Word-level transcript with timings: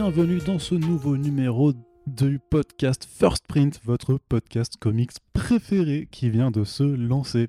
bienvenue 0.00 0.38
dans 0.38 0.58
ce 0.58 0.74
nouveau 0.74 1.18
numéro 1.18 1.74
du 2.06 2.38
podcast 2.38 3.06
First 3.06 3.46
Print, 3.46 3.78
votre 3.84 4.16
podcast 4.16 4.78
comics 4.80 5.12
préféré 5.34 6.08
qui 6.10 6.30
vient 6.30 6.50
de 6.50 6.64
se 6.64 6.84
lancer. 6.84 7.48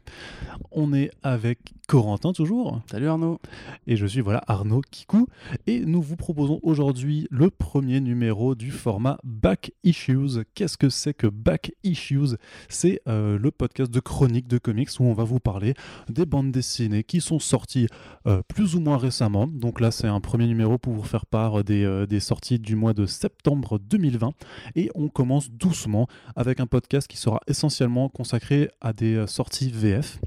On 0.69 0.91
est 0.91 1.11
avec 1.23 1.59
Corentin 1.91 2.31
toujours. 2.31 2.79
Salut 2.89 3.09
Arnaud. 3.09 3.41
Et 3.85 3.97
je 3.97 4.05
suis 4.05 4.21
voilà 4.21 4.41
Arnaud 4.47 4.79
Kikou. 4.79 5.27
Et 5.67 5.81
nous 5.81 6.01
vous 6.01 6.15
proposons 6.15 6.61
aujourd'hui 6.63 7.27
le 7.29 7.49
premier 7.49 7.99
numéro 7.99 8.55
du 8.55 8.71
format 8.71 9.17
Back 9.25 9.73
Issues. 9.83 10.45
Qu'est-ce 10.55 10.77
que 10.77 10.87
c'est 10.87 11.13
que 11.13 11.27
Back 11.27 11.73
Issues? 11.83 12.37
C'est 12.69 13.01
euh, 13.09 13.37
le 13.37 13.51
podcast 13.51 13.91
de 13.91 13.99
chronique 13.99 14.47
de 14.47 14.57
comics 14.57 14.87
où 15.01 15.03
on 15.03 15.11
va 15.11 15.25
vous 15.25 15.41
parler 15.41 15.73
des 16.07 16.25
bandes 16.25 16.53
dessinées 16.53 17.03
qui 17.03 17.19
sont 17.19 17.39
sorties 17.39 17.87
euh, 18.25 18.41
plus 18.47 18.75
ou 18.75 18.79
moins 18.79 18.97
récemment. 18.97 19.45
Donc 19.45 19.81
là 19.81 19.91
c'est 19.91 20.07
un 20.07 20.21
premier 20.21 20.47
numéro 20.47 20.77
pour 20.77 20.93
vous 20.93 21.03
faire 21.03 21.25
part 21.25 21.61
des, 21.65 21.83
euh, 21.83 22.05
des 22.05 22.21
sorties 22.21 22.57
du 22.57 22.77
mois 22.77 22.93
de 22.93 23.05
septembre 23.05 23.79
2020. 23.79 24.31
Et 24.77 24.89
on 24.95 25.09
commence 25.09 25.51
doucement 25.51 26.07
avec 26.37 26.61
un 26.61 26.67
podcast 26.67 27.09
qui 27.09 27.17
sera 27.17 27.41
essentiellement 27.47 28.07
consacré 28.07 28.69
à 28.79 28.93
des 28.93 29.27
sorties 29.27 29.71
VF. 29.71 30.21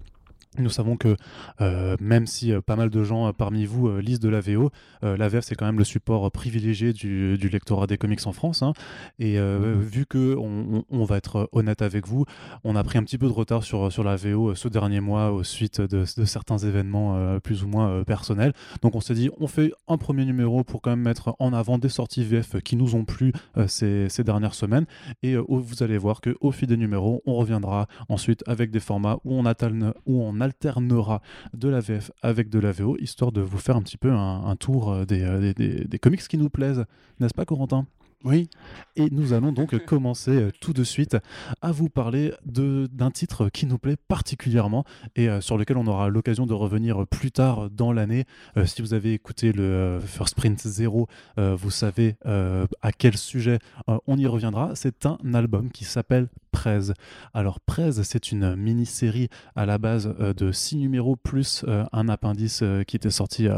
Nous 0.59 0.71
savons 0.71 0.97
que 0.97 1.17
euh, 1.61 1.97
même 2.01 2.27
si 2.27 2.53
euh, 2.53 2.61
pas 2.61 2.77
mal 2.77 2.91
de 2.91 3.03
gens 3.03 3.29
euh, 3.29 3.33
parmi 3.33 3.65
vous 3.67 3.99
lisent 3.99 4.21
de 4.21 4.29
la 4.29 4.41
VO, 4.41 4.71
la 5.03 5.29
VF 5.29 5.45
c'est 5.45 5.55
quand 5.55 5.67
même 5.67 5.79
le 5.79 5.85
support 5.85 6.31
privilégié 6.31 6.93
du, 6.93 7.37
du 7.37 7.49
lectorat 7.49 7.87
des 7.87 7.99
comics 7.99 8.27
en 8.27 8.33
France. 8.33 8.63
hein. 8.63 8.73
Et 9.19 9.39
euh, 9.39 9.75
vu 9.79 10.07
que 10.07 10.35
on, 10.37 11.05
va 11.05 11.17
être 11.19 11.49
honnête 11.53 11.83
avec 11.83 12.07
vous, 12.07 12.25
on 12.65 12.77
a 12.77 12.83
pris 12.83 12.99
un 12.99 13.03
petit 13.03 13.19
peu 13.19 13.27
de 13.27 13.33
retard 13.33 13.63
sur, 13.63 13.93
sur 13.93 14.03
la 14.05 14.17
VO 14.17 14.55
ce 14.55 14.69
dernier 14.69 15.01
mois 15.01 15.31
au 15.33 15.43
suite 15.45 15.81
de, 15.81 16.05
de 16.17 16.25
certains 16.25 16.57
événements 16.59 17.39
plus 17.41 17.65
ou 17.65 17.69
moins 17.69 18.03
personnels. 18.05 18.53
Donc 18.83 18.95
on 18.95 19.01
s'est 19.01 19.15
dit 19.15 19.29
on 19.39 19.47
fait 19.47 19.73
un 19.89 19.99
premier 19.99 20.25
numéro 20.25 20.65
pour 20.65 20.81
quand 20.81 20.91
même 20.91 21.03
mettre 21.03 21.35
en 21.39 21.53
avant 21.53 21.77
des 21.79 21.89
sorties 21.91 22.25
VF 22.25 22.61
qui 22.63 22.77
nous 22.77 22.95
ont 22.95 23.05
plu 23.05 23.33
ces, 23.67 24.09
ces 24.09 24.25
dernières 24.25 24.55
semaines. 24.55 24.87
Et 25.23 25.37
vous 25.37 25.83
allez 25.83 25.99
voir 25.99 26.21
que 26.21 26.37
au 26.41 26.51
fil 26.53 26.69
des 26.69 26.77
numéros, 26.77 27.23
on 27.27 27.35
reviendra 27.35 27.87
ensuite 28.09 28.43
avec 28.47 28.71
des 28.71 28.81
formats 28.81 29.19
où 29.25 29.35
on, 29.35 29.45
alterne- 29.45 29.93
où 30.07 30.23
on 30.23 30.33
alternera 30.45 31.21
de 31.55 31.69
la 31.69 31.81
VF 31.81 32.11
avec 32.23 32.49
de 32.49 32.59
la 32.61 32.73
VO, 32.73 32.97
histoire 33.01 33.33
de 33.33 33.41
vous 33.41 33.59
faire 33.59 33.77
un 33.77 33.83
petit 33.83 33.97
peu 33.99 34.11
un, 34.13 34.45
un 34.47 34.57
tour 34.57 34.91
euh, 34.93 35.05
des, 35.05 35.23
euh, 35.23 35.41
des- 35.41 35.55
des- 35.55 35.85
des 35.85 35.99
comics 35.99 36.27
qui 36.29 36.39
nous 36.39 36.51
plaisent. 36.51 36.85
N'est-ce 37.21 37.35
pas, 37.35 37.45
Corentin? 37.45 37.87
Oui. 38.27 38.49
et 38.97 39.11
nous 39.11 39.35
allons 39.35 39.53
donc 39.53 39.77
commencer 39.85 40.31
euh, 40.31 40.51
tout 40.59 40.73
de 40.73 40.83
suite 40.83 41.15
à 41.61 41.73
vous 41.73 41.91
parler 41.91 42.33
d'un 42.47 43.11
titre 43.11 43.51
qui 43.51 43.67
nous 43.67 43.77
plaît 43.77 43.99
particulièrement 44.09 44.85
et 45.15 45.29
euh, 45.29 45.43
sur 45.43 45.59
lequel 45.59 45.77
on 45.77 45.87
aura 45.87 46.09
l'occasion 46.09 46.47
de 46.47 46.55
revenir 46.55 47.07
plus 47.07 47.31
tard 47.33 47.69
dans 47.69 47.93
l'année. 47.93 48.25
Euh, 48.57 48.65
si 48.65 48.81
vous 48.81 48.95
avez 48.95 49.13
écouté 49.13 49.53
le 49.53 49.63
euh, 49.65 50.01
First 50.01 50.37
Print 50.37 50.59
0, 50.59 51.07
euh, 51.39 51.55
vous 51.55 51.71
savez 51.71 52.17
à 52.25 52.93
quel 52.97 53.19
sujet 53.19 53.59
on 54.07 54.17
y 54.17 54.27
reviendra. 54.27 54.71
C'est 54.75 55.05
un 55.05 55.19
album 55.35 55.71
qui 55.71 55.85
s'appelle 55.85 56.29
Prez. 56.55 56.93
Alors 57.35 57.59
Prez, 57.59 58.05
c'est 58.05 58.31
une 58.31 58.55
mini-série 58.55 59.29
à 59.57 59.67
la 59.67 59.77
base 59.77 60.15
euh, 60.21 60.33
de 60.33 60.53
6 60.53 60.77
numéros 60.77 61.17
plus 61.17 61.65
euh, 61.67 61.85
un 61.93 62.09
appendice 62.09 62.61
euh, 62.63 62.85
qui 62.85 62.95
était 62.95 63.11
sorti 63.11 63.49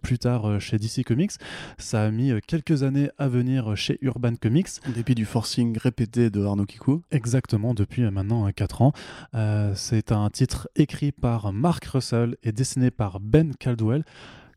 plus 0.00 0.18
tard 0.18 0.58
chez 0.58 0.78
DC 0.78 1.04
Comics. 1.04 1.32
Ça 1.76 2.04
a 2.04 2.10
mis 2.10 2.32
quelques 2.46 2.82
années 2.82 3.10
à 3.18 3.28
venir 3.28 3.76
chez 3.76 3.98
Urban 4.00 4.36
Comics. 4.40 4.68
En 4.88 4.92
dépit 4.92 5.14
du 5.14 5.26
forcing 5.26 5.76
répété 5.76 6.30
de 6.30 6.42
Arnaud 6.42 6.64
Kikou. 6.64 7.02
Exactement, 7.10 7.74
depuis 7.74 8.10
maintenant 8.10 8.50
4 8.50 8.82
ans. 8.82 8.92
C'est 9.74 10.10
un 10.10 10.30
titre 10.30 10.68
écrit 10.76 11.12
par 11.12 11.52
Mark 11.52 11.84
Russell 11.84 12.36
et 12.42 12.52
dessiné 12.52 12.90
par 12.90 13.20
Ben 13.20 13.54
Caldwell. 13.54 14.02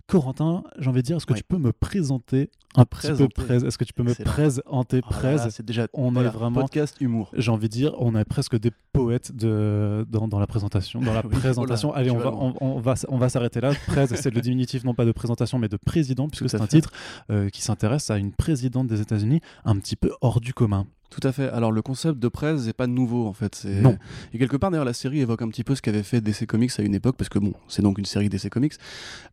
Corentin, 0.10 0.64
j'ai 0.80 0.90
envie 0.90 1.02
de 1.02 1.06
dire, 1.06 1.18
est-ce 1.18 1.26
que 1.28 1.34
Oui. 1.34 1.40
tu 1.40 1.44
peux 1.46 1.60
me 1.60 1.72
présenter 1.72 2.50
un 2.76 2.84
petit 2.84 3.08
peu 3.10 3.28
Présenter. 3.30 3.68
Est-ce 3.68 3.78
que 3.78 3.84
tu 3.84 3.94
peux 3.94 4.02
me 4.04 4.16
présenter 4.16 5.02
Oh 5.08 5.14
c'est 5.50 5.64
déjà 5.64 5.88
On 5.94 6.16
est 6.16 6.24
vraiment 6.30 6.62
podcast 6.62 6.98
humour. 7.00 7.30
j'ai 7.38 7.52
envie 7.52 7.68
de 7.70 7.74
dire, 7.74 7.94
on 8.00 8.16
est 8.16 8.26
presque 8.26 8.60
des 8.60 8.72
poètes 8.92 9.36
de, 9.36 10.06
dans, 10.10 10.28
dans 10.28 10.40
la 10.40 10.48
présentation. 10.48 11.00
Dans 11.00 11.14
la 11.14 11.22
Oui, 11.26 11.30
présentation, 11.38 11.90
oh 11.90 11.94
là, 11.94 12.00
allez, 12.00 12.10
on 12.12 12.18
va, 12.18 12.32
on, 12.34 12.56
on 12.60 12.80
va, 12.80 12.96
on 13.08 13.18
va 13.18 13.30
s'arrêter 13.30 13.62
là. 13.62 13.72
Prez, 13.88 14.08
c'est 14.08 14.34
le 14.34 14.42
diminutif 14.42 14.84
non 14.84 14.96
pas 14.96 15.06
de 15.06 15.12
présentation, 15.12 15.60
mais 15.60 15.68
de 15.70 15.78
président, 15.78 16.28
puisque 16.30 16.50
c'est 16.50 16.62
un 16.62 16.68
titre 16.68 16.92
euh, 17.30 17.50
qui 17.50 17.62
s'intéresse 17.62 18.10
à 18.10 18.18
une 18.18 18.32
présidente 18.32 18.88
des 18.88 19.02
États-Unis 19.02 19.42
un 19.64 19.78
petit 19.78 19.96
peu 19.96 20.12
hors 20.22 20.42
du 20.42 20.54
commun. 20.54 20.88
Tout 21.10 21.28
à 21.28 21.32
fait. 21.32 21.50
Alors 21.50 21.72
le 21.72 21.82
concept 21.82 22.20
de 22.20 22.28
presse 22.28 22.68
n'est 22.68 22.74
pas 22.74 22.86
nouveau 22.86 23.26
en 23.26 23.34
fait. 23.34 23.66
Non. 23.66 23.98
Et 24.32 24.38
quelque 24.38 24.58
part 24.58 24.70
d'ailleurs 24.70 24.86
la 24.86 24.94
série 24.94 25.22
évoque 25.22 25.42
un 25.42 25.48
petit 25.48 25.64
peu 25.64 25.74
ce 25.74 25.82
qu'avait 25.82 26.04
fait 26.04 26.22
DC 26.22 26.46
Comics 26.46 26.72
à 26.78 26.84
une 26.84 26.94
époque 26.94 27.16
parce 27.18 27.30
que 27.30 27.40
bon 27.40 27.54
c'est 27.68 27.82
donc 27.82 27.98
une 27.98 28.06
série 28.06 28.30
DC 28.30 28.50
Comics 28.50 28.74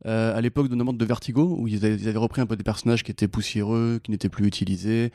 euh, 0.06 0.34
à 0.34 0.40
l'époque 0.40 0.68
de 0.68 0.74
de 0.76 1.04
Vertigo 1.04 1.54
où 1.58 1.68
ils 1.68 1.84
avaient, 1.84 1.94
ils 1.96 2.08
avaient 2.08 2.16
repris 2.18 2.40
un 2.40 2.46
peu 2.46 2.56
des 2.56 2.64
personnages 2.64 3.02
qui 3.04 3.10
étaient 3.10 3.28
poussiéreux, 3.28 4.00
qui 4.02 4.10
n'étaient 4.10 4.30
plus 4.30 4.46
utilisés 4.46 5.12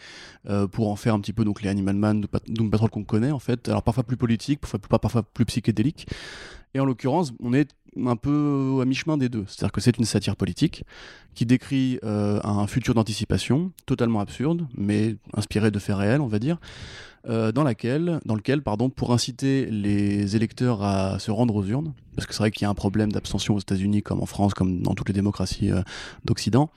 euh, 0.50 0.68
pour 0.68 0.90
en 0.92 0.96
faire 0.96 1.16
un 1.16 1.20
petit 1.20 1.34
peu 1.34 1.46
donc 1.46 1.62
les 1.64 1.70
Animal 1.70 1.96
Man, 1.96 2.22
Doom 2.22 2.28
Pat- 2.28 2.44
Doom 2.48 2.70
Patrol 2.70 2.90
qu'on 2.92 3.04
connaît 3.04 3.32
en 3.32 3.40
fait. 3.40 3.68
Alors 3.68 3.82
parfois 3.82 4.04
plus 4.04 4.18
politique, 4.18 4.60
parfois, 4.60 4.78
plus- 4.80 5.00
parfois 5.00 5.24
plus 5.24 5.46
psychédélique. 5.46 6.08
Et 6.74 6.80
en 6.80 6.86
l'occurrence, 6.86 7.34
on 7.42 7.54
est 7.54 7.70
un 7.98 8.16
peu 8.16 8.80
à 8.82 8.86
mi-chemin 8.86 9.18
des 9.18 9.30
deux. 9.30 9.46
C'est-à-dire 9.48 9.72
que 9.72 9.82
c'est 9.82 9.98
une 9.98 10.06
satire 10.06 10.36
politique 10.36 10.84
qui 11.36 11.46
décrit 11.46 12.00
euh, 12.04 12.40
un 12.44 12.68
futur 12.68 12.94
d'anticipation 12.94 13.72
totalement 13.86 14.20
absurde, 14.20 14.68
mais 14.76 15.16
inspiré 15.34 15.72
de 15.72 15.80
faits 15.80 15.96
réels, 15.96 16.22
on 16.22 16.28
va 16.28 16.40
dire, 16.40 16.58
euh, 17.28 17.52
dans, 17.52 17.64
laquelle, 17.64 18.20
dans 18.26 18.36
lequel, 18.36 18.62
pardon, 18.62 18.90
pour 18.90 19.14
inciter 19.14 19.66
les 19.66 20.36
électeurs 20.36 20.84
à 20.84 21.20
se 21.20 21.32
rendre 21.32 21.56
aux 21.56 21.66
urnes, 21.66 21.94
parce 22.16 22.26
que 22.26 22.34
c'est 22.34 22.40
vrai 22.40 22.52
qu'il 22.52 22.64
y 22.64 22.66
a 22.66 22.70
un 22.70 22.76
problème 22.76 23.12
d'abstention 23.12 23.56
aux 23.56 23.60
États-Unis, 23.60 24.02
comme 24.02 24.22
en 24.22 24.26
France, 24.26 24.54
comme 24.54 24.82
dans 24.82 24.96
toutes 24.96 25.10
les 25.10 25.14
démocraties 25.14 25.72
euh, 25.72 25.82
d'Occident, 26.26 26.70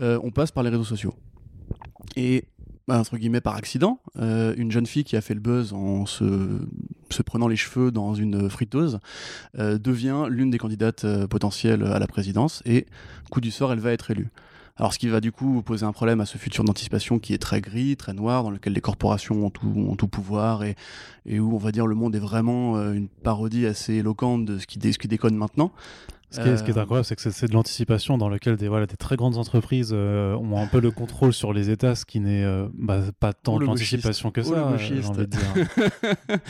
on 0.00 0.32
passe 0.32 0.50
par 0.50 0.64
les 0.64 0.70
réseaux 0.70 0.84
sociaux. 0.84 1.14
Et 2.16 2.44
entre 2.88 3.16
guillemets 3.16 3.40
par 3.40 3.56
accident, 3.56 4.00
euh, 4.18 4.54
une 4.56 4.70
jeune 4.70 4.86
fille 4.86 5.04
qui 5.04 5.16
a 5.16 5.20
fait 5.20 5.34
le 5.34 5.40
buzz 5.40 5.72
en 5.72 6.06
se, 6.06 6.24
prenant 7.24 7.48
les 7.48 7.56
cheveux 7.56 7.90
dans 7.90 8.14
une 8.14 8.50
friteuse 8.50 8.98
euh, 9.58 9.78
devient 9.78 10.26
l'une 10.28 10.50
des 10.50 10.58
candidates 10.58 11.04
euh, 11.04 11.26
potentielles 11.26 11.84
à 11.84 11.98
la 11.98 12.06
présidence 12.06 12.62
et 12.66 12.86
coup 13.30 13.40
du 13.40 13.50
sort, 13.50 13.72
elle 13.72 13.80
va 13.80 13.92
être 13.92 14.10
élue. 14.10 14.28
Alors 14.76 14.92
ce 14.92 14.98
qui 14.98 15.06
va 15.06 15.20
du 15.20 15.30
coup 15.30 15.62
poser 15.62 15.86
un 15.86 15.92
problème 15.92 16.20
à 16.20 16.26
ce 16.26 16.36
futur 16.36 16.64
d'anticipation 16.64 17.20
qui 17.20 17.32
est 17.32 17.38
très 17.38 17.60
gris, 17.60 17.96
très 17.96 18.12
noir, 18.12 18.42
dans 18.42 18.50
lequel 18.50 18.72
les 18.72 18.80
corporations 18.80 19.46
ont 19.46 19.50
tout, 19.50 19.72
ont 19.76 19.94
tout 19.94 20.08
pouvoir 20.08 20.64
et, 20.64 20.76
où 21.38 21.54
on 21.54 21.58
va 21.58 21.70
dire 21.70 21.86
le 21.86 21.94
monde 21.94 22.16
est 22.16 22.20
vraiment 22.20 22.92
une 22.92 23.06
parodie 23.06 23.66
assez 23.66 23.94
éloquente 23.94 24.44
de 24.44 24.58
ce 24.58 24.66
qui, 24.66 24.80
ce 24.92 24.98
qui 24.98 25.06
déconne 25.06 25.36
maintenant. 25.36 25.72
Ce 26.34 26.40
qui, 26.40 26.48
est, 26.48 26.56
ce 26.56 26.62
qui 26.64 26.70
est 26.70 26.76
Euh, 26.78 26.80
incroyable, 26.82 27.04
c'est 27.04 27.14
que 27.16 27.30
c'est- 27.30 27.46
de 27.46 27.52
l'anticipation 27.52 28.18
dans 28.18 28.28
lequel 28.28 28.56
des, 28.56 28.68
voilà, 28.68 28.86
des 28.86 28.96
très 28.96 29.16
grandes 29.16 29.36
entreprises 29.36 29.90
euh, 29.92 30.34
ont 30.34 30.58
un 30.60 30.66
peu 30.66 30.80
le 30.80 30.90
contrôle 30.90 31.32
sur 31.32 31.52
les 31.52 31.70
États, 31.70 31.94
ce 31.94 32.04
qui 32.04 32.18
n'est 32.20 32.42
euh, 32.44 32.66
bah, 32.74 33.00
pas 33.20 33.32
tant 33.32 33.58
de 33.58 33.64
l'anticipation 33.64 34.30
que 34.30 34.42
ça, 34.42 34.52
euh, 34.52 34.78
j'ai 34.78 35.04
envie 35.06 35.18
de 35.18 35.24
dire. 35.26 36.44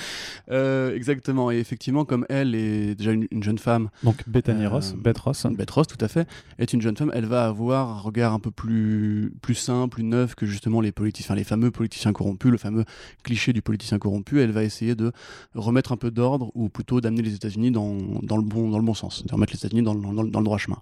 Exactement, 0.94 1.50
et 1.50 1.58
effectivement, 1.58 2.04
comme 2.04 2.26
elle 2.28 2.54
est 2.54 2.94
déjà 2.94 3.12
une, 3.12 3.26
une 3.30 3.42
jeune 3.42 3.58
femme, 3.58 3.90
Donc 4.02 4.26
Bethany 4.28 4.66
Ross, 4.66 4.94
Beth 4.94 5.18
Ross, 5.18 5.46
Beth 5.50 5.70
Ross, 5.70 5.86
tout 5.86 6.02
à 6.02 6.08
fait, 6.08 6.26
est 6.58 6.72
une 6.72 6.80
jeune 6.80 6.96
femme, 6.96 7.10
elle 7.14 7.26
va 7.26 7.46
avoir 7.46 7.90
un 7.90 8.00
regard 8.00 8.32
un 8.32 8.38
peu 8.40 8.50
plus, 8.50 9.32
plus 9.42 9.54
simple, 9.54 9.94
plus 9.96 10.04
neuf 10.04 10.34
que 10.34 10.46
justement 10.46 10.80
les 10.80 10.92
politiciens, 10.92 11.34
les 11.34 11.44
fameux 11.44 11.70
politiciens 11.70 12.12
corrompus, 12.12 12.50
le 12.50 12.58
fameux 12.58 12.84
cliché 13.22 13.52
du 13.52 13.62
politicien 13.62 13.98
corrompu. 13.98 14.40
Elle 14.40 14.50
va 14.52 14.64
essayer 14.64 14.94
de 14.94 15.12
remettre 15.54 15.92
un 15.92 15.96
peu 15.96 16.10
d'ordre, 16.10 16.50
ou 16.54 16.68
plutôt 16.68 17.00
d'amener 17.00 17.22
les 17.22 17.34
États-Unis 17.34 17.70
dans, 17.70 17.96
dans, 18.22 18.36
le 18.36 18.42
bon, 18.42 18.70
dans 18.70 18.78
le 18.78 18.84
bon 18.84 18.94
sens, 18.94 19.24
de 19.26 19.32
remettre 19.32 19.52
les 19.52 19.58
États-Unis 19.58 19.73
dans, 19.82 19.94
le- 19.94 20.44
droit 20.44 20.58
chemin. 20.58 20.78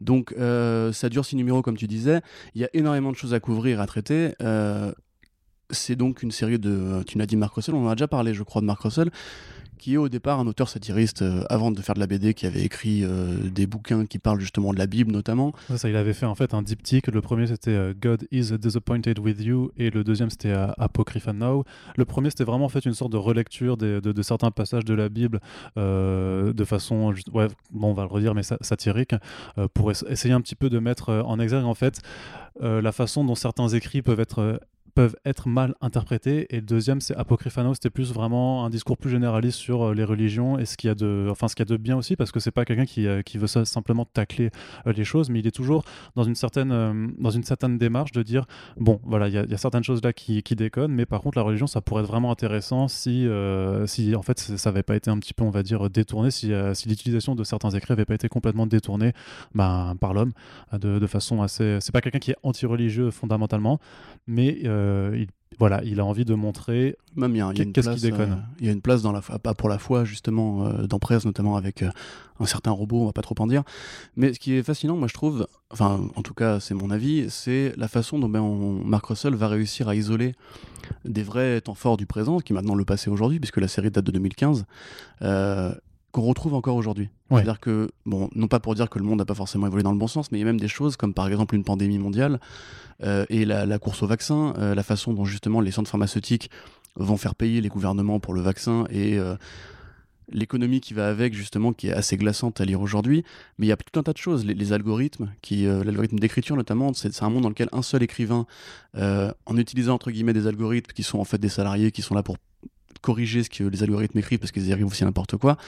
Donc, 0.00 0.34
euh, 0.38 0.92
ça 0.92 1.08
dure 1.08 1.24
six 1.24 1.36
numéros, 1.36 1.62
comme 1.62 1.76
tu 1.76 1.86
disais. 1.86 2.20
Il 2.54 2.60
y 2.60 2.64
a 2.64 2.68
énormément 2.74 3.12
de 3.12 3.16
choses 3.16 3.34
à 3.34 3.40
couvrir, 3.40 3.80
à 3.80 3.86
traiter. 3.86 4.34
Euh, 4.42 4.92
c'est 5.70 5.96
donc 5.96 6.22
une 6.22 6.32
série 6.32 6.58
de. 6.58 7.02
Tu 7.06 7.18
l'as 7.18 7.26
dit, 7.26 7.36
Mark 7.36 7.54
Russell, 7.54 7.74
on 7.74 7.86
en 7.86 7.88
a 7.90 7.94
déjà 7.94 8.08
parlé, 8.08 8.34
je 8.34 8.42
crois, 8.42 8.60
de 8.60 8.66
Mark 8.66 8.80
Russell, 8.82 9.10
qui 9.82 9.94
est 9.94 9.96
au 9.96 10.08
départ 10.08 10.38
un 10.38 10.46
auteur 10.46 10.68
satiriste 10.68 11.22
euh, 11.22 11.42
avant 11.50 11.72
de 11.72 11.80
faire 11.82 11.96
de 11.96 12.00
la 12.00 12.06
BD, 12.06 12.34
qui 12.34 12.46
avait 12.46 12.62
écrit 12.62 13.02
euh, 13.02 13.34
des 13.50 13.66
bouquins 13.66 14.06
qui 14.06 14.20
parlent 14.20 14.38
justement 14.38 14.72
de 14.72 14.78
la 14.78 14.86
Bible 14.86 15.10
notamment. 15.10 15.52
Ça, 15.76 15.88
il 15.88 15.96
avait 15.96 16.12
fait 16.12 16.24
en 16.26 16.36
fait 16.36 16.54
un 16.54 16.62
diptyque. 16.62 17.08
Le 17.08 17.20
premier 17.20 17.48
c'était 17.48 17.72
euh, 17.72 17.92
God 18.00 18.28
is 18.30 18.52
disappointed 18.58 19.18
with 19.18 19.40
you 19.40 19.72
et 19.76 19.90
le 19.90 20.04
deuxième 20.04 20.30
c'était 20.30 20.52
Apocrypha 20.78 21.32
Now. 21.32 21.64
Le 21.96 22.04
premier 22.04 22.30
c'était 22.30 22.44
vraiment 22.44 22.66
en 22.66 22.68
fait 22.68 22.84
une 22.86 22.94
sorte 22.94 23.10
de 23.10 23.16
relecture 23.16 23.76
de, 23.76 24.22
certains 24.22 24.52
passages 24.52 24.84
de 24.84 24.94
la 24.94 25.08
Bible 25.08 25.40
de 25.76 26.64
façon, 26.64 27.12
ouais, 27.32 27.48
bon, 27.72 27.88
on 27.90 27.92
va 27.92 28.02
le 28.02 28.08
redire, 28.08 28.34
mais 28.34 28.44
sa- 28.44 28.58
satirique, 28.60 29.14
pour 29.74 29.90
es- 29.90 30.04
essayer 30.08 30.32
un 30.34 30.40
petit 30.40 30.54
peu 30.54 30.70
de 30.70 30.78
mettre 30.78 31.10
en 31.12 31.40
exergue 31.40 31.64
en 31.64 31.74
fait 31.74 32.00
la 32.60 32.92
façon 32.92 33.24
dont 33.24 33.34
certains 33.34 33.68
écrits 33.68 34.02
peuvent 34.02 34.20
être 34.20 34.60
peuvent 34.94 35.16
être 35.24 35.48
mal 35.48 35.74
interprétés. 35.80 36.46
Et 36.54 36.56
le 36.56 36.66
deuxième, 36.66 37.00
c'est 37.00 37.16
Apocryphano, 37.16 37.74
c'était 37.74 37.90
plus 37.90 38.12
vraiment 38.12 38.64
un 38.64 38.70
discours 38.70 38.96
plus 38.98 39.10
généraliste 39.10 39.58
sur 39.58 39.82
euh, 39.82 39.94
les 39.94 40.04
religions 40.04 40.58
et 40.58 40.66
ce 40.66 40.76
qu'il 40.76 40.88
y 40.88 40.90
a 40.90 40.94
de, 40.94 41.28
enfin, 41.30 41.48
ce 41.48 41.54
qu'il 41.54 41.66
y 41.66 41.68
a 41.68 41.72
de 41.72 41.76
bien 41.76 41.96
aussi, 41.96 42.16
parce 42.16 42.32
que 42.32 42.40
c'est 42.40 42.50
pas 42.50 42.64
quelqu'un 42.64 42.84
qui, 42.84 43.06
euh, 43.06 43.22
qui 43.22 43.38
veut 43.38 43.46
simplement 43.46 44.04
tacler 44.04 44.50
euh, 44.86 44.92
les 44.92 45.04
choses, 45.04 45.30
mais 45.30 45.40
il 45.40 45.46
est 45.46 45.52
toujours 45.52 45.84
dans 46.16 46.24
une 46.24 46.34
certaine, 46.34 47.12
dans 47.18 47.30
une 47.30 47.44
certaine 47.44 47.78
démarche 47.78 48.12
de 48.12 48.22
dire 48.22 48.46
bon, 48.76 49.00
voilà, 49.04 49.28
il 49.28 49.34
y, 49.34 49.38
a 49.38 49.58
certaines 49.58 49.84
choses 49.84 50.02
là 50.02 50.12
qui, 50.12 50.42
qui, 50.42 50.56
déconnent, 50.56 50.92
mais 50.92 51.06
par 51.06 51.20
contre, 51.20 51.38
la 51.38 51.44
religion, 51.44 51.66
ça 51.66 51.80
pourrait 51.80 52.02
être 52.02 52.08
vraiment 52.08 52.30
intéressant 52.30 52.88
si, 52.88 53.26
si 53.86 54.14
en 54.14 54.22
fait, 54.22 54.38
ça 54.38 54.70
n'avait 54.70 54.82
pas 54.82 54.96
été 54.96 55.10
un 55.10 55.18
petit 55.18 55.34
peu, 55.34 55.44
on 55.44 55.50
va 55.50 55.62
dire, 55.62 55.88
détourné, 55.90 56.30
si, 56.30 56.52
si 56.74 56.88
l'utilisation 56.88 57.34
de 57.34 57.44
certains 57.44 57.70
écrits 57.70 57.92
n'avait 57.92 58.04
pas 58.04 58.14
été 58.14 58.28
complètement 58.28 58.66
détournée 58.66 59.12
ben, 59.54 59.94
par 60.00 60.12
l'homme 60.14 60.32
de, 60.72 60.98
de, 60.98 61.06
façon 61.06 61.42
assez. 61.42 61.78
C'est 61.80 61.92
pas 61.92 62.00
quelqu'un 62.00 62.18
qui 62.18 62.32
est 62.32 62.36
anti-religieux 62.42 63.10
fondamentalement, 63.10 63.78
mais 64.26 64.62
il, 65.14 65.28
voilà, 65.58 65.82
il 65.84 66.00
a 66.00 66.04
envie 66.04 66.24
de 66.24 66.34
montrer 66.34 66.96
Même, 67.14 67.34
qu'est-ce 67.72 67.90
qui 67.90 68.00
déconne. 68.00 68.32
Euh, 68.32 68.56
il 68.60 68.66
y 68.66 68.68
a 68.68 68.72
une 68.72 68.80
place 68.80 69.02
dans 69.02 69.12
la, 69.12 69.20
pas 69.20 69.54
pour 69.54 69.68
la 69.68 69.78
foi, 69.78 70.04
justement, 70.04 70.66
euh, 70.66 70.86
dans 70.86 70.98
Presse, 70.98 71.24
notamment 71.24 71.56
avec 71.56 71.82
un 71.82 72.46
certain 72.46 72.70
robot, 72.70 73.02
on 73.02 73.06
va 73.06 73.12
pas 73.12 73.22
trop 73.22 73.34
en 73.38 73.46
dire. 73.46 73.62
Mais 74.16 74.34
ce 74.34 74.40
qui 74.40 74.54
est 74.54 74.62
fascinant, 74.62 74.96
moi 74.96 75.08
je 75.08 75.14
trouve, 75.14 75.46
enfin, 75.70 76.00
en 76.16 76.22
tout 76.22 76.34
cas, 76.34 76.60
c'est 76.60 76.74
mon 76.74 76.90
avis, 76.90 77.30
c'est 77.30 77.74
la 77.76 77.88
façon 77.88 78.18
dont 78.18 78.28
ben, 78.28 78.42
Mark 78.84 79.06
Russell 79.06 79.34
va 79.34 79.48
réussir 79.48 79.88
à 79.88 79.94
isoler 79.94 80.34
des 81.04 81.22
vrais 81.22 81.60
temps 81.60 81.74
forts 81.74 81.96
du 81.96 82.06
présent, 82.06 82.40
qui 82.40 82.52
est 82.52 82.56
maintenant 82.56 82.74
le 82.74 82.84
passé 82.84 83.10
aujourd'hui, 83.10 83.38
puisque 83.38 83.58
la 83.58 83.68
série 83.68 83.90
date 83.90 84.04
de 84.04 84.10
2015 84.10 84.64
qu'on 86.12 86.22
retrouve 86.22 86.54
encore 86.54 86.76
aujourd'hui. 86.76 87.08
C'est-à-dire 87.30 87.58
que, 87.58 87.88
bon, 88.04 88.28
non 88.34 88.46
pas 88.46 88.60
pour 88.60 88.74
dire 88.74 88.90
que 88.90 88.98
le 88.98 89.04
monde 89.04 89.18
n'a 89.18 89.24
pas 89.24 89.34
forcément 89.34 89.66
évolué 89.66 89.82
dans 89.82 89.92
le 89.92 89.98
bon 89.98 90.06
sens, 90.06 90.30
mais 90.30 90.38
il 90.38 90.42
y 90.42 90.44
a 90.44 90.46
même 90.46 90.60
des 90.60 90.68
choses 90.68 90.96
comme 90.96 91.14
par 91.14 91.26
exemple 91.26 91.54
une 91.54 91.64
pandémie 91.64 91.98
mondiale 91.98 92.38
euh, 93.02 93.24
et 93.30 93.46
la, 93.46 93.78
course 93.78 94.02
au 94.02 94.06
vaccin, 94.06 94.52
euh, 94.58 94.74
la 94.74 94.82
façon 94.82 95.14
dont 95.14 95.24
justement 95.24 95.62
les 95.62 95.70
centres 95.70 95.90
pharmaceutiques 95.90 96.50
vont 96.96 97.16
faire 97.16 97.34
payer 97.34 97.62
les 97.62 97.70
gouvernements 97.70 98.20
pour 98.20 98.34
le 98.34 98.42
vaccin 98.42 98.84
et 98.90 99.18
euh, 99.18 99.36
l'économie 100.30 100.82
qui 100.82 100.92
va 100.92 101.08
avec 101.08 101.32
justement 101.32 101.72
qui 101.72 101.88
est 101.88 101.92
assez 101.92 102.18
glaçante 102.18 102.60
à 102.60 102.66
lire 102.66 102.82
aujourd'hui. 102.82 103.24
Mais 103.56 103.64
il 103.64 103.70
y 103.70 103.72
a 103.72 103.78
tout 103.78 103.98
un 103.98 104.02
tas 104.02 104.12
de 104.12 104.18
choses. 104.18 104.44
Les, 104.44 104.72
algorithmes 104.74 105.30
qui 105.40 105.64
l'algorithme 105.64 106.18
d'écriture 106.18 106.56
notamment 106.56 106.92
c'est 106.92 107.22
un 107.22 107.30
monde 107.30 107.44
dans 107.44 107.48
lequel 107.48 107.70
un 107.72 107.82
seul 107.82 108.02
écrivain 108.02 108.46
en 108.94 109.56
utilisant 109.56 109.94
entre 109.94 110.10
guillemets 110.10 110.34
des 110.34 110.46
algorithmes 110.46 110.92
qui 110.92 111.02
sont 111.02 111.18
en 111.18 111.24
fait 111.24 111.38
des 111.38 111.48
salariés 111.48 111.90
qui 111.90 112.02
sont 112.02 112.14
là 112.14 112.22
pour 112.22 112.36
corriger 113.02 113.42
ce 113.42 113.50
que 113.50 113.64
les 113.64 113.82
algorithmes 113.82 114.18
écrivent 114.18 114.38
parce 114.38 114.52
qu'ils 114.52 114.72
arrivent 114.72 114.86
aussi 114.86 115.04
n'importe 115.04 115.36
quoi. 115.36 115.58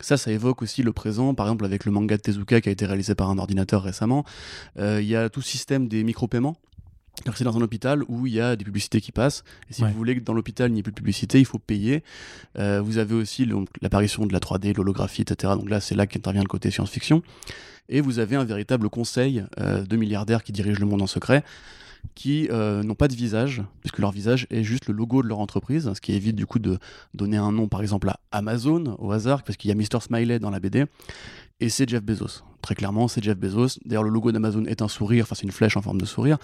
Ça, 0.00 0.16
ça 0.16 0.30
évoque 0.30 0.62
aussi 0.62 0.82
le 0.82 0.92
présent, 0.92 1.34
par 1.34 1.46
exemple 1.46 1.64
avec 1.64 1.84
le 1.84 1.92
manga 1.92 2.16
de 2.16 2.22
Tezuka 2.22 2.60
qui 2.60 2.68
a 2.68 2.72
été 2.72 2.86
réalisé 2.86 3.14
par 3.14 3.30
un 3.30 3.38
ordinateur 3.38 3.82
récemment. 3.82 4.24
Euh, 4.78 5.00
il 5.00 5.08
y 5.08 5.16
a 5.16 5.28
tout 5.28 5.42
système 5.42 5.88
des 5.88 6.04
micro-paiements. 6.04 6.56
C'est 7.36 7.44
dans 7.44 7.56
un 7.56 7.62
hôpital 7.62 8.02
où 8.08 8.26
il 8.26 8.34
y 8.34 8.40
a 8.40 8.56
des 8.56 8.64
publicités 8.64 9.00
qui 9.00 9.12
passent. 9.12 9.44
Et 9.70 9.72
si 9.72 9.82
vous 9.82 9.92
voulez 9.92 10.16
que 10.16 10.20
dans 10.20 10.34
l'hôpital 10.34 10.70
il 10.70 10.74
n'y 10.74 10.80
ait 10.80 10.82
plus 10.82 10.92
de 10.92 10.96
publicité, 10.96 11.38
il 11.38 11.46
faut 11.46 11.60
payer. 11.60 12.02
Euh, 12.58 12.80
vous 12.82 12.98
avez 12.98 13.14
aussi 13.14 13.48
l'apparition 13.80 14.26
de 14.26 14.32
la 14.32 14.40
3D, 14.40 14.76
l'holographie, 14.76 15.22
etc. 15.22 15.52
Donc 15.56 15.70
là, 15.70 15.80
c'est 15.80 15.94
là 15.94 16.06
qu'intervient 16.06 16.42
le 16.42 16.48
côté 16.48 16.70
science-fiction. 16.70 17.22
Et 17.88 18.00
vous 18.00 18.18
avez 18.18 18.34
un 18.34 18.44
véritable 18.44 18.88
conseil 18.88 19.44
euh, 19.60 19.84
de 19.84 19.96
milliardaires 19.96 20.42
qui 20.42 20.52
dirigent 20.52 20.80
le 20.80 20.86
monde 20.86 21.02
en 21.02 21.06
secret 21.06 21.44
qui 22.14 22.48
euh, 22.50 22.82
n'ont 22.82 22.94
pas 22.94 23.08
de 23.08 23.14
visage, 23.14 23.62
puisque 23.80 23.98
leur 23.98 24.12
visage 24.12 24.46
est 24.50 24.62
juste 24.62 24.86
le 24.86 24.94
logo 24.94 25.22
de 25.22 25.28
leur 25.28 25.38
entreprise, 25.38 25.90
ce 25.94 26.00
qui 26.00 26.12
évite 26.12 26.36
du 26.36 26.46
coup 26.46 26.58
de 26.58 26.78
donner 27.12 27.36
un 27.36 27.52
nom 27.52 27.68
par 27.68 27.82
exemple 27.82 28.08
à 28.08 28.20
Amazon 28.32 28.96
au 28.98 29.12
hasard, 29.12 29.42
parce 29.42 29.56
qu'il 29.56 29.68
y 29.68 29.72
a 29.72 29.74
Mr. 29.74 30.00
Smiley 30.00 30.38
dans 30.38 30.50
la 30.50 30.60
BD, 30.60 30.84
et 31.60 31.68
c'est 31.68 31.88
Jeff 31.88 32.02
Bezos. 32.02 32.42
Très 32.64 32.74
clairement, 32.74 33.08
c'est 33.08 33.22
Jeff 33.22 33.36
Bezos. 33.36 33.78
D'ailleurs, 33.84 34.04
le 34.04 34.08
logo 34.08 34.32
d'Amazon 34.32 34.64
est 34.64 34.80
un 34.80 34.88
sourire, 34.88 35.24
enfin 35.24 35.34
c'est 35.34 35.42
une 35.42 35.52
flèche 35.52 35.76
en 35.76 35.82
forme 35.82 36.00
de 36.00 36.06
sourire. 36.06 36.38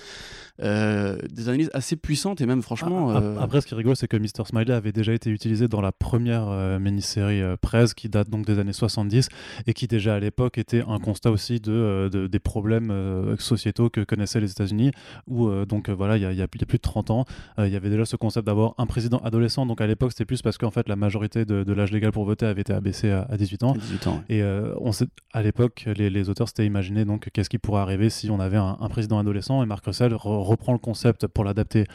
Euh, 0.62 1.16
des 1.32 1.48
analyses 1.48 1.70
assez 1.72 1.96
puissantes 1.96 2.42
et 2.42 2.46
même 2.46 2.60
franchement. 2.60 3.16
Euh, 3.16 3.38
après, 3.40 3.62
ce 3.62 3.66
qui 3.66 3.72
est 3.72 3.76
rigolo, 3.76 3.94
c'est 3.94 4.08
que 4.08 4.18
Mr. 4.18 4.44
Smiley 4.44 4.74
avait 4.74 4.92
déjà 4.92 5.14
été 5.14 5.30
utilisé 5.30 5.68
dans 5.68 5.80
la 5.80 5.92
première 5.92 6.48
euh, 6.48 6.78
mini-série 6.78 7.40
Prez 7.62 7.86
qui 7.96 8.10
date 8.10 8.28
donc 8.28 8.44
des 8.44 8.58
années 8.58 8.74
70 8.74 9.28
et 9.66 9.72
qui 9.72 9.86
déjà 9.86 10.16
à 10.16 10.20
l'époque 10.20 10.58
était 10.58 10.82
un 10.86 10.98
constat 10.98 11.30
aussi 11.30 11.60
de, 11.60 12.10
des 12.30 12.38
problèmes 12.38 12.92
sociétaux 13.38 13.88
que 13.88 14.02
connaissaient 14.02 14.40
les 14.40 14.50
États-Unis. 14.50 14.90
Où 15.26 15.48
donc 15.64 15.88
voilà, 15.88 16.18
il 16.18 16.30
y, 16.30 16.36
y, 16.36 16.42
a 16.42 16.48
plus 16.48 16.58
de 16.58 16.82
30 16.82 17.10
ans, 17.10 17.24
il 17.58 17.68
y 17.68 17.76
avait 17.76 17.90
déjà 17.90 18.04
ce 18.04 18.16
concept 18.16 18.46
d'avoir 18.46 18.74
un 18.76 18.86
président 18.86 19.18
adolescent. 19.18 19.64
Donc 19.64 19.80
à 19.80 19.86
l'époque, 19.86 20.12
c'était 20.12 20.26
plus 20.26 20.42
parce 20.42 20.58
qu'en 20.58 20.70
fait 20.70 20.88
la 20.88 20.96
majorité 20.96 21.44
de, 21.44 21.72
l'âge 21.72 21.92
légal 21.92 22.12
pour 22.12 22.24
voter 22.24 22.46
avait 22.46 22.60
été 22.60 22.72
abaissé 22.72 23.10
à, 23.10 23.26
18 23.36 23.62
ans. 23.62 23.72
18 23.72 24.06
ans. 24.08 24.22
Et 24.28 24.42
on 24.78 24.92
sait, 24.92 25.06
à 25.32 25.42
l'époque, 25.42 25.84
les, 25.86 26.09
les, 26.10 26.28
auteurs 26.28 26.48
s'étaient 26.48 26.66
imaginé 26.66 27.04
donc 27.04 27.28
qu'est-ce 27.32 27.50
qui 27.50 27.58
pourrait 27.58 27.80
arriver 27.80 28.10
si 28.10 28.30
on 28.30 28.40
avait 28.40 28.56
un, 28.56 28.76
président 28.88 29.18
adolescent 29.18 29.62
et 29.62 29.66
Marc 29.66 29.84
Russell 29.86 30.14
reprend 30.14 30.72
le 30.72 30.78
concept 30.78 31.26
pour 31.26 31.44
l'adapter 31.44 31.86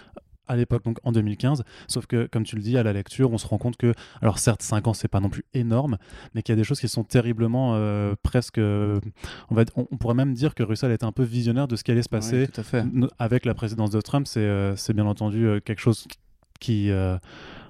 à 0.48 0.56
l'époque, 0.56 0.84
donc 0.84 1.00
en 1.04 1.12
2015. 1.12 1.64
Sauf 1.88 2.06
que, 2.06 2.28
comme 2.28 2.44
tu 2.44 2.56
le 2.56 2.62
dis, 2.62 2.78
à 2.78 2.84
la 2.84 2.94
lecture, 2.94 3.32
on 3.32 3.38
se 3.38 3.48
rend 3.48 3.58
compte 3.58 3.78
que, 3.78 3.94
alors 4.22 4.40
certes, 4.40 4.62
5 4.62 4.88
ans, 4.88 4.94
c'est 4.94 5.08
pas 5.08 5.20
non 5.20 5.30
plus 5.30 5.44
énorme, 5.54 5.98
mais 6.34 6.42
qu'il 6.42 6.54
y 6.54 6.58
a 6.58 6.58
des 6.58 6.64
choses 6.64 6.80
qui 6.80 6.88
sont 6.88 7.04
terriblement 7.04 7.74
euh, 7.76 8.16
presque. 8.22 8.60
on, 8.60 9.02
va, 9.52 9.64
on, 9.76 9.86
pourrait 9.98 10.16
même 10.16 10.34
dire 10.34 10.56
que 10.56 10.64
Russell 10.64 10.92
était 10.92 11.06
un 11.06 11.12
peu 11.12 11.24
visionnaire 11.24 11.68
de 11.68 11.76
ce 11.76 11.84
qui 11.84 11.92
allait 11.92 12.04
se 12.04 12.10
passer 12.10 12.48
avec 13.20 13.46
la 13.46 13.54
présidence 13.54 13.92
de 13.92 14.02
Trump. 14.02 14.28
C'est 14.28 14.40
euh, 14.42 14.76
bien 14.94 15.06
entendu 15.06 15.48
euh, 15.48 15.60
quelque 15.60 15.82
chose 15.82 16.08
qui 16.60 16.90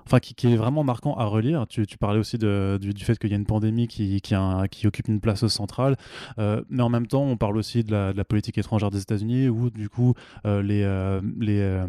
enfin 0.05 0.19
qui, 0.19 0.47
est 0.47 0.55
vraiment 0.55 0.83
marquant 0.83 1.15
à 1.15 1.25
relire. 1.25 1.65
Tu, 1.67 1.85
parlais 1.97 2.19
aussi 2.19 2.37
de, 2.37 2.77
du, 2.79 3.03
fait 3.03 3.17
qu'il 3.17 3.31
y 3.31 3.33
a 3.33 3.37
une 3.37 3.45
pandémie 3.45 3.87
qui, 3.87 4.21
qui, 4.21 4.35
qui 4.71 4.87
occupe 4.87 5.07
une 5.07 5.19
place 5.19 5.45
centrale, 5.47 5.95
euh, 6.39 6.61
mais 6.69 6.83
en 6.83 6.89
même 6.89 7.07
temps, 7.07 7.23
on 7.23 7.37
parle 7.37 7.57
aussi 7.57 7.83
de 7.83 7.91
la, 7.91 8.13
de 8.13 8.17
la 8.17 8.25
politique 8.25 8.57
étrangère 8.57 8.91
des 8.91 9.01
États-Unis, 9.01 9.49
où 9.49 9.69
du 9.69 9.89
coup 9.89 10.13
euh, 10.45 10.61
les, 10.61 10.83
euh, 10.83 11.21
les, 11.39 11.83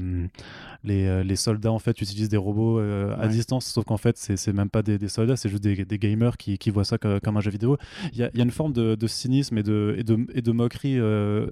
les, 0.85 1.25
les, 1.25 1.37
soldats 1.37 1.73
en 1.73 1.79
fait 1.79 2.01
utilisent 2.01 2.29
des 2.29 2.37
robots 2.37 2.79
à 2.79 3.29
distance, 3.29 3.67
sauf 3.67 3.85
qu'en 3.85 3.97
fait 3.97 4.17
c'est 4.17 4.53
même 4.53 4.71
pas 4.71 4.83
des, 4.83 4.99
des 4.99 5.09
soldats, 5.09 5.37
c'est 5.37 5.49
juste 5.49 5.63
des, 5.63 5.85
des, 5.85 5.99
gamers 5.99 6.37
qui, 6.37 6.71
voient 6.71 6.85
ça 6.85 6.99
comme, 6.99 7.37
un 7.37 7.41
jeu 7.41 7.51
vidéo. 7.51 7.77
Il 8.13 8.19
y 8.19 8.23
a, 8.23 8.31
y 8.35 8.41
a, 8.41 8.45
une 8.45 8.51
forme 8.51 8.73
de, 8.73 8.95
de, 8.95 9.07
cynisme 9.07 9.59
et 9.59 9.63
de, 9.63 9.95
et 9.99 10.05
de, 10.05 10.27
et 10.35 10.43
de 10.43 10.53
moquerie 10.53 10.99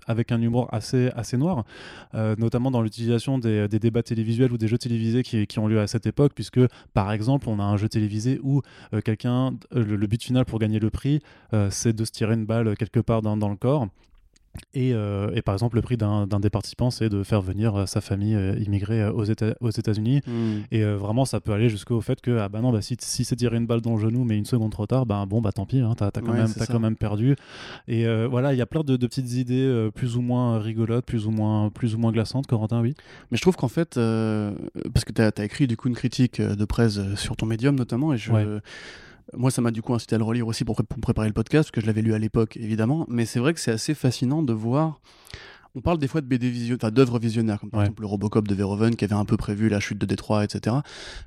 avec 0.06 0.32
un 0.32 0.40
humour 0.40 0.68
assez, 0.72 1.10
assez 1.14 1.36
noir, 1.36 1.64
notamment 2.14 2.70
dans 2.70 2.82
l'utilisation 2.82 3.38
des, 3.38 3.68
des, 3.68 3.78
débats 3.78 4.02
télévisuels 4.02 4.52
ou 4.52 4.58
des 4.58 4.68
jeux 4.68 4.78
télévisés 4.78 5.22
qui, 5.22 5.46
qui 5.46 5.58
ont 5.58 5.66
lieu 5.66 5.80
à 5.80 5.86
cette 5.86 6.06
époque, 6.06 6.32
puisque 6.34 6.53
par 6.92 7.12
exemple, 7.12 7.48
on 7.48 7.58
a 7.58 7.64
un 7.64 7.76
jeu 7.76 7.88
télévisé 7.88 8.40
où 8.42 8.62
euh, 8.92 9.00
quelqu'un, 9.00 9.54
euh, 9.74 9.84
le, 9.84 10.06
but 10.06 10.22
final 10.22 10.44
pour 10.44 10.58
gagner 10.58 10.78
le 10.78 10.90
prix, 10.90 11.20
euh, 11.52 11.68
c'est 11.70 11.92
de 11.92 12.04
se 12.04 12.12
tirer 12.12 12.34
une 12.34 12.46
balle 12.46 12.76
quelque 12.76 13.00
part 13.00 13.22
dans 13.22 13.48
le 13.48 13.56
corps. 13.56 13.88
Et, 14.74 14.90
et, 14.90 15.42
par 15.42 15.54
exemple, 15.54 15.76
le 15.76 15.82
prix 15.82 15.96
d'un 15.96 16.26
des 16.26 16.50
participants, 16.50 16.90
c'est 16.90 17.08
de 17.08 17.22
faire 17.22 17.40
venir 17.40 17.88
sa 17.88 18.00
famille 18.00 18.36
immigrée 18.64 19.06
aux, 19.08 19.24
États, 19.24 19.54
aux 19.60 19.70
États-Unis. 19.70 20.20
Hmm. 20.26 20.60
Et 20.70 20.84
vraiment, 20.84 21.24
ça 21.24 21.40
peut 21.40 21.52
aller 21.52 21.68
jusqu'au 21.68 22.00
fait 22.00 22.20
que, 22.20 22.38
ah 22.38 22.48
bah 22.48 22.60
non, 22.60 22.72
bah, 22.72 22.82
si, 22.82 22.96
si 23.00 23.24
c'est 23.24 23.36
tirer 23.36 23.56
une 23.56 23.66
balle 23.66 23.80
dans 23.80 23.96
le 23.96 24.00
genou, 24.00 24.24
mais 24.24 24.36
une 24.36 24.44
seconde 24.44 24.72
trop 24.72 24.86
tard, 24.86 25.06
bah 25.06 25.24
bon, 25.26 25.40
bah 25.40 25.52
tant 25.52 25.66
pis, 25.66 25.80
hein, 25.80 25.94
t'as 25.96 26.06
as 26.06 26.10
quand, 26.20 26.32
même, 26.32 26.52
as 26.58 26.66
quand 26.66 26.80
même 26.80 26.96
perdu. 26.96 27.36
Et 27.88 28.06
voilà, 28.26 28.52
il 28.52 28.58
y 28.58 28.62
a 28.62 28.66
plein 28.66 28.82
de, 28.82 28.96
de 28.96 29.06
petites 29.06 29.32
idées 29.34 29.90
plus 29.94 30.16
ou 30.16 30.20
moins 30.20 30.58
rigolotes, 30.58 31.04
plus 31.04 31.26
ou 31.26 31.30
moins, 31.30 31.70
plus 31.70 31.94
ou 31.94 31.98
moins 31.98 32.12
glaçantes, 32.12 32.46
Corentin, 32.46 32.80
oui. 32.80 32.94
Mais 33.30 33.36
je 33.36 33.42
trouve 33.42 33.56
qu'en 33.56 33.68
fait, 33.68 33.94
parce 33.94 35.04
que 35.04 35.12
tu 35.12 35.22
as, 35.22 35.44
écrit 35.44 35.66
du 35.66 35.76
coup 35.76 35.88
une 35.88 35.94
critique 35.94 36.40
de 36.40 36.64
presse 36.64 37.00
sur 37.16 37.36
ton 37.36 37.46
médium 37.46 37.74
notamment, 37.76 38.12
et 38.12 38.18
je. 38.18 38.60
Moi, 39.32 39.50
ça 39.50 39.62
m'a 39.62 39.70
du 39.70 39.82
coup 39.82 39.94
incité 39.94 40.14
à 40.14 40.18
le 40.18 40.24
relire 40.24 40.46
aussi 40.46 40.64
pour, 40.64 40.76
pour 40.76 41.00
préparer 41.00 41.28
le 41.28 41.34
podcast, 41.34 41.68
parce 41.68 41.70
que 41.70 41.80
je 41.80 41.86
l'avais 41.86 42.02
lu 42.02 42.14
à 42.14 42.18
l'époque, 42.18 42.56
évidemment. 42.56 43.06
Mais 43.08 43.24
c'est 43.24 43.38
vrai 43.38 43.54
que 43.54 43.60
c'est 43.60 43.72
assez 43.72 43.94
fascinant 43.94 44.42
de 44.42 44.52
voir. 44.52 45.00
On 45.74 45.80
parle 45.80 45.98
des 45.98 46.06
fois 46.06 46.20
de 46.20 46.26
BD 46.26 46.50
vision... 46.50 46.76
enfin, 46.76 46.90
d'œuvres 46.90 47.18
visionnaires, 47.18 47.58
comme 47.58 47.70
par 47.70 47.82
exemple 47.82 48.02
le 48.02 48.06
Robocop 48.06 48.46
de 48.46 48.54
Verhoeven 48.54 48.94
qui 48.94 49.04
avait 49.04 49.14
un 49.14 49.24
peu 49.24 49.36
prévu 49.36 49.68
la 49.68 49.80
chute 49.80 49.98
de 49.98 50.06
Détroit, 50.06 50.44
etc. 50.44 50.76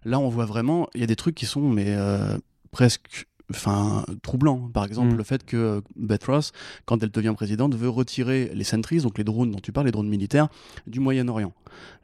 Là, 0.06 0.20
on 0.20 0.30
voit 0.30 0.46
vraiment, 0.46 0.88
il 0.96 1.02
y 1.02 1.04
a 1.04 1.08
des 1.08 1.18
trucs 1.18 1.36
qui 1.36 1.46
sont 1.46 1.70
mais 1.70 1.88
euh, 1.90 2.38
presque 2.72 3.28
enfin 3.52 4.06
troublant. 4.22 4.70
Par 4.74 4.86
exemple, 4.86 5.14
mm. 5.14 5.18
le 5.18 5.24
fait 5.24 5.46
que 5.46 5.58
euh, 5.58 5.82
Beth 5.96 6.26
Ross, 6.26 6.52
quand 6.86 7.02
elle 7.04 7.10
devient 7.12 7.34
présidente, 7.36 7.76
veut 7.76 7.90
retirer 7.90 8.52
les 8.54 8.64
sentries, 8.64 9.00
donc 9.00 9.18
les 9.18 9.24
drones 9.24 9.52
dont 9.52 9.60
tu 9.60 9.72
parles, 9.72 9.86
les 9.86 9.92
drones 9.92 10.10
militaires, 10.10 10.48
du 10.86 11.00
Moyen-Orient. 11.00 11.54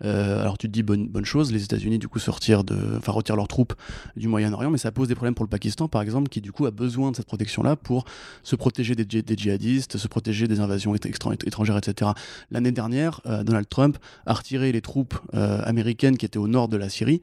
Euh, 0.04 0.42
alors 0.42 0.58
tu 0.58 0.68
te 0.68 0.72
dis 0.72 0.84
bonne, 0.84 1.26
chose, 1.26 1.52
les 1.52 1.64
États-Unis 1.64 2.00
du 2.00 2.08
coup 2.08 2.20
sortir 2.20 2.64
de, 2.64 2.98
enfin 2.98 3.12
retirent 3.12 3.36
leurs 3.36 3.48
troupes 3.48 3.74
du 4.16 4.28
Moyen-Orient, 4.28 4.70
mais 4.70 4.78
ça 4.78 4.92
pose 4.92 5.08
des 5.08 5.16
problèmes 5.16 5.36
pour 5.36 5.46
le 5.46 5.50
Pakistan 5.50 5.88
par 5.88 6.02
exemple, 6.02 6.30
qui 6.30 6.42
du 6.42 6.52
coup 6.52 6.66
a 6.66 6.72
besoin 6.72 7.12
de 7.12 7.16
cette 7.16 7.26
protection-là 7.26 7.76
pour 7.76 8.06
se 8.44 8.56
protéger 8.56 8.96
des, 8.96 9.06
djihadistes, 9.38 9.98
se 9.98 10.08
protéger 10.08 10.48
des 10.48 10.60
invasions 10.60 10.94
étrangères, 10.96 11.78
etc. 11.78 12.12
L'année 12.52 12.72
dernière, 12.72 13.22
euh, 13.26 13.44
Donald 13.44 13.68
Trump 13.70 13.98
a 14.26 14.34
retiré 14.34 14.72
les 14.72 14.82
troupes 14.82 15.20
américaines 15.34 16.18
qui 16.18 16.26
étaient 16.26 16.38
au 16.38 16.48
nord 16.48 16.68
de 16.68 16.78
la 16.78 16.90
Syrie, 16.90 17.22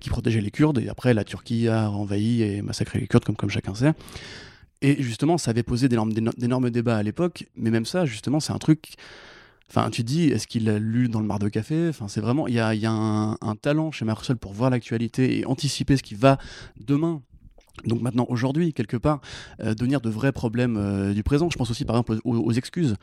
qui 0.00 0.08
protégeaient 0.08 0.40
les 0.40 0.50
Kurdes, 0.50 0.78
et 0.78 0.88
après 0.88 1.14
la 1.14 1.24
Turquie 1.24 1.68
a 1.68 1.90
envahi 1.90 2.42
et 2.42 2.62
massacré 2.62 3.00
les 3.00 3.06
Kurdes 3.06 3.24
comme, 3.24 3.50
chacun 3.50 3.74
sait. 3.74 3.92
Et 4.80 5.02
justement, 5.02 5.38
ça 5.38 5.50
avait 5.50 5.62
posé 5.62 5.88
d'énormes 5.88 6.70
débats 6.70 6.96
à 6.96 7.02
l'époque, 7.02 7.46
mais 7.56 7.70
même 7.70 7.84
ça, 7.84 8.06
justement, 8.06 8.40
c'est 8.40 8.52
un 8.52 8.58
truc. 8.58 8.94
Enfin, 9.70 9.90
tu 9.90 10.02
dis, 10.02 10.28
est-ce 10.28 10.46
qu'il 10.46 10.68
a 10.70 10.78
lu 10.78 11.08
dans 11.08 11.20
le 11.20 11.26
mar 11.26 11.38
de 11.38 11.48
café? 11.48 11.88
Enfin, 11.88 12.08
c'est 12.08 12.20
vraiment, 12.20 12.48
il 12.48 12.54
y 12.54 12.60
a, 12.60 12.70
un, 12.90 13.56
talent 13.60 13.90
chez 13.90 14.04
Marcel 14.04 14.36
pour 14.36 14.52
voir 14.52 14.70
l'actualité 14.70 15.38
et 15.38 15.46
anticiper 15.46 15.96
ce 15.96 16.02
qui 16.02 16.14
va 16.14 16.38
demain 16.80 17.22
donc 17.84 18.02
maintenant, 18.02 18.26
aujourd'hui, 18.28 18.72
quelque 18.72 18.96
part, 18.96 19.20
devenir 19.60 20.00
de 20.00 20.10
vrais 20.10 20.32
problèmes 20.32 21.12
du 21.14 21.22
présent. 21.22 21.48
Je 21.48 21.56
pense 21.56 21.70
aussi 21.70 21.84
par 21.84 21.94
exemple 21.94 22.18
aux, 22.24 22.50
excuses 22.50 22.96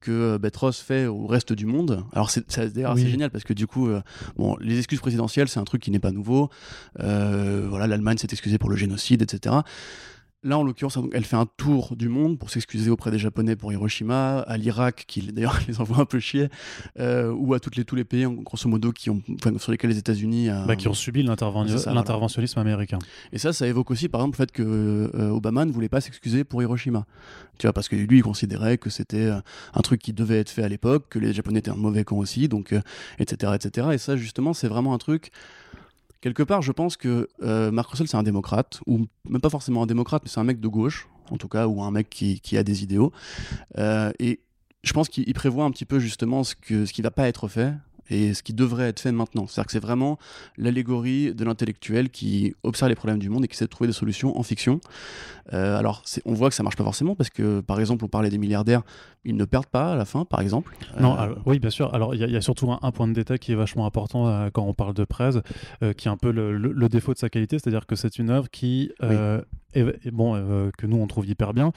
que 0.00 0.38
Betros 0.38 0.72
fait 0.72 1.04
au 1.04 1.26
reste 1.26 1.52
du 1.52 1.66
monde. 1.66 2.02
Alors 2.14 2.30
c'est 2.30 2.72
d'ailleurs 2.72 2.96
génial 2.96 3.30
parce 3.30 3.44
que 3.44 3.52
du 3.52 3.66
coup, 3.66 3.90
bon, 4.38 4.56
les 4.58 4.78
excuses 4.78 5.00
présidentielles, 5.00 5.48
c'est 5.48 5.60
un 5.60 5.64
truc 5.64 5.82
qui 5.82 5.90
n'est 5.90 5.98
pas 5.98 6.12
nouveau. 6.12 6.48
voilà, 6.98 7.86
l'Allemagne 7.86 8.16
s'est 8.16 8.28
excusée 8.30 8.56
pour 8.56 8.70
le 8.70 8.76
génocide, 8.76 9.20
etc. 9.20 9.56
Là, 10.42 10.58
en 10.58 10.62
l'occurrence, 10.62 10.98
elle 11.12 11.24
fait 11.24 11.36
un 11.36 11.46
tour 11.56 11.96
du 11.96 12.08
monde 12.08 12.38
pour 12.38 12.50
s'excuser 12.50 12.90
auprès 12.90 13.10
des 13.10 13.18
Japonais 13.18 13.56
pour 13.56 13.72
Hiroshima, 13.72 14.40
à 14.40 14.56
l'Irak, 14.56 15.04
qui 15.08 15.20
d'ailleurs 15.20 15.58
les 15.68 15.80
envoie 15.80 15.98
un 15.98 16.04
peu 16.04 16.20
chier, 16.20 16.48
euh, 17.00 17.32
ou 17.32 17.54
à 17.54 17.60
toutes 17.60 17.76
les, 17.76 17.84
tous 17.84 17.96
les 17.96 18.04
pays, 18.04 18.26
grosso 18.28 18.68
modo, 18.68 18.92
qui 18.92 19.10
ont, 19.10 19.22
sur 19.58 19.72
lesquels 19.72 19.90
les 19.90 19.98
États-Unis. 19.98 20.48
Bah, 20.66 20.76
qui 20.76 20.88
ont 20.88 20.94
subi 20.94 21.22
l'interventionnisme 21.22 22.60
américain. 22.60 22.98
Et 23.32 23.38
ça, 23.38 23.52
ça 23.52 23.66
évoque 23.66 23.90
aussi, 23.90 24.08
par 24.08 24.20
exemple, 24.20 24.38
le 24.38 24.44
fait 24.44 24.52
que 24.52 24.62
euh, 24.62 25.30
Obama 25.30 25.64
ne 25.64 25.72
voulait 25.72 25.88
pas 25.88 26.00
s'excuser 26.00 26.44
pour 26.44 26.62
Hiroshima. 26.62 27.06
Tu 27.58 27.66
vois, 27.66 27.72
parce 27.72 27.88
que 27.88 27.96
lui, 27.96 28.18
il 28.18 28.22
considérait 28.22 28.78
que 28.78 28.90
c'était 28.90 29.26
euh, 29.26 29.40
un 29.74 29.80
truc 29.80 30.00
qui 30.00 30.12
devait 30.12 30.38
être 30.38 30.50
fait 30.50 30.62
à 30.62 30.68
l'époque, 30.68 31.06
que 31.08 31.18
les 31.18 31.32
Japonais 31.32 31.60
étaient 31.60 31.70
un 31.70 31.76
mauvais 31.76 32.04
camp 32.04 32.18
aussi, 32.18 32.48
donc, 32.48 32.74
etc., 33.18 33.52
etc. 33.54 33.88
Et 33.94 33.98
ça, 33.98 34.16
justement, 34.16 34.52
c'est 34.52 34.68
vraiment 34.68 34.94
un 34.94 34.98
truc 34.98 35.32
quelque 36.26 36.42
part, 36.42 36.60
je 36.60 36.72
pense 36.72 36.96
que 36.96 37.28
euh, 37.42 37.70
Mark 37.70 37.88
Russell, 37.88 38.08
c'est 38.08 38.16
un 38.16 38.24
démocrate, 38.24 38.80
ou 38.86 39.06
même 39.28 39.40
pas 39.40 39.48
forcément 39.48 39.84
un 39.84 39.86
démocrate, 39.86 40.22
mais 40.24 40.28
c'est 40.28 40.40
un 40.40 40.44
mec 40.44 40.58
de 40.58 40.66
gauche, 40.66 41.08
en 41.30 41.36
tout 41.36 41.46
cas, 41.46 41.68
ou 41.68 41.82
un 41.82 41.92
mec 41.92 42.10
qui, 42.10 42.58
a 42.58 42.64
des 42.64 42.82
idéaux. 42.82 43.12
Euh, 43.78 44.10
et 44.18 44.40
je 44.82 44.92
pense 44.92 45.08
qu'il 45.08 45.32
prévoit 45.34 45.64
un 45.64 45.70
petit 45.70 45.84
peu 45.84 46.00
justement 46.00 46.42
ce, 46.42 46.56
que, 46.56 46.84
ce 46.84 46.92
qui 46.92 47.00
va 47.00 47.12
pas 47.12 47.28
être 47.28 47.46
fait, 47.46 47.74
et 48.10 48.34
ce 48.34 48.42
qui 48.42 48.54
devrait 48.54 48.88
être 48.88 49.00
fait 49.00 49.12
maintenant. 49.12 49.46
C'est-à-dire 49.46 49.66
que 49.66 49.72
c'est 49.72 49.80
vraiment 49.80 50.18
l'allégorie 50.56 51.34
de 51.34 51.44
l'intellectuel 51.44 52.10
qui 52.10 52.54
observe 52.62 52.88
les 52.88 52.94
problèmes 52.94 53.18
du 53.18 53.28
monde 53.28 53.44
et 53.44 53.48
qui 53.48 53.54
essaie 53.54 53.64
de 53.64 53.70
trouver 53.70 53.88
des 53.88 53.94
solutions 53.94 54.38
en 54.38 54.42
fiction. 54.42 54.80
Euh, 55.52 55.78
alors, 55.78 56.02
on 56.24 56.34
voit 56.34 56.48
que 56.48 56.54
ça 56.54 56.62
marche 56.62 56.76
pas 56.76 56.84
forcément 56.84 57.14
parce 57.14 57.30
que, 57.30 57.60
par 57.60 57.78
exemple, 57.80 58.04
on 58.04 58.08
parlait 58.08 58.30
des 58.30 58.38
milliardaires, 58.38 58.82
ils 59.24 59.36
ne 59.36 59.44
perdent 59.44 59.66
pas 59.66 59.92
à 59.92 59.96
la 59.96 60.04
fin, 60.04 60.24
par 60.24 60.40
exemple. 60.40 60.76
Non, 60.98 61.18
euh, 61.18 61.34
oui, 61.46 61.58
bien 61.58 61.70
sûr. 61.70 61.94
Alors, 61.94 62.14
il 62.14 62.30
y, 62.30 62.36
a 62.36 62.40
surtout 62.40 62.70
un, 62.70 62.90
point 62.92 63.08
de 63.08 63.12
détail 63.12 63.38
qui 63.38 63.52
est 63.52 63.56
vachement 63.56 63.86
important 63.86 64.28
euh, 64.28 64.48
quand 64.52 64.64
on 64.64 64.74
parle 64.74 64.94
de 64.94 65.04
Prez, 65.04 65.30
qui 65.96 66.08
est 66.08 66.10
un 66.10 66.16
peu 66.16 66.30
le, 66.30 66.88
défaut 66.88 67.12
de 67.12 67.18
sa 67.18 67.28
qualité, 67.28 67.58
c'est-à-dire 67.58 67.86
que 67.86 67.96
c'est 67.96 68.18
une 68.18 68.30
œuvre 68.30 68.48
qui 68.50 68.90
et, 69.76 70.10
bon, 70.10 70.34
euh, 70.34 70.70
que 70.76 70.86
nous 70.86 70.96
on 70.96 71.06
trouve 71.06 71.28
hyper 71.28 71.52
bien, 71.52 71.72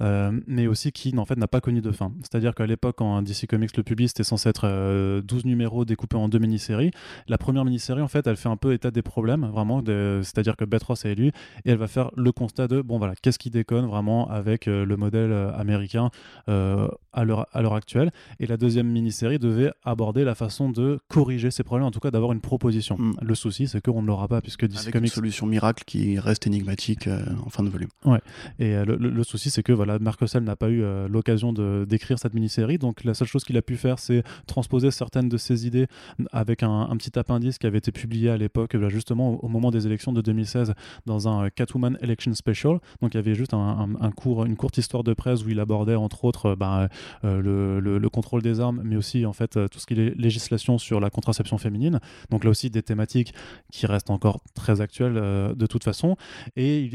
euh, 0.00 0.32
mais 0.46 0.66
aussi 0.66 0.92
qui 0.92 1.16
en 1.16 1.24
fait 1.24 1.36
n'a 1.36 1.46
pas 1.46 1.60
connu 1.60 1.80
de 1.80 1.92
fin. 1.92 2.12
C'est-à-dire 2.20 2.54
qu'à 2.54 2.66
l'époque, 2.66 2.96
quand 2.98 3.22
DC 3.22 3.46
Comics 3.46 3.76
le 3.76 3.82
publie, 3.82 4.08
c'était 4.08 4.24
censé 4.24 4.48
être 4.48 4.62
12 4.62 4.70
euh, 4.70 5.22
numéros 5.48 5.84
découpés 5.84 6.16
en 6.16 6.28
deux 6.28 6.38
mini-séries. 6.38 6.90
La 7.28 7.38
première 7.38 7.64
mini-série, 7.64 8.02
en 8.02 8.08
fait, 8.08 8.26
elle 8.26 8.36
fait 8.36 8.48
un 8.48 8.56
peu 8.56 8.72
état 8.72 8.90
des 8.90 9.02
problèmes, 9.02 9.46
vraiment. 9.46 9.82
C'est-à-dire 9.84 10.56
que 10.56 10.64
Betros 10.64 10.96
est 11.04 11.12
élu 11.12 11.28
et 11.64 11.70
elle 11.70 11.78
va 11.78 11.86
faire 11.86 12.10
le 12.16 12.32
constat 12.32 12.68
de 12.68 12.82
bon 12.82 12.98
voilà, 12.98 13.14
qu'est-ce 13.20 13.38
qui 13.38 13.50
déconne 13.50 13.86
vraiment 13.86 14.28
avec 14.28 14.66
le 14.66 14.96
modèle 14.96 15.32
américain 15.56 16.10
à 16.46 17.24
l'heure 17.24 17.74
actuelle. 17.74 18.10
Et 18.40 18.46
la 18.46 18.56
deuxième 18.56 18.88
mini-série 18.88 19.38
devait 19.38 19.72
aborder 19.84 20.24
la 20.24 20.34
façon 20.34 20.70
de 20.70 20.98
corriger 21.08 21.50
ces 21.50 21.62
problèmes, 21.62 21.86
en 21.86 21.90
tout 21.90 22.00
cas 22.00 22.10
d'avoir 22.10 22.32
une 22.32 22.40
proposition. 22.40 22.96
Mm. 22.98 23.16
Le 23.22 23.34
souci, 23.34 23.68
c'est 23.68 23.80
qu'on 23.80 24.02
ne 24.02 24.06
l'aura 24.06 24.28
pas 24.28 24.40
puisque 24.40 24.66
DC 24.66 24.78
avec 24.80 24.92
Comics. 24.92 25.10
Une 25.10 25.14
solution 25.14 25.46
miracle 25.46 25.84
qui 25.86 26.18
reste 26.18 26.46
énigmatique 26.46 27.08
en 27.44 27.50
fin 27.50 27.62
de 27.62 27.68
volume. 27.68 27.88
Ouais. 28.04 28.20
Et 28.58 28.74
euh, 28.74 28.84
le, 28.84 29.24
souci, 29.24 29.50
c'est 29.50 29.62
que 29.62 29.72
voilà, 29.72 29.98
Marc 29.98 30.20
Russell 30.20 30.42
n'a 30.44 30.56
pas 30.56 30.70
eu 30.70 30.82
euh, 30.82 31.08
l'occasion 31.08 31.52
d'écrire 31.52 32.18
cette 32.18 32.34
mini-série. 32.34 32.78
Donc 32.78 33.04
la 33.04 33.14
seule 33.14 33.28
chose 33.28 33.44
qu'il 33.44 33.56
a 33.56 33.62
pu 33.62 33.76
faire, 33.76 33.98
c'est 33.98 34.22
transposer 34.46 34.90
certaines 34.90 35.28
de 35.28 35.36
ses 35.36 35.66
idées 35.66 35.86
avec 36.32 36.62
un, 36.62 36.94
petit 36.96 37.18
appendice 37.18 37.58
qui 37.58 37.66
avait 37.66 37.78
été 37.78 37.92
publié 37.92 38.30
à 38.30 38.36
l'époque, 38.36 38.76
justement 38.88 39.42
au, 39.44 39.48
moment 39.48 39.70
des 39.70 39.86
élections 39.86 40.12
de 40.12 40.20
2016, 40.20 40.74
dans 41.06 41.28
un 41.28 41.46
euh, 41.46 41.50
Catwoman 41.54 41.98
Election 42.00 42.34
Special. 42.34 42.78
Donc 43.02 43.14
il 43.14 43.16
y 43.16 43.18
avait 43.18 43.34
juste 43.34 43.54
un, 43.54 44.10
court, 44.16 44.44
une 44.44 44.56
courte 44.56 44.78
histoire 44.78 45.04
de 45.04 45.12
presse 45.12 45.44
où 45.44 45.50
il 45.50 45.60
abordait 45.60 45.94
entre 45.94 46.24
autres 46.24 46.54
ben, 46.54 46.88
le, 47.22 47.80
le, 47.80 48.08
contrôle 48.08 48.42
des 48.42 48.60
armes, 48.60 48.80
mais 48.84 48.96
aussi 48.96 49.26
en 49.26 49.32
fait 49.32 49.58
tout 49.68 49.78
ce 49.78 49.86
qui 49.86 49.94
est 49.94 50.16
législation 50.16 50.78
sur 50.78 51.00
la 51.00 51.10
contraception 51.10 51.58
féminine. 51.58 52.00
Donc 52.30 52.44
là 52.44 52.50
aussi 52.50 52.70
des 52.70 52.82
thématiques 52.82 53.34
qui 53.72 53.86
restent 53.86 54.10
encore 54.10 54.40
très 54.54 54.80
actuelles 54.80 55.14
de 55.14 55.66
toute 55.66 55.84
façon. 55.84 56.16
Et 56.56 56.90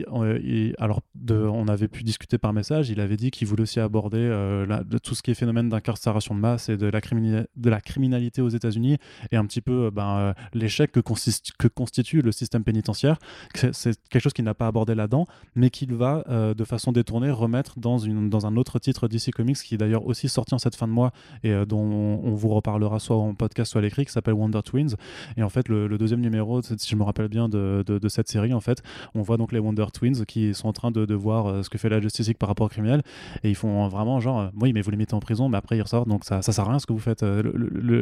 alors, 0.77 1.01
on 1.29 1.67
avait 1.67 1.87
pu 1.87 2.03
discuter 2.03 2.37
par 2.37 2.53
message, 2.53 2.89
il 2.89 2.99
avait 2.99 3.17
dit 3.17 3.31
qu'il 3.31 3.47
voulait 3.47 3.63
aussi 3.63 3.79
aborder 3.79 4.17
euh, 4.19 4.65
tout 5.03 5.15
ce 5.15 5.21
qui 5.21 5.31
est 5.31 5.33
phénomène 5.33 5.69
d'incarcération 5.69 6.35
de 6.35 6.39
masse 6.39 6.69
et 6.69 6.77
de 6.77 6.87
la, 6.87 6.99
de 7.01 7.69
la 7.69 7.81
criminalité 7.81 8.41
aux 8.41 8.49
États-Unis 8.49 8.97
et 9.31 9.37
un 9.37 9.45
petit 9.45 9.61
peu 9.61 9.85
euh, 9.85 9.91
ben, 9.91 10.17
euh, 10.17 10.33
l'échec 10.53 10.91
que, 10.91 10.99
constitue 11.67 12.21
le 12.21 12.31
système 12.31 12.63
pénitentiaire. 12.63 13.17
C'est 13.71 13.99
quelque 14.09 14.21
chose 14.21 14.33
qu'il 14.33 14.45
n'a 14.45 14.53
pas 14.53 14.67
abordé 14.67 14.95
là-dedans, 14.95 15.27
mais 15.55 15.69
qu'il 15.69 15.93
va 15.93 16.23
de 16.29 16.63
façon 16.63 16.91
détournée 16.91 17.31
remettre 17.31 17.79
dans, 17.79 18.45
un 18.45 18.55
autre 18.55 18.79
titre 18.79 19.07
DC 19.07 19.31
Comics 19.31 19.57
qui 19.57 19.75
est 19.75 19.77
d'ailleurs 19.77 20.05
aussi 20.05 20.29
sorti 20.29 20.53
en 20.53 20.59
cette 20.59 20.75
fin 20.75 20.87
de 20.87 20.91
mois 20.91 21.11
et 21.43 21.65
dont 21.65 21.79
on, 21.79 22.33
vous 22.33 22.49
reparlera 22.49 22.99
soit 22.99 23.17
en 23.17 23.33
podcast 23.33 23.71
soit 23.71 23.79
à 23.79 23.81
l'écrit, 23.81 24.05
qui 24.05 24.11
s'appelle 24.11 24.33
Wonder 24.33 24.61
Twins. 24.63 24.95
Et 25.37 25.43
en 25.43 25.49
fait, 25.49 25.67
le, 25.67 25.97
deuxième 25.97 26.21
numéro, 26.21 26.61
si 26.61 26.89
je 26.89 26.95
me 26.95 27.03
rappelle 27.03 27.27
bien 27.27 27.49
de, 27.49 27.83
de, 27.85 27.97
de, 27.97 28.09
cette 28.09 28.29
série, 28.29 28.53
en 28.53 28.61
fait, 28.61 28.81
on 29.15 29.21
voit 29.21 29.37
donc 29.37 29.51
les 29.51 29.59
Wonder 29.59 29.85
Twins 29.93 30.18
qui 30.25 30.53
sont 30.53 30.67
en 30.67 30.73
train 30.73 30.91
de, 30.91 31.13
voir 31.13 31.47
euh, 31.47 31.63
ce 31.63 31.69
que 31.69 31.77
fait 31.77 31.89
la 31.89 31.99
Justice 31.99 32.31
par 32.37 32.49
rapport 32.49 32.65
aux 32.65 32.69
criminels 32.69 33.01
et 33.43 33.49
ils 33.49 33.55
font 33.55 33.87
vraiment 33.87 34.19
genre 34.19 34.39
euh, 34.39 34.47
oui 34.61 34.73
mais 34.73 34.81
vous 34.81 34.91
les 34.91 34.97
mettez 34.97 35.13
en 35.13 35.19
prison 35.19 35.49
mais 35.49 35.57
après 35.57 35.77
ils 35.77 35.81
ressortent. 35.81 36.07
Donc 36.07 36.23
ça, 36.23 36.41
ça 36.41 36.51
sert 36.51 36.65
à 36.65 36.69
rien 36.69 36.79
ce 36.79 36.85
que 36.85 36.93
vous 36.93 36.99
faites. 36.99 37.23
Euh, 37.23 37.43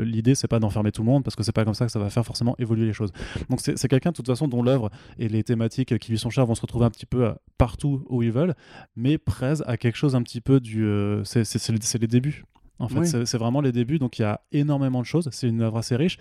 l'idée 0.04 0.36
c'est 0.36 0.48
pas 0.48 0.60
d'enfermer 0.60 0.92
tout 0.92 1.02
le 1.02 1.08
monde 1.08 1.24
parce 1.24 1.36
que 1.36 1.44
c'est 1.44 1.52
pas 1.52 1.66
comme 1.66 1.74
ça 1.74 1.86
que 1.86 1.92
ça 1.92 2.00
va 2.00 2.10
faire 2.10 2.26
forcément 2.26 2.56
évoluer 2.60 2.86
les 2.86 2.94
choses. 2.94 3.12
Donc 3.50 3.62
c'est 3.62 3.88
quelqu'un 3.88 4.12
de 4.12 4.16
toute 4.16 4.28
façon 4.28 4.48
dont 4.48 4.62
l'œuvre 4.62 4.90
et 5.18 5.30
les 5.30 5.44
thématiques 5.44 5.98
qui 5.98 6.12
lui 6.12 6.20
sont 6.20 6.30
chères 6.30 6.46
vont 6.46 6.56
se 6.56 6.62
retrouver 6.62 6.86
un 6.86 6.92
petit 6.92 7.06
peu 7.06 7.34
partout 7.58 8.06
où 8.10 8.24
ils 8.24 8.32
veulent 8.32 8.56
mais 8.96 9.18
presse 9.18 9.64
à 9.66 9.78
quelque 9.78 9.96
chose 9.96 10.16
un 10.16 10.22
petit 10.22 10.42
peu 10.42 10.60
du 10.60 10.88
c'est 11.24 12.00
les 12.00 12.08
débuts 12.08 12.46
en 12.80 12.88
fait, 12.88 13.26
c'est 13.26 13.38
vraiment 13.38 13.62
les 13.62 13.72
débuts, 13.72 14.00
donc 14.00 14.20
il 14.20 14.22
y 14.22 14.26
a 14.26 14.42
énormément 14.52 15.02
de 15.02 15.06
choses. 15.06 15.30
C'est 15.32 15.48
une 15.48 15.62
œuvre 15.62 15.78
assez 15.78 15.96
riche. 15.96 16.18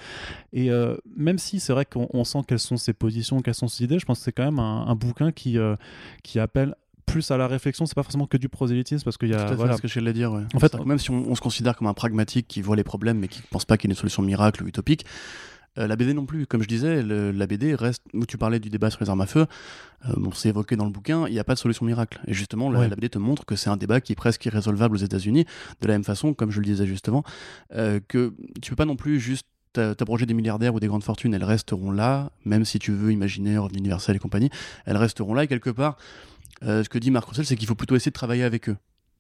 Et 0.52 0.70
euh, 0.70 0.96
même 1.16 1.38
si 1.38 1.60
c'est 1.60 1.72
vrai 1.72 1.84
qu'on 1.84 2.24
sent 2.24 2.40
quelles 2.46 2.58
sont 2.58 2.76
ses 2.76 2.92
positions, 2.92 3.40
quelles 3.40 3.54
sont 3.54 3.68
ses 3.68 3.84
idées, 3.84 3.98
je 3.98 4.06
pense 4.06 4.18
que 4.18 4.24
c'est 4.24 4.32
quand 4.32 4.44
même 4.44 4.58
un, 4.58 4.94
bouquin 4.94 5.32
qui, 5.32 5.58
euh, 5.58 5.74
qui 6.22 6.38
appelle 6.38 6.74
plus 7.04 7.30
à 7.30 7.36
la 7.36 7.46
réflexion, 7.46 7.86
c'est 7.86 7.94
pas 7.94 8.02
forcément 8.02 8.26
que 8.26 8.36
du 8.36 8.48
prosélytisme 8.48 9.04
parce 9.04 9.16
qu'il 9.16 9.28
y 9.28 9.34
a 9.34 9.54
voilà. 9.54 9.76
ce 9.76 9.82
que 9.82 9.88
j'allais 9.88 10.12
dire. 10.12 10.32
En 10.54 10.58
fait, 10.58 10.74
même 10.84 10.98
si 10.98 11.10
on, 11.10 11.30
on, 11.30 11.34
se 11.34 11.40
considère 11.40 11.76
comme 11.76 11.86
un 11.86 11.94
pragmatique 11.94 12.48
qui 12.48 12.62
voit 12.62 12.74
les 12.74 12.84
problèmes 12.84 13.18
mais 13.18 13.28
qui 13.28 13.40
ne 13.40 13.46
pense 13.50 13.64
pas 13.64 13.76
qu'il 13.76 13.88
y 13.88 13.92
ait 13.92 13.94
une 13.94 13.98
solution 13.98 14.22
miracle 14.22 14.64
ou 14.64 14.66
utopique, 14.66 15.04
euh, 15.78 15.86
la 15.86 15.96
BD 15.96 16.14
non 16.14 16.26
plus, 16.26 16.46
comme 16.46 16.62
je 16.62 16.68
disais, 16.68 17.02
la 17.02 17.46
BD 17.46 17.74
reste. 17.74 18.02
Où 18.14 18.26
tu 18.26 18.38
parlais 18.38 18.58
du 18.58 18.70
débat 18.70 18.90
sur 18.90 19.02
les 19.02 19.10
armes 19.10 19.20
à 19.20 19.26
feu, 19.26 19.46
euh, 20.06 20.12
bon, 20.16 20.30
c'est 20.32 20.48
évoqué 20.48 20.76
dans 20.76 20.84
le 20.84 20.90
bouquin, 20.90 21.26
il 21.26 21.32
n'y 21.32 21.38
a 21.38 21.44
pas 21.44 21.54
de 21.54 21.58
solution 21.58 21.84
miracle. 21.86 22.20
Et 22.26 22.34
justement, 22.34 22.70
la, 22.70 22.88
BD 22.88 23.08
te 23.08 23.18
montre 23.18 23.44
que 23.44 23.56
c'est 23.56 23.70
un 23.70 23.76
débat 23.76 24.00
qui 24.00 24.12
est 24.12 24.16
presque 24.16 24.44
irrésolvable 24.46 24.96
aux 24.96 25.00
États-Unis, 25.00 25.44
de 25.80 25.86
la 25.86 25.94
même 25.94 26.04
façon, 26.04 26.34
comme 26.34 26.50
je 26.50 26.60
le 26.60 26.66
disais 26.66 26.86
justement, 26.86 27.24
euh, 27.74 28.00
que 28.06 28.34
tu 28.62 28.70
peux 28.70 28.76
pas 28.76 28.84
non 28.84 28.96
plus 28.96 29.20
juste 29.20 29.46
t'abroger 29.72 30.24
des 30.24 30.32
milliardaires 30.32 30.74
ou 30.74 30.80
des 30.80 30.86
grandes 30.86 31.04
fortunes, 31.04 31.34
elles 31.34 31.44
resteront 31.44 31.90
là, 31.90 32.30
même 32.46 32.64
si 32.64 32.78
tu 32.78 32.92
veux 32.92 33.12
imaginer 33.12 33.58
revenu 33.58 33.78
universel 33.78 34.16
et 34.16 34.18
compagnie, 34.18 34.48
elles 34.86 34.96
resteront 34.96 35.34
là. 35.34 35.44
Et 35.44 35.48
quelque 35.48 35.68
part, 35.68 35.98
ce 36.62 36.88
que 36.88 36.98
dit 36.98 37.10
Marc 37.10 37.28
Roussel, 37.28 37.44
c'est 37.44 37.56
qu'il 37.56 37.68
faut 37.68 37.74
plutôt 37.74 37.94
essayer 37.94 38.10
de 38.10 38.14
travailler 38.14 38.44
avec 38.44 38.70
eux 38.70 38.76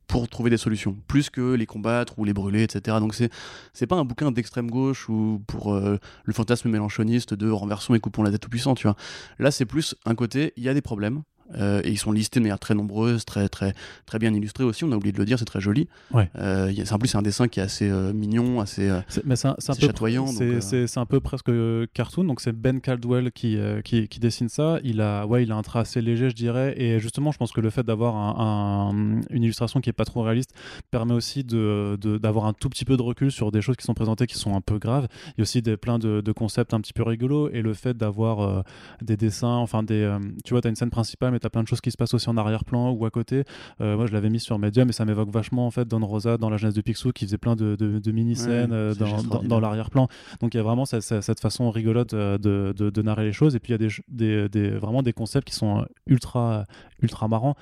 pour 0.06 0.28
trouver 0.28 0.50
des 0.50 0.56
solutions, 0.56 0.96
plus 1.08 1.30
que 1.30 1.54
les 1.54 1.66
combattre 1.66 2.18
ou 2.18 2.24
les 2.24 2.32
brûler, 2.32 2.62
etc. 2.62 2.98
Donc 3.00 3.14
c'est 3.14 3.30
c'est 3.72 3.86
pas 3.86 3.96
un 3.96 4.04
bouquin 4.04 4.30
d'extrême 4.30 4.70
gauche 4.70 5.08
ou 5.08 5.42
pour 5.46 5.74
euh, 5.74 5.98
le 6.24 6.32
fantasme 6.32 6.68
mélanchoniste 6.70 7.34
de 7.34 7.50
renversons 7.50 7.94
et 7.94 8.00
coupons 8.00 8.22
la 8.22 8.30
tête 8.30 8.40
tout 8.40 8.50
puissant, 8.50 8.74
tu 8.74 8.86
vois. 8.86 8.96
Là 9.38 9.50
c'est 9.50 9.66
plus 9.66 9.94
un 10.04 10.14
côté, 10.14 10.52
il 10.56 10.62
y 10.62 10.68
a 10.68 10.74
des 10.74 10.82
problèmes, 10.82 11.22
euh, 11.54 11.80
et 11.84 11.90
ils 11.90 11.98
sont 11.98 12.12
listés 12.12 12.40
de 12.40 12.44
manière 12.44 12.58
très 12.58 12.74
nombreuse, 12.74 13.24
très, 13.24 13.48
très, 13.48 13.74
très 14.04 14.18
bien 14.18 14.32
illustrés 14.34 14.64
aussi. 14.64 14.84
On 14.84 14.92
a 14.92 14.96
oublié 14.96 15.12
de 15.12 15.18
le 15.18 15.24
dire, 15.24 15.38
c'est 15.38 15.44
très 15.44 15.60
joli. 15.60 15.88
Ouais. 16.12 16.28
Euh, 16.38 16.72
en 16.90 16.98
plus, 16.98 17.08
c'est 17.08 17.18
un 17.18 17.22
dessin 17.22 17.48
qui 17.48 17.60
est 17.60 17.62
assez 17.62 17.88
euh, 17.88 18.12
mignon, 18.12 18.60
assez, 18.60 18.90
mais 19.24 19.36
c'est 19.36 19.48
un, 19.48 19.54
peu 19.54 19.86
chatoyant. 19.86 20.26
C'est 20.26 20.98
un 20.98 21.06
peu 21.06 21.20
presque 21.20 21.50
cartoon. 21.94 22.24
Donc, 22.24 22.40
c'est 22.40 22.52
Ben 22.52 22.80
Caldwell 22.80 23.32
qui, 23.32 23.58
qui, 23.84 24.08
qui, 24.08 24.20
dessine 24.20 24.48
ça. 24.48 24.78
Il 24.82 25.00
a, 25.00 25.26
ouais, 25.26 25.42
il 25.42 25.52
a 25.52 25.56
un 25.56 25.62
trait 25.62 25.80
assez 25.80 26.00
léger, 26.00 26.30
je 26.30 26.34
dirais. 26.34 26.74
Et 26.80 26.98
justement, 27.00 27.32
je 27.32 27.38
pense 27.38 27.52
que 27.52 27.60
le 27.60 27.70
fait 27.70 27.84
d'avoir 27.84 28.16
un, 28.16 29.20
une 29.30 29.42
illustration 29.42 29.80
qui 29.80 29.90
est 29.90 29.94
pas 29.94 30.04
trop 30.04 30.22
réaliste 30.22 30.52
permet 30.90 31.14
aussi 31.14 31.44
d'avoir 31.44 31.98
de, 31.98 32.18
d'avoir 32.18 32.46
un 32.46 32.52
tout 32.52 32.68
petit 32.68 32.84
peu 32.84 32.96
de 32.96 33.02
recul 33.02 33.30
sur 33.30 33.52
des 33.52 33.60
choses 33.60 33.76
qui 33.76 33.84
sont 33.84 33.94
présentées 33.94 34.26
qui 34.26 34.36
sont 34.36 34.54
un 34.54 34.60
peu 34.60 34.78
graves. 34.78 35.08
Il 35.28 35.38
y 35.38 35.40
a 35.40 35.42
aussi 35.42 35.62
des, 35.62 35.76
plein 35.76 35.98
de, 35.98 36.20
de 36.20 36.32
concepts 36.32 36.74
un 36.74 36.80
petit 36.80 36.92
peu 36.92 37.02
rigolos. 37.02 37.50
Et 37.50 37.62
le 37.62 37.74
fait 37.74 37.96
d'avoir 37.96 38.64
des 39.02 39.16
dessins, 39.16 39.48
enfin, 39.48 39.82
des, 39.82 40.16
tu 40.44 40.54
vois, 40.54 40.60
tu 40.60 40.68
as 40.68 40.70
une 40.70 40.76
scène 40.76 40.90
principale 40.90 41.35
mais 41.36 41.40
tu 41.40 41.46
as 41.46 41.50
plein 41.50 41.62
de 41.62 41.68
choses 41.68 41.82
qui 41.82 41.90
se 41.90 41.96
passent 41.98 42.14
aussi 42.14 42.28
en 42.30 42.36
arrière-plan 42.36 42.90
ou 42.90 43.04
à 43.04 43.10
côté. 43.10 43.44
Euh, 43.82 43.96
moi, 43.96 44.06
je 44.06 44.12
l'avais 44.12 44.30
mis 44.30 44.40
sur 44.40 44.58
Medium 44.58 44.88
et 44.88 44.92
ça 44.92 45.04
m'évoque 45.04 45.30
vachement 45.30 45.66
en 45.66 45.70
fait 45.70 45.86
Don 45.86 46.04
Rosa 46.04 46.38
dans 46.38 46.48
la 46.48 46.56
jeunesse 46.56 46.74
de 46.74 46.80
Picsou 46.80 47.12
qui 47.12 47.26
faisait 47.26 47.38
plein 47.38 47.56
de, 47.56 47.76
de, 47.76 48.12
mini-scènes 48.12 48.72
euh, 48.72 48.94
dans, 48.94 49.42
dans, 49.42 49.60
l'arrière-plan. 49.60 50.08
Donc 50.40 50.54
il 50.54 50.56
y 50.56 50.60
a 50.60 50.62
vraiment 50.62 50.86
cette, 50.86 51.02
cette 51.02 51.40
façon 51.40 51.70
rigolote 51.70 52.14
euh, 52.14 52.38
de, 52.38 52.72
de, 52.72 53.02
narrer 53.02 53.24
les 53.24 53.32
choses 53.32 53.54
et 53.54 53.60
puis 53.60 53.72
il 53.72 53.82
y 53.82 53.84
a 53.84 53.88
des, 53.88 53.94
des, 54.08 54.48
des, 54.48 54.70
vraiment 54.70 55.02
des 55.02 55.12
concepts 55.12 55.46
qui 55.46 55.54
sont 55.54 55.86
ultra, 56.06 56.64
ultra 57.02 57.28
marrants 57.28 57.56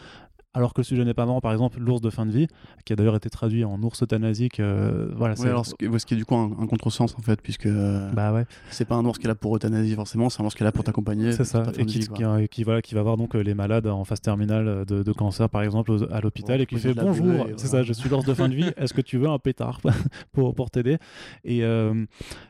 alors 0.55 0.73
que 0.75 0.81
le 0.81 0.85
sujet 0.85 1.05
n'est 1.05 1.15
pas 1.15 1.27
marrant. 1.27 1.41
Par 1.41 1.53
exemple, 1.53 1.79
l'ours 1.81 2.01
de 2.01 2.11
fin 2.11 2.27
de 2.27 2.31
vie, 2.31 2.47
qui 2.85 2.93
a 2.93 2.97
d'ailleurs 2.97 3.17
été 3.17 3.29
traduit 3.31 3.65
en 3.65 3.83
ours 3.83 4.03
euthanasique. 4.03 4.61
euh, 4.61 5.09
voilà, 5.17 5.35
Ouais, 5.35 5.49
alors, 5.49 5.67
ce, 5.67 5.75
qui, 5.75 6.15
est 6.15 6.17
du 6.17 6.25
coup 6.25 6.37
un, 6.37 6.51
un 6.61 6.67
contresens 6.67 7.15
en 7.19 7.23
fait, 7.23 7.41
puisque 7.43 7.67
euh, 7.67 8.11
bah 8.13 8.33
ouais, 8.33 8.47
c'est 8.71 8.85
pas 8.87 8.95
un 8.95 9.05
ours 9.05 9.19
qui 9.19 9.27
est 9.27 9.29
là 9.29 9.35
pour 9.35 9.55
euthanasie 9.57 9.95
forcément, 9.95 10.31
c'est 10.31 10.41
un 10.43 10.47
ours 10.47 10.55
qui 10.55 10.63
est 10.63 10.65
là 10.65 10.73
pour 10.73 10.85
t'accompagner. 10.85 11.33
c'est 11.33 11.45
ça. 11.45 11.65
Et 11.77 11.83
de 11.83 11.85
qui, 11.85 11.99
vie, 12.01 12.07
quoi. 12.07 12.17
qui, 12.17 12.25
euh, 12.25 12.47
qui, 12.47 12.65
voilà, 12.65 12.83
qui 12.83 12.95
va 12.95 13.03
voir 13.03 13.17
donc 13.17 13.35
euh, 13.35 13.43
les 13.43 13.55
malades 13.55 13.87
en 13.87 14.05
phase 14.05 14.21
terminale 14.21 14.85
de, 14.87 15.03
de 15.03 15.13
cancer, 15.13 15.49
par 15.51 15.63
exemple, 15.63 15.91
aux- 15.91 16.13
à 16.13 16.21
l'hôpital, 16.21 16.57
Ouais, 16.59 16.63
et 16.63 16.67
qui 16.67 16.77
fait 16.79 16.95
bonjour. 16.95 17.27
C'est 17.57 17.67
voilà. 17.67 17.69
ça, 17.69 17.83
je 17.83 17.93
suis 17.93 18.09
l'ours 18.09 18.25
de 18.25 18.35
fin 18.35 18.49
de 18.49 18.55
vie. 18.55 18.71
Est-ce 18.77 18.95
que 18.95 19.01
tu 19.01 19.19
veux 19.19 19.29
un 19.29 19.39
pétard 19.39 19.81
pour, 20.33 20.55
pour 20.55 20.71
t'aider? 20.71 20.99
Et, 21.45 21.65
euh, 21.65 22.05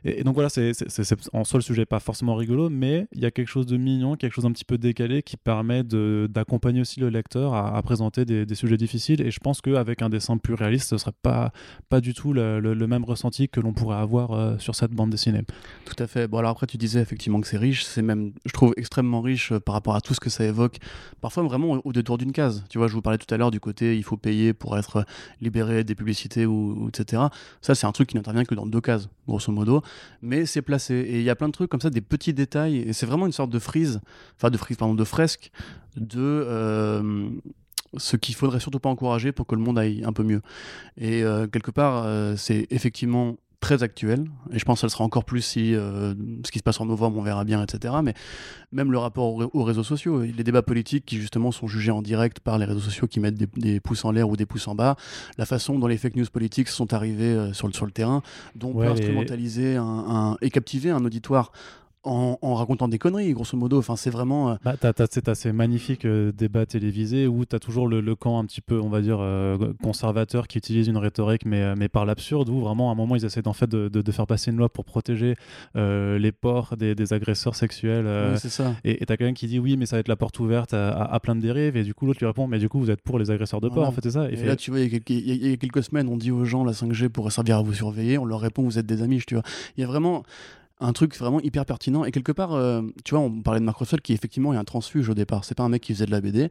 et, 0.05 0.21
et 0.21 0.25
donc 0.25 0.35
voilà, 0.35 0.49
c'est 0.51 0.73
en 1.33 1.45
soi 1.45 1.59
le 1.59 1.63
sujet 1.65 1.87
pas 1.87 2.01
forcément 2.01 2.35
rigolo, 2.35 2.69
mais 2.71 3.07
il 3.13 3.21
y 3.21 3.27
a 3.27 3.31
quelque 3.31 3.49
chose 3.49 3.67
de 3.67 3.77
mignon, 3.77 4.17
quelque 4.17 4.33
chose 4.33 4.45
un 4.47 4.53
petit 4.53 4.65
peu 4.65 4.79
décalé 4.79 5.23
qui 5.23 5.37
permet 5.37 5.83
d'accompagner 5.85 6.81
aussi 6.81 7.01
le 7.01 7.09
lecteur 7.09 7.55
à, 7.55 7.77
à 7.77 7.83
présenter 7.95 8.25
des, 8.25 8.55
sujets 8.57 8.77
difficiles. 8.77 9.21
Et 9.21 9.31
je 9.31 9.39
pense 9.39 9.61
qu'avec 9.61 10.03
un 10.03 10.09
dessin 10.09 10.37
plus 10.37 10.55
réaliste, 10.55 10.91
ce 10.91 10.99
serait 10.99 11.13
pas, 11.23 11.53
pas 11.89 12.01
du 12.01 12.13
tout 12.13 12.33
le, 12.33 12.87
même 12.89 13.05
ressenti 13.05 13.49
que 13.49 13.61
l'on 13.61 13.73
pourrait 13.73 13.99
avoir 13.99 14.33
euh, 14.33 14.59
sur 14.59 14.75
cette 14.75 14.91
bande 14.91 15.11
dessinée. 15.11 15.43
Tout 15.85 15.95
à 16.03 16.09
fait. 16.09 16.27
Bon, 16.27 16.39
alors 16.39 16.51
après, 16.51 16.67
tu 16.67 16.77
disais 16.77 17.01
effectivement 17.01 17.41
que 17.41 17.47
c'est 17.47 17.57
riche. 17.57 17.85
C'est 17.85 18.03
même, 18.03 18.33
je 18.45 18.53
trouve, 18.53 18.75
extrêmement 18.77 19.21
riche 19.21 19.53
euh, 19.53 19.61
par 19.61 19.75
rapport 19.75 19.95
à 19.95 20.01
tout 20.01 20.13
ce 20.13 20.19
que 20.19 20.29
ça 20.29 20.45
évoque. 20.45 20.79
Parfois, 21.21 21.45
vraiment 21.45 21.81
au, 21.85 21.93
détour 21.93 22.19
d'une 22.19 22.33
case. 22.33 22.65
Tu 22.69 22.79
vois, 22.79 22.89
je 22.89 22.95
vous 22.95 23.03
parlais 23.03 23.19
tout 23.19 23.33
à 23.33 23.37
l'heure 23.37 23.53
du 23.53 23.61
côté 23.61 23.97
il 23.97 24.03
faut 24.03 24.17
payer 24.17 24.53
pour 24.53 24.77
être 24.77 25.07
libéré 25.41 25.85
des 25.85 25.95
publicités 25.95 26.47
ou, 26.47 26.89
etc. 26.89 27.23
Ça, 27.61 27.77
c'est 27.77 27.87
un 27.87 27.93
truc 27.93 28.09
qui 28.09 28.17
n'intervient 28.17 28.45
que 28.45 28.57
dans 28.57 28.67
deux 28.67 28.81
cases, 28.81 29.09
grosso 29.29 29.53
modo. 29.53 29.83
Mais 30.21 30.47
c'est 30.47 30.63
placé. 30.63 30.95
Et 30.95 31.19
il 31.19 31.25
y 31.25 31.31
a 31.31 31.37
plein 31.37 31.49
de 31.49 31.53
trucs 31.53 31.71
comme 31.71 31.81
ça, 31.81 31.91
des 31.91 32.01
petits 32.01 32.35
détails. 32.35 32.79
Et 32.79 32.93
c'est 32.93 33.07
vraiment 33.07 33.27
une 33.27 33.33
sorte 33.33 33.51
de 33.51 33.61
frise, 33.61 34.01
enfin 34.37 34.51
de 34.51 34.57
frise, 34.57 34.77
pardon, 34.77 34.95
de 34.95 35.05
fresque 35.05 35.53
de. 35.97 36.19
euh, 36.21 37.31
ce 37.97 38.17
qu'il 38.17 38.35
faudrait 38.35 38.61
surtout 38.61 38.81
pas 38.81 38.89
encourager 38.89 39.33
pour 39.33 39.47
que 39.47 39.55
le 39.55 39.61
monde 39.63 39.79
aille 39.79 40.03
un 40.05 40.13
peu 40.13 40.23
mieux. 40.23 40.43
Et 40.99 41.23
euh, 41.23 41.47
quelque 41.47 41.71
part, 41.71 42.03
euh, 42.05 42.35
c'est 42.37 42.67
effectivement 42.71 43.37
très 43.61 43.83
actuel, 43.83 44.27
et 44.53 44.59
je 44.59 44.65
pense 44.67 44.77
que 44.77 44.81
ça 44.83 44.87
le 44.89 44.91
sera 44.91 45.05
encore 45.05 45.25
plus 45.25 45.41
si 45.41 45.75
euh, 45.75 46.13
ce 46.45 46.51
qui 46.51 46.59
se 46.59 46.63
passe 46.63 46.83
en 46.83 46.85
novembre, 46.85 47.17
on 47.17 47.23
verra 47.23 47.45
bien, 47.45 47.63
etc. 47.63 47.95
Mais 48.05 48.13
même 48.73 48.93
le 48.93 48.99
rapport 48.99 49.35
aux, 49.35 49.51
aux 49.55 49.63
réseaux 49.65 49.83
sociaux, 49.83 50.21
les 50.21 50.45
débats 50.45 50.61
politiques 50.61 51.07
qui 51.07 51.17
justement 51.17 51.51
sont 51.51 51.67
jugés 51.67 51.91
en 51.91 52.03
direct 52.03 52.41
par 52.41 52.59
les 52.59 52.67
réseaux 52.67 52.81
sociaux 52.81 53.07
qui 53.07 53.21
mettent 53.21 53.37
des, 53.37 53.49
des 53.57 53.81
pouces 53.81 54.05
en 54.05 54.11
l'air 54.11 54.29
ou 54.29 54.37
des 54.37 54.45
pouces 54.45 54.69
en 54.69 54.75
bas, 54.75 54.97
la 55.39 55.47
façon 55.47 55.79
dont 55.79 55.87
les 55.87 55.97
fake 55.97 56.17
news 56.17 56.27
politiques 56.31 56.69
sont 56.69 56.93
arrivés 56.93 57.25
euh, 57.33 57.53
sur, 57.55 57.67
le, 57.67 57.73
sur 57.73 57.87
le 57.87 57.93
terrain, 57.93 58.21
dont 58.55 58.69
on 58.69 58.75
Ouais, 58.75 58.85
peut 58.87 58.93
les- 58.93 58.99
instrumentaliser 59.01 59.77
un, 59.77 59.83
un- 59.83 60.37
et 60.43 60.51
captiver 60.51 60.91
un 60.91 61.03
auditoire 61.03 61.51
en, 62.05 62.39
en 62.43 62.55
racontant 62.55 62.89
des 62.89 62.99
conneries, 62.99 63.33
grosso 63.33 63.57
modo. 63.57 63.79
Enfin, 63.79 63.97
c'est 63.97 64.11
vraiment... 64.11 64.51
euh, 64.51 64.55
Bah, 64.65 64.75
t'as, 64.79 65.35
ces 65.35 65.53
magnifiques 65.53 66.05
euh, 66.05 66.33
débats 66.33 66.67
télévisés 66.67 67.27
où 67.27 67.45
t'as 67.45 67.59
toujours 67.59 67.89
le, 67.89 68.01
le 68.01 68.15
camp 68.15 68.39
un 68.39 68.45
petit 68.45 68.61
peu, 68.61 68.81
on 68.81 68.89
va 68.89 69.01
dire, 69.01 69.19
euh, 69.21 69.73
conservateur 69.83 70.47
qui 70.49 70.59
utilise 70.59 70.87
une 70.89 70.97
rhétorique, 70.97 71.45
mais, 71.47 71.63
euh, 71.63 71.75
mais 71.77 71.89
par 71.89 72.05
l'absurde, 72.05 72.49
où 72.49 72.61
vraiment 72.61 72.91
à 72.91 72.93
un 72.93 72.95
moment 72.97 73.17
ils 73.17 73.25
essaient 73.25 73.47
en 73.49 73.53
fait 73.53 73.69
de, 73.69 73.89
de- 73.89 74.03
de 74.03 74.13
faire 74.13 74.27
passer 74.27 74.51
une 74.51 74.57
loi 74.59 74.69
pour 74.69 74.85
protéger 74.85 75.35
euh, 75.77 76.19
les 76.19 76.33
porcs 76.33 76.77
des, 76.77 76.95
des 76.95 77.13
agresseurs 77.13 77.55
sexuels. 77.55 78.05
ouais, 78.07 78.37
c'est 78.39 78.49
ça. 78.49 78.75
et 78.85 79.05
t'as 79.07 79.17
quelqu'un 79.17 79.35
qui 79.35 79.47
dit 79.47 79.59
oui, 79.59 79.77
mais 79.77 79.87
ça 79.87 79.97
va 79.97 80.01
être 80.01 80.09
la 80.09 80.17
porte 80.17 80.39
ouverte 80.41 80.75
à, 80.75 80.91
à- 80.91 81.15
à 81.15 81.21
plein 81.21 81.35
de 81.37 81.41
dérives, 81.41 81.77
et 81.77 81.83
du 81.85 81.95
coup 81.95 82.07
l'autre 82.07 82.19
lui 82.21 82.27
répond, 82.27 82.47
mais 82.47 82.59
du 82.59 82.69
coup 82.69 82.79
vous 82.81 82.91
êtes 82.91 83.01
pour 83.03 83.19
les 83.19 83.31
agresseurs 83.31 83.61
de 83.61 83.69
Voilà. 83.69 83.89
en 83.89 83.93
fait, 83.93 84.01
c'est 84.03 84.11
ça. 84.11 84.29
Et, 84.31 84.35
Et 84.35 84.37
fait- 84.37 84.47
là, 84.47 84.57
tu 84.57 84.71
vois, 84.71 84.81
il 84.81 84.85
y, 84.85 84.87
a 84.87 84.91
quelques, 84.99 85.11
il 85.11 85.29
y 85.29 85.31
a- 85.31 85.35
il 85.35 85.51
y 85.51 85.53
a 85.53 85.57
quelques 85.57 85.83
semaines, 85.83 86.09
on 86.09 86.17
dit 86.17 86.31
aux 86.31 86.45
gens 86.45 86.65
la 86.65 86.73
5G 86.73 87.09
pourrait 87.09 87.31
servir 87.31 87.59
à 87.59 87.63
vous 87.63 87.73
surveiller. 87.73 88.19
On 88.19 88.25
leur 88.25 88.41
répond, 88.41 88.63
vous 88.63 88.79
êtes 88.79 88.87
des 88.87 89.03
amis, 89.03 89.21
tu 89.27 89.35
vois. 89.35 89.45
Il 89.77 89.81
y 89.81 89.85
a 89.85 89.87
vraiment 89.87 90.23
un 90.81 90.93
truc 90.93 91.17
vraiment 91.17 91.41
hyper 91.41 91.65
pertinent. 91.65 92.05
Et 92.05 92.11
quelque 92.11 92.33
part, 92.33 92.53
euh, 92.53 92.83
tu 93.05 93.15
vois, 93.15 93.25
on 93.25 93.43
parlait 93.43 93.61
de 93.61 93.65
Marc 93.65 93.79
Russell 93.79 94.01
qui 94.01 94.13
effectivement 94.13 94.53
est 94.53 94.57
un 94.57 94.65
transfuge 94.65 95.09
au 95.09 95.15
départ. 95.15 95.45
C'est 95.45 95.55
pas 95.55 95.63
un 95.63 95.69
mec 95.69 95.83
qui 95.83 95.95
faisait 95.95 96.07
de 96.07 96.11
la 96.11 96.21
BD, 96.21 96.51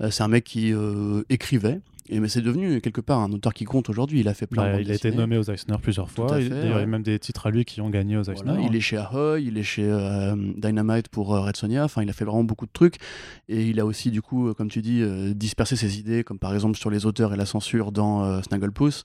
euh, 0.00 0.10
c'est 0.10 0.22
un 0.22 0.28
mec 0.28 0.44
qui 0.44 0.72
euh, 0.72 1.22
écrivait. 1.28 1.80
Et 2.08 2.18
mais 2.18 2.28
c'est 2.28 2.42
devenu 2.42 2.80
quelque 2.80 3.00
part 3.00 3.20
un 3.20 3.30
auteur 3.30 3.54
qui 3.54 3.64
compte 3.64 3.88
aujourd'hui. 3.88 4.20
Il 4.20 4.28
a 4.28 4.34
fait 4.34 4.48
plein 4.48 4.64
bah, 4.64 4.76
de 4.76 4.82
il 4.82 4.90
a 4.90 4.94
été 4.94 5.12
nommé 5.12 5.38
aux 5.38 5.44
Eisner 5.44 5.76
plusieurs 5.80 6.10
fois. 6.10 6.40
il 6.40 6.48
y 6.48 6.72
a 6.72 6.84
même 6.84 7.04
des 7.04 7.16
titres 7.20 7.46
à 7.46 7.50
lui 7.50 7.64
qui 7.64 7.80
ont 7.80 7.90
gagné 7.90 8.16
aux 8.16 8.24
Eisner. 8.24 8.42
Voilà, 8.44 8.60
il 8.60 8.74
est 8.74 8.80
chez 8.80 8.96
Ahoy, 8.96 9.44
il 9.44 9.56
est 9.56 9.62
chez 9.62 9.88
Dynamite 10.56 11.08
pour 11.08 11.28
Red 11.28 11.56
Sonia, 11.56 11.84
enfin 11.84 12.02
il 12.02 12.10
a 12.10 12.12
fait 12.12 12.24
vraiment 12.24 12.42
beaucoup 12.42 12.66
de 12.66 12.72
trucs 12.72 12.96
et 13.48 13.62
il 13.62 13.78
a 13.78 13.86
aussi 13.86 14.10
du 14.10 14.20
coup, 14.20 14.52
comme 14.54 14.68
tu 14.68 14.82
dis, 14.82 15.00
dispersé 15.36 15.76
ses 15.76 16.00
idées, 16.00 16.24
comme 16.24 16.40
par 16.40 16.52
exemple 16.52 16.76
sur 16.76 16.90
les 16.90 17.06
auteurs 17.06 17.32
et 17.34 17.36
la 17.36 17.46
censure 17.46 17.92
dans 17.92 18.42
Snagglepuss. 18.42 19.04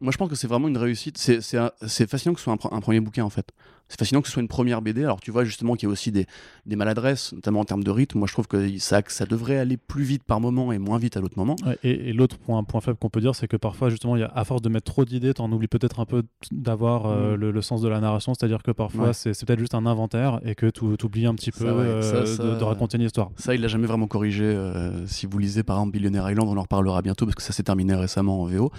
Moi 0.00 0.12
je 0.12 0.16
pense 0.16 0.28
que 0.28 0.36
c'est 0.36 0.46
vraiment 0.46 0.68
une 0.68 0.78
réussite, 0.78 1.18
c'est 1.18 2.06
fascinant 2.10 2.34
que 2.34 2.40
ce 2.40 2.44
soit 2.44 2.52
un, 2.52 2.76
un 2.76 2.80
premier 2.80 3.00
bouquin 3.00 3.24
en 3.24 3.30
fait. 3.30 3.52
C'est 3.88 3.98
fascinant 3.98 4.20
que 4.20 4.26
ce 4.28 4.32
soit 4.34 4.42
une 4.42 4.48
première 4.48 4.82
BD. 4.82 5.02
Alors 5.04 5.20
tu 5.20 5.30
vois 5.30 5.44
justement 5.44 5.74
qu'il 5.74 5.88
y 5.88 5.90
a 5.90 5.92
aussi 5.92 6.12
des, 6.12 6.26
des 6.66 6.76
maladresses, 6.76 7.32
notamment 7.32 7.60
en 7.60 7.64
termes 7.64 7.82
de 7.84 7.90
rythme. 7.90 8.18
Moi 8.18 8.28
je 8.28 8.32
trouve 8.34 8.46
que 8.46 8.78
ça, 8.78 9.00
ça 9.08 9.24
devrait 9.26 9.56
aller 9.58 9.76
plus 9.76 10.04
vite 10.04 10.24
par 10.24 10.40
moment 10.40 10.72
et 10.72 10.78
moins 10.78 10.98
vite 10.98 11.16
à 11.16 11.20
l'autre 11.20 11.38
moment. 11.38 11.56
Ouais, 11.66 11.78
et 11.82 12.10
et 12.10 12.12
l'autre 12.12 12.38
point, 12.38 12.62
point 12.64 12.80
faible 12.80 12.98
qu'on 12.98 13.08
peut 13.10 13.20
dire, 13.20 13.34
c'est 13.34 13.48
que 13.48 13.56
parfois, 13.56 13.88
justement, 13.90 14.14
il 14.16 14.20
y 14.20 14.22
a, 14.22 14.32
à 14.34 14.44
force 14.44 14.62
de 14.62 14.68
mettre 14.68 14.90
trop 14.92 15.04
d'idées, 15.04 15.32
t'en 15.34 15.50
oublies 15.52 15.68
peut-être 15.68 16.00
un 16.00 16.04
peu 16.04 16.22
d'avoir 16.52 17.06
euh, 17.06 17.32
Mm. 17.36 17.40
le, 17.40 17.50
le 17.50 17.62
sens 17.62 17.80
de 17.82 17.88
la 17.88 18.00
narration. 18.00 18.34
C'est-à-dire 18.34 18.62
que 18.62 18.70
parfois, 18.70 19.06
Ouais. 19.08 19.12
c'est 19.12 19.44
peut-être 19.46 19.58
juste 19.58 19.74
un 19.74 19.86
inventaire 19.86 20.40
et 20.44 20.54
que 20.54 20.66
tu 20.66 20.84
oublies 20.84 21.26
un 21.26 21.34
petit 21.34 21.50
Ça, 21.52 21.64
peu 21.64 21.70
ouais, 21.70 21.80
euh, 21.86 22.02
ça, 22.02 22.26
ça- 22.26 22.42
De, 22.42 22.56
de 22.58 22.64
raconter 22.64 22.96
une 22.98 23.04
histoire. 23.04 23.30
Ça, 23.36 23.54
il 23.54 23.60
l'a 23.60 23.68
jamais 23.68 23.86
vraiment 23.86 24.06
corrigé. 24.06 24.44
euh, 24.44 25.06
si 25.06 25.26
vous 25.26 25.38
lisez 25.38 25.62
par 25.62 25.76
exemple 25.76 25.92
Billionaire 25.92 26.30
Island, 26.30 26.48
on 26.48 26.56
en 26.56 26.62
reparlera 26.62 27.00
bientôt 27.02 27.24
parce 27.26 27.34
que 27.36 27.42
ça 27.42 27.52
s'est 27.52 27.62
terminé 27.62 27.94
récemment 27.94 28.42
en 28.42 28.46
VO. 28.46 28.70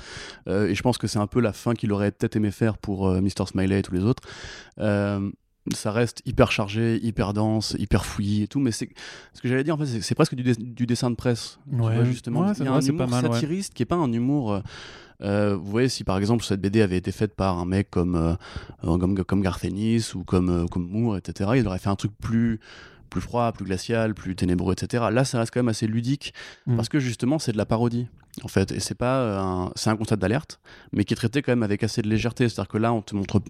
Et 0.48 0.76
je 0.76 0.82
pense 0.82 0.98
que 0.98 1.08
c'est 1.08 1.20
un 1.20 1.28
peu 1.28 1.40
la 1.40 1.54
fin 1.54 1.74
qu'il 1.74 1.92
aurait 1.92 2.12
peut-être 2.12 2.36
aimé 2.36 2.52
faire 2.52 2.78
pour 2.78 3.10
Mr. 3.10 3.46
Smiley 3.48 3.80
et 3.80 3.82
tous 3.82 3.94
les 3.94 4.04
autres. 4.04 4.24
Euh, 4.80 4.99
ça 5.74 5.92
reste 5.92 6.22
hyper 6.26 6.52
chargé, 6.52 7.00
hyper 7.04 7.34
dense, 7.34 7.76
hyper 7.78 8.06
fouillis 8.06 8.44
et 8.44 8.48
tout. 8.48 8.60
Mais 8.60 8.72
c'est 8.72 8.90
ce 9.34 9.42
que 9.42 9.48
j'allais 9.48 9.64
dire 9.64 9.76
en 9.76 9.78
fait, 9.78 10.02
c'est- 10.02 10.16
presque 10.16 10.34
du, 10.36 10.44
dess- 10.44 10.58
du 10.60 10.86
dessin 10.88 11.10
de 11.12 11.16
presse. 11.16 11.60
tu 11.70 11.76
Ouais. 11.80 11.96
vois, 11.96 12.04
justement, 12.06 12.42
Ouais, 12.42 12.48
il 12.52 12.56
c'est 12.56 12.64
y 12.64 12.68
a 12.68 12.72
vrai, 12.72 12.80
un 12.80 12.98
pas 12.98 13.06
humour 13.06 13.14
ouais. 13.24 13.34
satiriste 13.34 13.74
qui 13.74 13.84
est 13.84 13.86
pas 13.86 13.96
un 13.98 14.12
humour. 14.12 14.54
euh, 14.54 14.60
euh, 15.22 15.56
vous 15.58 15.70
voyez, 15.70 15.90
si 15.90 16.04
par 16.06 16.18
exemple 16.18 16.44
cette 16.46 16.62
BD 16.62 16.82
avait 16.82 16.96
été 16.98 17.12
faite 17.12 17.36
par 17.36 17.60
un 17.60 17.66
mec 17.66 17.90
comme, 17.92 18.16
euh, 18.16 18.36
euh, 18.86 18.98
comme, 18.98 19.22
comme 19.24 19.42
Garth 19.42 19.66
Ennis 19.66 20.14
ou 20.16 20.24
comme, 20.24 20.50
euh, 20.50 20.66
comme 20.66 20.88
Moore, 20.90 21.18
etc., 21.18 21.52
il 21.58 21.68
aurait 21.68 21.78
fait 21.80 21.90
un 21.90 21.98
truc 21.98 22.14
plus, 22.22 22.60
plus 23.10 23.20
froid, 23.22 23.52
plus 23.52 23.66
glacial, 23.66 24.14
plus 24.16 24.36
ténébreux, 24.36 24.74
etc. 24.74 25.04
Là, 25.12 25.26
ça 25.26 25.40
reste 25.40 25.54
quand 25.54 25.60
même 25.60 25.68
assez 25.68 25.88
ludique 25.88 26.34
Mm. 26.68 26.78
parce 26.78 26.88
que 26.90 27.00
justement, 27.00 27.38
c'est 27.38 27.52
de 27.52 27.58
la 27.58 27.66
parodie, 27.66 28.08
en 28.44 28.48
fait. 28.48 28.72
Et 28.72 28.80
c'est 28.80 28.96
pas 28.96 29.20
euh, 29.20 29.40
un, 29.40 29.72
c'est 29.76 29.90
un 29.90 29.96
constat 29.98 30.16
d'alerte, 30.16 30.60
mais 30.92 31.04
qui 31.06 31.14
est 31.14 31.18
traité 31.18 31.42
quand 31.42 31.52
même 31.52 31.64
avec 31.64 31.84
assez 31.84 32.02
de 32.02 32.08
légèreté. 32.10 32.48
C'est-à-dire 32.50 32.70
que 32.70 32.78
là, 32.78 32.94
on 32.94 33.02
te 33.02 33.16
montre, 33.16 33.42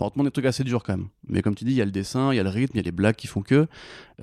on 0.00 0.10
te 0.10 0.18
montre 0.18 0.24
des 0.28 0.32
trucs 0.32 0.46
assez 0.46 0.64
durs 0.64 0.82
quand 0.82 0.96
même. 0.96 1.06
Mais 1.28 1.42
comme 1.42 1.54
tu 1.54 1.64
dis, 1.64 1.72
il 1.72 1.76
y 1.76 1.82
a 1.82 1.84
le 1.84 1.90
dessin, 1.90 2.32
il 2.32 2.36
y 2.36 2.40
a 2.40 2.42
le 2.42 2.48
rythme, 2.50 2.72
il 2.74 2.78
y 2.78 2.80
a 2.80 2.84
les 2.84 2.92
blagues 2.92 3.16
qui 3.16 3.26
font 3.26 3.42
que. 3.42 3.54
Euh, 3.54 3.66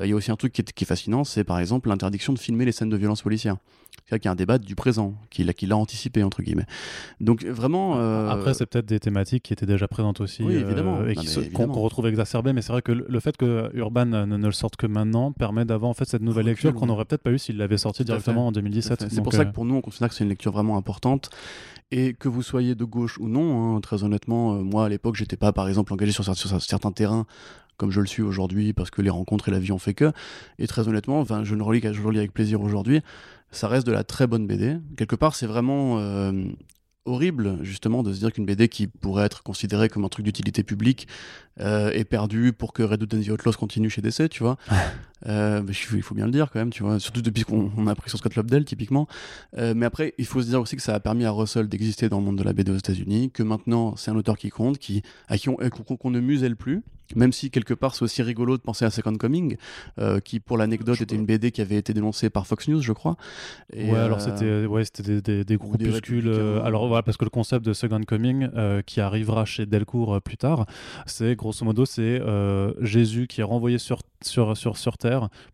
Il 0.04 0.10
y 0.10 0.14
a 0.14 0.16
aussi 0.16 0.32
un 0.32 0.36
truc 0.36 0.54
qui 0.54 0.62
est, 0.62 0.72
qui 0.72 0.84
est 0.84 0.88
fascinant, 0.88 1.24
c'est 1.24 1.44
par 1.44 1.60
exemple 1.60 1.90
l'interdiction 1.90 2.32
de 2.34 2.40
filmer 2.40 2.66
les 2.66 2.72
scènes 2.72 2.90
de 2.90 2.98
violence 2.98 3.22
policière. 3.22 3.58
C'est-à-dire 4.06 4.22
qu'il 4.22 4.26
y 4.28 4.30
a 4.30 4.32
un 4.32 4.36
débat 4.36 4.58
du 4.60 4.76
présent, 4.76 5.16
qu'il 5.30 5.50
a, 5.50 5.54
qu'il 5.54 5.72
a 5.72 5.78
anticipé, 5.78 6.24
entre 6.24 6.42
guillemets. 6.42 6.66
Donc 7.20 7.44
vraiment. 7.44 7.98
euh, 7.98 8.30
Après, 8.30 8.54
c'est 8.54 8.66
peut-être 8.66 8.86
des 8.86 9.00
thématiques 9.00 9.44
qui 9.44 9.54
étaient 9.54 9.66
déjà 9.66 9.88
présentes 9.88 10.22
aussi 10.22 10.44
Oui, 10.44 10.56
évidemment. 10.56 11.06
et 11.06 11.16
qui 11.16 11.28
se- 11.28 11.40
qu'on 11.40 11.46
évidemment. 11.46 11.74
qu'on 11.74 11.82
retrouve 11.82 12.08
exacerbées. 12.08 12.54
Mais 12.54 12.62
c'est 12.62 12.72
vrai 12.72 12.82
que 12.82 12.92
le, 12.92 13.06
le 13.08 13.20
fait 13.20 13.36
que 13.38 13.70
Urban 13.74 14.06
ne, 14.06 14.26
ne 14.26 14.46
le 14.46 14.52
sorte 14.52 14.76
que 14.78 14.88
maintenant 14.88 15.32
permet 15.32 15.66
d'avoir 15.66 15.90
en 15.90 15.94
fait 15.94 16.06
cette 16.06 16.22
nouvelle 16.22 16.46
lecture 16.46 16.74
qu'on 16.74 16.86
n'aurait 16.86 17.06
peut-être 17.06 17.24
pas 17.24 17.32
eu 17.32 17.40
s'il 17.40 17.58
l'avait 17.58 17.78
sorti 17.78 18.00
Tout 18.04 18.06
directement 18.06 18.48
en 18.48 18.52
Tout 18.52 18.60
à 18.60 18.62
2017. 18.62 19.04
fait. 19.04 19.10
C'est 19.10 19.22
pour 19.22 19.34
ça 19.34 19.46
que 19.46 19.52
pour 19.54 19.66
nous, 19.66 19.76
on 19.76 19.82
considère 19.82 20.09
c'est 20.12 20.24
une 20.24 20.30
lecture 20.30 20.52
vraiment 20.52 20.78
importante. 20.78 21.30
Et 21.92 22.14
que 22.14 22.28
vous 22.28 22.44
soyez 22.44 22.76
de 22.76 22.84
gauche 22.86 23.18
ou 23.18 23.28
non, 23.28 23.76
hein, 23.76 23.82
très 23.82 24.04
honnêtement, 24.04 24.54
euh, 24.56 24.62
moi 24.62 24.86
à 24.86 24.90
l'époque, 24.90 25.16
j'étais 25.16 25.38
pas 25.38 25.52
par 25.54 25.68
exemple 25.68 25.92
engagé 25.94 26.12
sur, 26.12 26.24
cer- 26.24 26.36
sur 26.36 26.62
certains 26.62 26.92
terrains 26.92 27.26
comme 27.78 27.92
je 27.92 28.02
le 28.02 28.08
suis 28.08 28.22
aujourd'hui 28.22 28.74
parce 28.74 28.92
que 28.92 29.02
les 29.02 29.10
rencontres 29.10 29.48
et 29.48 29.52
la 29.52 29.60
vie 29.60 29.72
ont 29.72 29.80
fait 29.80 29.94
que. 29.94 30.12
Et 30.60 30.68
très 30.68 30.88
honnêtement, 30.88 31.24
je 31.44 31.56
ne 31.56 31.64
relis 31.64 31.80
qu'à- 31.82 31.90
avec 31.90 32.34
plaisir 32.34 32.62
aujourd'hui. 32.62 33.02
Ça 33.52 33.68
reste 33.68 33.88
de 33.88 33.92
la 33.94 34.04
très 34.04 34.28
bonne 34.28 34.46
BD. 34.46 34.78
Quelque 34.98 35.16
part, 35.16 35.34
c'est 35.34 35.48
vraiment 35.48 35.98
euh, 35.98 36.44
horrible 37.06 37.58
justement 37.64 38.04
de 38.04 38.14
se 38.14 38.20
dire 38.20 38.32
qu'une 38.34 38.46
BD 38.46 38.68
qui 38.68 38.86
pourrait 38.88 39.26
être 39.26 39.42
considérée 39.44 39.88
comme 39.90 40.04
un 40.06 40.10
truc 40.10 40.26
d'utilité 40.26 40.62
publique 40.62 41.08
euh, 41.62 41.90
est 41.92 42.04
perdue 42.04 42.54
pour 42.54 42.74
que 42.74 42.84
Red 42.84 43.02
Hood 43.02 43.16
and 43.16 43.22
the 43.22 43.30
Outlaws 43.30 43.54
continue 43.54 43.90
chez 43.90 44.02
DC, 44.02 44.30
tu 44.30 44.44
vois. 44.44 44.58
Euh, 45.28 45.62
mais 45.66 45.74
il 45.94 46.02
faut 46.02 46.16
bien 46.16 46.26
le 46.26 46.32
dire 46.32 46.50
quand 46.52 46.60
même, 46.60 46.70
tu 46.70 46.84
vois, 46.84 47.00
surtout 47.00 47.22
depuis 47.22 47.44
qu'on 47.44 47.72
on 47.76 47.88
a 47.88 47.96
pris 47.96 48.10
sur 48.10 48.20
Scott 48.20 48.36
Lobdell 48.36 48.66
typiquement. 48.66 49.08
Euh, 49.58 49.74
mais 49.76 49.86
après, 49.86 50.14
il 50.18 50.26
faut 50.26 50.42
se 50.42 50.48
dire 50.48 50.62
aussi 50.62 50.76
que 50.76 50.82
ça 50.82 50.96
a 50.96 51.00
permis 51.00 51.26
à 51.26 51.32
Russell 51.32 51.68
d'exister 51.68 52.10
dans 52.10 52.20
le 52.20 52.26
monde 52.26 52.38
de 52.38 52.44
la 52.44 52.54
BD 52.54 52.72
aux 52.72 52.78
États-Unis, 52.78 53.32
que 53.32 53.44
maintenant 53.44 53.96
c'est 53.98 54.12
un 54.12 54.16
auteur 54.16 54.38
qui 54.38 54.50
compte, 54.50 54.78
qui, 54.78 55.02
à 55.28 55.38
qui 55.38 55.50
on, 55.50 55.58
qu'on 55.58 56.12
ne 56.12 56.20
muselle 56.20 56.56
plus. 56.56 56.84
Même 57.16 57.34
si 57.34 57.50
quelque 57.50 57.74
part 57.74 57.96
c'est 57.96 58.04
aussi 58.04 58.22
rigolo 58.22 58.56
de 58.56 58.62
penser 58.62 58.86
à 58.86 58.92
Second 58.92 59.16
Coming, 59.16 59.58
euh, 59.98 60.20
qui 60.20 60.40
pour 60.40 60.60
l'anecdote 60.60 61.02
était 61.02 61.16
une 61.16 61.26
BD 61.26 61.50
qui 61.50 61.60
avait 61.60 61.78
été 61.78 61.92
dénoncée 61.92 62.30
par 62.30 62.46
Fox 62.46 62.68
News, 62.68 62.84
je 62.84 62.94
crois. 62.94 63.18
Et, 63.74 63.90
ouais, 63.90 63.98
alors 63.98 64.22
c'était 64.22 64.68
ouais, 64.68 64.86
c'était 64.86 65.02
des, 65.02 65.22
des, 65.22 65.44
des 65.44 65.56
ou 65.56 65.76
des 65.76 65.86
groupuscules. 65.86 66.30
alors 66.64 66.88
voilà, 66.88 67.02
parce 67.02 67.18
que 67.18 67.26
le 67.26 67.32
concept 67.32 67.66
de 67.66 67.74
Second 67.74 68.04
Coming, 68.04 68.50
qui 68.86 69.02
arrivera 69.02 69.44
chez 69.46 69.66
Delcourt 69.66 70.22
plus 70.22 70.38
tard, 70.38 70.68
c'est 71.08 71.36
grosso 71.36 71.66
modo 71.66 71.84
c'est 71.84 72.22
Jésus 72.82 73.26
qui 73.26 73.42
est 73.42 73.44
renvoyé 73.44 73.80
sur 73.80 74.04
sur 74.22 74.56
sur 74.56 74.78
sur 74.78 75.00
terre 75.00 75.09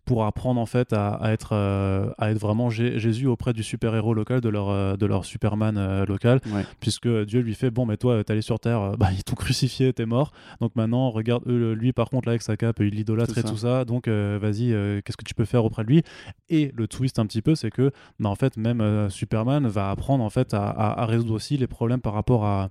Pour 0.06 0.26
apprendre 0.26 0.60
en 0.60 0.66
fait 0.66 0.94
à, 0.94 1.20
être, 1.32 1.50
euh, 1.54 2.10
à 2.18 2.32
être 2.32 2.40
vraiment 2.40 2.70
Jésus 2.70 3.28
auprès 3.28 3.54
du 3.54 3.64
super-héros 3.64 4.14
local, 4.14 4.42
de 4.42 4.50
leur, 4.50 4.70
euh, 4.70 4.96
de 4.96 5.06
leur 5.06 5.26
Superman 5.26 5.78
euh, 5.78 6.06
local, 6.06 6.42
puisque 6.80 7.08
Dieu 7.08 7.42
lui 7.42 7.56
fait 7.56 7.72
Bon, 7.72 7.86
mais 7.86 7.98
toi, 7.98 8.24
t'es 8.24 8.32
allé 8.32 8.42
sur 8.42 8.60
Terre, 8.60 8.92
bah, 9.00 9.10
ils 9.12 9.24
t'ont 9.24 9.36
crucifié, 9.36 9.94
t'es 9.94 10.06
mort. 10.06 10.32
Donc 10.62 10.76
maintenant, 10.76 11.10
regarde, 11.10 11.48
lui 11.48 11.94
par 11.94 12.10
contre, 12.10 12.28
là, 12.28 12.32
avec 12.32 12.42
sa 12.42 12.58
cape, 12.58 12.80
il 12.80 12.90
l'idolâtre 12.90 13.38
et 13.38 13.44
tout 13.44 13.58
ça. 13.58 13.86
Donc 13.86 14.08
vas-y, 14.08 14.70
qu'est-ce 15.04 15.18
que 15.18 15.26
tu 15.26 15.34
peux 15.34 15.46
faire 15.46 15.66
auprès 15.66 15.84
de 15.84 15.90
lui? 15.90 16.04
Et 16.50 16.72
le 16.76 16.88
twist 16.88 17.20
un 17.20 17.26
petit 17.26 17.42
peu, 17.42 17.56
c'est 17.56 17.72
que 17.72 17.92
bah, 18.20 18.30
en 18.30 18.36
fait, 18.36 18.58
même 18.58 19.10
Superman 19.10 19.68
va 19.68 19.92
apprendre 19.92 20.24
en 20.24 20.30
fait 20.30 20.54
à, 20.54 20.70
à, 20.70 21.06
résoudre 21.06 21.34
aussi 21.34 21.58
les 21.58 21.68
problèmes 21.68 22.02
par 22.02 22.14
rapport 22.14 22.46
à, 22.46 22.70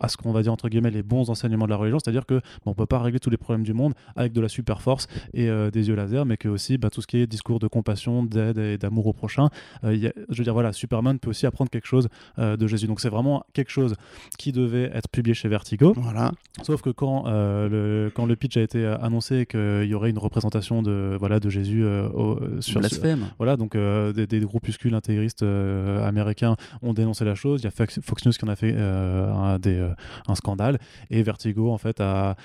à 0.00 0.08
ce 0.08 0.16
qu'on 0.16 0.32
va 0.32 0.42
dire 0.42 0.52
entre 0.52 0.68
guillemets 0.68 0.90
les 0.90 1.02
bons 1.02 1.30
enseignements 1.30 1.66
de 1.66 1.70
la 1.70 1.76
religion, 1.76 1.98
c'est-à-dire 1.98 2.26
que 2.26 2.34
bah, 2.34 2.66
on 2.66 2.74
peut 2.74 2.86
pas 2.86 2.98
régler 2.98 3.20
tous 3.20 3.30
les 3.30 3.36
problèmes 3.36 3.64
du 3.64 3.72
monde 3.72 3.94
avec 4.14 4.32
de 4.32 4.40
la 4.40 4.48
super 4.48 4.82
force 4.82 5.06
et 5.34 5.48
des 5.70 5.88
yeux 5.88 5.96
laser, 6.06 6.24
mais 6.24 6.36
que 6.36 6.48
aussi 6.48 6.78
bah, 6.78 6.90
tout 6.90 7.02
ce 7.02 7.06
qui 7.06 7.18
est 7.18 7.26
discours 7.26 7.58
de 7.58 7.68
compassion, 7.68 8.24
d'aide 8.24 8.58
et 8.58 8.78
d'amour 8.78 9.06
au 9.06 9.12
prochain. 9.12 9.48
Euh, 9.84 10.10
je 10.28 10.38
veux 10.38 10.44
dire, 10.44 10.54
voilà, 10.54 10.72
Superman 10.72 11.18
peut 11.18 11.30
aussi 11.30 11.46
apprendre 11.46 11.70
quelque 11.70 11.86
chose 11.86 12.08
euh, 12.38 12.56
de 12.56 12.66
Jésus. 12.66 12.86
Donc 12.86 13.00
c'est 13.00 13.08
vraiment 13.08 13.44
quelque 13.52 13.70
chose 13.70 13.94
qui 14.38 14.52
devait 14.52 14.90
être 14.94 15.08
publié 15.08 15.34
chez 15.34 15.48
Vertigo. 15.48 15.92
Voilà. 15.96 16.32
Sauf 16.62 16.82
que 16.82 16.90
quand, 16.90 17.24
euh, 17.26 17.68
le, 17.68 18.10
quand 18.10 18.26
le 18.26 18.36
pitch 18.36 18.56
a 18.56 18.62
été 18.62 18.84
annoncé 18.86 19.46
qu'il 19.46 19.84
y 19.84 19.94
aurait 19.94 20.10
une 20.10 20.18
représentation 20.18 20.82
de, 20.82 21.16
voilà, 21.18 21.40
de 21.40 21.50
Jésus 21.50 21.84
au, 21.84 22.38
sur 22.60 22.80
Blasphème. 22.80 23.26
voilà, 23.38 23.56
donc 23.56 23.76
des, 23.76 24.26
des, 24.26 24.40
groupuscules 24.40 24.94
intégristes 24.94 25.42
américains 25.42 26.56
ont 26.82 26.92
dénoncé 26.94 27.24
la 27.24 27.34
chose. 27.34 27.60
Il 27.62 27.64
y 27.64 27.68
a 27.68 27.70
Fox, 27.70 27.98
News 28.24 28.32
qui 28.32 28.44
en 28.44 28.48
a 28.48 28.56
fait 28.56 28.76
un, 28.76 29.58
des, 29.58 29.86
un 30.28 30.34
scandale. 30.34 30.78
Et 31.10 31.22
Vertigo, 31.22 31.72
en 31.72 31.78
fait, 31.78 32.00
a. 32.00 32.36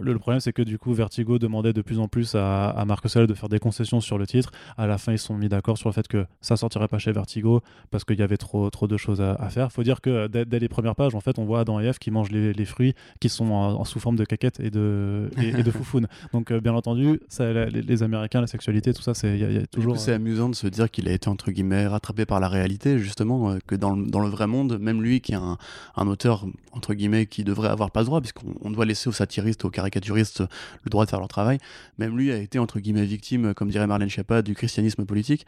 le, 0.00 0.18
problème, 0.18 0.40
c'est 0.40 0.52
que 0.52 0.62
du 0.62 0.78
coup, 0.78 0.92
Vertigo 0.92 1.38
demandait 1.38 1.72
de 1.72 1.82
plus 1.82 1.98
en 1.98 2.08
plus 2.08 2.34
à, 2.34 2.68
à 2.70 2.84
Marc 3.14 3.26
de 3.26 3.34
faire 3.34 3.48
des 3.48 3.58
concessions 3.58 4.00
sur 4.00 4.18
le 4.18 4.26
titre. 4.26 4.50
À 4.76 4.86
la 4.86 4.98
fin, 4.98 5.12
ils 5.12 5.18
sont 5.18 5.36
mis 5.36 5.48
d'accord 5.48 5.78
sur 5.78 5.88
le 5.88 5.94
fait 5.94 6.08
que 6.08 6.26
ça 6.40 6.56
sortirait 6.56 6.88
pas 6.88 6.98
chez 6.98 7.12
Vertigo 7.12 7.60
parce 7.90 8.04
qu'il 8.04 8.18
y 8.18 8.22
avait 8.22 8.36
trop, 8.36 8.68
trop 8.70 8.86
de 8.86 8.96
choses 8.96 9.20
à, 9.20 9.48
faire. 9.48 9.72
Faut 9.72 9.82
dire 9.82 10.00
que 10.00 10.26
dès, 10.26 10.58
les 10.58 10.68
premières 10.68 10.96
pages, 10.96 11.14
en 11.14 11.20
fait, 11.20 11.38
on 11.38 11.44
voit 11.44 11.60
Adam 11.60 11.80
et 11.80 11.86
Eve 11.86 11.98
qui 11.98 12.10
mangent 12.10 12.30
les, 12.30 12.64
fruits 12.64 12.94
qui 13.20 13.28
sont 13.28 13.52
en, 13.52 13.84
sous 13.84 14.00
forme 14.00 14.16
de 14.16 14.24
caquettes 14.24 14.60
et 14.60 14.70
de, 14.70 15.30
et, 15.38 15.62
de 15.62 15.70
foufounes. 15.70 16.08
Donc, 16.32 16.50
euh, 16.50 16.60
bien 16.60 16.74
entendu, 16.74 17.20
ça, 17.28 17.52
les, 17.52 18.02
Américains, 18.02 18.40
la 18.40 18.46
sexualité, 18.46 18.92
tout 18.92 19.02
ça, 19.02 19.14
c'est 19.14 19.38
y, 19.38 19.56
a 19.56 19.66
toujours. 19.66 19.98
C'est 19.98 20.12
amusant 20.12 20.48
de 20.48 20.54
se 20.54 20.66
dire 20.66 20.90
qu'il 20.90 21.08
a 21.08 21.12
été 21.12 21.28
entre 21.28 21.50
guillemets 21.50 21.86
rattrapé 21.86 22.26
par 22.26 22.40
la 22.40 22.48
réalité, 22.48 22.98
justement, 22.98 23.50
euh, 23.50 23.58
que 23.66 23.74
dans 23.74 23.94
le, 23.94 24.06
dans 24.06 24.20
le, 24.20 24.28
vrai 24.28 24.46
monde, 24.46 24.78
même 24.78 25.02
lui 25.02 25.20
qui 25.20 25.32
est 25.32 25.36
un, 25.36 25.56
un, 25.96 26.06
auteur 26.08 26.44
entre 26.72 26.94
guillemets 26.94 27.26
qui 27.26 27.44
devrait 27.44 27.68
avoir 27.68 27.90
pas 27.90 28.00
le 28.00 28.06
droit, 28.06 28.20
puisqu'on 28.20 28.70
doit 28.70 28.84
laisser 28.84 29.08
aux 29.08 29.12
satiristes, 29.12 29.64
aux 29.64 29.70
caricaturistes 29.70 30.42
le 30.84 30.90
droit 30.90 31.04
de 31.04 31.10
faire 31.10 31.20
leur 31.20 31.28
travail, 31.28 31.58
même 31.98 32.16
lui 32.16 32.32
a 32.32 32.36
été 32.36 32.58
entre 32.58 32.80
guillemets 32.80 32.95
victime, 33.04 33.54
comme 33.54 33.70
dirait 33.70 33.86
Marlène 33.86 34.08
Schiappa, 34.08 34.42
du 34.42 34.54
christianisme 34.54 35.04
politique. 35.04 35.46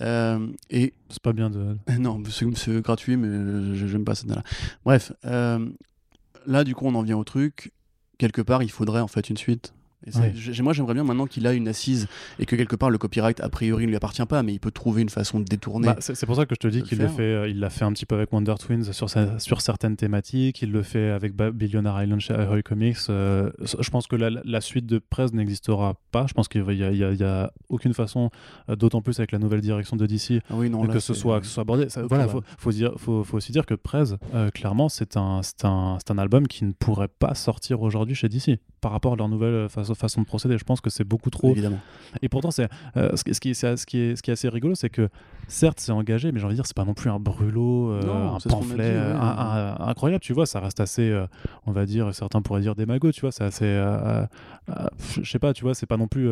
Euh, 0.00 0.48
et 0.70 0.94
c'est 1.08 1.22
pas 1.22 1.32
bien 1.32 1.50
de. 1.50 1.76
Non, 1.98 2.22
c'est 2.28 2.80
gratuit, 2.82 3.16
mais 3.16 3.74
j'aime 3.74 4.04
pas 4.04 4.14
ça. 4.14 4.26
Là. 4.26 4.42
Bref, 4.84 5.12
euh, 5.24 5.68
là, 6.46 6.64
du 6.64 6.74
coup, 6.74 6.86
on 6.86 6.94
en 6.94 7.02
vient 7.02 7.16
au 7.16 7.24
truc. 7.24 7.72
Quelque 8.18 8.42
part, 8.42 8.62
il 8.62 8.70
faudrait 8.70 9.00
en 9.00 9.08
fait 9.08 9.30
une 9.30 9.36
suite 9.36 9.74
moi, 10.62 10.72
j'aimerais 10.72 10.94
bien 10.94 11.04
maintenant 11.04 11.26
qu'il 11.26 11.46
a 11.46 11.52
une 11.52 11.68
assise 11.68 12.06
et 12.38 12.46
que 12.46 12.56
quelque 12.56 12.76
part 12.76 12.90
le 12.90 12.98
copyright, 12.98 13.40
a 13.40 13.48
priori, 13.48 13.84
ne 13.84 13.88
lui 13.88 13.96
appartient 13.96 14.24
pas, 14.26 14.42
mais 14.42 14.52
il 14.52 14.60
peut 14.60 14.70
trouver 14.70 15.02
une 15.02 15.08
façon 15.08 15.40
de 15.40 15.44
détourner. 15.44 15.88
Bah, 15.88 15.96
c'est 15.98 16.26
pour 16.26 16.36
ça 16.36 16.46
que 16.46 16.54
je 16.54 16.60
te 16.60 16.68
dis 16.68 16.82
qu'il 16.82 16.98
le 16.98 17.08
fait. 17.08 17.22
Euh, 17.22 17.48
il 17.48 17.58
l'a 17.58 17.70
fait 17.70 17.84
un 17.84 17.92
petit 17.92 18.06
peu 18.06 18.14
avec 18.14 18.32
Wonder 18.32 18.54
Twins 18.58 18.92
sur, 18.92 19.10
sur 19.38 19.60
certaines 19.60 19.96
thématiques. 19.96 20.62
Il 20.62 20.70
le 20.70 20.82
fait 20.82 21.10
avec 21.10 21.34
Billionaire 21.34 22.02
Island 22.02 22.20
chez 22.20 22.34
Ahoy 22.34 22.62
Comics. 22.62 22.96
Euh, 23.10 23.50
je 23.60 23.90
pense 23.90 24.06
que 24.06 24.16
la, 24.16 24.60
suite 24.60 24.86
de 24.86 24.98
presse 24.98 25.32
n'existera 25.32 25.94
pas. 26.10 26.26
Je 26.26 26.34
pense 26.34 26.48
qu'il 26.48 26.62
n'y 26.64 27.24
a, 27.24 27.52
aucune 27.68 27.94
façon, 27.94 28.30
euh, 28.68 28.76
d'autant 28.76 29.02
plus 29.02 29.18
avec 29.18 29.32
la 29.32 29.38
nouvelle 29.38 29.60
direction 29.60 29.96
de 29.96 30.06
DC, 30.06 30.42
ah 30.50 30.54
oui, 30.54 30.68
non, 30.68 30.86
que, 30.86 31.00
ce 31.00 31.14
soit, 31.14 31.40
que 31.40 31.46
ce 31.46 31.52
soit 31.52 31.62
abordé. 31.62 31.86
voilà, 32.08 32.28
faut, 32.28 32.42
faut, 32.58 32.70
dire, 32.70 32.92
faut, 32.96 33.24
faut, 33.24 33.36
aussi 33.36 33.52
dire 33.52 33.66
que 33.66 33.74
Prez, 33.74 34.04
clairement, 34.54 34.88
c'est 34.88 35.16
un, 35.16 35.40
un, 35.62 35.98
un 36.08 36.18
album 36.18 36.46
qui 36.46 36.64
ne 36.64 36.72
pourrait 36.72 37.08
pas 37.08 37.34
sortir 37.34 37.82
aujourd'hui 37.82 38.14
chez 38.14 38.28
DC 38.28 38.58
par 38.80 38.92
rapport 38.92 39.12
à 39.12 39.16
leur 39.16 39.28
nouvelle 39.28 39.68
façon 39.68 39.94
façon 39.94 40.20
de 40.20 40.26
procéder. 40.26 40.58
Je 40.58 40.64
pense 40.64 40.80
que 40.80 40.90
c'est 40.90 41.04
beaucoup 41.04 41.30
trop. 41.30 41.50
Évidemment. 41.50 41.80
Et 42.22 42.28
pourtant, 42.28 42.50
c'est 42.50 42.68
euh, 42.96 43.16
ce, 43.16 43.24
qui, 43.24 43.34
ce, 43.34 43.40
qui, 43.40 43.54
ce, 43.54 43.86
qui 43.86 43.98
est, 43.98 44.16
ce 44.16 44.22
qui 44.22 44.30
est 44.30 44.32
assez 44.32 44.48
rigolo, 44.48 44.74
c'est 44.74 44.90
que 44.90 45.08
certes, 45.48 45.80
c'est 45.80 45.92
engagé, 45.92 46.32
mais 46.32 46.38
j'ai 46.38 46.46
envie 46.46 46.54
de 46.54 46.58
dire, 46.58 46.66
c'est 46.66 46.76
pas 46.76 46.84
non 46.84 46.94
plus 46.94 47.10
un 47.10 47.18
brûlot, 47.18 47.92
euh, 47.92 48.28
un 48.28 48.38
pamphlet 48.48 48.92
euh, 48.94 49.74
incroyable, 49.78 50.22
tu 50.22 50.32
vois. 50.32 50.46
Ça 50.46 50.60
reste 50.60 50.80
assez, 50.80 51.16
on 51.66 51.72
va 51.72 51.86
dire, 51.86 52.14
certains 52.14 52.42
pourraient 52.42 52.60
dire 52.60 52.74
des 52.74 52.86
magots, 52.86 53.12
tu 53.12 53.22
vois. 53.22 53.32
C'est 53.32 53.44
assez. 53.44 53.82
je 55.22 55.30
sais 55.30 55.38
pas, 55.38 55.52
tu 55.52 55.64
vois, 55.64 55.74
c'est 55.74 55.86
pas 55.86 55.96
non 55.96 56.08
plus 56.08 56.30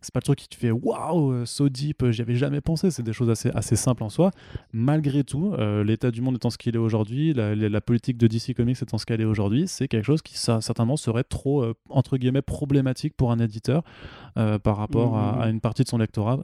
c'est 0.00 0.12
pas 0.12 0.20
le 0.20 0.24
truc 0.24 0.38
qui 0.38 0.48
te 0.48 0.54
fait 0.54 0.70
waouh, 0.70 1.32
euh, 1.32 1.46
so 1.46 1.68
deep, 1.68 2.02
euh, 2.02 2.12
j'y 2.12 2.22
avais 2.22 2.36
jamais 2.36 2.60
pensé. 2.60 2.90
C'est 2.90 3.02
des 3.02 3.12
choses 3.12 3.30
assez, 3.30 3.50
assez 3.54 3.76
simples 3.76 4.02
en 4.02 4.08
soi. 4.08 4.30
Malgré 4.72 5.24
tout, 5.24 5.52
euh, 5.58 5.84
l'état 5.84 6.10
du 6.10 6.20
monde 6.20 6.36
étant 6.36 6.50
ce 6.50 6.58
qu'il 6.58 6.74
est 6.74 6.78
aujourd'hui, 6.78 7.32
la, 7.34 7.80
politique 7.80 8.16
de 8.16 8.26
DC 8.26 8.54
Comics 8.54 8.80
étant 8.82 8.98
ce 8.98 9.06
qu'elle 9.06 9.20
est 9.20 9.26
aujourd'hui, 9.26 9.68
c'est 9.68 9.88
quelque 9.88 10.04
chose 10.04 10.22
qui 10.22 10.36
certainement 10.38 10.96
serait 10.96 11.24
trop, 11.24 11.64
entre 11.88 12.16
guillemets, 12.16 12.42
problématique 12.42 13.14
pour 13.16 13.30
un 13.30 13.38
éditeur 13.38 13.82
par 14.62 14.76
rapport 14.76 15.16
à, 15.16 15.46
mmh. 15.46 15.50
une 15.50 15.60
partie 15.60 15.82
de 15.82 15.88
son 15.88 15.98
lectorat 15.98 16.38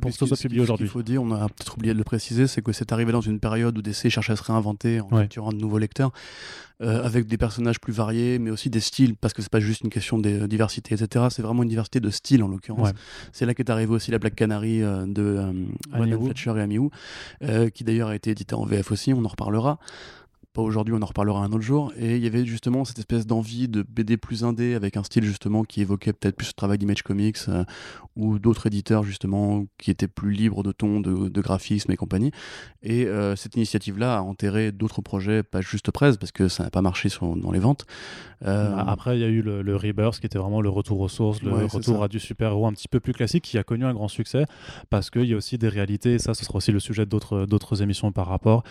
pour 0.00 0.10
que 0.10 0.16
ce 0.16 0.26
soit 0.26 0.36
publié 0.36 0.62
aujourd'hui. 0.62 0.86
Ce 0.86 0.92
qu'il 0.92 1.00
faut 1.00 1.02
dire, 1.02 1.22
on 1.22 1.32
a 1.32 1.48
peut-être 1.48 1.76
oublié 1.76 1.92
de 1.92 1.98
le 1.98 2.04
préciser, 2.04 2.46
c'est 2.46 2.62
que 2.62 2.72
c'est 2.72 2.92
arrivé 2.92 3.12
dans 3.12 3.20
une 3.20 3.40
période 3.40 3.78
où 3.78 3.82
DC 3.82 4.08
cherchait 4.08 4.32
à 4.32 4.36
se 4.36 4.42
réinventer 4.42 5.00
en 5.00 5.08
capturant 5.08 5.52
de 5.52 5.58
nouveaux 5.58 5.78
lecteurs. 5.78 6.12
Euh, 6.82 7.02
avec 7.02 7.26
des 7.26 7.38
personnages 7.38 7.80
plus 7.80 7.94
variés, 7.94 8.38
mais 8.38 8.50
aussi 8.50 8.68
des 8.68 8.80
styles, 8.80 9.16
parce 9.16 9.32
que 9.32 9.40
c'est 9.40 9.50
pas 9.50 9.60
juste 9.60 9.80
une 9.80 9.88
question 9.88 10.18
de 10.18 10.42
euh, 10.42 10.46
diversité, 10.46 10.94
etc. 10.94 11.24
C'est 11.30 11.40
vraiment 11.40 11.62
une 11.62 11.70
diversité 11.70 12.00
de 12.00 12.10
style 12.10 12.42
en 12.42 12.48
l'occurrence. 12.48 12.90
C'est 13.32 13.46
là 13.46 13.54
qu'est 13.54 13.70
arrivé 13.70 13.94
aussi 13.94 14.10
la 14.10 14.18
Black 14.18 14.34
Canary 14.34 14.82
euh, 14.82 15.06
de 15.06 15.54
Fletcher 15.94 16.52
et 16.58 16.60
Amiou, 16.60 16.90
qui 17.72 17.82
d'ailleurs 17.82 18.10
a 18.10 18.14
été 18.14 18.32
édité 18.32 18.54
en 18.54 18.66
VF 18.66 18.92
aussi, 18.92 19.14
on 19.14 19.24
en 19.24 19.28
reparlera 19.28 19.78
aujourd'hui, 20.62 20.94
on 20.94 21.02
en 21.02 21.06
reparlera 21.06 21.40
un 21.44 21.52
autre 21.52 21.62
jour. 21.62 21.92
Et 21.98 22.16
il 22.16 22.22
y 22.22 22.26
avait 22.26 22.44
justement 22.46 22.84
cette 22.84 22.98
espèce 22.98 23.26
d'envie 23.26 23.68
de 23.68 23.82
BD 23.82 24.16
plus 24.16 24.44
indé 24.44 24.74
avec 24.74 24.96
un 24.96 25.02
style 25.02 25.24
justement 25.24 25.64
qui 25.64 25.80
évoquait 25.80 26.12
peut-être 26.12 26.36
plus 26.36 26.48
le 26.48 26.52
travail 26.52 26.78
d'Image 26.78 27.02
Comics 27.02 27.36
euh, 27.48 27.64
ou 28.16 28.38
d'autres 28.38 28.66
éditeurs 28.66 29.02
justement 29.02 29.66
qui 29.78 29.90
étaient 29.90 30.08
plus 30.08 30.32
libres 30.32 30.62
de 30.62 30.72
ton, 30.72 31.00
de, 31.00 31.40
graphisme 31.40 31.92
et 31.92 31.96
compagnie. 31.96 32.30
Et 32.82 33.06
euh, 33.06 33.36
cette 33.36 33.56
initiative-là 33.56 34.18
a 34.18 34.20
enterré 34.22 34.72
d'autres 34.72 35.02
projets, 35.02 35.42
pas 35.42 35.60
juste 35.60 35.90
presse 35.90 36.16
parce 36.16 36.32
que 36.32 36.48
ça 36.48 36.64
n'a 36.64 36.70
pas 36.70 36.82
marché 36.82 37.08
dans 37.20 37.50
les 37.50 37.58
ventes. 37.58 37.86
Euh, 38.44 38.74
après, 38.76 39.16
il 39.16 39.20
y 39.20 39.24
a 39.24 39.28
eu 39.28 39.42
le, 39.42 39.76
Rebirth 39.76 40.20
qui 40.20 40.26
était 40.26 40.38
vraiment 40.38 40.60
le 40.60 40.68
retour 40.68 41.00
aux 41.00 41.08
sources, 41.08 41.42
le 41.42 41.66
retour 41.66 42.02
à 42.02 42.08
du 42.08 42.18
super-héros 42.18 42.66
un 42.66 42.72
petit 42.72 42.88
peu 42.88 43.00
plus 43.00 43.12
classique 43.12 43.44
qui 43.44 43.58
a 43.58 43.64
connu 43.64 43.84
un 43.84 43.92
grand 43.92 44.08
succès 44.08 44.44
parce 44.90 45.10
qu'il 45.10 45.24
y 45.24 45.34
a 45.34 45.36
aussi 45.36 45.58
des 45.58 45.68
réalités, 45.68 46.14
et 46.14 46.18
ça, 46.18 46.34
ce 46.34 46.44
sera 46.44 46.56
aussi 46.56 46.72
le 46.72 46.80
sujet 46.80 47.06
d'autres 47.06 47.82
émissions 47.82 48.12
par 48.12 48.26
rapport, 48.26 48.64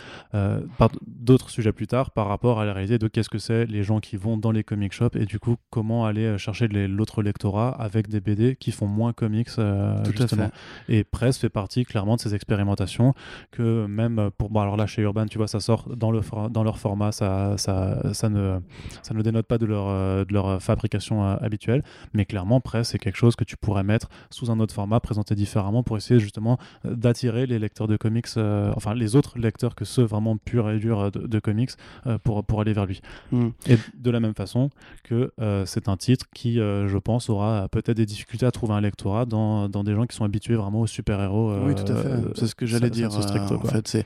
d'autres 1.06 1.50
sujets 1.50 1.71
plus 1.76 1.88
tard 1.88 2.12
par 2.12 2.28
rapport 2.28 2.60
à 2.60 2.66
la 2.66 2.74
réalité 2.74 2.98
de 2.98 3.08
qu'est-ce 3.08 3.30
que 3.30 3.38
c'est 3.38 3.66
les 3.66 3.84
gens 3.84 4.00
qui 4.00 4.18
vont 4.18 4.38
dans 4.38 4.52
les 4.52 4.64
comic 4.64 4.94
shops 4.94 5.16
et 5.16 5.26
du 5.26 5.40
coup 5.40 5.58
comment 5.70 6.06
aller 6.06 6.26
euh, 6.26 6.38
chercher 6.38 6.68
l'autre 6.68 7.22
lectorat 7.22 7.70
avec 7.70 8.08
des 8.08 8.22
BD 8.22 8.56
qui 8.56 8.72
font 8.72 8.88
moins 8.88 9.14
comics 9.14 9.50
euh, 9.60 10.04
justement. 10.06 10.50
Et 10.90 11.04
Press 11.04 11.38
fait 11.38 11.50
partie 11.50 11.86
clairement 11.86 12.16
de 12.16 12.22
ces 12.22 12.34
expérimentations 12.34 13.14
que 13.52 13.86
même 13.86 14.32
pour 14.38 14.50
bon 14.50 14.62
alors 14.62 14.78
là 14.78 14.88
chez 14.88 15.04
Urban 15.04 15.28
tu 15.28 15.38
vois 15.38 15.48
ça 15.48 15.60
sort 15.60 15.96
dans 15.96 16.12
le 16.12 16.22
dans 16.50 16.64
leur 16.64 16.80
format 16.80 17.12
ça, 17.12 17.56
ça, 17.58 18.14
ça 18.14 18.30
ne 18.30 18.60
ça 19.04 19.14
ne 19.14 19.22
dénote 19.22 19.46
pas 19.46 19.58
de 19.58 19.66
leur 19.66 19.88
euh, 19.88 20.26
de 20.26 20.34
leur 20.34 20.62
fabrication 20.62 21.24
habituelle 21.24 21.84
mais 22.14 22.26
clairement 22.26 22.62
Press 22.62 22.90
c'est 22.90 23.00
quelque 23.00 23.18
chose 23.18 23.36
que 23.36 23.44
tu 23.44 23.58
pourrais 23.58 23.84
mettre 23.84 24.10
sous 24.30 24.50
un 24.50 24.60
autre 24.60 24.74
format 24.74 25.00
présenté 25.00 25.36
différemment 25.36 25.84
pour 25.84 25.98
essayer 25.98 26.20
justement 26.20 26.58
d'attirer 26.86 27.46
les 27.46 27.60
lecteurs 27.60 27.88
de 27.88 27.98
comics 27.98 28.28
enfin 28.38 28.94
les 28.96 29.16
autres 29.16 29.38
lecteurs 29.38 29.76
que 29.76 29.86
ceux 29.86 30.04
vraiment 30.04 30.38
purs 30.38 30.70
et 30.70 30.80
durs 30.80 31.12
de, 31.12 31.28
de 31.28 31.40
comics 31.40 31.64
euh, 32.08 32.17
pour, 32.17 32.43
pour 32.43 32.62
aller 32.62 32.73
vers 32.73 32.86
lui. 32.86 33.01
Hmm. 33.32 33.49
Et 33.67 33.78
de 33.95 34.12
la 34.12 34.19
même 34.19 34.34
façon 34.34 34.69
que 35.04 35.32
euh, 35.39 35.65
c'est 35.65 35.89
un 35.89 35.97
titre 35.97 36.25
qui, 36.34 36.60
euh, 36.60 36.88
je 36.88 36.97
pense, 36.97 37.30
aura 37.30 37.67
peut-être 37.69 37.97
des 37.97 38.06
difficultés 38.06 38.45
à 38.45 38.51
trouver 38.51 38.73
un 38.73 38.82
lectorat 38.82 39.25
dans, 39.25 39.69
dans 39.69 39.84
des 39.84 39.93
gens 39.93 40.06
qui 40.06 40.15
sont 40.15 40.25
habitués 40.25 40.56
vraiment 40.56 40.82
aux 40.82 40.88
super-héros. 40.88 41.56
oui, 41.65 41.75
tout 41.75 41.91
à 41.91 41.95
fait. 41.95 42.10
c'est 42.36 42.47
ce 42.47 42.56
que 42.56 42.65
j'allais 42.65 42.89
dire. 42.89 43.10
En 43.15 43.60
fait, 43.67 43.88
c'est 43.88 44.06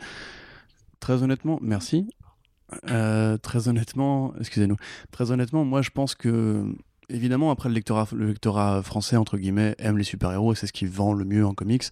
très 1.00 1.24
honnêtement, 1.24 1.60
merci. 1.62 2.10
très 3.41 3.67
honnêtement, 3.67 4.34
excusez-nous. 4.39 4.78
Très 5.12 5.32
honnêtement, 5.32 5.65
moi, 5.65 5.82
je 5.82 5.89
pense 5.89 6.15
que 6.15 6.65
évidemment, 7.10 7.52
après 7.52 7.69
le 7.69 7.76
lectorat, 7.76 8.08
le 8.13 8.28
lectorat 8.28 8.82
français 8.84 9.15
entre 9.15 9.38
guillemets 9.38 9.76
aime 9.80 9.98
les 9.98 10.04
super-héros, 10.04 10.56
c'est 10.56 10.67
ce 10.67 10.74
qui 10.74 10.86
vend 10.86 11.13
le 11.13 11.26
mieux 11.26 11.45
en 11.45 11.54
comics. 11.54 11.84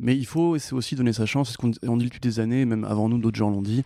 Mais 0.00 0.16
il 0.16 0.26
faut 0.26 0.56
aussi 0.72 0.94
donner 0.94 1.12
sa 1.12 1.26
chance, 1.26 1.48
c'est 1.48 1.54
ce 1.54 1.80
qu'on 1.80 1.96
dit 1.96 2.04
depuis 2.04 2.20
des 2.20 2.38
années, 2.38 2.64
même 2.64 2.84
avant 2.84 3.08
nous, 3.08 3.18
d'autres 3.18 3.36
gens 3.36 3.50
l'ont 3.50 3.62
dit. 3.62 3.82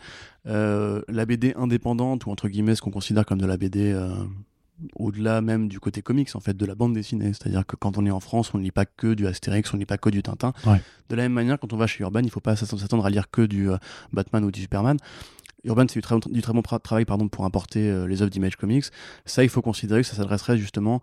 Euh, 0.46 1.00
la 1.08 1.24
BD 1.24 1.54
indépendante, 1.56 2.26
ou 2.26 2.30
entre 2.30 2.48
guillemets, 2.48 2.74
ce 2.74 2.82
qu'on 2.82 2.90
considère 2.90 3.24
comme 3.24 3.40
de 3.40 3.46
la 3.46 3.56
BD 3.56 3.92
euh, 3.92 4.14
au-delà 4.96 5.40
même 5.40 5.68
du 5.68 5.80
côté 5.80 6.02
comics, 6.02 6.28
en 6.34 6.40
fait, 6.40 6.54
de 6.56 6.66
la 6.66 6.74
bande 6.74 6.92
dessinée. 6.92 7.32
C'est-à-dire 7.32 7.64
que 7.64 7.76
quand 7.76 7.96
on 7.96 8.04
est 8.04 8.10
en 8.10 8.20
France, 8.20 8.52
on 8.52 8.58
ne 8.58 8.62
lit 8.62 8.70
pas 8.70 8.84
que 8.84 9.14
du 9.14 9.26
Astérix, 9.26 9.72
on 9.72 9.76
ne 9.76 9.80
lit 9.82 9.86
pas 9.86 9.98
que 9.98 10.10
du 10.10 10.22
Tintin. 10.22 10.52
De 11.08 11.16
la 11.16 11.22
même 11.22 11.32
manière, 11.32 11.58
quand 11.58 11.72
on 11.72 11.76
va 11.76 11.86
chez 11.86 12.02
Urban, 12.02 12.20
il 12.20 12.26
ne 12.26 12.30
faut 12.30 12.40
pas 12.40 12.56
s'attendre 12.56 13.06
à 13.06 13.10
lire 13.10 13.30
que 13.30 13.42
du 13.42 13.70
euh, 13.70 13.78
Batman 14.12 14.44
ou 14.44 14.50
du 14.50 14.60
Superman. 14.60 14.98
Urban, 15.64 15.86
c'est 15.88 16.00
du 16.00 16.42
très, 16.42 16.52
bon 16.52 16.62
travail 16.62 17.04
pardon, 17.04 17.28
pour 17.28 17.44
importer 17.44 18.06
les 18.06 18.22
œuvres 18.22 18.30
d'Image 18.30 18.56
Comics. 18.56 18.86
Ça, 19.24 19.44
il 19.44 19.48
faut 19.48 19.62
considérer 19.62 20.02
que 20.02 20.06
ça 20.06 20.16
s'adresserait 20.16 20.58
justement 20.58 21.02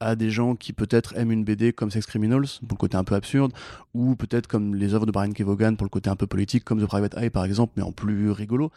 à 0.00 0.16
des 0.16 0.30
gens 0.30 0.56
qui 0.56 0.72
peut-être 0.72 1.14
aiment 1.16 1.30
une 1.30 1.44
BD 1.44 1.72
comme 1.72 1.90
Sex 1.90 2.06
Criminals 2.06 2.46
pour 2.60 2.72
le 2.72 2.76
côté 2.76 2.96
un 2.96 3.04
peu 3.04 3.14
absurde, 3.14 3.52
ou 3.94 4.16
peut-être 4.16 4.46
comme 4.46 4.74
les 4.74 4.94
œuvres 4.94 5.06
de 5.06 5.12
Brian 5.12 5.30
Kevogan 5.30 5.76
pour 5.76 5.84
le 5.84 5.90
côté 5.90 6.10
un 6.10 6.16
peu 6.16 6.26
politique, 6.26 6.64
comme 6.64 6.82
The 6.82 6.86
Private 6.86 7.14
Eye 7.16 7.30
par 7.30 7.44
exemple, 7.44 7.74
mais 7.76 7.82
en 7.82 7.92
plus 7.92 8.30
rigolo. 8.30 8.70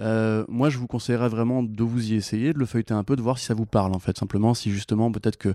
Euh, 0.00 0.44
moi, 0.48 0.70
je 0.70 0.78
vous 0.78 0.86
conseillerais 0.86 1.28
vraiment 1.28 1.62
de 1.62 1.82
vous 1.82 2.12
y 2.12 2.14
essayer, 2.14 2.52
de 2.52 2.58
le 2.58 2.66
feuilleter 2.66 2.94
un 2.94 3.04
peu, 3.04 3.16
de 3.16 3.22
voir 3.22 3.38
si 3.38 3.44
ça 3.44 3.54
vous 3.54 3.66
parle 3.66 3.94
en 3.94 3.98
fait, 3.98 4.18
simplement 4.18 4.54
si 4.54 4.70
justement 4.70 5.12
peut-être 5.12 5.36
que 5.36 5.54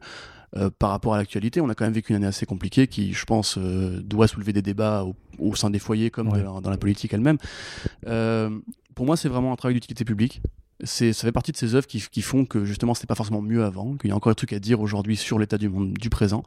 euh, 0.55 0.69
par 0.77 0.91
rapport 0.91 1.13
à 1.13 1.17
l'actualité, 1.17 1.59
on 1.59 1.69
a 1.69 1.75
quand 1.75 1.85
même 1.85 1.93
vécu 1.93 2.13
une 2.13 2.17
année 2.17 2.27
assez 2.27 2.45
compliquée 2.45 2.87
qui, 2.87 3.13
je 3.13 3.25
pense, 3.25 3.57
euh, 3.57 4.01
doit 4.01 4.27
soulever 4.27 4.53
des 4.53 4.61
débats 4.61 5.05
au, 5.39 5.55
sein 5.55 5.69
des 5.69 5.79
foyers 5.79 6.09
comme 6.09 6.29
dans 6.29 6.69
la 6.69 6.77
politique 6.77 7.13
elle-même. 7.13 7.37
pour 8.95 9.05
moi, 9.05 9.17
c'est 9.17 9.29
vraiment 9.29 9.51
un 9.51 9.55
travail 9.55 9.73
d'utilité 9.73 10.05
publique 10.05 10.41
ça 10.83 11.13
fait 11.13 11.31
partie 11.31 11.51
de 11.51 11.57
ces 11.57 11.75
œuvres 11.75 11.87
qui, 11.87 12.21
font 12.21 12.45
que 12.45 12.65
justement 12.65 12.93
c'était 12.93 13.07
pas 13.07 13.15
forcément 13.15 13.41
mieux 13.41 13.63
avant, 13.63 13.95
qu'il 13.97 14.09
y 14.09 14.13
a 14.13 14.15
encore 14.15 14.31
des 14.31 14.35
trucs 14.35 14.53
à 14.53 14.59
dire 14.59 14.79
aujourd'hui 14.79 15.17
sur 15.17 15.39
l'état 15.39 15.57
du 15.57 15.69
monde 15.69 15.93
du 15.93 16.09
présent, 16.09 16.43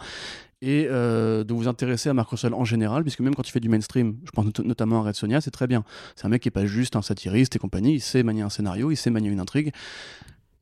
et 0.62 0.86
euh, 0.90 1.42
de 1.42 1.54
vous 1.54 1.68
intéresser 1.68 2.10
à 2.10 2.14
Marc 2.14 2.30
Russell 2.30 2.54
en 2.54 2.64
général, 2.64 3.02
puisque 3.02 3.20
même 3.20 3.34
quand 3.34 3.48
il 3.48 3.50
fait 3.50 3.60
du 3.60 3.68
mainstream, 3.68 4.16
je 4.24 4.30
pense 4.30 4.46
notamment 4.62 5.00
à 5.00 5.08
Red 5.08 5.14
Sonia, 5.14 5.40
c'est 5.40 5.50
très 5.50 5.66
bien. 5.66 5.84
C'est 6.16 6.26
un 6.26 6.28
mec 6.28 6.42
qui 6.42 6.48
est 6.48 6.52
pas 6.52 6.66
juste 6.66 6.96
un 6.96 7.02
satiriste 7.02 7.56
et 7.56 7.58
compagnie, 7.58 7.94
il 7.94 8.00
sait 8.00 8.22
manier 8.22 8.42
un 8.42 8.50
scénario, 8.50 8.90
il 8.90 8.96
sait 8.96 9.10
manier 9.10 9.30
une 9.30 9.40
intrigue, 9.40 9.72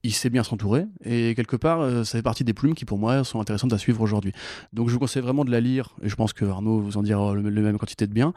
il 0.05 0.13
sait 0.13 0.31
bien 0.31 0.45
s'entourer 0.45 0.87
et 1.05 1.35
quelque 1.35 1.57
part 1.57 1.81
euh, 1.81 2.05
ça 2.05 2.19
fait 2.19 2.23
partie 2.23 2.45
des 2.45 2.55
plumes 2.55 2.75
qui 2.75 2.85
pour 2.85 2.99
moi 2.99 3.25
sont 3.25 3.41
intéressantes 3.41 3.73
à 3.73 3.79
suivre 3.79 4.01
aujourd'hui. 4.01 4.33
Donc 4.73 4.89
je 4.89 4.95
vous 4.95 5.01
conseille 5.01 5.23
vraiment 5.23 5.45
de 5.45 5.51
la 5.51 5.61
lire 5.61 5.97
et 6.03 6.09
je 6.09 6.15
pense 6.15 6.33
que 6.33 6.45
Arnaud 6.45 6.81
vous 6.81 6.97
en 6.97 7.03
dira 7.03 7.35
le, 7.35 7.43
même 7.43 7.79
quantité 7.79 8.07
de 8.07 8.13
bien. 8.13 8.33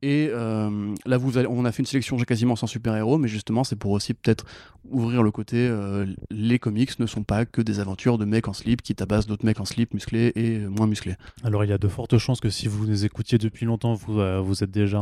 Et 0.00 0.30
euh, 0.30 0.94
là 1.04 1.18
vous 1.18 1.36
on 1.38 1.64
a 1.66 1.72
fait 1.72 1.80
une 1.80 1.86
sélection 1.86 2.16
quasiment 2.16 2.56
sans 2.56 2.66
super 2.66 2.96
héros 2.96 3.18
mais 3.18 3.28
justement 3.28 3.62
c'est 3.62 3.76
pour 3.76 3.90
aussi 3.90 4.14
peut-être 4.14 4.46
ouvrir 4.90 5.22
le 5.22 5.30
côté 5.30 5.56
euh, 5.58 6.06
les 6.30 6.58
comics 6.58 6.98
ne 6.98 7.06
sont 7.06 7.24
pas 7.24 7.44
que 7.44 7.60
des 7.60 7.78
aventures 7.78 8.16
de 8.16 8.24
mecs 8.24 8.48
en 8.48 8.54
slip 8.54 8.80
qui 8.80 8.94
tabassent 8.94 9.26
d'autres 9.26 9.44
mecs 9.44 9.60
en 9.60 9.64
slip 9.66 9.92
musclés 9.92 10.32
et 10.34 10.58
moins 10.60 10.86
musclés. 10.86 11.16
Alors 11.44 11.64
il 11.64 11.70
y 11.70 11.74
a 11.74 11.78
de 11.78 11.88
fortes 11.88 12.16
chances 12.16 12.40
que 12.40 12.50
si 12.50 12.68
vous 12.68 12.86
les 12.86 13.04
écoutiez 13.04 13.36
depuis 13.36 13.66
longtemps 13.66 13.92
vous, 13.94 14.18
vous 14.42 14.64
êtes 14.64 14.70
déjà 14.70 15.00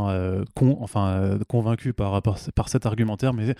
enfin 0.57 1.39
convaincu 1.47 1.93
par, 1.93 2.21
par, 2.21 2.37
par, 2.55 2.69
cet 2.69 2.85
argumentaire 2.85 3.33
mais 3.33 3.55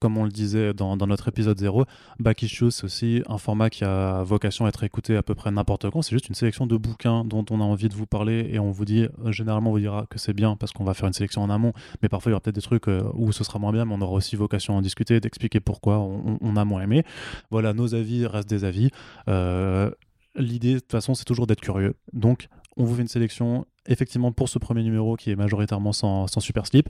comme 0.00 0.18
on 0.18 0.24
le 0.24 0.30
disait 0.30 0.74
dans, 0.74 0.96
dans 0.96 1.06
notre 1.06 1.28
épisode 1.28 1.58
0 1.58 1.85
Back 2.18 2.42
Issues, 2.42 2.70
c'est 2.70 2.84
aussi 2.84 3.22
un 3.28 3.38
format 3.38 3.70
qui 3.70 3.84
a 3.84 4.22
vocation 4.22 4.66
à 4.66 4.68
être 4.68 4.84
écouté 4.84 5.16
à 5.16 5.22
peu 5.22 5.34
près 5.34 5.50
n'importe 5.50 5.90
quand. 5.90 6.02
C'est 6.02 6.12
juste 6.12 6.28
une 6.28 6.34
sélection 6.34 6.66
de 6.66 6.76
bouquins 6.76 7.24
dont 7.24 7.44
on 7.50 7.60
a 7.60 7.64
envie 7.64 7.88
de 7.88 7.94
vous 7.94 8.06
parler 8.06 8.48
et 8.52 8.58
on 8.58 8.70
vous 8.70 8.84
dit, 8.84 9.06
euh, 9.24 9.32
généralement, 9.32 9.70
on 9.70 9.74
vous 9.74 9.80
dira 9.80 10.06
que 10.08 10.18
c'est 10.18 10.32
bien 10.32 10.56
parce 10.56 10.72
qu'on 10.72 10.84
va 10.84 10.94
faire 10.94 11.06
une 11.06 11.12
sélection 11.12 11.42
en 11.42 11.50
amont, 11.50 11.72
mais 12.02 12.08
parfois 12.08 12.30
il 12.30 12.32
y 12.32 12.34
aura 12.34 12.40
peut-être 12.40 12.54
des 12.54 12.62
trucs 12.62 12.88
euh, 12.88 13.02
où 13.14 13.32
ce 13.32 13.44
sera 13.44 13.58
moins 13.58 13.72
bien, 13.72 13.84
mais 13.84 13.94
on 13.94 14.00
aura 14.00 14.12
aussi 14.12 14.36
vocation 14.36 14.74
à 14.74 14.78
en 14.78 14.82
discuter, 14.82 15.20
d'expliquer 15.20 15.60
pourquoi 15.60 15.98
on, 15.98 16.56
a 16.56 16.64
moins 16.64 16.82
aimé. 16.82 17.04
Voilà, 17.50 17.72
nos 17.72 17.94
avis 17.94 18.26
restent 18.26 18.48
des 18.48 18.64
avis. 18.64 18.90
Euh, 19.28 19.90
l'idée, 20.34 20.74
de 20.74 20.78
toute 20.78 20.92
façon, 20.92 21.14
c'est 21.14 21.24
toujours 21.24 21.46
d'être 21.46 21.60
curieux. 21.60 21.94
Donc, 22.12 22.48
on 22.76 22.84
vous 22.84 22.94
fait 22.94 23.02
une 23.02 23.08
sélection 23.08 23.66
effectivement 23.88 24.32
pour 24.32 24.48
ce 24.48 24.58
premier 24.58 24.82
numéro 24.82 25.16
qui 25.16 25.30
est 25.30 25.36
majoritairement 25.36 25.92
sans, 25.92 26.26
super 26.40 26.66
slip. 26.66 26.88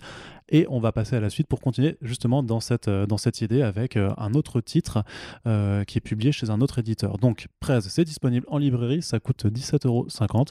Et 0.48 0.66
on 0.68 0.80
va 0.80 0.92
passer 0.92 1.16
à 1.16 1.20
la 1.20 1.30
suite 1.30 1.46
pour 1.46 1.60
continuer 1.60 1.96
justement 2.02 2.42
dans 2.42 2.60
cette, 2.60 2.88
euh, 2.88 3.06
idée 3.40 3.62
avec 3.62 3.96
euh, 3.96 4.12
un 4.16 4.34
autre 4.34 4.60
titre 4.60 5.04
euh, 5.46 5.84
qui 5.84 5.98
est 5.98 6.00
publié 6.00 6.32
chez 6.32 6.50
un 6.50 6.60
autre 6.60 6.78
éditeur. 6.78 7.18
Donc 7.18 7.48
Prez, 7.60 7.82
c'est 7.82 8.04
disponible 8.04 8.46
en 8.48 8.58
librairie, 8.58 9.02
ça 9.02 9.20
coûte 9.20 9.46
17,50€ 9.46 10.48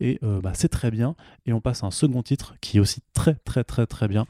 et 0.00 0.18
bah, 0.22 0.52
c'est 0.54 0.68
très 0.68 0.90
bien. 0.90 1.14
Et 1.46 1.52
on 1.52 1.60
passe 1.60 1.84
à 1.84 1.86
un 1.86 1.90
second 1.90 2.22
titre 2.22 2.54
qui 2.60 2.78
est 2.78 2.80
aussi 2.80 3.00
très 3.12 3.34
très 3.34 3.64
très 3.64 3.86
très 3.86 4.08
bien 4.08 4.26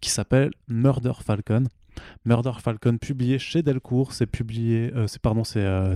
qui 0.00 0.10
s'appelle 0.10 0.50
Murder 0.68 1.12
Falcon. 1.24 1.64
Murder 2.24 2.52
Falcon 2.60 2.98
publié 2.98 3.38
chez 3.38 3.62
Delcourt, 3.62 4.12
c'est 4.12 4.28
euh, 4.36 5.06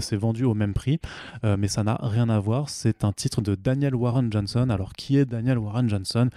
euh, 0.01 0.19
vendu 0.19 0.45
au 0.45 0.55
même 0.55 0.75
prix, 0.75 1.01
euh, 1.45 1.57
mais 1.59 1.69
ça 1.69 1.85
n'a 1.85 1.99
rien 2.03 2.29
à 2.29 2.39
voir. 2.39 2.69
C'est 2.69 3.05
un 3.05 3.13
titre 3.13 3.41
de 3.41 3.55
Daniel 3.55 3.95
Warren 3.95 4.33
Johnson. 4.33 4.71
Alors 4.71 4.93
qui 4.93 5.19
est 5.19 5.25
Daniel 5.25 5.59
Warren 5.59 5.89
Johnson? 5.89 6.31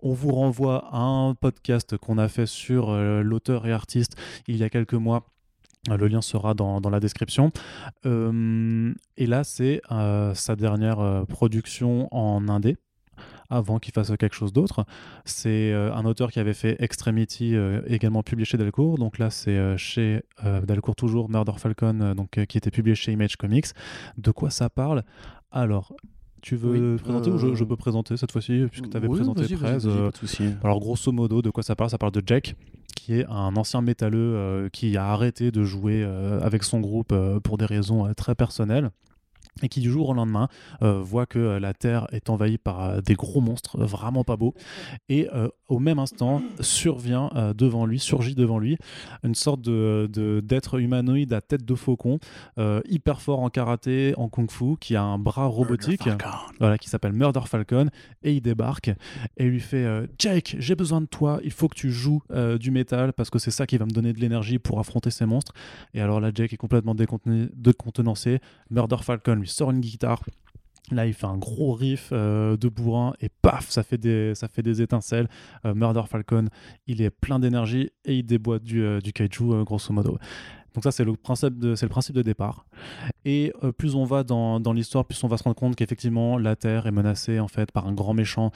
On 0.00 0.12
vous 0.12 0.32
renvoie 0.32 0.88
à 0.92 1.00
un 1.00 1.34
podcast 1.34 1.96
qu'on 1.96 2.18
a 2.18 2.28
fait 2.28 2.46
sur 2.46 2.92
l'auteur 2.92 3.66
et 3.66 3.72
artiste 3.72 4.14
il 4.46 4.56
y 4.56 4.62
a 4.62 4.70
quelques 4.70 4.94
mois. 4.94 5.26
Le 5.88 6.06
lien 6.06 6.22
sera 6.22 6.54
dans, 6.54 6.80
dans 6.80 6.90
la 6.90 7.00
description. 7.00 7.50
et 8.04 9.26
là, 9.26 9.42
c'est 9.42 9.82
sa 10.34 10.54
dernière 10.54 11.24
production 11.28 12.08
en 12.12 12.48
indé 12.48 12.76
avant 13.50 13.78
qu'il 13.78 13.92
fasse 13.92 14.12
quelque 14.18 14.34
chose 14.34 14.52
d'autre. 14.52 14.84
C'est 15.24 15.72
euh, 15.72 15.92
un 15.94 16.04
auteur 16.04 16.30
qui 16.30 16.38
avait 16.38 16.54
fait 16.54 16.76
Extremity, 16.80 17.54
euh, 17.54 17.80
également 17.86 18.22
publié 18.22 18.44
chez 18.44 18.58
Delcourt. 18.58 18.98
Donc 18.98 19.18
là, 19.18 19.30
c'est 19.30 19.56
euh, 19.56 19.76
chez 19.76 20.22
Delcourt 20.66 20.96
toujours, 20.96 21.28
Murder 21.28 21.52
Falcon, 21.56 22.14
donc, 22.14 22.44
qui 22.46 22.58
était 22.58 22.70
publié 22.70 22.94
chez 22.94 23.12
Image 23.12 23.36
Comics. 23.36 23.66
De 24.16 24.30
quoi 24.30 24.50
ça 24.50 24.68
parle? 24.70 25.02
Alors, 25.50 25.94
tu 26.40 26.56
veux 26.56 26.96
présenter 26.96 27.30
ou 27.30 27.38
je, 27.38 27.64
peux 27.64 27.76
présenter 27.76 28.16
cette 28.16 28.30
fois-ci, 28.30 28.66
puisque 28.70 28.90
tu 28.90 28.96
avais 28.96 29.08
présenté 29.08 29.42
Prez 29.56 29.78
Alors, 30.62 30.78
grosso 30.78 31.10
modo, 31.10 31.42
de 31.42 31.50
quoi 31.50 31.62
ça 31.62 31.74
parle? 31.74 31.90
Ça 31.90 31.98
parle 31.98 32.12
de 32.12 32.22
Jack, 32.24 32.54
qui 32.94 33.14
est 33.14 33.26
un 33.26 33.56
ancien 33.56 33.80
métalleux 33.80 34.68
qui 34.72 34.96
a 34.96 35.06
arrêté 35.06 35.50
de 35.50 35.64
jouer 35.64 36.04
avec 36.04 36.62
son 36.62 36.80
groupe 36.80 37.14
pour 37.42 37.58
des 37.58 37.66
raisons 37.66 38.12
très 38.14 38.34
personnelles 38.34 38.90
et 39.62 39.68
qui 39.68 39.80
du 39.80 39.90
jour 39.90 40.08
au 40.10 40.14
lendemain 40.14 40.48
euh, 40.82 41.00
voit 41.00 41.26
que 41.26 41.38
euh, 41.38 41.60
la 41.60 41.74
Terre 41.74 42.06
est 42.12 42.30
envahie 42.30 42.58
par 42.58 42.84
euh, 42.84 43.00
des 43.00 43.14
gros 43.14 43.40
monstres 43.40 43.78
vraiment 43.78 44.24
pas 44.24 44.36
beaux. 44.36 44.54
Et 45.08 45.28
au 45.68 45.78
même 45.78 45.98
instant 45.98 46.42
survient 46.60 47.30
devant 47.56 47.86
lui, 47.86 47.98
surgit 47.98 48.34
devant 48.34 48.58
lui 48.58 48.76
une 49.22 49.34
sorte 49.34 49.60
de, 49.60 50.40
d'être 50.44 50.78
humanoïde 50.78 51.32
à 51.32 51.40
tête 51.40 51.64
de 51.64 51.74
faucon 51.74 52.18
hyper 52.88 53.20
fort 53.20 53.40
en 53.40 53.50
karaté, 53.50 54.14
en 54.16 54.28
kung-fu, 54.28 54.76
qui 54.80 54.96
a 54.96 55.02
un 55.02 55.18
bras 55.18 55.46
robotique, 55.46 56.08
voilà, 56.58 56.78
qui 56.78 56.88
s'appelle 56.88 57.12
Murder 57.12 57.40
Falcon 57.46 57.88
et 58.22 58.34
il 58.34 58.40
débarque 58.40 58.88
et 59.36 59.44
il 59.44 59.48
lui 59.48 59.60
fait 59.60 59.86
Jake, 60.18 60.56
j'ai 60.58 60.74
besoin 60.74 61.00
de 61.00 61.06
toi, 61.06 61.40
il 61.42 61.52
faut 61.52 61.68
que 61.68 61.76
tu 61.76 61.90
joues 61.90 62.22
du 62.58 62.70
métal 62.70 63.12
parce 63.12 63.30
que 63.30 63.38
c'est 63.38 63.50
ça 63.50 63.66
qui 63.66 63.76
va 63.76 63.84
me 63.84 63.90
donner 63.90 64.12
de 64.12 64.20
l'énergie 64.20 64.58
pour 64.58 64.78
affronter 64.78 65.10
ces 65.10 65.26
monstres 65.26 65.52
et 65.94 66.00
alors 66.00 66.20
là 66.20 66.30
Jake 66.34 66.52
est 66.52 66.58
complètement 66.58 66.94
décontenancé, 66.94 68.40
Murder 68.70 68.98
Falcon 69.02 69.34
lui 69.34 69.47
sort 69.48 69.70
une 69.70 69.80
guitare. 69.80 70.22
Là, 70.90 71.06
il 71.06 71.12
fait 71.12 71.26
un 71.26 71.36
gros 71.36 71.74
riff 71.74 72.10
euh, 72.12 72.56
de 72.56 72.68
bourrin 72.68 73.12
et 73.20 73.28
paf, 73.42 73.68
ça 73.68 73.82
fait 73.82 73.98
des, 73.98 74.34
ça 74.34 74.48
fait 74.48 74.62
des 74.62 74.80
étincelles. 74.80 75.28
Euh, 75.66 75.74
Murder 75.74 76.02
Falcon, 76.08 76.46
il 76.86 77.02
est 77.02 77.10
plein 77.10 77.38
d'énergie 77.38 77.90
et 78.04 78.16
il 78.16 78.24
déboîte 78.24 78.62
du, 78.62 78.82
euh, 78.82 79.00
du 79.00 79.12
kaiju, 79.12 79.64
grosso 79.64 79.92
modo. 79.92 80.18
Donc 80.78 80.84
ça, 80.84 80.92
c'est 80.92 81.02
le 81.02 81.16
principe 81.16 81.58
de, 81.58 82.22
départ. 82.22 82.64
Et 83.24 83.52
plus 83.78 83.96
on 83.96 84.04
va 84.04 84.22
dans, 84.22 84.72
l'histoire, 84.72 85.04
plus 85.04 85.24
on 85.24 85.26
va 85.26 85.36
se 85.36 85.42
rendre 85.42 85.56
compte 85.56 85.74
qu'effectivement, 85.74 86.38
la 86.38 86.54
Terre 86.54 86.86
est 86.86 86.92
menacée 86.92 87.40
en 87.40 87.48
fait 87.48 87.72
par 87.72 87.88
un 87.88 87.92
grand 87.92 88.14
méchant 88.14 88.52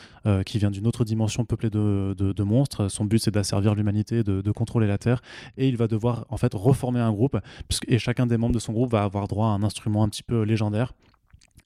qui 0.46 0.58
vient 0.58 0.70
d'une 0.70 0.87
autre 0.87 1.04
dimension 1.04 1.44
peuplée 1.44 1.68
de, 1.68 2.42
monstres. 2.44 2.87
Son 2.87 3.06
but, 3.06 3.18
c'est 3.18 3.32
d'asservir 3.32 3.74
l'humanité, 3.74 4.22
de, 4.22 4.52
contrôler 4.52 4.87
la 4.87 4.98
Terre. 4.98 5.20
Et 5.56 5.66
il 5.66 5.76
va 5.76 5.88
devoir 5.88 6.24
en 6.28 6.37
fait 6.37 6.54
reformer 6.54 7.00
un 7.00 7.11
groupe. 7.11 7.37
Et 7.88 7.98
chacun 7.98 8.26
des 8.26 8.37
membres 8.37 8.54
de 8.54 8.61
son 8.61 8.72
groupe 8.72 8.92
va 8.92 9.02
avoir 9.02 9.26
droit 9.26 9.48
à 9.48 9.50
un 9.50 9.64
instrument 9.64 10.04
un 10.04 10.08
petit 10.08 10.22
peu 10.22 10.42
légendaire. 10.42 10.92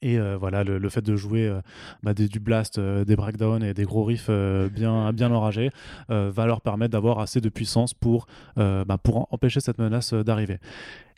Et 0.02 0.18
euh, 0.18 0.36
voilà, 0.36 0.62
le, 0.62 0.88
fait 0.88 1.02
de 1.02 1.16
jouer 1.16 1.46
euh, 1.46 1.60
bah, 2.02 2.12
du 2.12 2.40
blast, 2.40 2.78
euh, 2.78 3.04
des 3.04 3.16
breakdowns 3.16 3.62
et 3.62 3.72
des 3.72 3.84
gros 3.84 4.04
riffs 4.04 4.30
bien, 4.30 5.12
bien 5.12 5.32
enragés 5.32 5.70
va 6.08 6.46
leur 6.46 6.60
permettre 6.60 6.92
d'avoir 6.92 7.18
assez 7.18 7.40
de 7.40 7.48
puissance 7.48 7.94
pour, 7.94 8.26
bah, 8.56 8.98
pour 9.02 9.28
empêcher 9.32 9.60
cette 9.60 9.78
menace 9.78 10.12
d'arriver. 10.12 10.58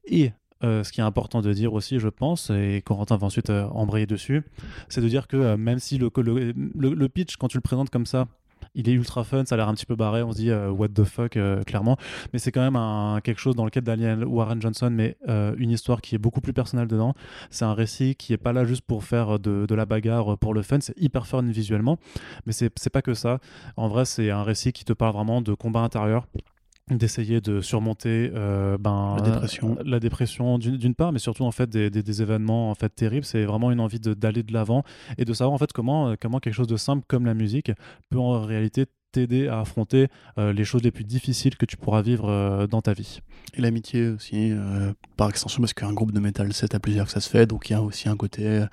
Et 0.06 0.32
ce 0.62 0.90
qui 0.90 1.00
est 1.00 1.04
important 1.04 1.40
de 1.40 1.52
dire 1.52 1.72
aussi, 1.72 1.98
je 1.98 2.08
pense, 2.08 2.50
et 2.50 2.82
Corentin 2.84 3.16
va 3.16 3.26
ensuite 3.26 3.50
embrayer 3.50 4.06
dessus, 4.06 4.42
c'est 4.88 5.00
de 5.00 5.08
dire 5.08 5.28
que 5.28 5.56
même 5.56 5.78
si 5.78 5.98
le, 5.98 6.10
le, 6.74 7.08
pitch, 7.08 7.36
quand 7.36 7.48
tu 7.48 7.56
le 7.56 7.62
présentes 7.62 7.90
comme 7.90 8.06
ça, 8.06 8.26
il 8.74 8.88
est 8.88 8.92
ultra 8.92 9.24
fun, 9.24 9.44
ça 9.44 9.54
a 9.54 9.58
l'air 9.58 9.68
un 9.68 9.74
petit 9.74 9.86
peu 9.86 9.96
barré, 9.96 10.22
on 10.22 10.32
se 10.32 10.36
dit 10.36 10.50
euh, 10.50 10.70
what 10.70 10.88
the 10.88 11.04
fuck 11.04 11.36
euh, 11.36 11.62
clairement, 11.62 11.96
mais 12.32 12.38
c'est 12.38 12.52
quand 12.52 12.60
même 12.60 12.76
un, 12.76 13.20
quelque 13.22 13.40
chose 13.40 13.56
dans 13.56 13.64
lequel 13.64 13.84
Daniel 13.84 14.24
Warren 14.24 14.60
Johnson 14.60 14.90
met 14.90 15.16
euh, 15.28 15.54
une 15.58 15.70
histoire 15.70 16.00
qui 16.00 16.14
est 16.14 16.18
beaucoup 16.18 16.40
plus 16.40 16.52
personnelle 16.52 16.88
dedans. 16.88 17.14
C'est 17.50 17.64
un 17.64 17.74
récit 17.74 18.14
qui 18.14 18.32
est 18.32 18.38
pas 18.38 18.52
là 18.52 18.64
juste 18.64 18.82
pour 18.82 19.04
faire 19.04 19.38
de, 19.38 19.66
de 19.66 19.74
la 19.74 19.86
bagarre 19.86 20.38
pour 20.38 20.54
le 20.54 20.62
fun, 20.62 20.78
c'est 20.80 20.98
hyper 20.98 21.26
fun 21.26 21.42
visuellement, 21.42 21.98
mais 22.46 22.52
c'est 22.52 22.90
pas 22.90 23.02
que 23.02 23.14
ça. 23.14 23.38
En 23.76 23.88
vrai, 23.88 24.04
c'est 24.04 24.30
un 24.30 24.42
récit 24.42 24.72
qui 24.72 24.84
te 24.84 24.92
parle 24.92 25.14
vraiment 25.14 25.40
de 25.40 25.54
combat 25.54 25.80
intérieur 25.80 26.26
d'essayer 26.96 27.40
de 27.40 27.60
surmonter 27.60 28.30
euh, 28.34 28.78
ben, 28.78 29.16
la 29.18 29.22
dépression, 29.22 29.76
la 29.84 30.00
dépression 30.00 30.58
d'une 30.58 30.94
part, 30.94 31.12
mais 31.12 31.18
surtout 31.18 31.44
en 31.44 31.50
fait 31.50 31.68
des, 31.68 31.90
des, 31.90 32.22
événements 32.22 32.70
en 32.70 32.74
fait 32.74 32.88
terribles. 32.88 33.24
C'est 33.24 33.44
vraiment 33.44 33.70
une 33.70 33.80
envie 33.80 34.00
d'aller 34.00 34.42
de 34.42 34.52
l'avant 34.52 34.82
et 35.18 35.24
de 35.24 35.32
savoir 35.32 35.54
en 35.54 35.58
fait 35.58 35.72
comment 35.72 36.14
comment 36.20 36.40
quelque 36.40 36.54
chose 36.54 36.66
de 36.66 36.76
simple 36.76 37.04
comme 37.06 37.26
la 37.26 37.34
musique 37.34 37.70
peut 38.10 38.18
en 38.18 38.40
réalité 38.40 38.86
t'aider 39.12 39.48
à 39.48 39.60
affronter 39.60 40.08
euh, 40.36 40.52
les 40.52 40.64
choses 40.64 40.82
les 40.82 40.90
plus 40.90 41.04
difficiles 41.04 41.56
que 41.56 41.64
tu 41.64 41.76
pourras 41.76 42.02
vivre 42.02 42.28
euh, 42.28 42.66
dans 42.66 42.82
ta 42.82 42.92
vie. 42.92 43.20
Et 43.54 43.62
l'amitié 43.62 44.08
aussi, 44.08 44.52
par 45.16 45.30
extension, 45.30 45.62
parce 45.62 45.72
qu'un 45.72 45.92
groupe 45.92 46.12
de 46.12 46.20
métal, 46.20 46.52
c'est 46.52 46.74
à 46.74 46.80
plusieurs 46.80 47.06
que 47.06 47.12
ça 47.12 47.20
se 47.20 47.30
fait, 47.30 47.46
donc 47.46 47.70
il 47.70 47.72
y 47.72 47.76
a 47.76 47.82
aussi 47.82 48.08
un 48.08 48.16
côté 48.16 48.64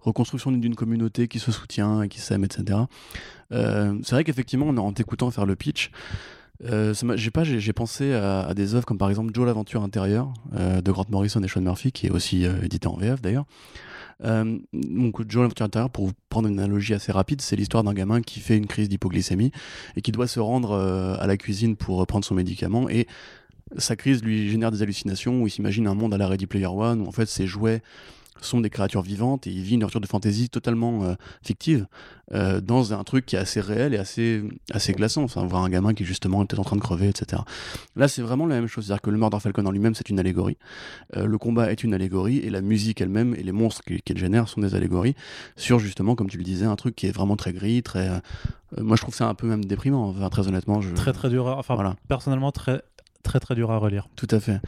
reconstruction 0.00 0.52
d'une 0.52 0.74
communauté 0.76 1.28
qui 1.28 1.40
se 1.40 1.50
soutient 1.52 2.02
et 2.02 2.08
qui 2.08 2.20
s'aime, 2.20 2.44
etc. 2.44 2.78
c'est 3.50 4.10
vrai 4.12 4.24
qu'effectivement, 4.24 4.68
en 4.68 4.92
t'écoutant 4.92 5.30
faire 5.30 5.46
le 5.46 5.56
pitch, 5.56 5.90
Euh, 6.64 6.94
j'ai 7.14 7.30
pas, 7.30 7.44
j'ai 7.44 7.72
pensé 7.72 8.12
à, 8.12 8.52
des 8.54 8.74
œuvres 8.74 8.84
comme 8.84 8.98
par 8.98 9.08
exemple 9.08 9.32
Joe 9.34 9.46
l'aventure 9.46 9.82
intérieure 9.82 10.32
euh, 10.54 10.80
de 10.80 10.92
Grant 10.92 11.06
Morrison 11.08 11.42
et 11.42 11.48
Sean 11.48 11.62
Murphy, 11.62 11.92
qui 11.92 12.06
est 12.06 12.10
aussi 12.10 12.44
euh, 12.44 12.62
édité 12.62 12.86
en 12.86 12.96
VF 12.96 13.20
d'ailleurs. 13.22 13.44
Donc 14.22 15.26
Joe 15.30 15.42
l'aventure 15.42 15.64
intérieure, 15.64 15.88
pour 15.88 16.10
prendre 16.28 16.48
une 16.48 16.58
analogie 16.58 16.92
assez 16.92 17.10
rapide, 17.10 17.40
c'est 17.40 17.56
l'histoire 17.56 17.82
d'un 17.82 17.94
gamin 17.94 18.20
qui 18.20 18.40
fait 18.40 18.58
une 18.58 18.66
crise 18.66 18.90
d'hypoglycémie 18.90 19.50
et 19.96 20.02
qui 20.02 20.12
doit 20.12 20.26
se 20.26 20.40
rendre 20.40 20.74
à 21.18 21.26
la 21.26 21.38
cuisine 21.38 21.74
pour 21.74 22.06
prendre 22.06 22.24
son 22.26 22.34
médicament 22.34 22.90
et 22.90 23.06
sa 23.78 23.96
crise 23.96 24.22
lui 24.22 24.50
génère 24.50 24.72
des 24.72 24.82
hallucinations 24.82 25.40
où 25.40 25.46
il 25.46 25.50
s'imagine 25.50 25.86
un 25.86 25.94
monde 25.94 26.12
à 26.12 26.18
la 26.18 26.28
Ready 26.28 26.46
Player 26.46 26.66
One 26.66 27.00
où 27.00 27.06
en 27.06 27.12
fait 27.12 27.26
ses 27.26 27.46
jouets 27.46 27.80
sont 28.46 28.60
des 28.60 28.70
créatures 28.70 29.02
vivantes 29.02 29.46
et 29.46 29.50
il 29.50 29.62
vit 29.62 29.74
une 29.74 29.82
aventure 29.82 30.00
de 30.00 30.06
fantasy 30.06 30.48
totalement 30.48 31.04
euh, 31.04 31.14
fictive 31.42 31.86
euh, 32.32 32.60
dans 32.60 32.92
un 32.92 33.02
truc 33.04 33.26
qui 33.26 33.36
est 33.36 33.38
assez 33.38 33.60
réel 33.60 33.94
et 33.94 33.98
assez, 33.98 34.42
assez 34.72 34.92
glaçant. 34.92 35.22
Enfin, 35.24 35.44
voir 35.46 35.62
un 35.64 35.68
gamin 35.68 35.94
qui 35.94 36.04
justement 36.04 36.42
était 36.44 36.58
en 36.58 36.64
train 36.64 36.76
de 36.76 36.80
crever, 36.80 37.08
etc. 37.08 37.42
Là, 37.96 38.08
c'est 38.08 38.22
vraiment 38.22 38.46
la 38.46 38.54
même 38.56 38.66
chose. 38.66 38.86
C'est-à-dire 38.86 39.02
que 39.02 39.10
le 39.10 39.18
Murder 39.18 39.38
Falcon 39.40 39.66
en 39.66 39.70
lui-même, 39.70 39.94
c'est 39.94 40.08
une 40.10 40.18
allégorie. 40.18 40.56
Euh, 41.16 41.26
le 41.26 41.38
combat 41.38 41.70
est 41.72 41.82
une 41.84 41.94
allégorie 41.94 42.38
et 42.38 42.50
la 42.50 42.60
musique 42.60 43.00
elle-même 43.00 43.34
et 43.34 43.42
les 43.42 43.52
monstres 43.52 43.82
qu'il 43.84 44.18
génère 44.18 44.48
sont 44.48 44.60
des 44.60 44.74
allégories 44.74 45.14
sur 45.56 45.78
justement, 45.78 46.14
comme 46.14 46.28
tu 46.28 46.38
le 46.38 46.44
disais, 46.44 46.66
un 46.66 46.76
truc 46.76 46.94
qui 46.96 47.06
est 47.06 47.12
vraiment 47.12 47.36
très 47.36 47.52
gris, 47.52 47.82
très. 47.82 48.08
moi, 48.78 48.96
je 48.96 49.02
trouve 49.02 49.14
ça 49.14 49.28
un 49.28 49.34
peu 49.34 49.46
même 49.46 49.64
déprimant. 49.64 50.08
Enfin, 50.08 50.28
très 50.28 50.46
honnêtement, 50.48 50.80
je. 50.80 50.94
Très 50.94 51.12
très 51.12 51.28
dur. 51.28 51.46
Enfin, 51.46 51.74
Voilà. 51.74 51.96
personnellement, 52.08 52.52
très 52.52 52.82
très 53.22 53.40
très 53.40 53.54
dur 53.54 53.70
à 53.70 53.78
relire. 53.78 54.08
Tout 54.16 54.28
à 54.30 54.40
fait. 54.40 54.60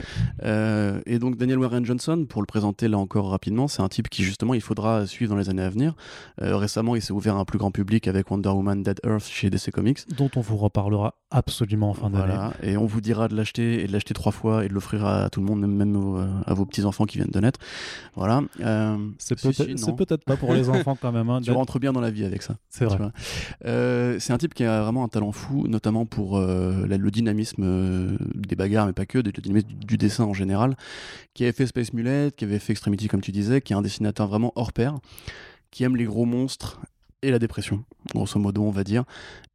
Euh, 0.44 1.00
et 1.06 1.18
donc 1.18 1.36
Daniel 1.36 1.58
Warren 1.58 1.84
Johnson, 1.84 2.26
pour 2.28 2.42
le 2.42 2.46
présenter 2.46 2.88
là 2.88 2.98
encore 2.98 3.30
rapidement, 3.30 3.68
c'est 3.68 3.82
un 3.82 3.88
type 3.88 4.08
qui 4.08 4.24
justement 4.24 4.54
il 4.54 4.60
faudra 4.60 5.06
suivre 5.06 5.30
dans 5.32 5.38
les 5.38 5.48
années 5.50 5.62
à 5.62 5.68
venir. 5.70 5.94
Euh, 6.40 6.56
récemment, 6.56 6.96
il 6.96 7.02
s'est 7.02 7.12
ouvert 7.12 7.36
à 7.36 7.40
un 7.40 7.44
plus 7.44 7.58
grand 7.58 7.70
public 7.70 8.08
avec 8.08 8.30
Wonder 8.30 8.50
Woman 8.50 8.82
Dead 8.82 9.00
Earth 9.04 9.24
chez 9.26 9.50
DC 9.50 9.70
Comics. 9.72 10.00
Dont 10.16 10.30
on 10.36 10.40
vous 10.40 10.56
reparlera 10.56 11.14
absolument 11.30 11.90
en 11.90 11.94
fin 11.94 12.10
d'année. 12.10 12.26
Voilà. 12.26 12.52
Et 12.62 12.76
on 12.76 12.86
vous 12.86 13.00
dira 13.00 13.28
de 13.28 13.34
l'acheter 13.34 13.82
et 13.82 13.86
de 13.86 13.92
l'acheter 13.92 14.14
trois 14.14 14.32
fois 14.32 14.64
et 14.64 14.68
de 14.68 14.74
l'offrir 14.74 15.04
à 15.06 15.30
tout 15.30 15.40
le 15.40 15.46
monde, 15.46 15.60
même, 15.60 15.74
même 15.74 15.96
aux, 15.96 16.18
euh, 16.18 16.26
à 16.46 16.54
vos 16.54 16.66
petits 16.66 16.84
enfants 16.84 17.04
qui 17.04 17.18
viennent 17.18 17.30
de 17.30 17.40
naître. 17.40 17.58
Voilà. 18.14 18.42
Euh, 18.60 18.96
C'est 19.18 19.40
peut-être 19.40 19.78
si, 19.78 19.92
pas 20.26 20.36
pour 20.36 20.52
les 20.52 20.68
enfants 20.68 20.96
quand 21.00 21.12
même. 21.12 21.30
hein, 21.30 21.40
Tu 21.42 21.50
rentres 21.50 21.78
bien 21.78 21.92
dans 21.92 22.00
la 22.00 22.10
vie 22.10 22.24
avec 22.24 22.42
ça. 22.42 22.56
C'est 22.68 22.84
vrai. 22.84 22.98
c'est 24.20 24.32
un 24.32 24.38
type 24.38 24.54
qui 24.54 24.64
a 24.64 24.82
vraiment 24.82 25.04
un 25.04 25.08
talent 25.08 25.32
fou, 25.32 25.66
notamment 25.68 26.06
pour 26.06 26.38
le 26.38 27.10
dynamisme 27.10 28.16
des 28.46 28.56
bagarres, 28.56 28.86
mais 28.86 28.92
pas 28.92 29.06
que, 29.06 29.18
de- 29.18 29.32
le 29.34 29.42
dynamisme 29.42 29.68
du, 29.68 29.74
du 29.86 29.96
dessin 29.98 30.24
en 30.24 30.34
général, 30.34 30.76
qui 31.34 31.44
avait 31.44 31.52
fait 31.52 31.66
Space 31.66 31.92
Mullet, 31.92 32.30
qui 32.36 32.44
avait 32.44 32.58
fait 32.58 32.72
Extremity, 32.72 33.08
comme 33.08 33.20
tu 33.20 33.32
disais, 33.32 33.60
qui 33.60 33.72
est 33.72 33.76
un 33.76 33.82
dessinateur 33.82 34.28
vraiment 34.28 34.52
hors 34.56 34.72
pair, 34.72 34.98
qui 35.70 35.84
aime 35.84 35.96
les 35.96 36.04
gros 36.04 36.24
monstres 36.26 36.80
et 37.22 37.30
la 37.30 37.38
dépression, 37.38 37.84
grosso 38.14 38.38
modo, 38.38 38.62
on 38.62 38.70
va 38.70 38.84
dire. 38.84 39.04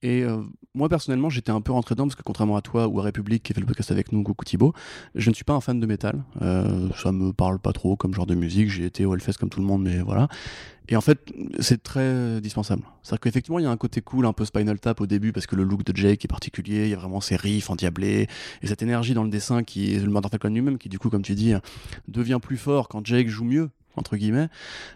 Et 0.02 0.24
euh, 0.24 0.42
moi, 0.74 0.90
personnellement, 0.90 1.30
j'étais 1.30 1.52
un 1.52 1.62
peu 1.62 1.72
rentré 1.72 1.96
dedans, 1.96 2.06
parce 2.06 2.16
que 2.16 2.24
contrairement 2.24 2.56
à 2.56 2.62
toi 2.62 2.88
ou 2.88 3.00
à 3.00 3.04
République, 3.04 3.44
qui 3.44 3.54
fait 3.54 3.60
le 3.60 3.66
podcast 3.66 3.92
avec 3.92 4.12
nous, 4.12 4.24
coucou 4.24 4.46
Thibaut, 4.46 4.74
je 5.16 5.30
ne 5.30 5.36
suis 5.36 5.44
pas 5.44 5.54
un 5.54 5.62
fan 5.62 5.80
de 5.80 5.86
métal. 5.86 6.24
Euh, 6.42 6.90
ça 6.96 7.12
me 7.12 7.34
parle 7.34 7.60
pas 7.60 7.74
trop 7.74 7.96
comme 7.96 8.14
genre 8.14 8.26
de 8.26 8.36
musique. 8.36 8.70
J'ai 8.70 8.86
été 8.86 9.06
au 9.06 9.14
Hellfest 9.14 9.34
comme 9.40 9.50
tout 9.50 9.60
le 9.60 9.66
monde, 9.66 9.84
mais 9.84 10.00
voilà. 10.00 10.30
Et 10.90 10.96
en 10.96 11.02
fait, 11.02 11.20
c'est 11.60 11.84
très 11.84 12.40
dispensable. 12.40 12.84
C'est-à-dire 13.04 13.20
qu'effectivement, 13.20 13.60
il 13.60 13.64
y 13.64 13.66
a 13.66 13.72
un 13.72 13.78
côté 13.78 14.00
cool, 14.00 14.26
un 14.26 14.32
peu 14.32 14.46
Spinal 14.46 14.80
Tap 14.80 15.02
au 15.02 15.06
début, 15.06 15.34
parce 15.34 15.46
que 15.46 15.58
le 15.58 15.64
look 15.64 15.84
de 15.84 15.94
Jake 15.94 16.24
est 16.24 16.30
particulier, 16.30 16.86
il 16.86 16.90
y 16.90 16.94
a 16.94 16.98
vraiment 16.98 17.20
ces 17.20 17.36
riffs 17.36 17.70
endiablés, 17.70 18.28
et 18.62 18.68
cette 18.68 18.82
énergie 18.82 19.14
dans 19.14 19.24
le 19.24 19.30
dessin 19.30 19.64
qui 19.64 19.96
est 19.96 20.00
le 20.00 20.12
Falcon 20.12 20.50
lui-même, 20.50 20.78
qui 20.78 20.88
du 20.88 20.98
coup, 20.98 21.10
comme 21.10 21.24
tu 21.24 21.36
dis, 21.36 21.54
devient 22.08 22.40
plus 22.42 22.56
fort 22.56 22.88
quand 22.88 23.06
Jake 23.06 23.28
joue 23.28 23.44
mieux, 23.44 23.70
entre 23.98 24.16
guillemets. 24.18 24.48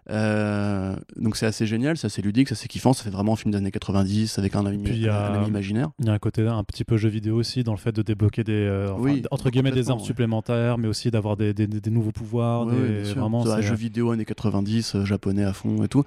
Euh, 0.10 0.96
donc 1.18 1.36
c'est 1.36 1.46
assez 1.46 1.66
génial, 1.66 1.98
c'est 1.98 2.08
assez 2.08 2.22
ludique, 2.22 2.48
c'est 2.48 2.54
assez 2.54 2.68
kiffant, 2.68 2.94
ça 2.94 3.04
fait 3.04 3.10
vraiment 3.10 3.34
un 3.34 3.36
film 3.36 3.52
des 3.52 3.58
années 3.58 3.72
90 3.72 4.40
avec 4.40 4.56
un 4.56 4.66
ami, 4.66 4.84
Puis 4.84 4.94
il 4.96 5.02
y 5.02 5.10
a- 5.10 5.32
un 5.32 5.36
ami 5.36 5.48
imaginaire. 5.48 5.90
Il 6.00 6.06
y 6.06 6.10
a 6.10 6.14
un 6.14 6.20
côté 6.20 6.48
un 6.48 6.64
petit 6.64 6.84
peu 6.84 6.98
jeu 6.98 7.10
vidéo 7.10 7.36
aussi 7.38 7.64
dans 7.64 7.72
le 7.74 7.78
fait 7.78 7.92
de 7.92 8.02
débloquer 8.02 8.44
des 8.44 8.54
euh, 8.54 8.92
enfin, 8.92 9.02
Oui, 9.02 9.24
entre 9.32 9.50
guillemets 9.50 9.72
des 9.72 9.90
armes 9.90 10.00
ouais. 10.00 10.06
supplémentaires, 10.06 10.78
mais 10.78 10.88
aussi 10.88 11.12
d'avoir 11.12 11.38
des, 11.38 11.54
des- 11.54 11.68
des 11.68 11.90
nouveaux 11.92 12.12
pouvoirs. 12.12 12.66
Ouais, 12.68 12.74
des- 12.76 13.04
vraiment, 13.14 13.44
C'est 13.46 13.52
un 13.52 13.62
jeu 13.62 13.76
vidéo 13.76 14.12
années 14.12 14.26
90, 14.26 14.96
euh, 14.96 15.06
japonais 15.06 15.44
à 15.44 15.54
fond 15.54 15.84
et 15.84 15.88
tout. 15.88 16.04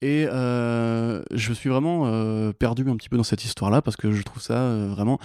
Et 0.00 0.26
euh, 0.30 1.22
je 1.34 1.52
suis 1.52 1.68
vraiment 1.68 2.04
euh, 2.06 2.52
perdu 2.52 2.88
un 2.88 2.96
petit 2.96 3.08
peu 3.08 3.16
dans 3.16 3.24
cette 3.24 3.44
histoire-là 3.44 3.82
parce 3.82 3.96
que 3.96 4.12
je 4.12 4.22
trouve 4.22 4.40
ça 4.42 4.54
euh, 4.54 4.88
vraiment. 4.88 5.18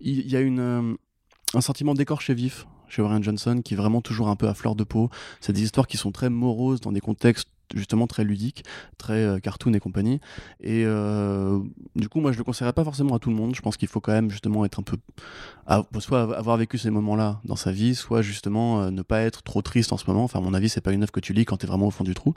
Il 0.00 0.18
il 0.20 0.30
y, 0.30 0.36
a 0.36 0.40
une, 0.40 0.96
un 1.54 1.60
sentiment 1.60 1.94
d'écorché 1.94 2.34
vif 2.34 2.66
chez 2.90 3.02
Warren 3.02 3.22
Johnson 3.22 3.60
qui 3.64 3.74
est 3.74 3.76
vraiment 3.76 4.00
toujours 4.00 4.28
un 4.28 4.36
peu 4.36 4.48
à 4.48 4.54
fleur 4.54 4.74
de 4.74 4.84
peau. 4.84 5.10
C'est 5.40 5.52
des 5.52 5.62
histoires 5.62 5.86
qui 5.86 5.96
sont 5.96 6.12
très 6.12 6.30
moroses 6.30 6.80
dans 6.80 6.92
des 6.92 7.00
contextes 7.00 7.48
justement 7.74 8.06
très 8.06 8.24
ludiques, 8.24 8.64
très 8.98 9.22
euh, 9.22 9.38
cartoon 9.38 9.72
et 9.74 9.80
compagnie. 9.80 10.20
Et 10.60 10.84
euh, 10.84 11.60
du 11.96 12.08
coup, 12.08 12.20
moi, 12.20 12.32
je 12.32 12.38
le 12.38 12.44
conseillerais 12.44 12.72
pas 12.72 12.84
forcément 12.84 13.14
à 13.14 13.18
tout 13.18 13.30
le 13.30 13.36
monde. 13.36 13.54
Je 13.54 13.60
pense 13.60 13.76
qu'il 13.76 13.88
faut 13.88 14.00
quand 14.00 14.12
même 14.12 14.30
justement 14.30 14.64
être 14.64 14.80
un 14.80 14.82
peu, 14.82 14.96
soit 16.00 16.36
avoir 16.36 16.56
vécu 16.56 16.78
ces 16.78 16.90
moments-là 16.90 17.40
dans 17.44 17.56
sa 17.56 17.72
vie, 17.72 17.94
soit 17.94 18.22
justement 18.22 18.82
euh, 18.82 18.90
ne 18.90 19.02
pas 19.02 19.20
être 19.20 19.42
trop 19.42 19.62
triste 19.62 19.92
en 19.92 19.96
ce 19.96 20.04
moment. 20.06 20.24
Enfin, 20.24 20.40
à 20.40 20.42
mon 20.42 20.54
avis, 20.54 20.68
c'est 20.68 20.80
pas 20.80 20.92
une 20.92 21.02
œuvre 21.02 21.12
que 21.12 21.20
tu 21.20 21.32
lis 21.32 21.44
quand 21.44 21.58
tu 21.58 21.66
es 21.66 21.68
vraiment 21.68 21.86
au 21.86 21.90
fond 21.92 22.04
du 22.04 22.14
trou. 22.14 22.34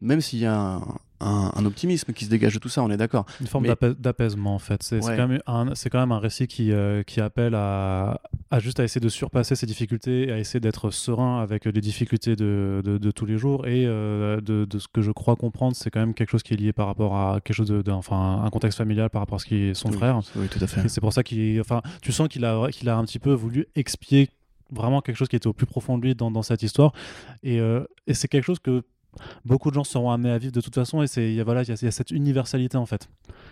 Même 0.00 0.20
s'il 0.20 0.40
y 0.40 0.46
a 0.46 0.54
un, 0.54 0.80
un- 1.22 1.52
un 1.54 1.64
optimisme 1.64 2.12
qui 2.12 2.24
se 2.24 2.30
dégage 2.30 2.54
de 2.54 2.58
tout 2.58 2.68
ça, 2.68 2.82
on 2.82 2.90
est 2.90 2.96
d'accord. 2.96 3.24
une 3.40 3.46
forme 3.46 3.66
mais- 3.66 3.94
d'apaisement 3.98 4.54
en 4.54 4.58
fait. 4.58 4.82
C'est 4.82 5.02
Ouais. 5.04 5.16
quand, 5.16 5.28
même 5.28 5.40
un- 5.46 5.74
c'est 5.74 5.88
quand 5.90 6.00
même 6.00 6.12
un 6.12 6.18
récit 6.18 6.46
qui, 6.46 6.72
euh, 6.72 7.02
qui 7.02 7.20
appelle 7.20 7.54
à, 7.54 8.20
à 8.50 8.58
juste 8.58 8.80
à 8.80 8.84
essayer 8.84 9.00
de 9.00 9.08
surpasser 9.08 9.54
ses 9.54 9.66
difficultés, 9.66 10.30
à 10.32 10.38
essayer 10.38 10.60
d'être 10.60 10.90
serein 10.90 11.40
avec 11.40 11.64
les 11.64 11.80
difficultés 11.80 12.36
de, 12.36 12.82
de- 12.84 12.98
de 12.98 13.10
tous 13.10 13.26
les 13.26 13.38
jours. 13.38 13.66
Et 13.66 13.84
euh, 13.86 14.40
de, 14.40 14.64
de 14.64 14.78
ce 14.78 14.88
que 14.88 15.00
je 15.02 15.10
crois 15.12 15.36
comprendre, 15.36 15.74
c'est 15.76 15.90
quand 15.90 16.00
même 16.00 16.14
quelque 16.14 16.30
chose 16.30 16.42
qui 16.42 16.54
est 16.54 16.56
lié 16.56 16.72
par 16.72 16.86
rapport 16.86 17.16
à 17.16 17.40
quelque 17.42 17.56
chose 17.56 17.68
de, 17.68 17.90
enfin, 17.90 18.42
un 18.44 18.50
contexte 18.50 18.78
familial 18.78 19.10
par 19.10 19.22
rapport 19.22 19.36
à 19.36 19.38
ce 19.38 19.46
qui 19.46 19.56
est 19.56 19.74
son 19.74 19.88
Oui, 19.90 19.96
frère. 19.96 20.20
Oui, 20.36 20.48
tout 20.48 20.58
à 20.62 20.66
fait. 20.66 20.88
C'est 20.88 21.00
pour 21.00 21.12
ça 21.12 21.22
qu'il, 21.22 21.60
enfin, 21.60 21.82
tu 22.02 22.12
sens 22.12 22.28
qu'il 22.28 22.44
a, 22.44 22.68
qu'il 22.70 22.88
a 22.88 22.96
un 22.96 23.04
petit 23.04 23.18
peu 23.18 23.32
voulu 23.32 23.66
expier 23.76 24.28
vraiment 24.70 25.02
quelque 25.02 25.16
chose 25.16 25.28
qui 25.28 25.36
était 25.36 25.46
au 25.48 25.52
plus 25.52 25.66
profond 25.66 25.98
de 25.98 26.02
lui 26.02 26.14
dans, 26.14 26.30
dans 26.30 26.42
cette 26.42 26.62
histoire. 26.62 26.92
Et, 27.42 27.60
euh, 27.60 27.84
et 28.06 28.14
c'est 28.14 28.26
quelque 28.28 28.44
chose 28.44 28.58
que 28.58 28.82
beaucoup 29.44 29.70
de 29.70 29.74
gens 29.74 29.84
seront 29.84 30.10
amenés 30.10 30.30
à 30.30 30.38
vivre 30.38 30.52
de 30.52 30.60
toute 30.60 30.74
façon. 30.74 31.02
Et 31.02 31.06
c'est, 31.06 31.28
il 31.30 31.34
y 31.34 31.40
a- 31.40 31.44
voilà, 31.44 31.62
il 31.62 31.68
y, 31.68 31.72
a- 31.72 31.76
y 31.82 31.86
a 31.86 31.90
cette 31.90 32.10
universalité 32.10 32.76
en 32.76 32.86
fait 32.86 33.08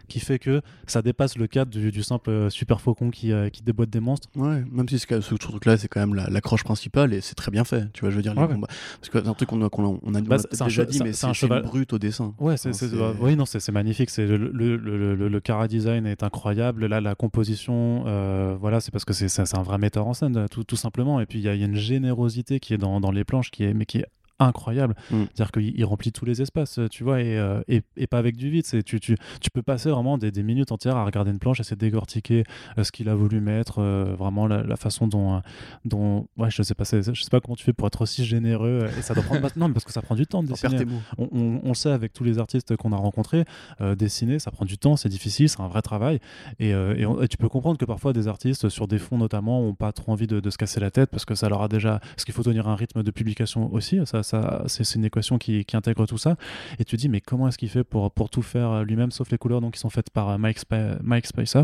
qui 0.08 0.18
fait 0.20 0.38
que 0.38 0.60
ça 0.86 1.02
dépasse 1.02 1.36
le 1.38 1.46
cadre 1.46 1.70
du, 1.70 1.90
du 1.92 2.02
simple 2.02 2.30
euh, 2.30 2.50
super 2.50 2.80
faucon 2.80 3.10
qui, 3.10 3.32
euh, 3.32 3.48
qui 3.48 3.62
déboîte 3.62 3.90
des 3.90 4.00
monstres. 4.00 4.28
Ouais, 4.34 4.64
même 4.70 4.88
si 4.88 4.98
ce, 4.98 5.20
ce 5.20 5.34
truc-là, 5.34 5.76
c'est 5.76 5.88
quand 5.88 6.00
même 6.00 6.14
la- 6.14 6.28
l'accroche 6.28 6.64
principale 6.64 7.12
et 7.14 7.20
c'est 7.20 7.34
très 7.34 7.50
bien 7.50 7.64
fait. 7.64 7.90
Tu 7.92 8.00
vois, 8.00 8.10
je 8.10 8.16
veux 8.16 8.22
dire, 8.22 8.34
les 8.34 8.40
Ouais, 8.40 8.46
ouais. 8.48 8.54
combats. 8.54 8.68
Parce 9.00 9.08
que 9.10 9.20
c'est 9.22 9.28
un 9.28 9.34
truc 9.34 9.48
qu'on 9.48 9.62
a, 9.64 9.68
qu'on 9.68 9.84
a, 9.94 9.98
on 10.02 10.14
a, 10.14 10.20
Bah, 10.22 10.36
on 10.60 10.62
a 10.62 10.64
déjà 10.64 10.84
dit, 10.84 11.00
mais 11.02 11.12
c'est 11.12 11.26
un 11.26 11.32
cheval- 11.32 11.62
une 11.62 11.68
brute 11.68 11.92
au 11.92 11.98
dessin. 11.98 12.34
Ouais, 12.40 12.56
c'est, 12.56 12.70
Enfin, 12.70 13.14
oui, 13.20 13.36
non, 13.36 13.44
c'est, 13.46 13.66
magnifique. 13.70 14.10
C'est 14.10 14.26
le, 14.26 14.36
le, 14.36 14.76
le, 14.76 15.14
le, 15.14 15.28
le 15.28 15.40
chara 15.46 15.68
design 15.68 16.06
est 16.06 16.22
incroyable. 16.22 16.86
Là, 16.86 17.00
la 17.00 17.14
composition, 17.14 18.04
euh, 18.06 18.56
voilà, 18.60 18.80
c'est 18.80 18.90
parce 18.90 19.04
que 19.04 19.12
c'est, 19.12 19.28
un 19.56 19.62
vrai 19.62 19.78
metteur 19.78 20.06
en 20.06 20.14
scène, 20.14 20.46
tout, 20.50 20.64
tout 20.64 20.76
simplement. 20.76 21.20
Et 21.20 21.26
puis 21.26 21.38
il 21.38 21.44
y, 21.44 21.48
a 21.48 21.54
il 21.54 21.60
y 21.60 21.64
a 21.64 21.66
une 21.66 21.76
générosité 21.76 22.58
qui 22.60 22.74
est 22.74 22.78
dans, 22.78 23.00
dans 23.00 23.10
les 23.10 23.24
planches, 23.24 23.50
qui 23.50 23.64
est, 23.64 23.74
mais 23.74 23.86
qui 23.86 23.98
est 23.98 24.06
incroyable. 24.40 24.94
Mm. 25.10 25.24
C'est-à-dire 25.34 25.52
qu'il 25.52 25.78
il 25.78 25.84
remplit 25.84 26.12
tous 26.12 26.24
les 26.24 26.42
espaces, 26.42 26.80
tu 26.90 27.04
vois, 27.04 27.20
et, 27.20 27.38
euh, 27.38 27.60
et, 27.68 27.82
et 27.96 28.06
pas 28.06 28.18
avec 28.18 28.36
du 28.36 28.50
vide. 28.50 28.66
C'est, 28.66 28.82
tu, 28.82 28.98
tu, 29.00 29.16
tu 29.40 29.50
peux 29.50 29.62
passer 29.62 29.90
vraiment 29.90 30.18
des, 30.18 30.30
des 30.30 30.42
minutes 30.42 30.72
entières 30.72 30.96
à 30.96 31.04
regarder 31.04 31.30
une 31.30 31.38
planche, 31.38 31.60
essayer 31.60 31.76
de 31.76 31.80
décortiquer 31.80 32.44
euh, 32.78 32.84
ce 32.84 32.90
qu'il 32.92 33.08
a 33.08 33.14
voulu 33.14 33.40
mettre, 33.40 33.78
euh, 33.80 34.14
vraiment 34.18 34.46
la, 34.46 34.62
la 34.62 34.76
façon 34.76 35.06
dont, 35.06 35.36
euh, 35.36 35.38
dont, 35.84 36.26
ouais, 36.36 36.50
je 36.50 36.62
sais 36.62 36.74
pas, 36.74 36.84
je 36.84 37.00
sais 37.02 37.30
pas 37.30 37.40
comment 37.40 37.56
tu 37.56 37.64
fais 37.64 37.72
pour 37.72 37.86
être 37.86 38.00
aussi 38.02 38.24
généreux. 38.24 38.80
euh, 38.84 38.98
Et 38.98 39.02
ça 39.02 39.14
doit 39.14 39.22
prendre, 39.22 39.46
non, 39.56 39.68
mais 39.68 39.74
parce 39.74 39.84
que 39.84 39.92
ça 39.92 40.02
prend 40.02 40.14
du 40.14 40.26
temps 40.26 40.42
de 40.42 40.48
dessiner. 40.48 40.84
On, 41.18 41.28
on- 41.32 41.60
on 41.64 41.68
le 41.68 41.74
sait 41.74 41.90
avec 41.90 42.12
tous 42.12 42.24
les 42.24 42.38
artistes 42.38 42.76
qu'on 42.76 42.92
a 42.92 42.96
rencontrés, 42.96 43.44
euh, 43.80 43.94
dessiner, 43.94 44.38
ça 44.38 44.50
prend 44.50 44.64
du 44.64 44.78
temps, 44.78 44.96
c'est 44.96 45.08
difficile, 45.08 45.48
c'est 45.48 45.60
un 45.60 45.68
vrai 45.68 45.82
travail. 45.82 46.18
Et, 46.58 46.72
euh, 46.74 46.94
et 46.96 47.06
on- 47.06 47.20
et 47.22 47.28
tu 47.28 47.36
peux 47.36 47.48
comprendre 47.48 47.78
que 47.78 47.84
parfois 47.84 48.12
des 48.12 48.28
artistes, 48.28 48.68
sur 48.68 48.86
des 48.88 48.98
fonds 48.98 49.18
notamment, 49.18 49.60
ont 49.62 49.74
pas 49.74 49.92
trop 49.92 50.12
envie 50.12 50.26
de, 50.26 50.40
de 50.40 50.50
se 50.50 50.58
casser 50.58 50.80
la 50.80 50.90
tête 50.90 51.10
parce 51.10 51.24
que 51.24 51.34
ça 51.34 51.48
leur 51.48 51.62
a 51.62 51.68
déjà. 51.68 51.98
Parce 52.00 52.24
qu'il 52.24 52.34
faut 52.34 52.42
tenir 52.42 52.68
un 52.68 52.74
rythme 52.76 53.02
de 53.02 53.10
publication 53.10 53.72
aussi, 53.72 53.98
ça, 54.04 54.22
ça, 54.30 54.64
c'est 54.66 54.94
une 54.94 55.04
équation 55.04 55.38
qui, 55.38 55.64
qui 55.64 55.76
intègre 55.76 56.06
tout 56.06 56.18
ça. 56.18 56.36
Et 56.78 56.84
tu 56.84 56.96
te 56.96 57.00
dis, 57.00 57.08
mais 57.08 57.20
comment 57.20 57.48
est-ce 57.48 57.58
qu'il 57.58 57.68
fait 57.68 57.84
pour, 57.84 58.10
pour 58.10 58.30
tout 58.30 58.42
faire 58.42 58.70
euh, 58.70 58.84
lui-même, 58.84 59.10
sauf 59.10 59.30
les 59.30 59.38
couleurs 59.38 59.60
donc, 59.60 59.74
qui 59.74 59.80
sont 59.80 59.90
faites 59.90 60.10
par 60.10 60.30
euh, 60.30 60.38
Mike, 60.38 61.26
Spicer 61.26 61.62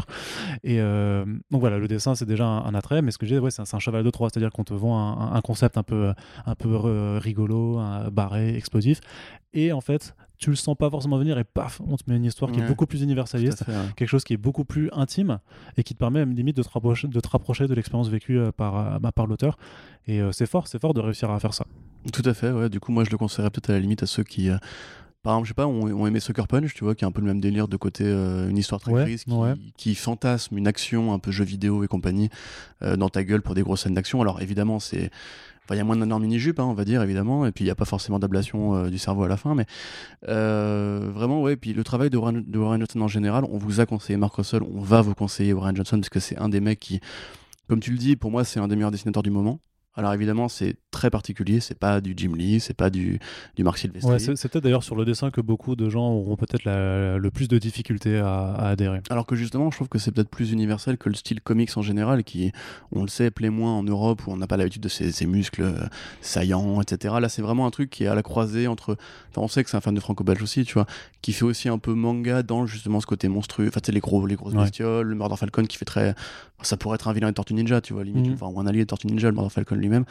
Et 0.64 0.80
euh, 0.80 1.24
donc 1.50 1.60
voilà, 1.60 1.78
le 1.78 1.88
dessin, 1.88 2.14
c'est 2.14 2.26
déjà 2.26 2.44
un, 2.44 2.64
un 2.64 2.74
attrait, 2.74 3.02
mais 3.02 3.10
ce 3.10 3.18
que 3.18 3.26
je 3.26 3.30
disais, 3.30 3.40
ouais, 3.40 3.50
c'est 3.50 3.62
un, 3.62 3.78
cheval 3.78 4.04
de 4.04 4.10
Troie, 4.10 4.28
c'est-à-dire 4.30 4.50
qu'on 4.50 4.64
te 4.64 4.74
vend 4.74 4.98
un, 4.98 5.34
un 5.34 5.40
concept 5.40 5.78
un 5.78 5.82
peu, 5.82 6.12
un 6.44 6.54
peu 6.54 6.76
rigolo, 7.18 7.78
un 7.78 8.10
barré, 8.10 8.56
explosif. 8.56 9.00
Et 9.52 9.72
en 9.72 9.80
fait, 9.80 10.14
tu 10.38 10.50
le 10.50 10.56
sens 10.56 10.76
pas 10.76 10.90
forcément 10.90 11.16
venir 11.16 11.38
et 11.38 11.44
paf, 11.44 11.80
on 11.86 11.96
te 11.96 12.02
met 12.08 12.16
une 12.16 12.24
histoire 12.24 12.52
qui 12.52 12.60
est 12.60 12.66
beaucoup 12.66 12.86
plus 12.86 13.00
universaliste, 13.02 13.64
fait, 13.64 13.72
ouais. 13.72 13.78
quelque 13.96 14.08
chose 14.08 14.22
qui 14.22 14.34
est 14.34 14.38
beaucoup 14.38 14.64
plus 14.66 14.90
intime 14.92 15.38
et 15.78 15.82
qui 15.82 15.94
te 15.94 15.98
permet 15.98 16.18
même 16.18 16.34
limite 16.34 16.56
de 16.56 16.62
te 16.62 16.68
rapprocher 16.68 17.08
de, 17.08 17.20
te 17.20 17.28
rapprocher 17.28 17.66
de 17.66 17.72
l'expérience 17.72 18.08
vécue 18.08 18.38
par, 18.56 19.00
bah, 19.00 19.12
par 19.12 19.26
l'auteur. 19.26 19.56
Et 20.06 20.20
euh, 20.20 20.32
c'est 20.32 20.46
fort, 20.46 20.68
c'est 20.68 20.80
fort 20.80 20.94
de 20.94 21.00
réussir 21.00 21.30
à 21.30 21.40
faire 21.40 21.54
ça. 21.54 21.66
Tout 22.12 22.22
à 22.24 22.34
fait, 22.34 22.50
ouais. 22.50 22.68
Du 22.68 22.80
coup, 22.80 22.92
moi, 22.92 23.04
je 23.04 23.10
le 23.10 23.18
conseillerais 23.18 23.50
peut-être 23.50 23.70
à 23.70 23.74
la 23.74 23.80
limite 23.80 24.02
à 24.02 24.06
ceux 24.06 24.22
qui, 24.22 24.48
euh, 24.50 24.56
par 25.22 25.34
exemple, 25.34 25.46
je 25.46 25.50
sais 25.50 25.54
pas, 25.54 25.66
on, 25.66 25.82
on 25.90 26.06
aimait 26.06 26.20
Sucker 26.20 26.46
Punch, 26.48 26.72
tu 26.74 26.84
vois, 26.84 26.94
qui 26.94 27.04
est 27.04 27.08
un 27.08 27.12
peu 27.12 27.20
le 27.20 27.26
même 27.26 27.40
délire 27.40 27.68
de 27.68 27.76
côté 27.76 28.04
euh, 28.06 28.48
une 28.48 28.58
histoire 28.58 28.80
très 28.80 28.92
Ouais, 28.92 29.16
qui, 29.16 29.30
ouais. 29.30 29.54
qui 29.76 29.94
fantasme 29.94 30.56
une 30.56 30.68
action 30.68 31.12
un 31.12 31.18
peu 31.18 31.30
jeu 31.32 31.44
vidéo 31.44 31.82
et 31.84 31.88
compagnie 31.88 32.28
euh, 32.82 32.96
dans 32.96 33.08
ta 33.08 33.24
gueule 33.24 33.42
pour 33.42 33.54
des 33.54 33.62
grosses 33.62 33.82
scènes 33.82 33.94
d'action. 33.94 34.20
Alors 34.22 34.40
évidemment, 34.40 34.78
c'est 34.78 35.10
Enfin, 35.64 35.74
il 35.74 35.78
y 35.78 35.80
a 35.80 35.84
moins 35.84 35.96
d'un 35.96 36.18
mini-jupe, 36.20 36.60
hein, 36.60 36.64
on 36.64 36.74
va 36.74 36.84
dire, 36.84 37.02
évidemment, 37.02 37.44
et 37.44 37.50
puis 37.50 37.64
il 37.64 37.66
n'y 37.66 37.72
a 37.72 37.74
pas 37.74 37.84
forcément 37.84 38.20
d'ablation 38.20 38.76
euh, 38.76 38.88
du 38.88 38.98
cerveau 38.98 39.24
à 39.24 39.28
la 39.28 39.36
fin, 39.36 39.56
mais 39.56 39.66
euh, 40.28 41.10
vraiment, 41.12 41.42
ouais, 41.42 41.56
puis 41.56 41.72
le 41.72 41.82
travail 41.82 42.08
de 42.08 42.16
Warren, 42.16 42.44
de 42.46 42.56
Warren 42.56 42.78
Johnson 42.78 43.00
en 43.00 43.08
général, 43.08 43.44
on 43.50 43.58
vous 43.58 43.80
a 43.80 43.86
conseillé 43.86 44.16
Mark 44.16 44.32
Russell, 44.36 44.62
on 44.62 44.80
va 44.80 45.00
vous 45.00 45.16
conseiller 45.16 45.52
Warren 45.52 45.74
Johnson, 45.74 45.96
parce 45.96 46.08
que 46.08 46.20
c'est 46.20 46.38
un 46.38 46.48
des 46.48 46.60
mecs 46.60 46.78
qui, 46.78 47.00
comme 47.68 47.80
tu 47.80 47.90
le 47.90 47.98
dis, 47.98 48.14
pour 48.14 48.30
moi, 48.30 48.44
c'est 48.44 48.60
un 48.60 48.68
des 48.68 48.76
meilleurs 48.76 48.92
dessinateurs 48.92 49.24
du 49.24 49.30
moment. 49.32 49.58
Alors 49.96 50.12
évidemment, 50.12 50.48
c'est 50.48 50.76
très 50.90 51.10
particulier, 51.10 51.60
c'est 51.60 51.78
pas 51.78 52.00
du 52.00 52.14
Jim 52.16 52.32
Lee, 52.36 52.60
c'est 52.60 52.74
pas 52.74 52.90
du, 52.90 53.18
du 53.56 53.64
Mark 53.64 53.78
Silvestri. 53.78 54.10
Ouais, 54.12 54.18
c'est 54.18 54.48
peut-être 54.48 54.62
d'ailleurs 54.64 54.82
sur 54.82 54.94
le 54.96 55.04
dessin 55.04 55.30
que 55.30 55.40
beaucoup 55.40 55.74
de 55.76 55.88
gens 55.88 56.08
auront 56.10 56.36
peut-être 56.36 56.64
le 56.64 57.28
plus 57.30 57.48
de 57.48 57.58
difficultés 57.58 58.18
à, 58.18 58.52
à 58.52 58.68
adhérer. 58.70 59.00
Alors 59.10 59.26
que 59.26 59.36
justement, 59.36 59.70
je 59.70 59.76
trouve 59.76 59.88
que 59.88 59.98
c'est 59.98 60.10
peut-être 60.12 60.28
plus 60.30 60.52
universel 60.52 60.96
que 60.98 61.08
le 61.08 61.14
style 61.14 61.40
comics 61.40 61.70
en 61.76 61.82
général, 61.82 62.24
qui, 62.24 62.52
on 62.92 63.02
le 63.02 63.08
sait, 63.08 63.30
plaît 63.30 63.50
moins 63.50 63.72
en 63.72 63.82
Europe, 63.82 64.26
où 64.26 64.32
on 64.32 64.36
n'a 64.36 64.46
pas 64.46 64.56
l'habitude 64.56 64.82
de 64.82 64.88
ces, 64.88 65.12
ces 65.12 65.26
muscles 65.26 65.62
euh, 65.62 65.86
saillants, 66.20 66.80
etc. 66.80 67.14
Là, 67.20 67.28
c'est 67.28 67.42
vraiment 67.42 67.66
un 67.66 67.70
truc 67.70 67.90
qui 67.90 68.04
est 68.04 68.08
à 68.08 68.14
la 68.14 68.22
croisée 68.22 68.66
entre. 68.68 68.96
Enfin, 69.30 69.42
on 69.42 69.48
sait 69.48 69.64
que 69.64 69.70
c'est 69.70 69.76
un 69.76 69.80
fan 69.80 69.94
de 69.94 70.00
franco-belge 70.00 70.42
aussi, 70.42 70.64
tu 70.64 70.74
vois, 70.74 70.86
qui 71.22 71.32
fait 71.32 71.44
aussi 71.44 71.68
un 71.68 71.78
peu 71.78 71.94
manga 71.94 72.42
dans 72.42 72.66
justement 72.66 73.00
ce 73.00 73.06
côté 73.06 73.28
monstrueux. 73.28 73.68
Enfin, 73.68 73.80
tu 73.80 73.86
sais, 73.86 73.92
les, 73.92 74.00
gros, 74.00 74.26
les 74.26 74.34
grosses 74.36 74.54
Ouais. 74.54 74.62
bestioles, 74.62 75.06
le 75.06 75.14
Murder 75.14 75.36
Falcon 75.36 75.62
qui 75.64 75.76
fait 75.76 75.84
très. 75.84 76.14
Ça 76.62 76.76
pourrait 76.76 76.94
être 76.94 77.08
un 77.08 77.12
vilain 77.12 77.28
de 77.28 77.34
Tortue 77.34 77.52
Ninja, 77.54 77.80
tu 77.82 77.92
vois, 77.92 78.02
limite, 78.04 78.26
Mhm. 78.28 78.32
enfin, 78.34 78.46
ou 78.46 78.58
un 78.60 78.66
allié 78.66 78.80
de 78.80 78.84
Tortue 78.86 79.06
Ninja, 79.08 79.28
le 79.28 79.34
Murder 79.34 79.50
Falcon 79.50 79.76
lui-même, 79.86 80.04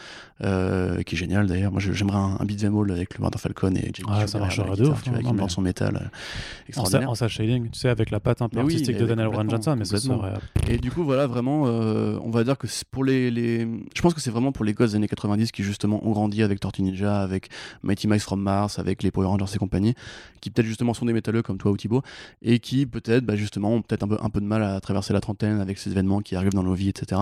euh, 0.44 1.02
qui 1.04 1.16
est 1.16 1.18
génial 1.18 1.48
d'ailleurs. 1.48 1.72
Moi, 1.72 1.82
j'aimerais 1.82 2.18
un, 2.18 2.38
un 2.40 2.46
beat'em 2.46 2.76
all 2.78 2.92
avec 2.92 3.16
le 3.18 3.22
Murder 3.22 3.38
Falcon 3.38 3.74
et 3.76 3.92
Jake 3.94 4.06
Ah, 4.10 4.28
ça 4.28 4.40
marcherait 4.40 4.76
de 4.76 4.86
ouf, 4.88 5.04
tu 5.04 5.10
vois, 5.10 5.20
hein, 5.20 5.34
mais- 5.34 5.50
son 5.50 5.62
métal. 5.62 5.96
euh, 5.96 6.00
En, 6.00 6.68
extraordinaire. 6.70 7.10
en 7.10 7.16
sa 7.16 7.28
shading, 7.28 7.70
tu 7.70 7.80
sais, 7.80 7.90
avec 7.90 8.10
la 8.12 8.20
patte 8.20 8.42
un 8.42 8.50
peu 8.50 8.58
Mais 8.58 8.64
artistique 8.64 8.98
de 8.98 9.06
Daniel 9.06 9.28
Warren 9.28 9.50
Johnson, 9.50 9.76
mais 9.78 9.84
complètement. 9.86 10.22
serait. 10.22 10.74
Et 10.74 10.78
du 10.78 10.92
coup, 10.92 11.04
voilà, 11.04 11.28
vraiment, 11.28 11.64
euh, 11.68 12.18
on 12.24 12.30
va 12.32 12.44
dire 12.44 12.58
que 12.58 12.68
c'est 12.68 12.88
pour 12.88 13.04
les, 13.04 13.30
les. 13.32 13.68
Je 13.96 14.02
pense 14.02 14.14
que 14.14 14.20
c'est 14.22 14.32
vraiment 14.32 14.52
pour 14.52 14.66
les 14.66 14.74
gosses 14.74 14.92
des 14.92 14.96
années 14.98 15.08
90 15.08 15.52
qui, 15.52 15.64
justement, 15.64 16.06
ont 16.06 16.12
grandi 16.12 16.42
avec 16.44 16.60
Tortue 16.60 16.82
Ninja, 16.82 17.22
avec 17.22 17.50
Mighty 17.84 18.08
Mice 18.08 18.24
from 18.24 18.42
Mars, 18.42 18.80
avec 18.80 19.04
les 19.04 19.12
Power 19.12 19.28
Rangers 19.28 19.46
et 19.54 19.58
compagnie, 19.58 19.94
qui 20.42 20.50
peut-être, 20.50 20.66
justement, 20.68 20.94
sont 20.94 21.06
des 21.06 21.14
métalleux 21.14 21.42
comme 21.44 21.58
toi 21.58 21.72
ou 21.72 21.78
Thibaut, 21.78 22.02
et 22.42 22.60
qui, 22.60 22.86
peut-être, 22.86 23.26
bah, 23.26 23.36
justement, 23.36 23.74
ont 23.76 23.82
peut-être 23.82 24.04
un 24.04 24.08
peu, 24.08 24.18
un 24.22 24.30
peu 24.30 24.42
de 24.42 24.46
mal 24.46 24.64
à 24.64 24.80
traverser 24.82 25.14
la 25.14 25.22
trentaine 25.22 25.60
avec 25.62 25.78
ces 25.78 25.92
événements 25.92 26.22
qui 26.22 26.36
arrivent 26.36 26.54
dans 26.54 26.64
nos 26.64 26.74
vies, 26.74 26.90
etc. 26.90 27.22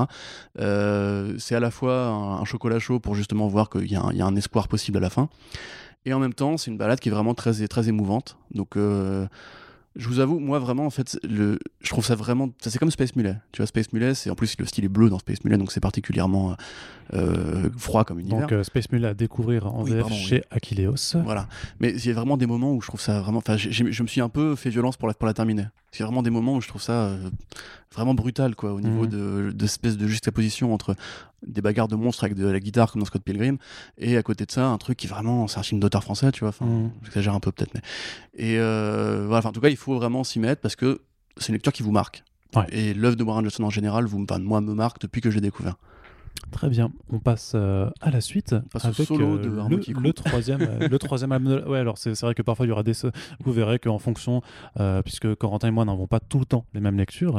Euh, 0.60 1.36
c'est 1.40 1.56
à 1.56 1.60
la 1.60 1.72
fois 1.72 2.06
un, 2.08 2.43
un 2.44 2.46
chocolat 2.46 2.80
chaud 2.80 3.00
pour, 3.00 3.16
justement, 3.16 3.48
voir 3.48 3.70
qu'il 3.70 3.92
y, 3.92 3.96
a 3.96 4.02
un- 4.04 4.12
il 4.12 4.18
y 4.18 4.22
a 4.22 4.26
un 4.26 4.36
espoir 4.36 4.68
possible 4.68 4.98
à 4.98 5.02
la 5.02 5.10
fin. 5.10 5.30
Et 6.06 6.14
en 6.14 6.20
même 6.20 6.34
temps, 6.34 6.58
c'est 6.58 6.70
une 6.70 6.78
balade 6.78 7.00
qui 7.00 7.10
est 7.10 7.12
vraiment 7.12 7.34
très, 7.34 7.68
très 7.68 7.90
émouvante. 7.90 8.38
Donc. 8.54 8.78
euh, 8.78 9.26
je 9.96 10.08
vous 10.08 10.20
avoue, 10.20 10.40
moi 10.40 10.58
vraiment, 10.58 10.88
en 10.88 10.90
fait, 10.90 11.20
le, 11.22 11.60
je 11.82 11.90
trouve 11.92 12.04
ça 12.04 12.16
vraiment. 12.16 12.50
Ça, 12.60 12.72
c'est 12.72 12.80
comme 12.80 12.90
Space 12.90 13.16
Mullet. 13.16 13.36
Tu 13.52 13.62
vois, 13.62 13.68
Space 13.68 13.94
Mullet, 13.94 14.16
c'est 14.16 14.32
en 14.32 14.34
plus 14.34 14.56
le 14.58 14.66
style 14.66 14.84
est 14.86 14.90
bleu 14.90 15.08
dans 15.08 15.20
Space 15.20 15.44
Mullet, 15.44 15.56
donc 15.60 15.72
c'est 15.72 15.80
particulièrement 15.82 16.56
euh, 17.14 17.70
froid 17.78 18.04
comme 18.04 18.20
univers. 18.20 18.40
Donc, 18.42 18.52
euh, 18.54 18.64
Space 18.64 18.92
Mule 18.92 19.06
à 19.06 19.14
découvrir 19.14 19.68
en 19.68 19.84
Oui, 19.84 19.92
VF 19.92 20.00
pardon, 20.02 20.16
oui. 20.16 20.22
chez 20.22 20.44
Aquileos. 20.50 20.96
Voilà. 21.24 21.48
Mais 21.80 21.92
il 21.92 22.06
y 22.08 22.10
a 22.10 22.14
vraiment 22.16 22.38
des 22.38 22.48
moments 22.48 22.74
où 22.74 22.82
je 22.82 22.88
trouve 22.88 23.02
ça 23.02 23.20
vraiment. 23.22 23.38
Enfin, 23.38 23.56
je 23.58 23.84
me 24.02 24.08
suis 24.08 24.22
un 24.22 24.30
peu 24.30 24.56
fait 24.56 24.72
violence 24.72 24.98
pour 24.98 25.08
la, 25.08 25.14
pour 25.14 25.28
la 25.28 25.36
terminer. 25.36 25.66
A 26.02 26.06
vraiment 26.06 26.24
des 26.24 26.30
moments 26.32 26.56
où 26.56 26.62
je 26.62 26.68
trouve 26.68 26.82
ça 26.82 26.94
euh, 26.94 27.30
vraiment 27.94 28.16
brutal, 28.16 28.56
quoi, 28.56 28.74
au 28.74 28.82
niveau 28.82 29.04
Mhm. 29.04 29.10
de, 29.10 29.52
de 29.54 29.96
de 29.96 30.08
juxtaposition 30.08 30.74
entre 30.74 30.96
des 31.46 31.62
bagarres 31.62 31.88
de 31.88 31.96
monstres 31.96 32.24
avec 32.24 32.36
de 32.36 32.48
la 32.48 32.60
guitare 32.60 32.92
comme 32.92 33.02
dans 33.02 33.06
Scott 33.06 33.22
Pilgrim, 33.22 33.58
et 33.98 34.18
à 34.18 34.24
côté 34.24 34.46
de 34.46 34.52
ça, 34.52 34.66
un 34.68 34.78
truc 34.80 34.98
qui 34.98 35.08
vraiment. 35.08 35.48
C'est 35.48 35.60
un 35.60 35.64
film 35.64 35.80
d'auteur 35.80 36.04
français, 36.04 36.32
tu 36.32 36.40
vois. 36.40 36.50
Enfin, 36.50 36.66
Mhm. 36.66 36.92
j'exagère 37.04 37.36
un 37.36 37.40
peu 37.40 37.52
peut-être, 37.52 37.74
mais. 37.76 37.82
Et 38.34 38.58
euh, 38.58 39.26
voilà, 39.28 39.46
en 39.48 39.52
tout 39.52 39.62
cas, 39.62 39.70
il 39.70 39.78
faut 39.78 39.96
vraiment 39.96 40.24
s'y 40.24 40.40
mettre 40.40 40.62
parce 40.62 40.76
que 40.76 41.02
c'est 41.38 41.50
une 41.50 41.54
lecture 41.56 41.74
qui 41.74 41.84
vous 41.84 41.92
marque. 41.92 42.24
Ouais. 42.56 42.66
Et 42.72 42.94
l'œuvre 42.94 43.16
de 43.16 43.24
Warren 43.24 43.44
Johnson 43.44 43.64
en 43.64 43.70
général, 43.70 44.06
vous, 44.06 44.24
enfin, 44.24 44.40
moi, 44.40 44.62
me 44.62 44.74
marque 44.74 45.00
depuis 45.02 45.22
que 45.22 45.30
je 45.30 45.36
l'ai 45.36 45.42
découvert. 45.42 45.76
Très 46.52 46.70
bien, 46.70 46.92
on 47.10 47.20
passe 47.20 47.54
euh, 47.56 47.90
à 48.00 48.12
la 48.12 48.22
suite 48.22 48.56
passe 48.72 48.86
avec 48.86 49.08
solo 49.08 49.38
euh, 49.38 49.38
de 49.70 50.00
le, 50.02 50.14
troisième, 50.14 50.62
euh, 50.62 50.88
le 50.88 51.00
troisième 51.00 51.32
album. 51.32 51.62
de- 51.62 51.68
Ouais, 51.68 51.80
alors 51.80 51.98
c'est 51.98 52.20
vrai 52.22 52.36
que 52.36 52.42
parfois 52.44 52.66
il 52.66 52.70
y 52.70 52.72
aura 52.72 52.84
des. 52.84 52.94
Vous 53.44 53.52
verrez 53.52 53.80
qu'en 53.80 53.98
fonction, 53.98 54.42
puisque 55.04 55.34
Corentin 55.36 55.70
et 55.70 55.72
moi 55.72 55.84
n'avons 55.86 56.06
pas 56.08 56.20
tout 56.20 56.40
le 56.40 56.46
temps 56.46 56.66
les 56.74 56.80
mêmes 56.80 56.98
lectures, 56.98 57.36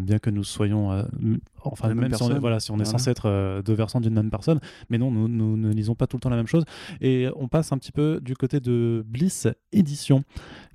bien 0.00 0.18
que 0.18 0.30
nous 0.30 0.44
soyons, 0.44 1.04
enfin 1.72 1.92
même 1.94 2.12
si 2.14 2.22
on 2.22 2.38
voilà, 2.38 2.60
si 2.60 2.70
on 2.70 2.74
est 2.74 2.84
Voilà. 2.84 2.90
censé 2.90 3.10
être 3.10 3.26
euh, 3.28 3.62
deux 3.62 3.72
versants 3.74 4.00
d'une 4.00 4.14
même 4.14 4.30
personne, 4.30 4.60
mais 4.90 4.98
non, 4.98 5.10
nous, 5.10 5.28
nous 5.28 5.56
ne 5.56 5.70
lisons 5.72 5.94
pas 5.94 6.06
tout 6.06 6.16
le 6.16 6.20
temps 6.20 6.30
la 6.30 6.36
même 6.36 6.46
chose. 6.46 6.64
Et 7.00 7.28
on 7.36 7.48
passe 7.48 7.72
un 7.72 7.78
petit 7.78 7.92
peu 7.92 8.20
du 8.22 8.34
côté 8.36 8.60
de 8.60 9.04
Bliss 9.06 9.48
Édition, 9.72 10.22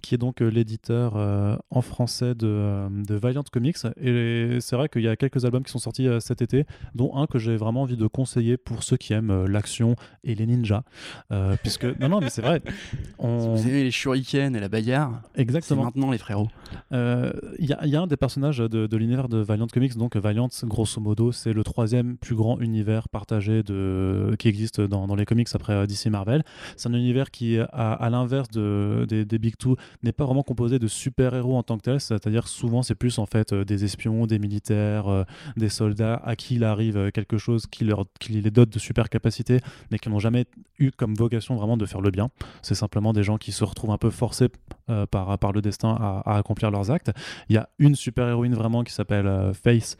qui 0.02 0.16
est 0.16 0.18
donc 0.18 0.42
euh, 0.42 0.48
l'éditeur 0.50 1.14
euh, 1.16 1.56
en 1.70 1.82
français 1.82 2.34
de, 2.36 2.88
de 3.06 3.16
Valiant 3.16 3.44
Comics. 3.52 3.78
Et 4.02 4.58
c'est 4.60 4.76
vrai 4.76 4.89
qu'il 4.89 5.02
y 5.04 5.08
a 5.08 5.16
quelques 5.16 5.46
albums 5.46 5.64
qui 5.64 5.72
sont 5.72 5.80
sortis 5.80 6.08
cet 6.20 6.42
été, 6.42 6.66
dont 6.96 7.16
un 7.16 7.28
que 7.28 7.39
j'ai 7.39 7.56
vraiment 7.56 7.84
envie 7.84 7.98
de 7.98 8.08
conseiller 8.08 8.58
pour 8.58 8.84
ceux 8.84 8.98
qui 8.98 9.14
aiment 9.14 9.46
l'action 9.46 9.96
et 10.24 10.36
les 10.36 10.46
ninjas. 10.48 10.84
Puisque, 11.62 11.86
non, 12.00 12.10
non, 12.10 12.20
mais 12.22 12.30
c'est 12.30 12.42
vrai. 12.42 12.62
On... 13.20 13.56
Vous 13.56 13.68
aimez 13.68 13.84
les 13.84 13.92
shurikens 13.92 14.56
et 14.56 14.60
la 14.60 14.70
bagarre 14.70 15.22
Exactement. 15.36 15.84
maintenant, 15.86 16.12
les 16.12 16.18
frérots. 16.18 16.50
Il 16.92 17.66
y, 17.66 17.74
a- 17.74 17.86
il 17.86 17.89
y 17.89 17.96
a 17.96 18.02
un 18.02 18.08
des 18.08 18.18
personnages 18.18 18.58
de, 18.60 18.88
de 18.88 18.98
l'univers 18.98 19.30
de 19.30 19.38
Valiant 19.38 19.68
Comics, 19.68 19.96
donc 19.98 20.16
Valiant, 20.16 20.50
grosso 20.82 21.00
modo, 21.00 21.32
c'est 21.32 21.54
le 21.54 21.64
troisième 21.64 22.18
plus 22.18 22.34
grand 22.34 22.60
univers 22.60 23.08
partagé 23.08 23.62
qui 24.40 24.48
existe 24.48 24.82
dans, 24.82 25.14
les 25.14 25.26
comics 25.26 25.48
après 25.54 25.74
euh, 25.74 25.86
DC 25.86 26.08
Marvel. 26.08 26.44
C'est 26.76 26.90
un 26.90 26.94
univers 26.96 27.30
qui, 27.30 27.60
à, 27.60 28.10
l'inverse 28.10 28.50
de, 28.50 29.06
des, 29.08 29.38
Big 29.38 29.58
Two, 29.58 29.76
n'est 30.02 30.12
pas 30.12 30.26
vraiment 30.26 30.42
composé 30.42 30.80
de 30.80 30.88
super-héros 30.88 31.56
en 31.56 31.62
tant 31.62 31.78
que 31.78 31.84
tel, 31.84 32.02
c'est-à-dire 32.02 32.48
souvent 32.48 32.82
c'est 32.82 32.96
plus 32.96 33.20
en 33.20 33.28
fait 33.28 33.54
euh, 33.54 33.64
des 33.64 33.84
espions, 33.84 34.26
des 34.26 34.40
militaires, 34.40 35.08
euh, 35.08 35.24
des 35.56 35.70
soldats 35.70 36.16
à 36.16 36.36
qui 36.36 36.56
il 36.56 36.64
arrive 36.64 37.12
quelque 37.12 37.38
chose 37.38 37.68
qui, 37.68 37.86
leur, 37.86 38.06
qui 38.20 38.34
les 38.34 38.50
dote 38.50 38.72
de 38.72 38.80
super 38.80 39.08
capacités, 39.10 39.60
mais 39.92 40.00
qui 40.00 40.10
n'ont 40.10 40.20
jamais 40.20 40.46
eu 40.80 40.90
comme 40.90 41.14
vocation 41.14 41.56
vraiment 41.56 41.78
de 41.78 41.86
faire 41.86 42.02
le 42.02 42.10
bien. 42.10 42.30
C'est 42.64 42.76
simplement 42.76 43.14
des 43.14 43.22
gens 43.22 43.38
qui 43.38 43.52
se 43.52 43.64
retrouvent 43.64 43.92
un 43.92 44.00
peu 44.00 44.10
forcés 44.10 44.48
par, 45.10 45.38
par 45.40 45.52
le 45.54 45.62
destin 45.62 45.96
à, 46.26 46.38
accomplir 46.38 46.72
leurs 46.72 46.92
actes. 46.92 47.12
Il 47.50 47.56
y 47.56 47.58
a 47.58 47.70
une 47.80 47.96
super-héroïne 47.96 48.56
vraiment 48.56 48.84
qui 48.84 48.92
s'appelle 48.94 49.28
euh, 49.28 49.54
Face, 49.54 49.98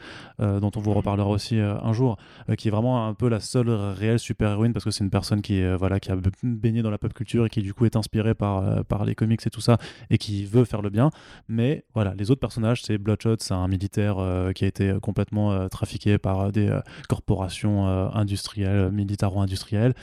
dont 0.62 0.72
on 0.76 0.80
vous 0.80 0.93
reparlera 0.93 1.30
aussi 1.30 1.59
euh, 1.59 1.76
un 1.82 1.91
jour, 1.91 2.18
euh, 2.49 2.55
qui 2.55 2.70
est 2.70 2.72
vraiment 2.72 3.07
un 3.07 3.14
peu 3.14 3.28
la 3.28 3.39
seule 3.39 3.70
réelle 3.70 4.20
super-héroïne 4.20 4.72
parce 4.74 4.86
que 4.86 4.91
c'est 4.91 5.03
une 5.03 5.09
personne 5.09 5.41
qui, 5.41 5.55
est, 5.55 5.66
euh, 5.66 5.76
voilà, 5.76 5.99
qui 5.99 6.12
a 6.12 6.18
baigné 6.43 6.82
dans 6.82 6.89
la 6.89 6.97
pop 6.97 7.14
culture 7.14 7.45
et 7.45 7.49
qui 7.49 7.62
du 7.62 7.74
coup 7.74 7.86
est 7.86 7.95
inspirée 7.95 8.34
par, 8.34 8.86
par 8.86 9.03
les 9.03 9.16
comics 9.16 9.45
et 9.45 9.49
tout 9.49 9.62
ça 9.62 9.78
et 10.09 10.18
qui 10.18 10.45
veut 10.45 10.64
faire 10.64 10.82
le 10.82 10.89
bien. 10.89 11.09
Mais 11.49 11.84
voilà, 11.93 12.14
les 12.18 12.32
autres 12.32 12.39
personnages, 12.39 12.84
c'est 12.84 12.97
Bloodshot, 12.97 13.38
c'est 13.39 13.53
un 13.53 13.68
militaire 13.68 14.18
qui 14.55 14.64
a 14.64 14.68
été 14.68 14.93
complètement 15.01 15.68
trafiqué 15.70 16.18
par 16.18 16.51
des 16.51 16.80
corporations 17.09 17.88
industrielles, 18.14 18.91
militaro-industrielles. 18.91 19.93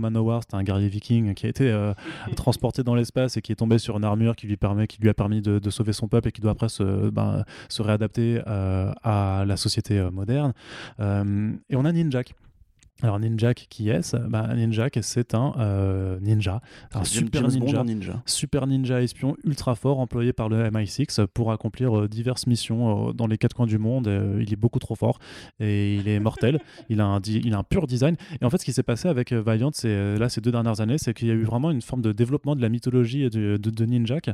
Manowar, 0.00 0.42
c'est 0.48 0.56
un 0.56 0.62
guerrier 0.62 0.88
viking 0.88 1.34
qui 1.34 1.46
a 1.46 1.48
été 1.48 1.92
transporté 2.36 2.82
dans 2.82 2.94
l'espace 2.94 3.36
et 3.36 3.42
qui 3.42 3.52
est 3.52 3.56
tombé 3.56 3.78
sur 3.78 3.96
une 3.96 4.04
armure 4.04 4.34
qui 4.34 4.46
lui, 4.46 4.56
permet, 4.56 4.86
qui 4.86 5.00
lui 5.00 5.08
a 5.08 5.14
permis 5.14 5.40
de, 5.40 5.58
de 5.58 5.70
sauver 5.70 5.92
son 5.92 6.08
peuple 6.08 6.28
et 6.28 6.32
qui 6.32 6.40
doit 6.40 6.52
après 6.52 6.68
se, 6.68 7.10
ben, 7.10 7.44
se 7.68 7.82
réadapter 7.82 8.40
euh, 8.46 8.63
à 9.02 9.44
la 9.46 9.56
société 9.56 9.98
euh, 9.98 10.10
moderne. 10.10 10.52
Euh, 11.00 11.52
et 11.70 11.76
on 11.76 11.84
a 11.84 11.92
Ninjak. 11.92 12.34
Alors 13.02 13.18
Ninjak, 13.18 13.66
qui 13.68 13.90
est-ce? 13.90 14.16
Ben, 14.16 14.54
Ninjak, 14.54 14.98
c'est 15.02 15.34
un 15.34 15.52
euh, 15.58 16.18
ninja, 16.20 16.60
un 16.94 17.02
super 17.02 17.48
ninja 17.48 18.22
super 18.24 18.66
ninja 18.68 19.02
espion 19.02 19.36
ultra 19.44 19.74
fort 19.74 19.98
employé 19.98 20.32
par 20.32 20.48
le 20.48 20.70
MI6 20.70 21.26
pour 21.26 21.50
accomplir 21.50 21.98
euh, 21.98 22.08
diverses 22.08 22.46
missions 22.46 23.08
euh, 23.08 23.12
dans 23.12 23.26
les 23.26 23.36
quatre 23.36 23.54
coins 23.56 23.66
du 23.66 23.78
monde. 23.78 24.06
Euh, 24.06 24.38
il 24.40 24.52
est 24.52 24.56
beaucoup 24.56 24.78
trop 24.78 24.94
fort 24.94 25.18
et 25.58 25.96
il 25.96 26.06
est 26.06 26.20
mortel. 26.20 26.60
il, 26.88 27.00
a 27.00 27.04
un 27.04 27.20
il 27.20 27.52
a 27.52 27.58
un 27.58 27.64
pur 27.64 27.88
design. 27.88 28.16
Et 28.40 28.44
en 28.44 28.50
fait, 28.50 28.58
ce 28.58 28.64
qui 28.64 28.72
s'est 28.72 28.84
passé 28.84 29.08
avec 29.08 29.32
euh, 29.32 29.42
Valiant 29.42 29.70
c'est, 29.74 29.88
euh, 29.88 30.16
là, 30.16 30.28
ces 30.28 30.40
deux 30.40 30.52
dernières 30.52 30.80
années, 30.80 30.96
c'est 30.96 31.14
qu'il 31.14 31.26
y 31.26 31.32
a 31.32 31.34
eu 31.34 31.42
vraiment 31.42 31.72
une 31.72 31.82
forme 31.82 32.00
de 32.00 32.12
développement 32.12 32.54
de 32.54 32.62
la 32.62 32.68
mythologie 32.68 33.28
de, 33.28 33.56
de, 33.56 33.70
de 33.70 33.84
Ninjak 33.84 34.30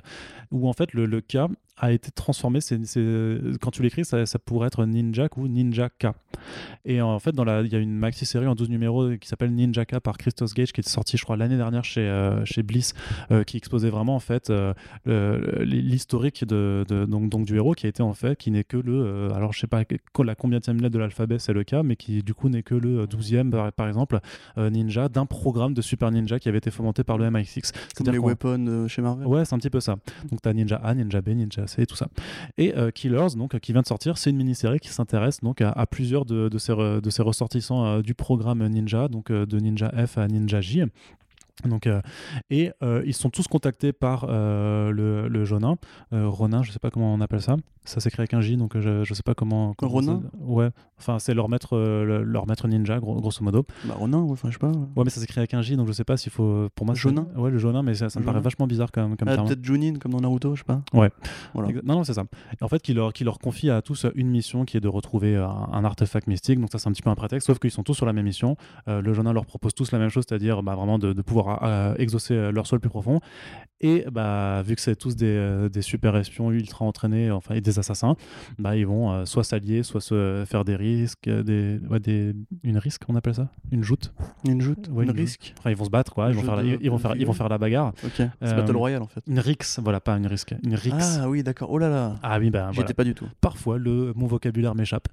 où 0.51 0.69
en 0.69 0.75
fait 0.75 0.93
le, 0.93 1.07
le 1.07 1.23
K 1.23 1.39
a 1.77 1.93
été 1.93 2.11
transformé. 2.11 2.61
C'est, 2.61 2.79
quand 3.61 3.71
tu 3.71 3.83
l'écris, 3.83 4.05
ça, 4.05 4.27
ça 4.27 4.39
pourrait 4.39 4.67
être 4.67 4.85
Ninjak 4.85 5.37
ou 5.37 5.49
Ninjaka. 5.49 6.15
Et 6.85 7.01
en 7.01 7.19
fait, 7.19 7.33
dans 7.33 7.45
la, 7.45 7.63
il 7.63 7.73
y 7.73 7.77
a 7.77 7.79
une 7.79 7.95
maxi 7.97 8.27
série 8.27 8.47
en 8.47 8.55
12 8.55 8.69
numéros 8.71 9.17
qui 9.19 9.29
s'appelle 9.29 9.55
Ninjaka 9.55 10.01
par 10.01 10.19
Christos 10.19 10.53
Gage 10.55 10.73
qui 10.73 10.81
est 10.81 10.89
sortie, 10.89 11.17
je 11.17 11.25
crois, 11.25 11.37
l'année 11.37 11.57
dernière 11.57 11.85
chez, 11.85 12.01
euh, 12.03 12.45
chez 12.45 12.63
Bliss, 12.63 12.95
euh, 13.31 13.45
qui 13.45 13.57
exposait 13.57 13.91
vraiment 13.91 14.15
en 14.15 14.21
fait 14.21 14.51
euh, 14.51 15.65
l'historique 15.65 16.45
de, 16.45 16.85
de- 16.89 17.05
donc, 17.05 17.29
donc 17.31 17.47
du 17.47 17.57
héros 17.57 17.75
qui 17.75 17.87
a 17.87 17.89
été 17.89 18.03
en 18.03 18.13
fait, 18.15 18.37
qui 18.39 18.51
n'est 18.51 18.65
que 18.65 18.77
le, 18.77 19.31
alors 19.35 19.53
je 19.53 19.61
sais 19.61 19.67
pas 19.67 19.83
la 20.25 20.35
combienième 20.35 20.81
lettre 20.81 20.95
de 20.95 20.99
l'alphabet 20.99 21.39
c'est 21.39 21.53
le 21.53 21.65
cas, 21.65 21.83
mais 21.83 21.97
qui 21.97 22.23
du 22.23 22.35
coup 22.35 22.49
n'est 22.49 22.63
que 22.63 22.75
le 22.75 23.07
12e 23.07 23.51
par, 23.51 23.73
par 23.73 23.89
exemple 23.89 24.19
ninja 24.57 25.09
d'un 25.09 25.27
programme 25.27 25.75
de 25.75 25.83
super 25.83 26.11
ninja 26.11 26.39
qui 26.39 26.49
avait 26.49 26.59
été 26.59 26.71
fomenté 26.71 27.05
par 27.05 27.19
le 27.19 27.27
MI6. 27.27 27.73
Comme 27.73 28.07
C'est-à-dire 28.07 28.13
les 28.13 28.19
weapons 28.19 28.87
chez 28.89 29.03
Marvel. 29.03 29.27
Ouais, 29.27 29.45
c'est 29.45 29.55
un 29.55 29.59
petit 29.59 29.71
peu 29.71 29.81
ça. 29.81 29.97
Donc, 30.31 30.41
tu 30.43 30.49
as 30.49 30.53
Ninja 30.53 30.77
A, 30.77 30.95
Ninja 30.95 31.21
B, 31.21 31.31
Ninja 31.31 31.60
C, 31.67 31.87
tout 31.87 31.97
ça. 31.97 32.09
Et 32.59 32.77
euh, 32.77 32.91
Killers, 32.91 33.37
donc, 33.37 33.55
euh, 33.55 33.59
qui 33.59 33.73
vient 33.73 33.83
de 33.83 33.87
sortir, 33.87 34.19
c'est 34.19 34.31
une 34.31 34.37
mini-série 34.37 34.81
qui 34.81 34.89
s'intéresse 34.89 35.41
donc 35.41 35.61
à, 35.61 35.87
plusieurs 35.87 36.25
de, 36.25 36.51
ces 36.59 37.23
ressortissants 37.23 37.87
euh, 37.87 38.03
du 38.03 38.15
programme 38.15 38.67
Ninja, 38.67 39.09
donc 39.09 39.31
de 39.33 39.61
Ninja 39.61 39.91
F 40.07 40.19
à 40.19 40.29
Ninja 40.29 40.61
J. 40.61 40.85
Donc, 41.69 41.87
euh, 41.87 42.01
et 42.51 42.71
euh, 42.83 43.03
ils 43.07 43.15
sont 43.15 43.31
tous 43.31 43.47
contactés 43.49 43.93
par 43.93 44.27
euh, 44.29 44.91
le, 44.91 45.29
le 45.29 45.45
Jonin, 45.45 45.77
Ronin, 46.13 46.63
je 46.63 46.73
sais 46.73 46.79
pas 46.79 46.91
comment 46.91 47.13
on 47.15 47.21
appelle 47.21 47.43
ça. 47.43 47.57
Ça 47.85 47.99
s'écrit 47.99 48.21
avec 48.21 48.35
un 48.35 48.43
J, 48.43 48.57
donc 48.59 48.79
je, 48.79 49.05
je 49.05 49.15
sais 49.15 49.23
pas 49.23 49.33
comment. 49.35 49.73
comment 49.75 49.91
Ronin 49.93 50.21
ça- 50.23 50.39
Ouais, 50.45 50.69
enfin 50.99 51.19
c'est 51.19 51.33
leur 51.33 51.49
maître, 51.49 51.77
le- 51.79 52.23
leur 52.23 52.47
maître 52.47 52.69
ninja, 52.69 52.99
gros- 53.01 53.19
grosso 53.21 53.43
modo. 53.43 53.65
Bah, 53.87 53.95
Ronin, 53.99 54.19
ouais, 54.21 54.33
enfin, 54.33 54.49
je 54.49 54.53
sais 54.55 54.59
pas. 54.59 54.69
Ouais, 54.69 55.05
mais 55.05 55.09
ça 55.11 55.19
s'écrit 55.21 55.41
avec 55.41 55.55
un 55.55 55.63
J, 55.63 55.77
donc 55.77 55.87
je 55.89 55.93
sais 55.93 56.05
pas 56.05 56.17
s'il 56.19 56.31
faut. 56.31 56.69
Pour 56.75 56.85
moi, 56.85 56.95
Jonin 56.95 57.27
Ouais, 57.37 57.51
le 57.51 57.59
Jonin, 57.59 57.83
mais 57.83 57.95
ça, 57.95 58.11
ça 58.11 58.21
me 58.21 58.25
paraît 58.27 58.41
vachement 58.41 58.67
bizarre 58.67 58.93
comme, 58.93 59.17
comme 59.17 59.29
Ah, 59.29 59.35
terme. 59.35 59.47
peut-être 59.49 59.65
Junin, 59.65 59.95
comme 59.99 60.13
dans 60.13 60.21
Naruto, 60.21 60.55
je 60.55 60.61
sais 60.61 60.65
pas. 60.65 60.83
Ouais. 60.93 61.11
Voilà. 61.55 61.71
Non, 61.83 61.95
non, 61.97 62.05
c'est 62.05 62.13
ça. 62.15 62.25
Et 62.61 62.63
en 62.63 62.69
fait, 62.69 62.83
qui 62.83 62.93
leur, 62.93 63.13
qui 63.15 63.25
leur 63.25 63.39
confie 63.39 63.71
à 63.71 63.81
tous 63.81 64.05
une 64.15 64.29
mission 64.29 64.67
qui 64.67 64.77
est 64.77 64.81
de 64.81 64.89
retrouver 64.89 65.37
un, 65.37 65.49
un 65.73 65.85
artefact 65.85 66.27
mystique. 66.27 66.61
Donc, 66.61 66.69
ça, 66.71 66.79
c'est 66.79 66.89
un 66.89 66.93
petit 66.93 67.03
peu 67.03 67.11
un 67.11 67.15
prétexte, 67.15 67.47
sauf 67.47 67.59
qu'ils 67.59 67.71
sont 67.71 67.83
tous 67.83 67.95
sur 67.95 68.05
la 68.07 68.13
même 68.13 68.27
mission. 68.27 68.57
Le 68.87 69.13
Jonin 69.15 69.33
leur 69.33 69.47
propose 69.47 69.75
tous 69.75 69.91
la 69.91 69.99
même 69.99 70.11
chose, 70.11 70.25
c'est-à-dire 70.29 70.63
bah, 70.63 70.75
vraiment 70.75 70.99
de, 70.99 71.13
de 71.15 71.23
pouvoir 71.23 71.49
euh, 71.63 71.95
exaucer 71.99 72.35
euh, 72.35 72.53
leur 72.53 72.67
sol 72.67 72.81
plus 72.81 72.91
profond. 72.91 73.21
Et 73.83 74.05
bah, 74.13 74.61
vu 74.63 74.75
que 74.75 74.83
c'est 74.83 74.95
tous 74.95 75.17
des, 75.17 75.25
euh, 75.25 75.71
des 75.71 75.81
super 75.81 76.15
espions 76.15 76.51
ultra 76.51 76.85
entraînés, 76.85 77.31
enfin, 77.31 77.55
et 77.55 77.63
des 77.63 77.79
assassins, 77.79 78.15
bah, 78.59 78.77
ils 78.77 78.87
vont 78.87 79.11
euh, 79.11 79.25
soit 79.25 79.43
s'allier, 79.43 79.83
soit 79.83 80.03
se 80.03 80.45
faire 80.47 80.67
des 80.67 80.77
risques, 80.77 81.31
des, 81.31 81.81
ouais, 81.89 81.99
des, 81.99 82.35
une 82.63 82.77
risque, 82.77 83.01
on 83.09 83.17
appelle 83.17 83.35
ça? 83.35 83.49
Une 83.73 83.83
joute? 83.83 84.13
Une 84.47 84.61
joute, 84.61 84.91
Ouais, 84.93 85.05
une 85.05 85.13
une 85.13 85.17
risque? 85.17 85.55
Enfin, 85.59 85.71
ils 85.71 85.77
vont 85.77 85.87
se 85.87 85.91
battre, 85.91 86.13
quoi. 86.13 86.29
Ils 86.29 86.35
vont, 86.37 86.43
faire 86.43 86.57
la, 86.57 86.63
ils, 86.63 86.91
vont 86.91 86.99
faire, 86.99 87.17
ils 87.17 87.27
vont 87.27 87.33
faire 87.33 87.49
la 87.49 87.57
bagarre. 87.57 87.95
C'est 88.17 88.31
Battle 88.43 88.77
Royale 88.77 89.01
en 89.03 89.07
fait. 89.07 89.23
Une 89.27 89.41
rix, 89.41 89.57
voilà, 89.83 89.99
pas 90.01 90.15
une 90.19 90.27
risque. 90.27 90.55
Une 90.63 90.75
rix. 90.75 90.93
Ah 91.19 91.31
oui, 91.31 91.43
d'accord. 91.43 91.71
Oh 91.71 91.79
là 91.79 91.89
là. 91.89 92.17
Ah 92.23 92.39
oui, 92.39 92.51
ben 92.51 92.69
J'y 92.69 92.75
voilà. 92.77 92.87
étais 92.91 92.95
pas 92.95 93.05
du 93.05 93.15
tout. 93.15 93.29
parfois 93.41 93.79
le 93.79 94.13
mon 94.15 94.27
vocabulaire 94.27 94.75
m'échappe 94.75 95.09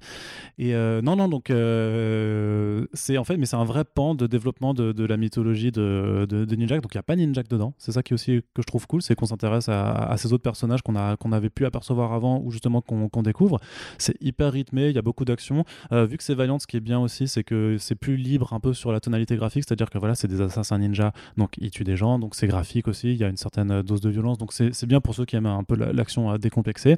et 0.58 0.74
euh, 0.74 1.00
non 1.02 1.16
non 1.16 1.28
donc 1.28 1.50
euh, 1.50 2.86
c'est 2.92 3.16
en 3.18 3.24
fait 3.24 3.36
mais 3.36 3.46
c'est 3.46 3.56
un 3.56 3.64
vrai 3.64 3.84
pan 3.84 4.14
de 4.14 4.26
développement 4.26 4.74
de, 4.74 4.92
de 4.92 5.04
la 5.04 5.16
mythologie 5.16 5.70
de, 5.72 6.17
de, 6.26 6.44
de 6.44 6.56
Ninjak 6.56 6.80
donc 6.82 6.94
il 6.94 6.96
n'y 6.96 7.00
a 7.00 7.02
pas 7.02 7.16
Ninjak 7.16 7.48
dedans. 7.48 7.74
C'est 7.78 7.92
ça 7.92 8.02
qui 8.02 8.12
est 8.12 8.14
aussi 8.14 8.40
que 8.54 8.62
je 8.62 8.66
trouve 8.66 8.86
cool 8.86 9.02
c'est 9.02 9.14
qu'on 9.14 9.26
s'intéresse 9.26 9.68
à, 9.68 10.14
ces 10.16 10.32
autres 10.32 10.42
personnages 10.42 10.82
qu'on 10.82 11.32
avait 11.32 11.50
pu 11.50 11.66
apercevoir 11.66 12.12
avant 12.12 12.40
ou 12.44 12.50
justement 12.50 12.80
qu'on 12.80 13.22
découvre. 13.22 13.58
C'est 13.98 14.16
hyper 14.20 14.52
rythmé 14.52 14.88
il 14.88 14.94
y 14.94 14.98
a 14.98 15.02
beaucoup 15.02 15.24
d'action. 15.24 15.64
Euh, 15.92 16.06
vu 16.06 16.16
que 16.16 16.24
c'est 16.24 16.34
Valiant 16.34 16.58
ce 16.58 16.66
qui 16.66 16.76
est 16.76 16.80
bien 16.80 16.98
aussi 16.98 17.28
c'est 17.28 17.44
que 17.44 17.76
c'est 17.78 17.94
plus 17.94 18.16
libre 18.16 18.52
un 18.52 18.60
peu 18.60 18.74
sur 18.74 18.92
la 18.92 19.00
tonalité 19.00 19.36
graphique. 19.36 19.64
C'est 19.66 19.72
à 19.72 19.76
dire 19.76 19.90
que 19.90 19.98
voilà 19.98 20.14
c'est 20.14 20.28
des 20.28 20.40
assassins 20.40 20.78
ninja 20.78 21.12
donc 21.36 21.54
ils 21.58 21.70
tuent 21.70 21.84
des 21.84 21.96
gens. 21.96 22.18
Donc 22.18 22.34
c'est 22.34 22.46
graphique 22.46 22.88
aussi 22.88 23.10
il 23.12 23.16
y 23.16 23.24
a 23.24 23.28
une 23.28 23.36
certaine 23.36 23.82
dose 23.82 24.00
de 24.00 24.10
violence. 24.10 24.38
Donc 24.38 24.52
c'est 24.52 24.86
bien 24.86 25.00
pour 25.00 25.14
ceux 25.14 25.24
qui 25.24 25.36
aiment 25.36 25.46
un 25.46 25.64
peu 25.64 25.76
la- 25.76 25.92
l'action 25.92 26.30
euh, 26.30 26.38
décomplexée. 26.38 26.96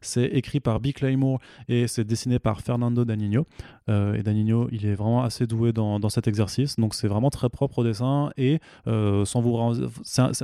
C'est 0.00 0.24
écrit 0.26 0.60
par 0.60 0.80
Bill 0.80 0.92
Claymore 0.94 1.38
et 1.68 1.86
c'est 1.86 2.04
dessiné 2.04 2.38
par 2.38 2.60
Fernando 2.60 3.04
Danino. 3.04 3.46
Euh, 3.88 4.14
et 4.14 4.22
Danino, 4.22 4.68
il 4.72 4.86
est 4.86 4.94
vraiment 4.94 5.22
assez 5.22 5.46
doué 5.46 5.72
dans, 5.72 6.00
dans 6.00 6.08
cet 6.08 6.28
exercice. 6.28 6.76
Donc 6.76 6.94
c'est 6.94 7.08
vraiment 7.08 7.30
très 7.30 7.48
propre 7.48 7.80
au 7.80 7.84
dessin. 7.84 8.30
Et 8.36 8.60
euh, 8.86 9.24
sans 9.24 9.40
vous 9.40 9.52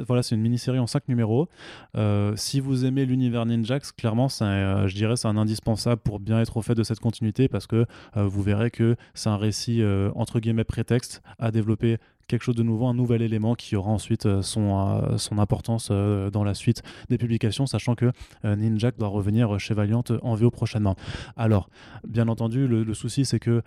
voilà, 0.07 0.23
c'est 0.23 0.35
une 0.35 0.41
mini-série 0.41 0.79
en 0.79 0.87
5 0.87 1.09
numéros. 1.09 1.49
Euh, 1.97 2.35
si 2.37 2.61
vous 2.61 2.85
aimez 2.85 3.07
l'univers 3.07 3.47
Ninjax, 3.47 3.93
clairement, 3.93 4.29
je 4.29 4.95
dirais 4.95 5.17
c'est 5.17 5.29
un 5.29 5.37
indispensable 5.37 6.01
pour 6.03 6.21
bien 6.21 6.41
être 6.41 6.57
au 6.57 6.63
fait 6.63 6.75
de 6.75 6.83
cette 6.83 7.01
continuité 7.01 7.49
parce 7.49 7.67
que 7.67 7.87
vous 8.15 8.43
verrez 8.43 8.71
que 8.71 8.97
c'est 9.15 9.29
un 9.29 9.37
récit 9.37 9.83
entre 10.15 10.41
guillemets 10.41 10.65
prétexte 10.65 11.23
à 11.39 11.51
développer 11.51 11.99
quelque 12.31 12.43
chose 12.43 12.55
de 12.55 12.63
nouveau, 12.63 12.87
un 12.87 12.95
nouvel 12.95 13.23
élément 13.23 13.55
qui 13.55 13.77
aura 13.77 13.91
ensuite 13.91 14.27
euh, 14.27 14.41
son, 14.41 14.79
euh, 14.79 15.19
son 15.19 15.39
importance 15.39 15.89
euh, 15.91 16.31
dans 16.31 16.45
la 16.45 16.55
suite 16.55 16.83
des 17.09 17.19
publications, 17.19 17.67
sachant 17.67 17.95
que 17.95 18.13
Ninjak 18.45 18.97
doit 18.97 19.09
revenir 19.09 19.59
chez 19.59 19.75
Valiant 19.75 20.05
en 20.23 20.35
VO 20.35 20.51
prochainement. 20.51 20.95
Alors, 21.37 21.69
bien 22.07 22.29
entendu, 22.29 22.69
le, 22.69 22.95
souci 22.95 23.25
c'est 23.25 23.41
que 23.41 23.63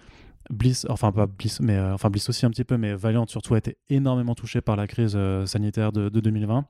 Bliss, 0.49 0.85
enfin 0.89 1.11
pas 1.11 1.27
Bliss, 1.27 1.59
mais 1.59 1.79
enfin 1.79 2.09
Bliss 2.09 2.29
aussi 2.29 2.45
un 2.45 2.49
petit 2.49 2.63
peu, 2.63 2.77
mais 2.77 2.93
Valiant 2.95 3.25
surtout 3.27 3.53
a 3.55 3.57
été 3.57 3.77
énormément 3.89 4.35
touché 4.35 4.61
par 4.61 4.75
la 4.75 4.87
crise 4.87 5.17
sanitaire 5.45 5.91
de 5.91 6.09
2020. 6.09 6.65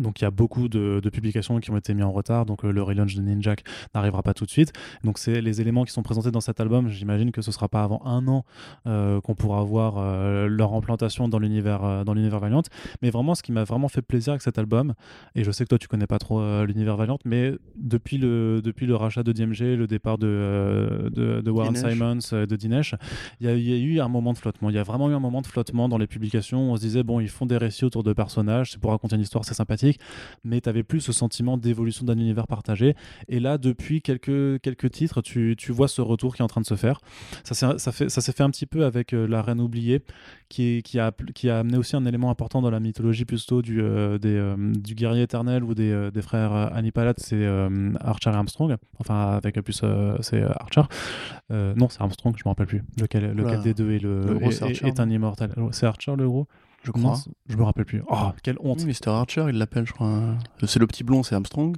Donc 0.00 0.20
il 0.20 0.24
y 0.24 0.26
a 0.26 0.30
beaucoup 0.30 0.68
de, 0.68 1.00
de 1.00 1.10
publications 1.10 1.60
qui 1.60 1.70
ont 1.70 1.76
été 1.76 1.94
mises 1.94 2.04
en 2.04 2.10
retard, 2.10 2.46
donc 2.46 2.64
euh, 2.64 2.72
le 2.72 2.82
relaunch 2.82 3.14
de 3.14 3.22
Ninjak 3.22 3.62
n'arrivera 3.94 4.22
pas 4.22 4.34
tout 4.34 4.44
de 4.44 4.50
suite. 4.50 4.72
Donc 5.04 5.18
c'est 5.18 5.40
les 5.40 5.60
éléments 5.60 5.84
qui 5.84 5.92
sont 5.92 6.02
présentés 6.02 6.32
dans 6.32 6.40
cet 6.40 6.60
album, 6.60 6.88
j'imagine 6.88 7.30
que 7.30 7.42
ce 7.42 7.52
sera 7.52 7.68
pas 7.68 7.84
avant 7.84 8.04
un 8.04 8.26
an 8.26 8.44
euh, 8.86 9.20
qu'on 9.20 9.34
pourra 9.34 9.62
voir 9.62 9.94
euh, 9.98 10.48
leur 10.48 10.74
implantation 10.74 11.28
dans 11.28 11.38
l'univers 11.38 12.04
dans 12.04 12.14
l'univers 12.14 12.40
Valiant. 12.40 12.62
Mais 13.02 13.10
vraiment, 13.10 13.34
ce 13.34 13.42
qui 13.42 13.52
m'a 13.52 13.64
vraiment 13.64 13.88
fait 13.88 14.02
plaisir 14.02 14.32
avec 14.32 14.42
cet 14.42 14.58
album, 14.58 14.94
et 15.36 15.44
je 15.44 15.50
sais 15.52 15.64
que 15.64 15.68
toi 15.68 15.78
tu 15.78 15.86
connais 15.86 16.08
pas 16.08 16.18
trop 16.18 16.64
l'univers 16.64 16.96
Valiant, 16.96 17.18
mais 17.24 17.52
depuis 17.76 18.18
le 18.18 18.60
depuis 18.62 18.86
le 18.86 18.96
rachat 18.96 19.22
de 19.22 19.32
DMG, 19.32 19.76
le 19.76 19.86
départ 19.86 20.18
de 20.18 21.10
de, 21.12 21.40
de 21.40 21.50
Warren 21.50 21.74
Dinesh. 21.74 21.92
Simons, 21.92 22.46
de 22.46 22.56
Dinesh, 22.56 22.94
il 23.40 23.48
y, 23.48 23.70
y 23.70 23.72
a 23.72 23.76
eu 23.76 24.00
un 24.00 24.08
moment 24.08 24.32
de 24.32 24.38
flottement. 24.38 24.70
Il 24.70 24.76
y 24.76 24.78
a 24.78 24.82
vraiment 24.82 25.08
eu 25.10 25.14
un 25.14 25.20
moment 25.20 25.40
de 25.40 25.46
flottement 25.46 25.88
dans 25.88 25.98
les 25.98 26.06
publications. 26.06 26.72
On 26.72 26.76
se 26.76 26.80
disait 26.80 27.02
bon, 27.04 27.20
ils 27.20 27.28
font 27.28 27.46
des 27.46 27.56
récits 27.56 27.84
autour 27.84 28.02
de 28.02 28.12
personnages, 28.12 28.72
c'est 28.72 28.80
pour 28.80 28.90
raconter 28.90 29.16
une 29.16 29.22
histoire, 29.22 29.44
c'est 29.44 29.54
sympathique, 29.54 29.83
mais 30.44 30.60
tu 30.60 30.68
avais 30.68 30.82
plus 30.82 31.00
ce 31.00 31.12
sentiment 31.12 31.56
d'évolution 31.58 32.04
d'un 32.04 32.18
univers 32.18 32.46
partagé. 32.46 32.94
Et 33.28 33.40
là, 33.40 33.58
depuis 33.58 34.02
quelques 34.02 34.60
quelques 34.62 34.90
titres, 34.90 35.22
tu, 35.22 35.54
tu 35.58 35.72
vois 35.72 35.88
ce 35.88 36.00
retour 36.00 36.34
qui 36.34 36.42
est 36.42 36.44
en 36.44 36.48
train 36.48 36.60
de 36.60 36.66
se 36.66 36.74
faire. 36.76 37.00
Ça 37.44 37.54
s'est 37.54 37.78
ça 37.78 37.92
fait 37.92 38.08
ça 38.08 38.20
fait 38.22 38.42
un 38.42 38.50
petit 38.50 38.66
peu 38.66 38.84
avec 38.84 39.12
euh, 39.12 39.26
la 39.26 39.42
Reine 39.42 39.60
oubliée, 39.60 40.02
qui 40.48 40.76
est- 40.78 40.82
qui 40.82 40.98
a 40.98 41.12
qui 41.34 41.50
a 41.50 41.58
amené 41.60 41.76
aussi 41.78 41.96
un 41.96 42.04
élément 42.06 42.30
important 42.30 42.62
dans 42.62 42.70
la 42.70 42.80
mythologie 42.80 43.24
plutôt 43.24 43.62
du 43.62 43.80
euh, 43.80 44.18
des, 44.18 44.34
euh, 44.36 44.56
du 44.74 44.94
guerrier 44.94 45.22
éternel 45.22 45.64
ou 45.64 45.74
des, 45.74 46.10
des 46.12 46.22
frères 46.22 46.52
Annipalat, 46.52 47.14
c'est 47.18 47.44
Archer 48.00 48.30
et 48.30 48.34
Armstrong. 48.34 48.76
Enfin 48.98 49.32
avec 49.36 49.60
plus 49.62 49.82
c'est 50.20 50.42
Archer. 50.42 50.82
Non, 51.50 51.88
c'est 51.88 52.00
Armstrong, 52.00 52.34
je 52.36 52.42
me 52.44 52.50
rappelle 52.50 52.66
plus. 52.66 52.82
Lequel, 53.00 53.32
lequel 53.32 53.60
des 53.62 53.74
deux 53.74 53.90
est 53.92 53.98
le, 53.98 54.20
Le 54.26 54.34
gros, 54.34 54.48
est, 54.50 54.52
c'est 54.52 54.64
Archer, 54.64 54.86
est 54.88 55.00
un 55.00 55.08
immortel. 55.10 55.52
C'est 55.72 55.86
Archer 55.86 56.14
le 56.16 56.28
gros. 56.28 56.46
Je 56.84 56.92
crois. 56.92 57.18
je 57.48 57.56
me 57.56 57.62
rappelle 57.62 57.86
plus. 57.86 58.02
Oh, 58.08 58.30
quelle 58.42 58.56
honte. 58.60 58.82
Oui, 58.84 58.92
Mr. 58.92 59.10
Archer, 59.10 59.46
il 59.48 59.56
l'appelle, 59.56 59.86
je 59.86 59.92
crois. 59.92 60.36
C'est 60.66 60.78
le 60.78 60.86
petit 60.86 61.02
blond, 61.02 61.22
c'est 61.22 61.34
Armstrong. 61.34 61.76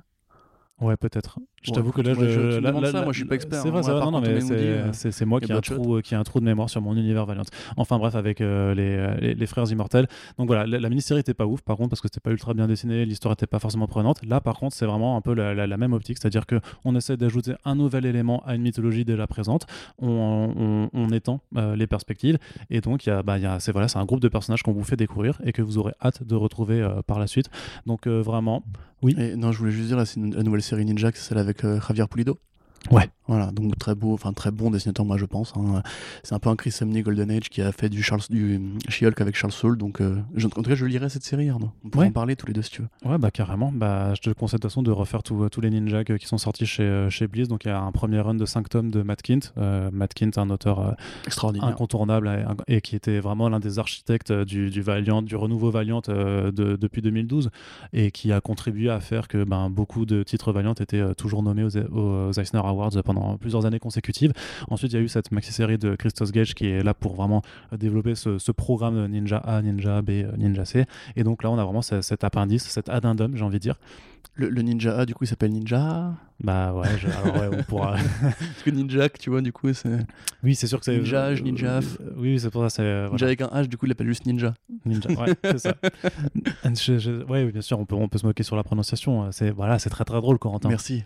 Ouais, 0.80 0.96
peut-être. 0.96 1.38
Je 1.66 1.72
t'avoue 1.72 1.92
que 1.92 2.00
là, 2.02 2.14
moi, 2.14 2.24
je, 2.24 2.30
je- 2.30 2.34
tu 2.34 2.40
me 2.46 2.58
là- 2.60 2.68
demandes 2.70 2.82
là- 2.84 2.90
ça, 2.92 2.98
là- 2.98 3.04
moi, 3.04 3.12
je 3.12 3.18
suis 3.18 3.26
pas 3.28 3.34
expert, 3.34 3.60
C'est 3.60 3.68
hein. 3.68 3.70
vrai, 3.70 3.80
Moi, 3.80 3.82
c'est 3.82 3.90
vrai. 3.92 4.00
par 4.00 4.10
Non, 4.12 4.20
mais 4.20 4.40
c'est 4.40 4.54
euh, 4.54 4.92
c'est- 4.92 5.24
moi 5.24 5.40
qui 5.40 5.52
a, 5.52 5.56
un 5.56 5.60
trou, 5.60 6.00
qui 6.02 6.14
a 6.14 6.18
un 6.20 6.22
trou 6.24 6.40
de 6.40 6.44
mémoire 6.44 6.70
sur 6.70 6.80
mon 6.80 6.96
univers 6.96 7.26
Valiant. 7.26 7.42
Enfin 7.76 7.98
bref, 7.98 8.14
avec 8.14 8.40
euh, 8.40 8.74
les, 8.74 8.82
euh, 8.96 9.14
les, 9.20 9.34
les 9.34 9.46
frères 9.46 9.70
immortels. 9.70 10.06
Donc 10.38 10.46
voilà, 10.46 10.66
la, 10.66 10.78
la 10.78 10.88
mini-série 10.88 11.20
était 11.20 11.34
pas 11.34 11.46
ouf, 11.46 11.62
par 11.62 11.76
contre, 11.76 11.90
parce 11.90 12.00
que 12.00 12.08
c'était 12.08 12.20
pas 12.20 12.30
ultra 12.30 12.54
bien 12.54 12.66
dessiné, 12.66 13.04
l'histoire 13.04 13.32
était 13.34 13.46
pas 13.46 13.58
forcément 13.58 13.86
prenante. 13.86 14.24
Là, 14.24 14.40
par 14.40 14.58
contre, 14.58 14.74
c'est 14.76 14.86
vraiment 14.86 15.16
un 15.16 15.20
peu 15.20 15.34
la, 15.34 15.54
la- 15.54 15.66
la 15.66 15.76
même 15.76 15.92
optique, 15.92 16.18
c'est-à-dire 16.20 16.46
que 16.46 16.60
on 16.84 16.94
essaie 16.94 17.16
d'ajouter 17.16 17.54
un 17.64 17.74
nouvel 17.74 18.06
élément 18.06 18.42
à 18.46 18.54
une 18.54 18.62
mythologie 18.62 19.04
déjà 19.04 19.26
présente, 19.26 19.66
on, 19.98 20.08
on- 20.56 20.90
on 20.92 21.08
étend 21.10 21.40
euh, 21.56 21.76
les 21.76 21.86
perspectives, 21.86 22.38
et 22.70 22.80
donc 22.80 23.06
il 23.06 23.08
y 23.10 23.12
a, 23.12 23.22
bah, 23.22 23.34
a, 23.34 23.60
c'est 23.60 23.72
voilà, 23.72 23.88
c'est 23.88 23.98
un 23.98 24.04
groupe 24.04 24.20
de 24.20 24.28
personnages 24.28 24.62
qu'on 24.62 24.72
vous 24.72 24.84
fait 24.84 24.96
découvrir 24.96 25.40
et 25.44 25.52
que 25.52 25.62
vous 25.62 25.78
aurez 25.78 25.92
hâte 26.02 26.22
de 26.22 26.34
retrouver 26.34 26.80
euh, 26.80 27.02
par 27.06 27.18
la 27.18 27.26
suite. 27.26 27.50
Donc 27.86 28.06
euh, 28.06 28.20
vraiment, 28.22 28.62
Et 29.06 29.36
non, 29.36 29.52
je 29.52 29.58
voulais 29.58 29.70
juste 29.72 29.88
dire, 29.88 29.96
la 29.98 30.42
nouvelle 30.42 30.62
série 30.62 30.84
Ninja, 30.84 31.10
c'est 31.14 31.28
celle 31.28 31.38
euh, 31.64 31.80
Javier 31.80 32.06
Pulido? 32.08 32.38
Ouais. 32.90 33.08
Voilà, 33.28 33.50
donc 33.50 33.76
très 33.78 33.94
beau, 33.94 34.14
enfin 34.14 34.32
très 34.32 34.50
bon 34.50 34.70
dessinateur, 34.70 35.04
moi 35.04 35.16
je 35.16 35.24
pense. 35.24 35.52
hein. 35.56 35.82
C'est 36.22 36.34
un 36.34 36.38
peu 36.38 36.48
un 36.48 36.56
Chris 36.56 36.70
Samney 36.70 37.02
Golden 37.02 37.30
Age 37.30 37.48
qui 37.50 37.60
a 37.62 37.72
fait 37.72 37.88
du 37.88 38.02
Charles, 38.02 38.22
du 38.30 38.60
She-Hulk 38.88 39.20
avec 39.20 39.34
Charles 39.36 39.52
Soule, 39.52 39.76
donc 39.78 40.00
euh, 40.00 40.16
je, 40.34 40.46
en 40.46 40.50
tout 40.50 40.62
cas 40.62 40.74
je 40.74 40.86
lirai 40.86 41.08
cette 41.08 41.24
série, 41.24 41.48
Arnaud. 41.50 41.70
On 41.84 41.88
pourrait 41.88 42.06
en 42.08 42.12
parler 42.12 42.36
tous 42.36 42.46
les 42.46 42.52
deux 42.52 42.62
si 42.62 42.70
tu 42.70 42.82
veux. 42.82 42.88
Ouais, 43.10 43.18
bah 43.18 43.30
carrément. 43.30 43.72
Bah, 43.74 44.14
je 44.14 44.20
te 44.20 44.30
conseille 44.30 44.58
de 44.58 44.62
toute 44.62 44.70
façon 44.70 44.82
de 44.82 44.90
refaire 44.90 45.22
tous 45.22 45.48
tous 45.48 45.60
les 45.60 45.70
ninjas 45.70 46.04
que- 46.04 46.12
qui 46.14 46.26
sont 46.26 46.38
sortis 46.38 46.66
chez, 46.66 46.82
euh, 46.84 47.10
chez 47.10 47.26
Bliss. 47.26 47.48
Donc 47.48 47.64
il 47.64 47.68
y 47.68 47.70
a 47.70 47.80
un 47.80 47.92
premier 47.92 48.20
run 48.20 48.34
de 48.34 48.44
5 48.46 48.68
tomes 48.68 48.90
de 48.90 49.02
Matt 49.02 49.22
Kint. 49.22 49.52
Euh, 49.58 49.90
Matt 49.92 50.14
Kint, 50.14 50.30
un 50.38 50.50
auteur 50.50 50.80
euh, 50.80 50.92
Extraordinaire. 51.26 51.68
incontournable 51.68 52.28
et, 52.68 52.76
et 52.76 52.80
qui 52.80 52.94
était 52.96 53.18
vraiment 53.20 53.48
l'un 53.48 53.60
des 53.60 53.78
architectes 53.78 54.30
euh, 54.30 54.44
du, 54.44 54.70
du 54.70 54.82
Valiant, 54.82 55.22
du 55.22 55.34
renouveau 55.36 55.70
Valiant 55.70 56.00
de- 56.06 56.76
depuis 56.76 57.02
2012 57.02 57.50
et 57.92 58.10
qui 58.10 58.32
a 58.32 58.40
contribué 58.40 58.90
à 58.90 59.00
faire 59.00 59.28
que 59.28 59.44
ben, 59.44 59.70
beaucoup 59.70 60.06
de 60.06 60.22
titres 60.22 60.52
Valiant 60.52 60.74
étaient 60.74 61.14
toujours 61.14 61.42
nommés 61.42 61.64
aux, 61.64 61.76
aux 61.76 62.32
Eisner 62.32 62.60
Awards 62.64 62.90
pendant 63.04 63.15
plusieurs 63.40 63.66
années 63.66 63.78
consécutives. 63.78 64.32
Ensuite, 64.68 64.92
il 64.92 64.96
y 64.96 64.98
a 64.98 65.02
eu 65.02 65.08
cette 65.08 65.32
maxi-série 65.32 65.78
de 65.78 65.94
Christos 65.96 66.30
Gage 66.32 66.54
qui 66.54 66.66
est 66.68 66.82
là 66.82 66.94
pour 66.94 67.14
vraiment 67.14 67.42
euh, 67.72 67.76
développer 67.76 68.14
ce, 68.14 68.38
ce 68.38 68.52
programme 68.52 68.96
de 68.96 69.06
Ninja 69.06 69.38
A, 69.38 69.62
Ninja 69.62 70.02
B, 70.02 70.10
euh, 70.10 70.32
Ninja 70.36 70.64
C. 70.64 70.84
Et 71.16 71.24
donc 71.24 71.42
là, 71.42 71.50
on 71.50 71.58
a 71.58 71.64
vraiment 71.64 71.82
ce- 71.82 72.00
cet 72.02 72.24
appendice, 72.24 72.64
cet 72.64 72.88
addendum, 72.88 73.36
j'ai 73.36 73.44
envie 73.44 73.56
de 73.58 73.62
dire. 73.62 73.76
Le, 74.34 74.50
le 74.50 74.60
Ninja 74.62 74.98
A, 74.98 75.06
du 75.06 75.14
coup, 75.14 75.24
il 75.24 75.28
s'appelle 75.28 75.52
Ninja. 75.52 76.12
Bah 76.44 76.74
ouais, 76.74 76.88
je- 76.98 77.06
alors 77.08 77.36
ouais, 77.40 77.58
on 77.58 77.62
pourra. 77.62 77.92
Parce 78.20 78.62
que 78.64 78.70
Ninja, 78.70 79.08
tu 79.08 79.30
vois, 79.30 79.40
du 79.40 79.50
coup, 79.52 79.72
c'est. 79.72 79.88
oui, 80.42 80.54
c'est 80.54 80.66
sûr 80.66 80.78
que 80.78 80.84
c'est. 80.84 80.96
Ninja 80.98 81.32
H, 81.32 81.42
Ninja 81.42 81.80
F. 81.80 81.96
Euh, 82.00 82.10
Oui, 82.16 82.38
c'est 82.38 82.50
pour 82.50 82.60
ça. 82.62 82.68
C'est 82.68 82.82
euh, 82.82 83.08
voilà. 83.08 83.12
Ninja 83.12 83.26
avec 83.26 83.40
un 83.40 83.46
H, 83.46 83.68
du 83.68 83.78
coup, 83.78 83.86
il 83.86 83.88
l'appelle 83.90 84.08
juste 84.08 84.26
Ninja. 84.26 84.52
Ninja, 84.84 85.08
ouais, 85.10 85.32
c'est 85.44 85.58
ça. 85.58 85.74
Je- 86.64 86.98
je- 86.98 87.24
ouais, 87.24 87.44
oui, 87.44 87.52
bien 87.52 87.62
sûr, 87.62 87.78
on 87.78 87.86
peut, 87.86 87.94
on 87.94 88.08
peut 88.08 88.18
se 88.18 88.26
moquer 88.26 88.42
sur 88.42 88.56
la 88.56 88.62
prononciation. 88.64 89.30
C'est 89.32 89.50
voilà, 89.50 89.78
c'est 89.78 89.88
très 89.90 90.04
très 90.04 90.20
drôle, 90.20 90.38
Corentin. 90.38 90.68
Merci. 90.68 91.04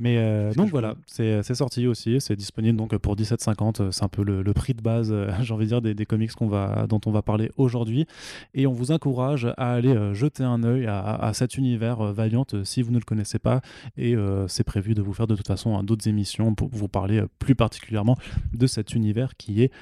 Mais 0.00 0.16
euh, 0.18 0.52
donc 0.54 0.70
voilà, 0.70 0.94
c'est 1.06 1.43
c'est 1.44 1.54
sorti 1.54 1.86
aussi, 1.86 2.20
c'est 2.20 2.36
disponible 2.36 2.78
donc 2.78 2.96
pour 2.96 3.16
17,50. 3.16 3.90
C'est 3.90 4.02
un 4.02 4.08
peu 4.08 4.24
le, 4.24 4.54
prix 4.54 4.74
de 4.74 4.82
base, 4.82 5.14
j'ai 5.42 5.54
envie 5.54 5.66
de 5.66 5.78
dire, 5.78 5.82
des, 5.82 6.06
comics 6.06 6.32
qu'on 6.32 6.48
va, 6.48 6.86
dont 6.88 7.00
on 7.06 7.10
va 7.10 7.22
parler 7.22 7.50
aujourd'hui. 7.56 8.06
Et 8.54 8.66
on 8.66 8.72
vous 8.72 8.90
encourage 8.90 9.46
à 9.56 9.72
aller 9.72 9.94
jeter 10.14 10.42
un 10.42 10.62
œil 10.64 10.86
à, 10.86 11.30
cet 11.34 11.56
univers 11.56 12.12
Valiant 12.12 12.46
si 12.64 12.82
vous 12.82 12.90
ne 12.92 12.98
le 12.98 13.04
connaissez 13.04 13.38
pas. 13.38 13.60
Et 13.96 14.14
c'est 14.48 14.64
prévu 14.64 14.94
de 14.94 15.02
vous 15.02 15.12
faire 15.12 15.26
de 15.26 15.36
toute 15.36 15.46
façon 15.46 15.82
d'autres 15.82 16.08
émissions 16.08 16.54
pour 16.54 16.68
vous 16.72 16.88
parler 16.88 17.22
plus 17.38 17.54
particulièrement 17.54 18.16
de 18.52 18.66
cet 18.66 18.94
univers 18.94 19.36
qui 19.36 19.62
est 19.62 19.72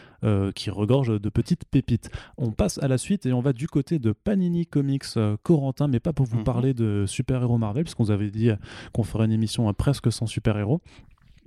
qui 0.55 0.71
regorge 0.71 1.21
de 1.21 1.29
petites 1.29 1.65
pépites. 1.65 2.11
On 2.39 2.51
passe 2.51 2.79
à 2.83 2.89
la 2.89 2.99
suite 2.99 3.27
et 3.27 3.33
on 3.33 3.41
va 3.41 3.53
du 3.53 3.69
côté 3.69 3.99
de 3.99 4.13
Panini 4.13 4.67
Comics 4.67 5.05
Corentin, 5.43 5.89
mais 5.89 6.01
pas 6.01 6.13
pour 6.13 6.27
vous 6.27 6.39
mhm. 6.39 6.45
parler 6.45 6.75
de 6.75 7.05
super-héros 7.07 7.59
Marvel, 7.59 7.85
puisqu'on 7.85 8.05
vous 8.05 8.11
avait 8.11 8.31
dit 8.31 8.51
qu'on 8.93 9.03
ferait 9.03 9.27
une 9.27 9.33
émission 9.33 9.73
presque 9.75 10.11
sans 10.13 10.27
super-héros. 10.27 10.81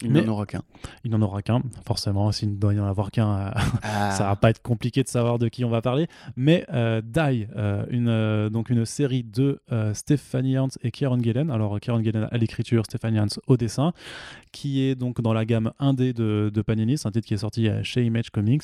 Il 0.01 0.11
n'en 0.11 0.27
aura 0.27 0.45
qu'un. 0.45 0.61
Il 1.05 1.11
n'en 1.11 1.21
aura 1.21 1.41
qu'un, 1.41 1.61
forcément. 1.85 2.31
S'il 2.31 2.51
ne 2.51 2.55
doit 2.55 2.73
y 2.73 2.79
en 2.79 2.85
avoir 2.85 3.11
qu'un, 3.11 3.29
euh, 3.29 3.51
ah. 3.81 4.11
ça 4.17 4.25
va 4.25 4.35
pas 4.35 4.49
être 4.49 4.61
compliqué 4.61 5.03
de 5.03 5.07
savoir 5.07 5.39
de 5.39 5.47
qui 5.47 5.63
on 5.63 5.69
va 5.69 5.81
parler. 5.81 6.07
Mais 6.35 6.65
euh, 6.73 7.01
Die, 7.01 7.47
euh, 7.55 7.85
une, 7.89 8.49
donc 8.49 8.69
une 8.69 8.85
série 8.85 9.23
de 9.23 9.61
Stephanie 9.93 10.57
Hans 10.57 10.67
et 10.81 10.91
Kieron 10.91 11.19
Gillen. 11.19 11.49
Alors, 11.49 11.79
Kieron 11.79 12.03
Gillen 12.03 12.27
à 12.29 12.37
l'écriture, 12.37 12.83
Stephanie 12.85 13.19
Hans 13.19 13.27
au 13.47 13.57
dessin, 13.57 13.93
qui 14.51 14.81
est 14.81 14.95
donc 14.95 15.21
dans 15.21 15.33
la 15.33 15.45
gamme 15.45 15.71
1D 15.79 16.13
de, 16.13 16.51
de 16.53 16.61
Panini. 16.61 16.97
C'est 16.97 17.07
un 17.07 17.11
titre 17.11 17.27
qui 17.27 17.33
est 17.33 17.37
sorti 17.37 17.69
chez 17.83 18.03
Image 18.03 18.29
Comics. 18.31 18.63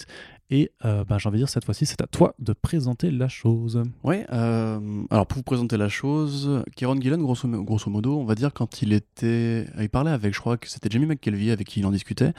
Et 0.54 0.70
ben, 0.84 1.18
j'ai 1.18 1.30
envie 1.30 1.38
de 1.38 1.44
dire, 1.44 1.50
cette 1.50 1.64
fois-ci, 1.64 1.86
c'est 1.86 2.02
à 2.02 2.08
toi 2.08 2.36
de 2.38 2.52
présenter 2.52 3.10
la 3.10 3.30
chose. 3.30 3.82
Oui, 4.04 4.18
alors 4.30 5.26
pour 5.26 5.38
vous 5.38 5.44
présenter 5.44 5.78
la 5.78 5.88
chose, 5.88 6.64
Kieron 6.76 7.00
Gillen, 7.00 7.24
grosso, 7.24 7.48
modo, 7.90 8.20
on 8.20 8.26
va 8.26 8.36
dire 8.36 8.54
quand 8.54 8.82
il 8.82 8.92
était. 8.92 9.66
Il 9.80 9.90
parlait 9.90 10.12
avec, 10.12 10.34
je 10.34 10.40
crois 10.40 10.58
que 10.58 10.70
c'était 10.70 10.90
Jamie 10.90 11.18
Kelvy 11.18 11.52
avec 11.52 11.68
qui 11.68 11.80
il 11.80 11.86
en 11.86 11.92
discutait, 11.92 12.34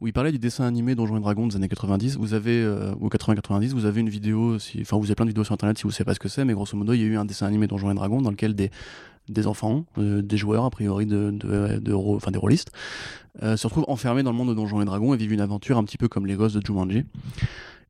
où 0.00 0.06
il 0.06 0.12
parlait 0.12 0.32
du 0.32 0.38
dessin 0.38 0.66
animé 0.66 0.94
Donjons 0.94 1.16
et 1.16 1.20
Dragons 1.20 1.46
des 1.46 1.56
années 1.56 1.68
90. 1.68 2.18
Vous 2.18 2.34
avez, 2.34 2.62
euh, 2.62 2.94
ou 3.00 3.08
80-90, 3.08 3.70
vous 3.70 3.86
avez 3.86 4.02
une 4.02 4.10
vidéo, 4.10 4.56
enfin 4.80 4.98
vous 4.98 5.06
avez 5.06 5.14
plein 5.14 5.24
de 5.24 5.30
vidéos 5.30 5.44
sur 5.44 5.54
internet 5.54 5.78
si 5.78 5.84
vous 5.84 5.88
ne 5.88 5.94
savez 5.94 6.04
pas 6.04 6.14
ce 6.14 6.20
que 6.20 6.28
c'est, 6.28 6.44
mais 6.44 6.52
grosso 6.52 6.76
modo, 6.76 6.92
il 6.92 7.00
y 7.00 7.04
a 7.04 7.06
eu 7.06 7.16
un 7.16 7.24
dessin 7.24 7.46
animé 7.46 7.66
Donjons 7.66 7.90
et 7.90 7.94
Dragons 7.94 8.20
dans 8.20 8.30
lequel 8.30 8.54
des, 8.54 8.70
des 9.28 9.46
enfants, 9.46 9.86
euh, 9.98 10.22
des 10.22 10.36
joueurs 10.36 10.64
a 10.64 10.70
priori 10.70 11.06
de, 11.06 11.30
de, 11.30 11.78
de, 11.78 12.30
des 12.30 12.38
rôlistes, 12.38 12.70
euh, 13.42 13.56
se 13.56 13.66
retrouvent 13.66 13.86
enfermés 13.88 14.22
dans 14.22 14.32
le 14.32 14.36
monde 14.36 14.48
de 14.50 14.54
Donjons 14.54 14.80
et 14.80 14.84
Dragons 14.84 15.14
et 15.14 15.16
vivent 15.16 15.32
une 15.32 15.40
aventure 15.40 15.78
un 15.78 15.84
petit 15.84 15.98
peu 15.98 16.08
comme 16.08 16.26
les 16.26 16.34
gosses 16.34 16.54
de 16.54 16.64
Jumanji. 16.64 17.04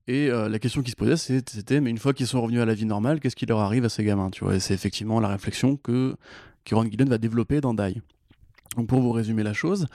Et 0.07 0.28
la 0.28 0.59
question 0.59 0.82
qui 0.82 0.91
se 0.91 0.97
posait, 0.97 1.16
c'était, 1.16 1.80
mais 1.80 1.89
une 1.89 1.97
fois 1.97 2.12
qu'ils 2.12 2.26
sont 2.26 2.43
revenus 2.43 2.61
à 2.61 2.66
la 2.66 2.74
vie 2.74 2.85
normale, 2.85 3.20
qu'est-ce 3.20 3.37
qui 3.37 3.47
leur 3.47 3.61
arrive 3.61 3.87
à 3.87 3.89
ces 3.89 4.05
gamins 4.05 4.28
tu 4.28 4.45
vois? 4.45 4.61
C'est 4.61 4.74
effectivement 4.74 5.18
la 5.18 5.28
réflexion 5.28 5.78
que 5.78 6.16
Kieran 6.64 6.85
Gillen 6.85 7.09
va 7.09 7.16
développer 7.16 7.62
dans 7.62 7.72
Die. 7.72 8.03
Donc 8.76 8.87
pour 8.87 9.01
vous 9.01 9.12
résumer 9.12 9.43
la 9.43 9.55
chose, 9.55 9.87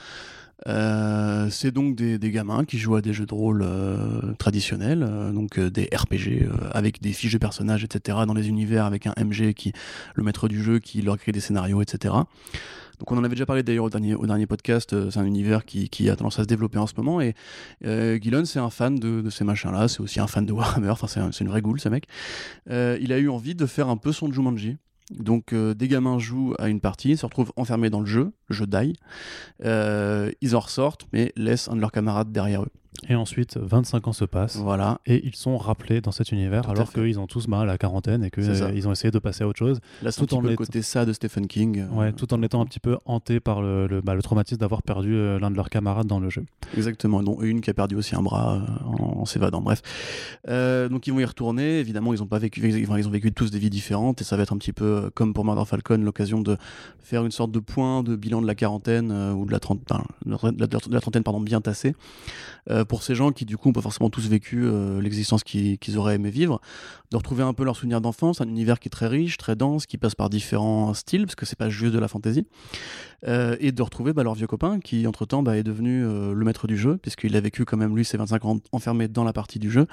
euh, 0.66 1.48
c'est 1.50 1.70
donc 1.70 1.96
des, 1.96 2.18
gamins 2.30 2.64
qui 2.64 2.78
jouent 2.78 2.96
à 2.96 3.00
des 3.00 3.12
jeux 3.12 3.26
de 3.26 3.34
rôle 3.34 3.62
euh, 3.64 4.34
traditionnels, 4.38 5.02
euh, 5.08 5.32
donc 5.32 5.58
des 5.58 5.88
RPG 5.92 6.48
avec 6.72 7.00
des 7.00 7.12
fiches 7.12 7.32
de 7.32 7.38
personnages, 7.38 7.84
etc., 7.84 8.18
dans 8.26 8.34
les 8.34 8.48
univers 8.48 8.84
avec 8.84 9.06
un 9.06 9.14
MG 9.16 9.52
qui, 9.54 9.72
le 10.14 10.22
maître 10.22 10.48
du 10.48 10.62
jeu, 10.62 10.78
qui 10.78 11.02
leur 11.02 11.16
crée 11.18 11.32
des 11.32 11.40
scénarios, 11.40 11.82
etc. 11.82 12.14
Donc 12.98 13.12
on 13.12 13.16
en 13.16 13.24
avait 13.24 13.34
déjà 13.34 13.46
parlé 13.46 13.62
d'ailleurs 13.62 13.86
au 13.86 13.90
dernier, 13.90 14.14
au 14.14 14.26
dernier 14.26 14.46
podcast, 14.46 15.10
c'est 15.10 15.18
un 15.18 15.24
univers 15.24 15.64
qui, 15.64 15.88
qui, 15.88 16.10
a 16.10 16.16
tendance 16.16 16.38
à 16.38 16.42
se 16.42 16.48
développer 16.48 16.78
en 16.78 16.86
ce 16.86 16.92
moment, 16.98 17.22
et 17.22 17.34
Gillon 17.82 18.44
c'est 18.44 18.58
un 18.58 18.68
fan 18.68 18.96
de, 18.96 19.22
de 19.22 19.30
ces 19.30 19.42
machins-là, 19.42 19.88
c'est 19.88 20.00
aussi 20.00 20.20
un 20.20 20.26
fan 20.26 20.44
de 20.44 20.52
Warhammer, 20.52 20.90
enfin 20.90 21.06
c'est 21.06 21.40
une 21.40 21.48
vraie 21.48 21.62
goule 21.62 21.80
ce 21.80 21.88
mec. 21.88 22.04
il 22.68 23.12
a 23.12 23.18
eu 23.18 23.30
envie 23.30 23.54
de 23.54 23.64
faire 23.64 23.88
un 23.88 23.96
peu 23.96 24.12
son 24.12 24.30
Jumanji, 24.30 24.76
donc 25.10 25.52
euh, 25.52 25.74
des 25.74 25.88
gamins 25.88 26.18
jouent 26.18 26.54
à 26.58 26.68
une 26.68 26.80
partie, 26.80 27.16
se 27.16 27.26
retrouvent 27.26 27.52
enfermés 27.56 27.90
dans 27.90 28.00
le 28.00 28.06
jeu, 28.06 28.32
le 28.48 28.54
jeu 28.54 28.66
d'ail. 28.66 28.94
Euh, 29.64 30.30
ils 30.40 30.56
en 30.56 30.60
ressortent, 30.60 31.06
mais 31.12 31.32
laissent 31.36 31.68
un 31.68 31.76
de 31.76 31.80
leurs 31.80 31.92
camarades 31.92 32.32
derrière 32.32 32.62
eux. 32.62 32.72
Et 33.08 33.14
ensuite, 33.14 33.56
25 33.56 34.08
ans 34.08 34.12
se 34.12 34.24
passent. 34.24 34.56
Voilà. 34.56 35.00
Et 35.06 35.24
ils 35.26 35.34
sont 35.34 35.56
rappelés 35.56 36.00
dans 36.00 36.12
cet 36.12 36.32
univers, 36.32 36.68
alors 36.68 36.92
qu'ils 36.92 37.18
ont 37.18 37.26
tous 37.26 37.48
mal 37.48 37.62
à 37.62 37.64
la 37.72 37.78
quarantaine 37.78 38.24
et 38.24 38.30
qu'ils 38.30 38.48
euh, 38.50 38.86
ont 38.86 38.92
essayé 38.92 39.10
de 39.10 39.18
passer 39.18 39.44
à 39.44 39.48
autre 39.48 39.58
chose. 39.58 39.80
Là, 40.02 40.12
tout 40.12 40.32
en 40.34 40.40
le 40.40 40.54
côté 40.54 40.82
ça 40.82 41.04
de 41.04 41.12
Stephen 41.12 41.46
King. 41.46 41.80
Euh, 41.80 41.94
ouais, 41.94 42.12
tout 42.12 42.32
en 42.34 42.42
étant 42.42 42.60
un 42.60 42.66
petit 42.66 42.80
peu 42.80 42.98
hanté 43.06 43.40
par 43.40 43.62
le, 43.62 43.86
le, 43.86 44.00
bah, 44.00 44.14
le 44.14 44.22
traumatisme 44.22 44.60
d'avoir 44.60 44.82
perdu 44.82 45.14
euh, 45.14 45.38
l'un 45.38 45.50
de 45.50 45.56
leurs 45.56 45.70
camarades 45.70 46.06
dans 46.06 46.20
le 46.20 46.28
jeu. 46.28 46.44
Exactement, 46.76 47.22
dont 47.22 47.40
une 47.40 47.60
qui 47.60 47.70
a 47.70 47.74
perdu 47.74 47.96
aussi 47.96 48.14
un 48.14 48.22
bras 48.22 48.62
en, 48.84 49.24
s'évadant. 49.24 49.60
Bref. 49.60 49.82
donc 50.46 51.06
ils 51.06 51.12
vont 51.12 51.20
y 51.20 51.24
retourner. 51.24 51.78
Évidemment, 51.78 52.12
ils 52.12 52.22
ont, 52.22 52.26
pas 52.26 52.38
vécu, 52.38 52.60
ils 52.68 52.90
ont 52.90 53.10
vécu 53.10 53.32
tous 53.32 53.50
des 53.50 53.58
vies 53.58 53.70
différentes 53.70 54.20
et 54.20 54.24
ça 54.24 54.36
va 54.36 54.42
être 54.42 54.52
un 54.52 54.58
petit 54.58 54.72
peu 54.72 55.10
comme 55.14 55.32
pour 55.32 55.44
Murder 55.44 55.64
Falcon, 55.64 55.98
l'occasion 55.98 56.40
de 56.40 56.56
faire 56.98 57.24
une 57.24 57.30
sorte 57.30 57.50
de 57.50 57.60
point 57.60 58.02
de 58.02 58.16
bilan 58.16 58.42
de 58.42 58.46
la 58.46 58.54
quarantaine 58.54 59.12
ou 59.12 59.46
de 59.46 59.52
la, 59.52 59.60
trentaine, 59.60 60.04
de 60.24 60.94
la 60.94 61.00
trentaine 61.00 61.22
pardon, 61.22 61.40
bien 61.40 61.60
tassée. 61.60 61.94
Pour 62.90 63.04
ces 63.04 63.14
gens 63.14 63.30
qui, 63.30 63.44
du 63.44 63.56
coup, 63.56 63.68
n'ont 63.68 63.72
pas 63.72 63.82
forcément 63.82 64.10
tous 64.10 64.28
vécu 64.28 64.64
euh, 64.64 65.00
l'existence 65.00 65.44
qu'ils 65.44 65.96
auraient 65.96 66.16
aimé 66.16 66.28
vivre, 66.28 66.60
de 67.12 67.16
retrouver 67.16 67.44
un 67.44 67.52
peu 67.52 67.62
leurs 67.62 67.76
souvenirs 67.76 68.00
d'enfance, 68.00 68.40
un 68.40 68.48
univers 68.48 68.80
qui 68.80 68.88
est 68.88 68.90
très 68.90 69.06
riche, 69.06 69.36
très 69.36 69.54
dense, 69.54 69.86
qui 69.86 69.96
passe 69.96 70.16
par 70.16 70.28
différents 70.28 70.92
styles, 70.92 71.24
parce 71.24 71.36
que 71.36 71.46
c'est 71.46 71.56
pas 71.56 71.70
juste 71.70 71.94
de 71.94 72.00
la 72.00 72.08
fantaisie, 72.08 72.48
euh, 73.28 73.56
et 73.60 73.70
de 73.70 73.80
retrouver 73.80 74.12
bah, 74.12 74.24
leur 74.24 74.34
vieux 74.34 74.48
copain 74.48 74.80
qui, 74.80 75.06
entre-temps, 75.06 75.44
bah, 75.44 75.56
est 75.56 75.62
devenu 75.62 76.04
euh, 76.04 76.34
le 76.34 76.44
maître 76.44 76.66
du 76.66 76.76
jeu, 76.76 76.96
puisqu'il 76.96 77.36
a 77.36 77.40
vécu 77.40 77.64
quand 77.64 77.76
même, 77.76 77.94
lui, 77.94 78.04
ses 78.04 78.16
25 78.16 78.44
ans 78.44 78.58
enfermé 78.72 79.06
dans 79.06 79.22
la 79.22 79.32
partie 79.32 79.60
du 79.60 79.70
jeu, 79.70 79.86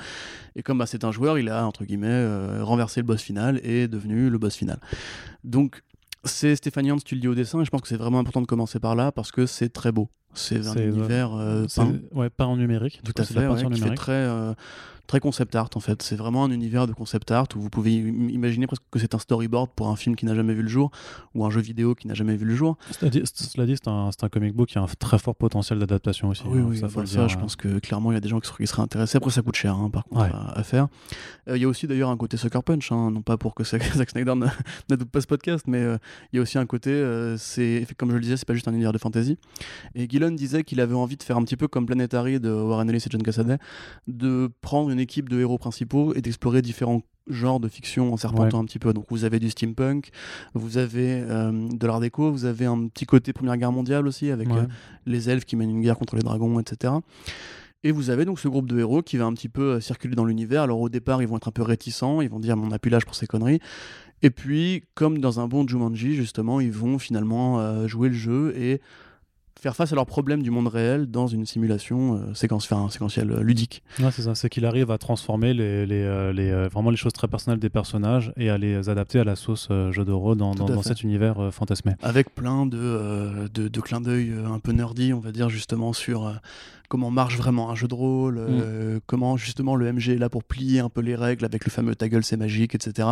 et 0.55 0.63
comme 0.63 0.79
bah, 0.79 0.87
c'est 0.87 1.03
un 1.03 1.11
joueur, 1.11 1.37
il 1.37 1.49
a, 1.49 1.67
entre 1.67 1.85
guillemets, 1.85 2.61
renversé 2.61 3.01
le 3.01 3.05
boss 3.05 3.21
final 3.21 3.59
et 3.63 3.83
est 3.83 3.87
devenu 3.87 4.31
le 4.31 4.39
boss 4.39 4.55
final. 4.55 4.79
Donc, 5.43 5.83
c'est 6.23 6.55
Stéphanie 6.55 6.91
Hans, 6.91 6.97
tu 6.97 7.13
le 7.13 7.21
dis 7.21 7.27
au 7.27 7.35
dessin, 7.35 7.61
et 7.61 7.65
je 7.65 7.69
pense 7.69 7.81
que 7.81 7.89
c'est 7.89 7.95
vraiment 7.95 8.17
important 8.17 8.41
de 8.41 8.47
commencer 8.47 8.79
par 8.79 8.95
là 8.95 9.11
parce 9.11 9.31
que 9.31 9.45
c'est 9.45 9.69
très 9.69 9.91
beau. 9.91 10.09
C'est 10.33 10.67
un 10.67 10.75
univers 10.75 11.33
euh, 11.33 11.65
peint. 11.75 11.95
Ouais, 12.11 12.29
pas 12.29 12.45
en 12.45 12.57
numérique. 12.57 13.01
Tout 13.03 13.13
à 13.17 13.23
fait, 13.23 13.47
ouais, 13.47 13.63
qui 13.63 13.81
fait 13.81 13.95
très, 13.95 14.11
euh, 14.11 14.53
très 15.07 15.19
concept 15.19 15.55
art 15.55 15.69
en 15.75 15.79
fait. 15.79 16.01
C'est 16.01 16.15
vraiment 16.15 16.43
un 16.43 16.51
univers 16.51 16.87
de 16.87 16.93
concept 16.93 17.31
art 17.31 17.47
où 17.55 17.59
vous 17.59 17.69
pouvez 17.69 17.93
imaginer 17.93 18.67
presque 18.67 18.83
que 18.91 18.99
c'est 18.99 19.15
un 19.15 19.19
storyboard 19.19 19.71
pour 19.75 19.87
un 19.87 19.95
film 19.95 20.15
qui 20.15 20.25
n'a 20.25 20.35
jamais 20.35 20.53
vu 20.53 20.61
le 20.61 20.67
jour 20.67 20.91
ou 21.33 21.45
un 21.45 21.49
jeu 21.49 21.61
vidéo 21.61 21.95
qui 21.95 22.07
n'a 22.07 22.13
jamais 22.13 22.35
vu 22.35 22.45
le 22.45 22.55
jour. 22.55 22.77
Cela 22.91 23.09
dit, 23.65 23.75
c'est 23.75 23.87
un, 23.87 24.09
un, 24.09 24.29
comic 24.29 24.53
book 24.53 24.69
qui 24.69 24.77
a 24.77 24.81
un 24.81 24.87
très 24.99 25.17
fort 25.17 25.35
potentiel 25.35 25.79
d'adaptation 25.79 26.29
aussi. 26.29 26.43
Oui, 26.45 26.59
hein, 26.59 26.65
oui, 26.69 26.77
ça, 26.77 26.89
ça 26.89 27.27
je 27.27 27.37
pense 27.37 27.55
que 27.55 27.79
clairement 27.79 28.11
il 28.11 28.15
y 28.15 28.17
a 28.17 28.21
des 28.21 28.29
gens 28.29 28.39
qui 28.39 28.67
seraient 28.67 28.83
intéressés. 28.83 29.17
Après, 29.17 29.31
ça 29.31 29.41
coûte 29.41 29.55
cher 29.55 29.73
hein, 29.73 29.89
par 29.89 30.03
contre 30.05 30.35
à, 30.35 30.63
faire. 30.63 30.87
Euh, 31.47 31.57
il 31.57 31.61
y 31.61 31.65
a 31.65 31.67
aussi 31.67 31.87
d'ailleurs 31.87 32.09
un 32.09 32.17
côté 32.17 32.37
Sucker 32.37 32.61
Punch, 32.63 32.91
hein, 32.91 33.11
non 33.11 33.21
pas 33.21 33.37
pour 33.37 33.55
que 33.55 33.63
Zack 33.63 33.83
Snyder 34.09 34.33
n'adopte 34.89 35.11
pas 35.11 35.21
ce 35.21 35.27
podcast, 35.27 35.65
mais 35.67 35.79
euh, 35.79 35.97
il 36.31 36.37
y 36.37 36.39
a 36.39 36.41
aussi 36.41 36.57
un 36.57 36.65
côté, 36.65 36.91
euh, 36.91 37.37
c'est 37.37 37.85
comme 37.97 38.09
je 38.09 38.15
le 38.15 38.21
disais, 38.21 38.37
c'est 38.37 38.47
pas 38.47 38.53
juste 38.53 38.67
un 38.67 38.73
univers 38.73 38.93
de 38.93 38.97
fantasy. 38.97 39.37
Et 39.95 40.07
Gillen 40.09 40.35
disait 40.35 40.63
qu'il 40.63 40.81
avait 40.81 40.95
envie 40.95 41.17
de 41.17 41.23
faire 41.23 41.37
un 41.37 41.43
petit 41.43 41.57
peu 41.57 41.67
comme 41.67 41.85
Planetary 41.85 42.39
de 42.39 42.51
Warren 42.51 42.89
Ellis 42.89 43.03
et 43.05 43.09
John 43.09 43.23
Cassaday, 43.23 43.57
de 44.07 44.49
prendre 44.61 44.89
une 44.89 44.96
équipe 44.97 45.29
de 45.29 45.39
héros 45.39 45.57
principaux 45.57 46.13
et 46.15 46.21
d'explorer 46.21 46.61
différents 46.61 47.01
genres 47.29 47.59
de 47.59 47.67
fiction 47.67 48.13
en 48.13 48.17
serpentant 48.17 48.59
un 48.59 48.65
petit 48.65 48.79
peu. 48.79 48.93
Donc 48.93 49.05
vous 49.09 49.23
avez 49.23 49.39
du 49.39 49.49
steampunk, 49.49 50.09
vous 50.53 50.77
avez 50.77 51.21
euh, 51.21 51.51
de 51.69 51.87
l'art 51.87 51.99
déco, 51.99 52.31
vous 52.31 52.45
avez 52.45 52.65
un 52.65 52.87
petit 52.87 53.05
côté 53.05 53.33
Première 53.33 53.57
Guerre 53.57 53.71
mondiale 53.71 54.07
aussi 54.07 54.31
avec 54.31 54.49
euh, 54.49 54.65
les 55.05 55.29
elfes 55.29 55.45
qui 55.45 55.55
mènent 55.55 55.69
une 55.69 55.81
guerre 55.81 55.97
contre 55.97 56.15
les 56.15 56.21
dragons, 56.21 56.59
etc. 56.59 56.93
Et 57.83 57.91
vous 57.91 58.09
avez 58.09 58.25
donc 58.25 58.39
ce 58.39 58.47
groupe 58.47 58.67
de 58.67 58.79
héros 58.79 59.01
qui 59.01 59.17
va 59.17 59.25
un 59.25 59.33
petit 59.33 59.49
peu 59.49 59.73
euh, 59.73 59.79
circuler 59.79 60.15
dans 60.15 60.25
l'univers. 60.25 60.63
Alors 60.63 60.79
au 60.79 60.89
départ, 60.89 61.21
ils 61.21 61.27
vont 61.27 61.37
être 61.37 61.47
un 61.47 61.51
peu 61.51 61.63
réticents, 61.63 62.21
ils 62.21 62.29
vont 62.29 62.39
dire 62.39 62.55
on 62.57 62.67
n'a 62.67 62.79
plus 62.79 62.89
l'âge 62.89 63.05
pour 63.05 63.15
ces 63.15 63.27
conneries. 63.27 63.59
Et 64.23 64.31
puis, 64.31 64.83
comme 64.95 65.19
dans 65.19 65.39
un 65.39 65.47
bon 65.47 65.67
Jumanji, 65.67 66.15
justement, 66.15 66.59
ils 66.59 66.71
vont 66.71 66.97
finalement 66.97 67.85
jouer 67.85 68.09
le 68.09 68.15
jeu 68.15 68.51
et 68.57 68.81
faire 69.59 69.75
face 69.75 69.91
à 69.91 69.95
leurs 69.95 70.05
problèmes 70.05 70.43
du 70.43 70.51
monde 70.51 70.67
réel 70.67 71.07
dans 71.09 71.27
une 71.27 71.45
simulation 71.45 72.15
euh, 72.15 72.33
séquence, 72.33 72.71
enfin, 72.71 72.89
séquentielle 72.89 73.31
euh, 73.31 73.41
ludique. 73.41 73.83
Ouais, 73.99 74.11
c'est 74.11 74.23
ça, 74.23 74.35
c'est 74.35 74.49
qu'il 74.49 74.65
arrive 74.65 74.91
à 74.91 74.97
transformer 74.97 75.53
les, 75.53 75.85
les, 75.85 76.01
euh, 76.03 76.33
les 76.33 76.67
vraiment 76.67 76.89
les 76.89 76.97
choses 76.97 77.13
très 77.13 77.27
personnelles 77.27 77.59
des 77.59 77.69
personnages 77.69 78.31
et 78.37 78.49
à 78.49 78.57
les 78.57 78.89
adapter 78.89 79.19
à 79.19 79.23
la 79.23 79.35
sauce 79.35 79.69
jeu 79.91 80.05
de 80.05 80.11
rôle 80.11 80.37
dans, 80.37 80.53
dans, 80.53 80.81
cet 80.81 81.03
univers 81.03 81.49
fantasmé. 81.51 81.93
Avec 82.01 82.33
plein 82.33 82.65
de, 82.65 83.47
de, 83.53 83.67
de 83.67 83.81
clins 83.81 84.01
d'œil 84.01 84.33
un 84.45 84.59
peu 84.59 84.71
nerdy, 84.71 85.13
on 85.13 85.19
va 85.19 85.31
dire, 85.31 85.49
justement, 85.49 85.93
sur 85.93 86.31
comment 86.87 87.11
marche 87.11 87.37
vraiment 87.37 87.69
un 87.69 87.75
jeu 87.75 87.87
de 87.87 87.93
rôle, 87.93 88.35
mm. 88.35 88.47
euh, 88.49 88.99
comment 89.05 89.37
justement 89.37 89.75
le 89.75 89.91
MG 89.91 90.09
est 90.09 90.17
là 90.17 90.29
pour 90.29 90.43
plier 90.43 90.79
un 90.79 90.89
peu 90.89 91.01
les 91.01 91.15
règles 91.15 91.45
avec 91.45 91.65
le 91.65 91.71
fameux 91.71 91.95
ta 91.95 92.09
gueule 92.09 92.23
c'est 92.23 92.37
magique, 92.37 92.75
etc. 92.75 93.09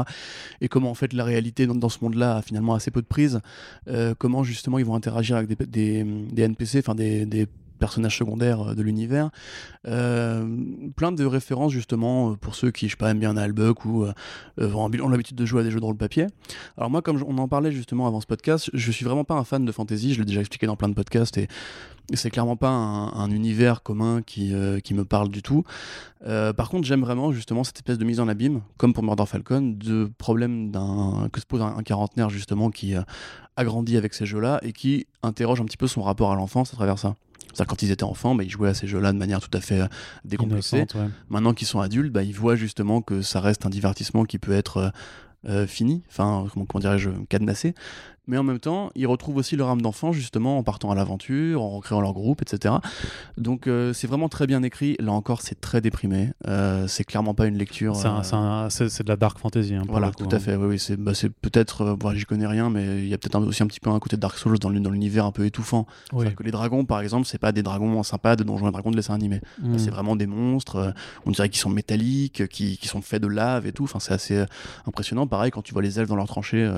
Et 0.61 0.67
comment 0.67 0.91
en 0.91 0.95
fait 0.95 1.13
la 1.13 1.23
réalité 1.23 1.67
dans, 1.67 1.89
ce 1.89 1.99
monde-là 2.01 2.37
a 2.37 2.41
finalement 2.41 2.73
assez 2.73 2.91
peu 2.91 3.01
de 3.01 3.07
prise. 3.07 3.41
Euh, 3.87 4.13
comment 4.17 4.43
justement 4.43 4.79
ils 4.79 4.85
vont 4.85 4.95
interagir 4.95 5.35
avec 5.37 5.49
des, 5.49 5.65
des, 5.65 6.03
des 6.03 6.41
NPC, 6.43 6.79
enfin 6.79 6.95
des, 6.95 7.25
des 7.25 7.47
personnages 7.75 8.17
secondaires 8.17 8.69
euh, 8.69 8.75
de 8.75 8.81
l'univers. 8.81 9.29
Euh, 9.87 10.45
plein 10.95 11.11
de 11.11 11.25
références 11.25 11.71
justement 11.71 12.31
euh, 12.31 12.35
pour 12.35 12.55
ceux 12.55 12.71
qui, 12.71 12.87
je 12.87 12.91
sais 12.91 12.97
pas, 12.97 13.11
aiment 13.11 13.19
bien 13.19 13.37
Albuck 13.37 13.85
ou 13.85 14.05
ont 14.57 15.09
l'habitude 15.09 15.37
de 15.37 15.45
jouer 15.45 15.61
à 15.61 15.63
des 15.63 15.71
jeux 15.71 15.79
de 15.79 15.85
rôle 15.85 15.97
papier. 15.97 16.27
Alors 16.77 16.89
moi, 16.89 17.01
comme 17.01 17.23
on 17.27 17.37
en 17.37 17.47
parlait 17.47 17.71
justement 17.71 18.07
avant 18.07 18.21
ce 18.21 18.27
podcast, 18.27 18.69
je 18.73 18.91
suis 18.91 19.05
vraiment 19.05 19.23
pas 19.23 19.35
un 19.35 19.43
fan 19.43 19.65
de 19.65 19.71
fantasy, 19.71 20.13
je 20.13 20.19
l'ai 20.19 20.25
déjà 20.25 20.39
expliqué 20.39 20.65
dans 20.67 20.75
plein 20.75 20.89
de 20.89 20.93
podcasts 20.93 21.37
et 21.37 21.47
c'est 22.13 22.29
clairement 22.29 22.55
pas 22.55 22.69
un, 22.69 23.31
univers 23.31 23.81
commun 23.81 24.21
qui, 24.21 24.53
qui 24.83 24.93
me 24.93 25.05
parle 25.05 25.29
du 25.29 25.41
tout. 25.41 25.63
par 26.23 26.69
contre, 26.69 26.87
j'aime 26.87 27.01
vraiment 27.01 27.31
justement 27.31 27.63
cette 27.63 27.77
espèce 27.77 27.97
de 27.97 28.05
mise 28.05 28.19
en 28.19 28.27
abîme, 28.27 28.61
comme 28.77 28.93
pour 28.93 29.03
Murder 29.03 29.25
Falcon, 29.25 29.75
de 29.75 30.11
problème 30.17 30.71
que 31.31 31.39
se 31.39 31.45
pose 31.45 31.61
un, 31.61 31.81
quarantenaire 31.83 32.29
justement 32.29 32.69
qui 32.69 32.93
a 32.95 33.63
grandi 33.63 33.97
avec 33.97 34.13
ces 34.13 34.25
jeux-là 34.25 34.59
et 34.61 34.71
qui 34.71 35.07
interroge 35.23 35.61
un 35.61 35.65
petit 35.65 35.77
peu 35.77 35.87
son 35.87 36.01
rapport 36.01 36.31
à 36.31 36.35
l'enfance 36.35 36.73
à 36.73 36.75
travers 36.75 36.99
ça. 36.99 37.15
C'est-à-dire 37.55 37.69
quand 37.69 37.81
ils 37.81 37.91
étaient 37.91 38.03
enfants, 38.03 38.35
bah, 38.35 38.43
ils 38.43 38.49
jouaient 38.49 38.69
à 38.69 38.73
ces 38.73 38.85
jeux-là 38.85 39.13
de 39.13 39.17
manière 39.17 39.39
tout 39.39 39.55
à 39.55 39.61
fait 39.61 39.81
euh, 39.81 39.87
décomplexée. 40.25 40.77
Innocente, 40.77 41.01
ouais. 41.01 41.09
Maintenant 41.29 41.53
qu'ils 41.53 41.67
sont 41.67 41.79
adultes, 41.79 42.11
bah, 42.11 42.23
ils 42.23 42.35
voient 42.35 42.55
justement 42.55 43.01
que 43.01 43.21
ça 43.21 43.39
reste 43.39 43.65
un 43.65 43.69
divertissement 43.69 44.25
qui 44.25 44.39
peut 44.39 44.51
être 44.51 44.77
euh, 44.77 44.89
euh, 45.47 45.67
fini, 45.67 46.03
enfin, 46.09 46.47
comment, 46.51 46.65
comment 46.65 46.81
dirais-je, 46.81 47.09
cadenassé. 47.29 47.73
Mais 48.27 48.37
en 48.37 48.43
même 48.43 48.59
temps, 48.59 48.91
ils 48.95 49.07
retrouvent 49.07 49.37
aussi 49.37 49.55
leur 49.55 49.69
âme 49.69 49.81
d'enfant 49.81 50.11
justement 50.11 50.57
en 50.57 50.63
partant 50.63 50.91
à 50.91 50.95
l'aventure, 50.95 51.61
en 51.61 51.69
recréant 51.69 52.01
leur 52.01 52.13
groupe, 52.13 52.41
etc. 52.41 52.75
Donc 53.37 53.67
euh, 53.67 53.93
c'est 53.93 54.07
vraiment 54.07 54.29
très 54.29 54.47
bien 54.47 54.63
écrit. 54.63 54.95
Là 54.99 55.11
encore, 55.11 55.41
c'est 55.41 55.59
très 55.61 55.81
déprimé. 55.81 56.31
Euh, 56.47 56.87
c'est 56.87 57.03
clairement 57.03 57.33
pas 57.33 57.45
une 57.45 57.57
lecture. 57.57 57.95
C'est 57.95 58.07
euh, 58.07 59.03
de 59.03 59.09
la 59.09 59.15
dark 59.15 59.37
fantasy. 59.37 59.75
hein, 59.75 59.83
voilà, 59.87 60.11
tout 60.11 60.27
à 60.31 60.35
hein. 60.35 60.39
fait. 60.39 60.55
Oui, 60.55 60.67
oui, 60.67 60.79
c'est 60.79 60.97
bah, 60.97 61.11
peut-être. 61.41 61.95
bon, 61.95 62.13
j'y 62.15 62.25
connais 62.25 62.47
rien, 62.47 62.69
mais 62.69 62.99
il 62.99 63.07
y 63.07 63.13
a 63.13 63.17
peut-être 63.17 63.39
aussi 63.39 63.63
un 63.63 63.67
petit 63.67 63.79
peu 63.79 63.89
un 63.89 63.99
côté 63.99 64.17
Dark 64.17 64.37
Souls 64.37 64.57
dans 64.59 64.69
l'uni- 64.69 64.83
dans 64.83 64.91
l'univers 64.91 65.25
un 65.25 65.31
peu 65.31 65.45
étouffant. 65.45 65.85
Oui. 66.13 66.33
Que 66.33 66.43
les 66.43 66.51
dragons, 66.51 66.85
par 66.85 67.01
exemple, 67.01 67.27
c'est 67.27 67.37
pas 67.37 67.51
des 67.51 67.63
dragons 67.63 68.01
sympas 68.03 68.35
de 68.35 68.43
Donjons 68.43 68.67
et 68.67 68.71
Dragons 68.71 68.91
de 68.91 68.95
dessin 68.95 69.13
animé. 69.13 69.41
Mm. 69.61 69.77
C'est 69.77 69.91
vraiment 69.91 70.15
des 70.15 70.27
monstres. 70.27 70.93
on 71.25 71.31
dirait 71.31 71.49
qu'ils 71.49 71.59
sont 71.59 71.69
métalliques, 71.69 72.47
qui, 72.47 72.79
sont 72.85 73.01
faits 73.01 73.21
de 73.21 73.27
lave 73.27 73.65
et 73.67 73.71
tout. 73.71 73.83
Enfin, 73.83 73.99
c'est 73.99 74.13
assez 74.13 74.45
impressionnant. 74.87 75.27
Pareil, 75.27 75.51
quand 75.51 75.61
tu 75.61 75.73
vois 75.73 75.81
les 75.81 75.99
elfes 75.99 76.09
dans 76.09 76.15
leurs 76.15 76.27
tranchées, 76.27 76.69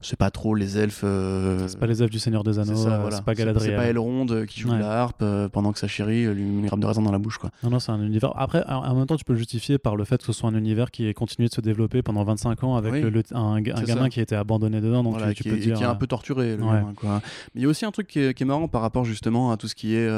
c'est 0.00 0.18
pas 0.18 0.30
trop 0.30 0.54
les 0.54 0.78
elfes. 0.78 0.83
Euh, 1.04 1.66
C'est 1.68 1.78
pas 1.78 1.86
les 1.86 2.02
œuvres 2.02 2.10
du 2.10 2.18
Seigneur 2.18 2.44
des 2.44 2.58
Anneaux, 2.58 2.74
c'est 2.76 2.88
euh, 2.88 2.98
voilà. 2.98 3.16
c'est 3.16 3.24
pas 3.24 3.32
C'est 3.32 3.38
Galadriel. 3.38 3.76
pas 3.76 3.84
Elrond 3.86 4.26
euh, 4.30 4.44
qui 4.44 4.60
joue 4.60 4.68
Ouais. 4.70 4.76
de 4.76 4.80
la 4.82 5.00
harpe 5.02 5.24
pendant 5.52 5.72
que 5.72 5.78
sa 5.78 5.86
chérie 5.88 6.26
lui 6.26 6.42
met 6.44 6.60
une 6.60 6.66
grappe 6.66 6.80
de 6.80 6.86
raisin 6.86 7.02
dans 7.02 7.12
la 7.12 7.18
bouche, 7.18 7.38
quoi. 7.38 7.50
Non, 7.62 7.70
non, 7.70 7.78
c'est 7.78 7.92
un 7.92 8.02
univers. 8.02 8.32
Après, 8.36 8.64
en 8.68 8.94
même 8.94 9.06
temps, 9.06 9.16
tu 9.16 9.24
peux 9.24 9.32
le 9.32 9.38
justifier 9.38 9.78
par 9.78 9.96
le 9.96 10.04
fait 10.04 10.18
que 10.18 10.24
ce 10.24 10.32
soit 10.32 10.48
un 10.50 10.54
univers 10.54 10.90
qui 10.90 11.06
ait 11.06 11.14
continué 11.14 11.48
de 11.48 11.54
se 11.54 11.60
développer 11.60 12.02
pendant 12.02 12.24
25 12.24 12.62
ans 12.64 12.76
avec 12.76 12.92
Oui. 12.92 13.00
le- 13.00 13.10
le- 13.10 13.22
un, 13.32 13.60
ga- 13.60 13.74
un 13.74 13.76
C'est 13.78 13.86
gamin 13.86 14.02
ça. 14.04 14.08
qui 14.10 14.20
a 14.20 14.22
été 14.22 14.36
abandonné 14.36 14.80
dedans. 14.80 15.02
Donc 15.02 15.14
Voilà, 15.14 15.28
tu, 15.32 15.36
tu 15.36 15.42
qui, 15.44 15.48
peux 15.50 15.56
est, 15.56 15.60
dire. 15.60 15.76
qui 15.76 15.82
est 15.82 15.86
un 15.86 15.94
peu 15.94 16.06
torturé, 16.06 16.56
le 16.56 16.62
ouais. 16.62 16.68
gamin, 16.72 16.92
quoi. 16.96 17.20
Mais 17.54 17.60
il 17.60 17.62
y 17.62 17.66
a 17.66 17.68
aussi 17.68 17.84
un 17.84 17.90
truc 17.90 18.06
qui 18.08 18.20
est, 18.20 18.34
qui 18.34 18.42
est 18.42 18.46
marrant 18.46 18.68
par 18.68 18.82
rapport 18.82 19.04
justement 19.04 19.50
à 19.52 19.56
tout 19.56 19.68
ce 19.68 19.74
qui 19.74 19.94
est. 19.94 20.08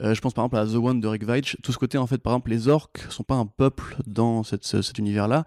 euh, 0.00 0.14
je 0.14 0.20
pense 0.20 0.32
par 0.34 0.44
exemple 0.44 0.56
à 0.56 0.66
The 0.66 0.76
One 0.82 1.00
de 1.00 1.08
Rick 1.08 1.24
Veitch, 1.24 1.56
tout 1.62 1.72
ce 1.72 1.78
côté 1.78 1.98
en 1.98 2.06
fait, 2.06 2.18
par 2.18 2.32
exemple, 2.32 2.50
les 2.50 2.68
orques 2.68 3.04
sont 3.10 3.22
pas 3.24 3.34
un 3.34 3.46
peuple 3.46 3.96
dans 4.06 4.42
cette- 4.42 4.64
ce- 4.64 4.80
cet 4.82 4.98
univers-là, 4.98 5.44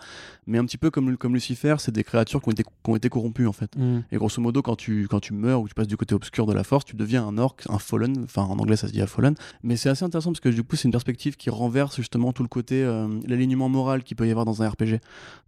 mais 0.48 0.58
un 0.58 0.66
petit 0.66 0.78
peu 0.78 0.92
comme, 0.92 1.18
comme 1.18 1.34
Lucifer, 1.34 1.76
c'est 1.80 1.92
des 1.94 2.04
créatures 2.04 2.42
qui 2.42 2.50
ont 2.50 2.52
été, 2.52 2.64
qui 2.64 2.70
ont 2.90 2.96
été 2.96 3.10
corrompues 3.10 3.48
en 3.48 3.54
fait. 3.54 3.76
mm. 3.76 4.04
Et 4.12 4.18
grosso 4.18 4.42
modo, 4.42 4.62
quand 4.62 4.76
tu, 4.76 5.08
quand 5.10 5.20
tu 5.20 5.34
meurs 5.34 5.62
ou 5.62 5.64
que 5.64 5.70
tu 5.70 5.74
passes 5.76 5.88
du 5.88 5.98
côté 5.98 6.14
obscur 6.16 6.46
de 6.46 6.54
la 6.54 6.64
force, 6.64 6.86
tu 6.86 6.96
deviens 6.96 7.26
un 7.26 7.38
orc, 7.38 7.56
un 7.70 7.80
fallen, 7.80 8.24
enfin 8.24 8.44
en 8.44 8.58
anglais 8.60 8.76
ça 8.76 8.88
se 8.88 8.92
dit 8.94 9.02
a 9.02 9.08
fallen. 9.08 9.36
Mais 9.64 9.78
c'est 9.78 9.90
assez 9.90 10.06
intéressant 10.06 10.32
parce 10.32 10.40
que 10.42 10.50
du 10.50 10.64
coup, 10.64 10.76
c'est 10.76 10.88
une 10.88 10.92
perspective 10.92 11.36
qui 11.38 11.50
renverse 11.50 11.96
justement 11.96 12.32
tout 12.34 12.44
le 12.44 12.50
côté, 12.50 12.84
euh, 12.84 13.08
l'alignement 13.28 13.70
moral 13.70 14.04
qu'il 14.04 14.16
peut 14.18 14.28
y 14.28 14.32
avoir 14.32 14.46
dans 14.46 14.62
un 14.62 14.70
RPG. 14.70 15.00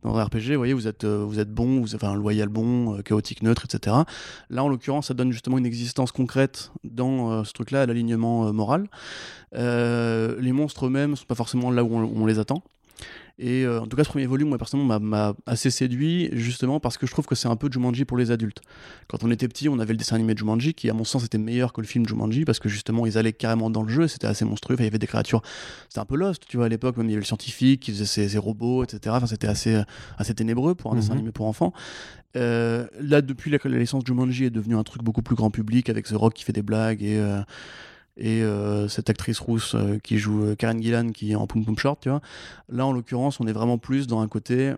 Dans 0.04 0.16
un 0.18 0.24
RPG, 0.24 0.52
vous 0.54 0.58
voyez, 0.58 0.74
vous 0.74 0.88
êtes, 0.88 1.04
euh, 1.04 1.24
vous 1.28 1.40
êtes 1.40 1.52
bon, 1.54 1.82
vous 1.82 1.96
êtes 1.96 2.04
enfin, 2.04 2.16
loyal 2.16 2.50
bon, 2.50 2.96
euh, 2.96 3.02
chaotique 3.02 3.44
neutre, 3.44 3.66
etc. 3.66 3.96
Là, 4.50 4.64
en 4.64 4.68
l'occurrence, 4.70 5.08
ça 5.08 5.14
donne 5.14 5.32
justement 5.32 5.58
une 5.58 5.66
existence 5.66 6.12
concrète 6.12 6.72
dans 6.84 7.44
ce 7.44 7.54
truc-là, 7.54 7.86
l'alignement 7.86 8.48
euh, 8.48 8.52
Euh, 9.56 10.36
les 10.40 10.52
monstres 10.52 10.88
eux-mêmes 10.88 11.16
sont 11.16 11.26
pas 11.26 11.36
forcément 11.36 11.72
là 11.72 11.84
où 11.84 11.94
on, 11.96 12.04
où 12.04 12.24
on 12.24 12.26
les 12.26 12.40
attend. 12.40 12.64
Et 13.40 13.66
euh, 13.66 13.80
en 13.82 13.86
tout 13.86 13.96
cas, 13.96 14.04
ce 14.04 14.10
premier 14.10 14.26
volume, 14.26 14.50
moi 14.50 14.58
personnellement, 14.58 15.00
m'a- 15.00 15.36
assez 15.46 15.70
séduit, 15.70 16.28
justement 16.32 16.80
parce 16.80 16.98
que 16.98 17.06
je 17.06 17.12
trouve 17.12 17.28
que 17.28 17.36
c'est 17.36 17.48
un 17.48 17.56
peu 17.56 17.70
Jumanji 17.72 18.04
pour 18.04 18.18
les 18.18 18.32
adultes. 18.32 18.62
Quand 19.08 19.24
on 19.24 19.30
était 19.30 19.48
petit, 19.48 19.70
on 19.70 19.78
avait 19.78 19.94
le 19.94 19.98
dessin 19.98 20.16
animé 20.16 20.34
de 20.34 20.40
Jumanji, 20.40 20.74
qui 20.74 20.90
à 20.90 20.94
mon 20.94 21.04
sens 21.04 21.24
était 21.24 21.38
meilleur 21.38 21.72
que 21.72 21.80
le 21.80 21.86
film 21.86 22.08
Jumanji, 22.08 22.46
parce 22.46 22.58
que 22.58 22.68
justement, 22.68 23.06
ils 23.06 23.16
allaient 23.16 23.34
carrément 23.34 23.70
dans 23.70 23.84
le 23.84 23.90
jeu, 23.90 24.08
c'était 24.08 24.26
assez 24.26 24.44
monstrueux, 24.44 24.74
Enfin, 24.74 24.86
il 24.86 24.88
y 24.88 24.90
avait 24.90 24.98
des 24.98 25.06
créatures, 25.06 25.44
c'était 25.88 26.00
un 26.00 26.06
peu 26.06 26.16
Lost, 26.16 26.46
tu 26.48 26.58
vois, 26.58 26.66
à 26.66 26.70
l'époque, 26.70 26.98
même 26.98 27.06
il 27.06 27.12
y 27.12 27.14
avait 27.14 27.22
le 27.22 27.26
scientifique 27.28 27.82
qui 27.84 27.92
faisait 27.92 28.06
ses, 28.08 28.28
ses 28.28 28.38
robots, 28.40 28.84
etc. 28.84 29.16
Enfin, 29.16 29.28
c'était 29.28 29.48
assez, 29.48 29.80
assez 30.18 30.34
ténébreux 30.34 30.74
pour 30.74 30.92
un 30.92 30.96
dessin 30.96 31.10
Mhm. 31.12 31.18
animé 31.20 31.32
pour 31.32 31.46
enfants. 31.46 31.74
Euh, 32.36 32.88
là, 33.00 33.22
depuis 33.22 33.52
la, 33.52 33.60
la 33.64 33.78
licence 33.78 34.02
Jumanji 34.04 34.46
est 34.46 34.50
devenu 34.50 34.76
un 34.76 34.84
truc 34.84 35.04
beaucoup 35.04 35.22
plus 35.22 35.36
grand 35.36 35.52
public, 35.52 35.90
avec 35.92 36.08
The 36.08 36.14
Rock 36.14 36.34
qui 36.34 36.44
fait 36.44 36.54
des 36.54 36.64
blagues 36.64 37.04
et... 37.04 37.18
euh, 37.20 37.42
et 38.18 38.42
euh, 38.44 38.88
cette 38.88 39.10
actrice 39.10 39.40
rousse 39.40 39.76
euh, 39.76 39.98
qui 40.00 40.18
joue 40.18 40.44
euh, 40.44 40.56
Karen 40.56 40.82
Gillan 40.82 41.10
qui 41.12 41.32
est 41.32 41.36
en 41.36 41.48
Poum 41.48 41.64
Poum 41.66 41.78
Short, 41.78 42.00
tu 42.02 42.10
vois. 42.10 42.22
Là, 42.70 42.86
en 42.86 42.92
l'occurrence, 42.92 43.40
on 43.40 43.48
est 43.48 43.54
vraiment 43.54 43.78
plus 43.78 44.08
dans 44.08 44.20
un 44.22 44.28
côté 44.28 44.74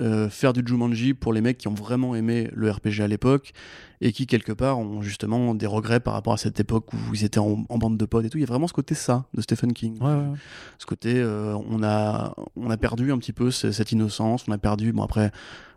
euh, 0.00 0.28
faire 0.28 0.52
du 0.52 0.62
Jumanji 0.66 1.14
pour 1.14 1.32
les 1.32 1.40
mecs 1.40 1.56
qui 1.58 1.68
ont 1.68 1.74
vraiment 1.74 2.16
aimé 2.16 2.50
le 2.52 2.68
RPG 2.70 3.00
à 3.00 3.06
l'époque 3.06 3.52
et 4.00 4.10
qui, 4.12 4.26
quelque 4.26 4.50
part, 4.52 4.78
ont 4.80 5.02
justement 5.02 5.54
des 5.54 5.66
regrets 5.66 6.00
par 6.00 6.14
rapport 6.14 6.32
à 6.32 6.36
cette 6.36 6.58
époque 6.58 6.92
où 6.92 6.96
ils 7.12 7.24
étaient 7.24 7.38
en, 7.38 7.64
en 7.68 7.78
bande 7.78 7.96
de 7.96 8.04
potes 8.04 8.24
et 8.24 8.28
tout. 8.30 8.38
Il 8.38 8.40
y 8.40 8.44
a 8.44 8.48
vraiment 8.48 8.66
ce 8.66 8.72
côté 8.72 8.94
ça 8.96 9.26
de 9.34 9.40
Stephen 9.40 9.72
King. 9.72 9.98
Ouais, 10.00 10.06
ouais, 10.08 10.14
ouais. 10.30 10.36
Ce 10.78 10.86
côté, 10.86 11.22
on, 11.24 11.82
a, 11.84 12.34
on 12.56 12.70
a 12.70 12.76
perdu 12.76 13.12
un 13.12 13.18
petit 13.18 13.32
peu 13.32 13.52
ce- 13.52 13.70
cette 13.70 13.92
innocence, 13.92 14.46
on 14.48 14.52
a 14.52 14.58
perdu, 14.58 14.92
bon 14.92 15.04
après, 15.04 15.30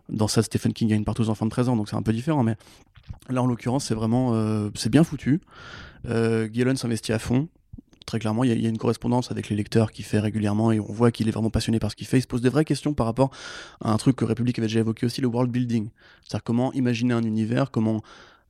dans 0.10 0.28
ça, 0.28 0.42
Stephen 0.44 0.74
King 0.74 0.92
a 0.94 0.96
une 0.96 1.06
part 1.06 1.16
aux 1.20 1.30
enfants 1.30 1.46
de 1.46 1.52
13 1.52 1.70
ans, 1.70 1.76
donc 1.76 1.90
c'est 1.90 1.96
un 1.96 2.02
peu 2.02 2.14
différent, 2.14 2.44
mais 2.44 2.56
là, 3.30 3.42
en 3.44 3.46
l'occurrence, 3.48 3.86
c'est 3.86 3.94
vraiment, 3.96 4.34
euh, 4.36 4.70
c'est 4.76 4.90
bien 4.90 5.04
foutu. 5.04 5.42
Euh, 6.08 6.48
s'investit 6.76 7.14
à 7.14 7.20
fond. 7.20 7.48
Très 8.06 8.20
clairement, 8.20 8.46
il 8.46 8.50
y, 8.50 8.54
a- 8.54 8.56
il 8.56 8.62
y 8.62 8.66
a 8.66 8.70
une 8.70 8.78
correspondance 8.78 9.32
avec 9.32 9.50
les 9.50 9.56
lecteurs 9.58 9.92
qu'il 9.92 10.06
fait 10.06 10.20
régulièrement 10.20 10.72
et 10.72 10.80
on 10.80 10.92
voit 10.94 11.12
qu'il 11.12 11.28
est 11.28 11.32
vraiment 11.32 11.50
passionné 11.50 11.78
par 11.80 11.92
ce 11.92 11.96
qu'il 11.98 12.08
fait. 12.08 12.20
Il 12.20 12.22
se 12.22 12.28
pose 12.28 12.42
des 12.42 12.48
vraies 12.48 12.64
questions 12.64 12.94
par 12.94 13.06
rapport 13.06 13.32
à 13.82 13.92
un 13.92 13.98
truc 13.98 14.16
que 14.16 14.24
République 14.24 14.58
avait 14.60 14.68
déjà 14.68 14.80
évoqué 14.80 15.06
aussi, 15.06 15.20
le 15.20 15.28
world 15.28 15.52
building. 15.52 15.90
C'est-à-dire 16.24 16.44
comment 16.44 16.72
imaginer 16.72 17.14
un 17.14 17.24
univers, 17.24 17.70
comment 17.70 18.02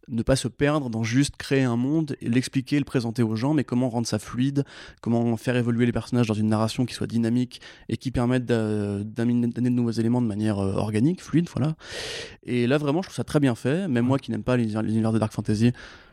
ne 0.10 0.22
pas 0.24 0.36
se 0.36 0.48
perdre 0.48 0.90
dans 0.90 1.04
juste 1.04 1.36
créer 1.38 1.64
un 1.64 1.76
monde 1.76 2.16
l'expliquer, 2.22 2.80
le 2.80 2.86
présenter 2.86 3.24
aux 3.24 3.36
gens, 3.36 3.54
mais 3.54 3.64
comment 3.64 3.90
rendre 3.90 4.08
ça 4.08 4.20
fluide, 4.20 4.64
comment 5.02 5.36
faire 5.38 5.56
évoluer 5.58 5.86
les 5.86 5.92
personnages 5.92 6.28
dans 6.28 6.34
une 6.34 6.48
narration 6.50 6.86
qui 6.86 6.94
soit 6.94 7.08
dynamique 7.08 7.60
et 7.90 7.98
qui 7.98 8.12
permette 8.12 8.46
d'a- 8.46 9.04
d'amener 9.04 9.48
de 9.48 9.70
nouveaux 9.70 9.92
éléments 9.92 10.22
de 10.22 10.28
manière 10.28 10.60
euh, 10.60 10.74
organique, 10.74 11.22
fluide, 11.22 11.50
voilà. 11.56 11.76
Et 12.44 12.68
là, 12.68 12.78
vraiment, 12.78 13.02
je 13.02 13.08
trouve 13.08 13.16
ça 13.16 13.24
très 13.24 13.40
bien 13.40 13.56
fait. 13.56 13.88
Même 13.88 14.06
moi 14.06 14.18
qui 14.20 14.32
n'aime 14.32 14.44
pas 14.44 14.56
les 14.58 14.66
les 14.68 14.94
univers 14.94 15.12
de 15.12 15.20
Dark 15.20 15.34
Fantasy, 15.34 15.72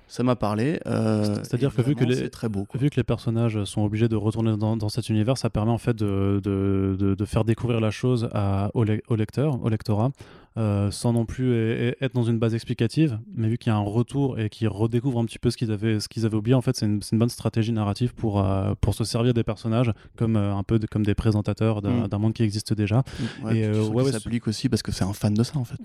ça 0.09 0.23
m'a 0.23 0.37
parlé. 0.37 0.81
euh, 0.87 1.35
C'est-à-dire 1.43 1.75
que 1.75 1.83
vu 1.83 1.95
que 1.95 2.05
les- 2.05 2.15
c'est 2.17 2.29
très 2.31 2.49
beau. 2.49 2.65
quoi. 2.65 2.81
Vu 2.81 2.91
que 2.91 2.97
les 2.97 3.05
personnages 3.05 3.63
sont 3.65 3.83
obligés 3.83 4.09
de 4.09 4.17
retourner 4.17 4.57
dans, 4.57 4.77
dans 4.77 4.89
cet 4.89 5.09
univers, 5.09 5.39
ça 5.39 5.51
permet 5.51 5.71
en 5.73 5.79
fait 5.79 5.95
de, 5.97 6.41
de, 6.43 6.97
de- 6.99 7.15
de 7.15 7.25
faire 7.25 7.45
découvrir 7.45 7.81
la 7.81 7.91
chose 7.91 8.29
à, 8.33 8.71
au, 8.75 8.85
le- 8.85 9.01
au 9.09 9.17
lecteur, 9.17 9.63
au 9.65 9.69
lectorat, 9.69 10.11
euh, 10.57 10.91
sans 10.91 11.13
non 11.13 11.25
plus 11.27 11.53
être 12.01 12.15
dans 12.15 12.23
une 12.23 12.39
base 12.39 12.55
explicative. 12.55 13.19
Mais 13.35 13.49
vu 13.49 13.59
qu'il 13.59 13.71
y 13.71 13.75
a 13.75 13.77
un 13.77 13.81
retour 13.83 14.39
et 14.39 14.49
qu'ils 14.49 14.69
redécouvrent 14.69 15.19
un 15.19 15.25
petit 15.25 15.39
peu 15.39 15.51
ce 15.51 15.57
qu'ils 15.57 15.73
avaient, 15.73 15.99
ce 16.01 16.09
qu'ils 16.09 16.25
avaient 16.27 16.37
oublié, 16.37 16.55
en 16.55 16.61
fait, 16.63 16.77
c'est 16.77 16.87
une, 16.87 17.01
bonne 17.13 17.29
stratégie 17.29 17.73
narrative 17.73 18.15
pour, 18.15 18.41
euh, 18.45 18.75
pour 18.81 18.95
se 18.95 19.05
servir 19.05 19.35
des 19.35 19.43
personnages 19.45 19.93
comme 20.17 20.37
euh, 20.37 20.55
un 20.55 20.63
peu 20.63 20.79
de- 20.79 20.87
comme 20.87 21.05
des 21.05 21.15
présentateurs 21.15 21.83
d'un 21.83 22.05
Mm. 22.05 22.09
d'un 22.09 22.19
monde 22.19 22.33
qui 22.35 22.43
existe 22.43 22.73
déjà. 22.75 23.03
Ouais, 23.45 23.59
Et, 23.59 23.65
euh, 23.65 23.83
sens 23.85 23.95
ouais, 23.95 24.13
s'applique 24.13 24.47
aussi 24.49 24.69
parce 24.69 24.83
que 24.83 24.93
c'est 24.93 25.05
un 25.05 25.13
fan 25.13 25.35
de 25.35 25.43
ça 25.43 25.59
en 25.59 25.65
fait. 25.65 25.77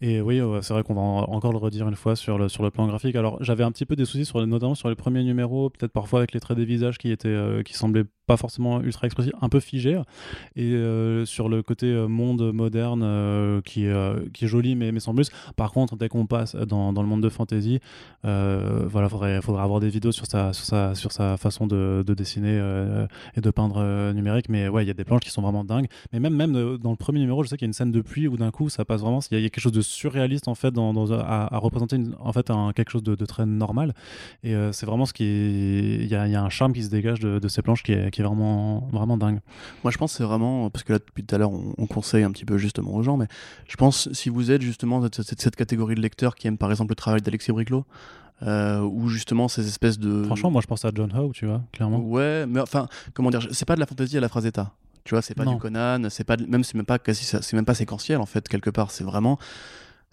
Et 0.00 0.20
oui, 0.20 0.40
c'est 0.62 0.72
vrai 0.74 0.82
qu'on 0.82 0.94
va 0.94 1.00
en- 1.00 1.24
encore 1.32 1.52
le 1.52 1.58
redire 1.58 1.88
une 1.88 1.96
fois 1.96 2.16
sur 2.16 2.38
le, 2.38 2.48
sur 2.48 2.62
le 2.62 2.70
plan 2.70 2.86
graphique. 2.86 3.16
Alors, 3.16 3.42
j'avais 3.42 3.64
un 3.64 3.72
petit 3.72 3.86
peu 3.86 3.96
des 3.96 4.04
soucis, 4.04 4.24
sur, 4.24 4.44
notamment 4.46 4.74
sur 4.74 4.88
les 4.88 4.94
premiers 4.94 5.24
numéros, 5.24 5.70
peut-être 5.70 5.92
parfois 5.92 6.20
avec 6.20 6.32
les 6.32 6.40
traits 6.40 6.56
des 6.56 6.64
visages 6.64 6.98
qui, 6.98 7.10
étaient, 7.10 7.62
qui 7.64 7.74
semblaient 7.74 8.04
pas 8.26 8.36
forcément 8.36 8.80
ultra 8.80 9.06
expressifs, 9.06 9.32
un 9.40 9.48
peu 9.48 9.60
figés. 9.60 10.00
Et 10.56 10.72
euh, 10.72 11.24
sur 11.26 11.48
le 11.48 11.62
côté 11.62 11.86
euh, 11.86 12.06
monde 12.08 12.52
moderne 12.52 13.02
euh, 13.04 13.60
qui, 13.62 13.86
qui 14.32 14.44
est 14.44 14.48
joli, 14.48 14.74
mais, 14.74 14.92
mais 14.92 15.00
sans 15.00 15.14
plus. 15.14 15.30
Par 15.56 15.72
contre, 15.72 15.96
dès 15.96 16.08
qu'on 16.08 16.26
passe 16.26 16.56
dans, 16.56 16.92
dans 16.92 17.02
le 17.02 17.08
monde 17.08 17.22
de 17.22 17.28
fantasy, 17.28 17.80
voilà, 18.22 19.08
faudrait 19.08 19.40
avoir 19.62 19.80
des 19.80 19.88
vidéos 19.88 20.12
sur 20.12 20.26
sa, 20.26 20.52
sur 20.52 20.64
sa, 20.64 20.94
sur 20.94 21.12
sa 21.12 21.36
façon 21.36 21.66
de, 21.66 22.02
de 22.06 22.14
dessiner 22.14 22.58
et 23.36 23.40
de 23.40 23.50
peindre 23.50 24.12
numérique. 24.12 24.48
Mais 24.48 24.68
ouais, 24.68 24.84
il 24.84 24.88
y 24.88 24.90
a 24.90 24.94
des 24.94 25.04
planches 25.04 25.22
qui 25.22 25.30
sont 25.30 25.42
vraiment 25.42 25.64
dingues. 25.64 25.88
Mais 26.12 26.20
même, 26.20 26.34
même 26.34 26.78
dans 26.78 26.90
le 26.90 26.96
premier 26.96 27.20
numéro, 27.20 27.42
je 27.42 27.48
sais 27.48 27.56
qu'il 27.56 27.66
y 27.66 27.68
a 27.68 27.70
une 27.70 27.74
scène 27.74 27.92
de 27.92 28.00
pluie 28.00 28.28
où 28.28 28.36
d'un 28.36 28.50
coup, 28.50 28.68
ça 28.68 28.84
passe 28.84 29.00
vraiment. 29.00 29.20
Il 29.30 29.40
y, 29.40 29.44
a- 29.44 29.48
quelque 29.48 29.60
chose 29.60 29.72
de 29.72 29.82
surréaliste 29.82 30.48
en 30.48 30.54
fait 30.54 30.70
dans, 30.70 30.92
dans- 30.92 31.12
à, 31.12 31.58
représenter 31.58 31.98
en 32.18 32.32
fait 32.32 32.50
un, 32.50 32.72
quelque 32.72 32.90
chose 32.90 33.02
de, 33.02 33.14
très 33.26 33.46
normal. 33.46 33.94
Et 34.42 34.54
c'est 34.72 34.86
vraiment 34.86 35.06
ce 35.06 35.12
qui. 35.12 35.24
Il 35.24 36.06
y 36.06 36.14
a, 36.14 36.22
un 36.22 36.48
charme 36.48 36.72
qui 36.72 36.82
se 36.82 36.90
dégage 36.90 37.20
de, 37.20 37.48
ces 37.48 37.62
planches 37.62 37.82
qui 37.82 37.92
qui 38.14 38.20
est 38.20 38.24
vraiment, 38.24 38.88
vraiment 38.92 39.16
dingue. 39.16 39.40
Moi 39.82 39.90
je 39.90 39.98
pense 39.98 40.12
que 40.12 40.18
c'est 40.18 40.24
vraiment, 40.24 40.70
parce 40.70 40.84
que 40.84 40.92
là 40.92 41.00
depuis 41.00 41.24
tout 41.24 41.34
à 41.34 41.38
l'heure 41.38 41.50
on, 41.50 41.74
on 41.76 41.86
conseille 41.86 42.22
un 42.22 42.30
petit 42.30 42.44
peu 42.44 42.56
justement 42.58 42.94
aux 42.94 43.02
gens, 43.02 43.16
mais 43.16 43.26
je 43.66 43.74
pense 43.76 44.08
si 44.12 44.28
vous 44.28 44.52
êtes 44.52 44.62
justement 44.62 45.02
cette, 45.02 45.22
cette- 45.22 45.40
cette 45.40 45.56
catégorie 45.56 45.96
de 45.96 46.00
lecteurs 46.00 46.36
qui 46.36 46.46
aiment 46.46 46.56
par 46.58 46.70
exemple 46.70 46.92
le 46.92 46.96
travail 46.96 47.20
d'Alexis 47.22 47.50
Briclot, 47.50 47.84
euh, 48.42 48.80
ou 48.82 49.08
justement 49.08 49.48
ces 49.48 49.66
espèces 49.66 49.98
de... 49.98 50.22
Franchement, 50.24 50.50
moi 50.52 50.60
je 50.62 50.66
pense 50.66 50.84
à 50.84 50.90
John 50.94 51.10
Howe, 51.12 51.32
tu 51.32 51.46
vois, 51.46 51.62
clairement. 51.72 51.98
Ouais, 51.98 52.46
mais 52.46 52.60
enfin, 52.60 52.86
comment 53.14 53.30
dire, 53.30 53.46
c'est 53.50 53.64
pas 53.64 53.74
de 53.74 53.80
la 53.80 53.86
fantaisie 53.86 54.16
à 54.16 54.20
la 54.20 54.28
phrase 54.28 54.46
état. 54.46 54.72
Tu 55.04 55.14
vois, 55.14 55.20
c'est 55.22 55.34
pas 55.34 55.44
Non. 55.44 55.54
du 55.54 55.58
Conan, 55.58 56.02
c'est 56.08 56.24
pas 56.24 56.36
de- 56.36 56.46
même 56.46 56.64
c'est 56.64 56.74
même 56.76 56.86
pas 56.86 56.98
quasi 56.98 57.24
c'est 57.24 57.52
même 57.52 57.64
pas 57.66 57.74
séquentiel 57.74 58.18
en 58.20 58.26
fait 58.26 58.48
quelque 58.48 58.70
part, 58.70 58.90
c'est 58.90 59.04
vraiment 59.04 59.38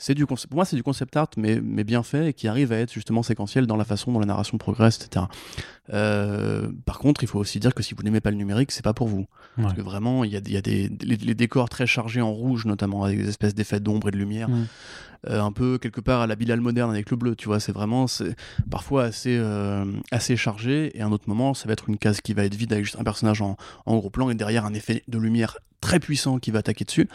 c'est 0.04 0.16
du 0.16 0.26
concept, 0.26 0.50
pour 0.50 0.56
moi 0.58 0.66
c'est 0.66 0.76
du 0.76 0.82
concept 0.84 1.16
art 1.16 1.30
mais, 1.38 1.62
mais 1.62 1.84
bien 1.84 2.02
fait 2.02 2.30
et 2.30 2.34
qui 2.34 2.48
arrive 2.48 2.72
à 2.72 2.78
être 2.78 2.92
justement 2.92 3.22
séquentiel 3.22 3.68
dans 3.68 3.78
la 3.78 3.86
façon 3.86 4.12
dont 4.12 4.20
la 4.20 4.26
narration 4.26 4.58
progresse 4.58 4.98
etc. 4.98 5.26
Euh, 5.94 6.72
par 6.86 7.00
contre 7.00 7.24
il 7.24 7.28
faut 7.28 7.40
aussi 7.40 7.60
dire 7.60 7.74
que 7.74 7.84
si 7.84 7.94
vous 7.94 8.04
n'aimez 8.04 8.22
pas 8.22 8.32
le 8.32 8.38
numérique 8.38 8.72
c'est 8.72 8.84
pas 8.84 8.94
pour 8.94 9.08
vous 9.08 9.26
Ouais. 9.58 9.64
parce 9.64 9.74
que 9.76 9.82
vraiment 9.82 10.24
il 10.24 10.32
y 10.32 10.38
a, 10.38 10.42
y 10.46 10.56
a 10.56 10.62
des 10.62 10.90
les, 11.02 11.18
les 11.18 11.36
décors 11.36 11.68
très 11.68 11.86
chargés 11.86 12.22
en 12.22 12.32
rouge 12.32 12.66
notamment 12.66 13.04
avec 13.04 13.18
des 13.22 13.28
espèces 13.28 13.54
d'effets 13.54 13.82
d'ombre 13.82 14.08
et 14.08 14.12
de 14.12 14.18
lumière 14.18 14.48
euh, 15.28 15.40
un 15.42 15.52
peu 15.52 15.78
quelque 15.78 16.00
part 16.02 16.22
à 16.22 16.28
la 16.28 16.36
Bilal 16.36 16.62
moderne 16.62 16.90
avec 16.90 17.12
le 17.12 17.18
bleu, 17.18 17.36
tu 17.36 17.46
vois, 17.48 17.60
c'est 17.60 17.72
vraiment 17.74 18.08
c'est 18.08 18.34
parfois 18.72 19.04
assez, 19.04 19.38
euh, 19.38 19.86
assez 20.10 20.36
chargé, 20.36 20.98
et 20.98 21.02
à 21.02 21.06
un 21.06 21.12
autre 21.12 21.26
moment, 21.28 21.54
ça 21.54 21.68
va 21.68 21.74
être 21.74 21.90
une 21.90 22.00
case 22.00 22.22
qui 22.22 22.34
va 22.34 22.44
être 22.44 22.56
vide 22.56 22.74
avec 22.74 22.86
juste 22.86 22.98
un 23.00 23.04
personnage 23.04 23.40
en, 23.44 23.56
en 23.86 23.98
gros 23.98 24.10
plan 24.10 24.32
et 24.32 24.36
derrière 24.36 24.66
un 24.66 24.74
effet 24.74 25.04
de 25.08 25.20
lumière 25.20 25.60
très 25.80 26.00
puissant 26.00 26.40
qui 26.40 26.50
va 26.50 26.60
attaquer 26.60 26.86
dessus. 26.86 27.08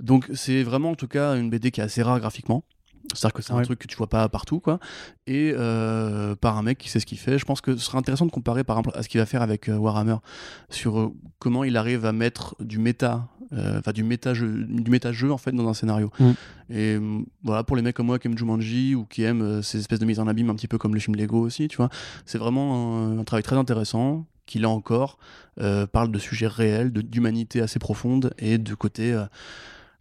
Donc 0.00 0.28
c'est 0.34 0.62
vraiment 0.62 0.90
en 0.90 0.94
tout 0.96 1.08
cas 1.08 1.36
une 1.36 1.50
BD 1.50 1.70
qui 1.70 1.80
est 1.80 1.84
assez 1.84 2.02
rare 2.02 2.18
graphiquement. 2.18 2.64
C'est-à-dire 3.14 3.34
que 3.34 3.42
c'est 3.42 3.52
un 3.52 3.62
truc 3.62 3.78
que 3.78 3.86
tu 3.86 3.96
vois 3.96 4.08
pas 4.08 4.28
partout, 4.28 4.60
quoi. 4.60 4.78
Et 5.26 5.52
euh, 5.56 6.34
par 6.36 6.56
un 6.58 6.62
mec 6.62 6.78
qui 6.78 6.88
sait 6.88 7.00
ce 7.00 7.06
qu'il 7.06 7.18
fait. 7.18 7.38
Je 7.38 7.44
pense 7.44 7.60
que 7.60 7.76
ce 7.76 7.84
serait 7.84 7.98
intéressant 7.98 8.26
de 8.26 8.30
comparer, 8.30 8.64
par 8.64 8.78
exemple, 8.78 8.96
à 8.96 9.02
ce 9.02 9.08
qu'il 9.08 9.20
va 9.20 9.26
faire 9.26 9.42
avec 9.42 9.68
euh, 9.68 9.76
Warhammer 9.76 10.16
sur 10.68 10.98
euh, 10.98 11.14
comment 11.38 11.64
il 11.64 11.76
arrive 11.76 12.06
à 12.06 12.12
mettre 12.12 12.56
du 12.60 12.78
méta, 12.78 13.28
enfin 13.52 13.90
du 13.92 14.04
méta 14.04 14.32
jeu, 14.32 14.64
du 14.68 14.90
méta 14.90 15.12
jeu 15.12 15.32
en 15.32 15.38
fait 15.38 15.52
dans 15.52 15.68
un 15.68 15.74
scénario. 15.74 16.10
Mm. 16.20 16.30
Et 16.70 16.94
euh, 16.94 17.18
voilà, 17.42 17.64
pour 17.64 17.76
les 17.76 17.82
mecs 17.82 17.96
comme 17.96 18.06
moi 18.06 18.18
qui 18.18 18.28
aiment 18.28 18.38
Jumanji 18.38 18.94
ou 18.94 19.04
qui 19.06 19.22
aiment 19.22 19.62
ces 19.62 19.78
espèces 19.78 19.98
de 19.98 20.06
mise 20.06 20.20
en 20.20 20.28
abîme 20.28 20.50
un 20.50 20.54
petit 20.54 20.68
peu 20.68 20.78
comme 20.78 20.94
les 20.94 21.00
films 21.00 21.16
Lego 21.16 21.40
aussi, 21.40 21.66
tu 21.66 21.78
vois, 21.78 21.88
c'est 22.26 22.38
vraiment 22.38 22.98
un, 22.98 23.18
un 23.18 23.24
travail 23.24 23.42
très 23.42 23.56
intéressant 23.56 24.26
qui 24.46 24.58
là 24.58 24.68
encore 24.68 25.18
parle 25.92 26.10
de 26.10 26.18
sujets 26.18 26.48
réels, 26.48 26.90
d'humanité 26.90 27.60
assez 27.60 27.78
profonde 27.78 28.32
et 28.38 28.58
de 28.58 28.74
côté 28.74 29.16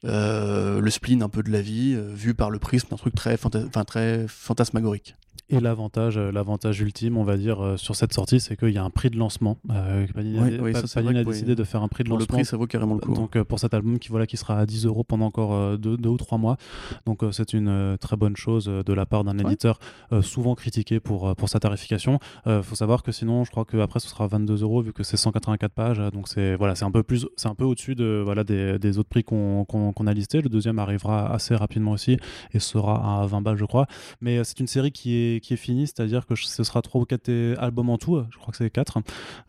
le 0.04 0.90
spleen 0.90 1.24
un 1.24 1.30
peu 1.30 1.44
de 1.44 1.52
la 1.52 1.62
vie 1.62 1.94
euh, 1.96 2.12
vu 2.14 2.34
par 2.34 2.50
le 2.50 2.60
prisme 2.60 2.88
d'un 2.90 2.98
truc 2.98 3.16
très, 3.16 3.38
très 3.38 4.26
fantasmagorique. 4.28 5.16
Et 5.52 5.60
l'avantage, 5.60 6.18
euh, 6.18 6.32
l'avantage 6.32 6.80
ultime, 6.82 7.18
on 7.18 7.24
va 7.24 7.36
dire, 7.38 7.60
euh, 7.64 7.78
sur 7.78 7.96
cette 7.96 8.14
sortie, 8.14 8.40
c'est 8.40 8.56
qu'il 8.56 8.70
y 8.70 8.78
a 8.78 8.84
un 8.84 8.90
prix 8.92 9.10
de 9.10 9.18
lancement. 9.18 9.58
Euh, 9.72 10.06
Panini, 10.14 10.40
Ouais, 10.40 10.60
a, 10.60 10.62
oui, 10.62 10.74
ça, 10.76 11.02
Panini 11.02 11.20
a 11.20 11.24
décidé 11.24 11.56
de 11.56 11.64
faire 11.64 11.82
un 11.82 11.88
prix 11.88 12.04
de 12.04 12.10
Pour 12.10 12.18
le 12.18 12.24
lancement. 12.24 12.38
prix, 12.38 12.46
ça 12.46 12.56
vaut 12.58 12.68
carrément 12.68 12.94
le 12.96 13.00
coup. 13.00 13.12
hein. 13.14 13.16
Donc 13.16 13.36
euh, 13.36 13.44
pour 13.44 13.60
cet 13.60 13.74
album 13.74 13.98
qui 14.00 14.10
voilà 14.10 14.28
qui 14.28 14.38
sera 14.38 14.60
à 14.60 14.66
10 14.66 14.86
euros 14.86 15.04
pendant 15.04 15.26
encore 15.26 15.54
euh, 15.54 15.78
deux, 15.78 15.98
deux 15.98 16.10
ou 16.10 16.18
trois 16.18 16.38
mois. 16.38 16.58
Donc 17.06 17.24
c'est 17.32 17.54
une 17.54 17.98
très 18.00 18.16
bonne 18.16 18.36
chose 18.36 18.66
de 18.66 18.94
la 18.94 19.06
part 19.06 19.24
d'un 19.24 19.38
Ouais. 19.40 19.46
éditeur 19.46 19.80
souvent 20.22 20.54
critiqué 20.56 21.00
pour, 21.00 21.36
pour 21.36 21.50
sa 21.50 21.60
tarification. 21.60 22.20
Il 22.46 22.62
faut 22.62 22.76
savoir 22.76 23.04
que 23.04 23.12
sinon 23.12 23.44
je 23.44 23.52
crois 23.52 23.64
qu'après 23.66 24.00
ce 24.00 24.08
sera 24.10 24.28
22 24.28 24.64
euros 24.64 24.82
vu 24.82 24.92
que 24.94 25.04
c'est 25.04 25.18
184 25.18 25.72
pages. 25.72 26.00
Donc 26.14 26.28
c'est 26.28 26.56
voilà 26.56 26.76
c'est 26.76 26.86
un 26.86 26.92
peu 26.92 27.04
plus 27.04 27.26
c'est 27.38 27.48
un 27.48 27.56
peu 27.56 27.64
au-dessus 27.64 27.96
de 27.96 28.22
voilà 28.24 28.44
des, 28.44 28.78
des 28.80 28.98
autres 28.98 29.10
prix 29.10 29.24
qu'on 29.24 29.66
qu'on 29.66 30.08
a 30.08 30.14
listés. 30.14 30.42
Le 30.42 30.50
deuxième 30.50 30.78
arrivera 30.80 31.32
assez 31.34 31.56
rapidement 31.56 31.92
aussi 31.92 32.18
et 32.54 32.60
sera 32.60 33.22
à 33.22 33.26
20 33.26 33.42
balles 33.42 33.58
je 33.58 33.66
crois. 33.66 33.88
Mais 34.22 34.44
c'est 34.44 34.60
une 34.60 34.68
série 34.68 34.92
qui 34.92 35.16
est 35.16 35.39
qui 35.40 35.54
est 35.54 35.58
finie, 35.58 35.88
c'est-à-dire 35.88 36.26
que 36.26 36.36
ce 36.36 36.64
sera 36.64 36.82
trois 36.82 37.02
ou 37.02 37.06
quatre 37.06 37.30
albums 37.58 37.90
en 37.90 37.98
tout. 37.98 38.16
euh, 38.18 38.26
Je 38.32 38.38
crois 38.38 38.52
que 38.52 38.58
c'est 38.58 38.70
quatre. 38.70 39.00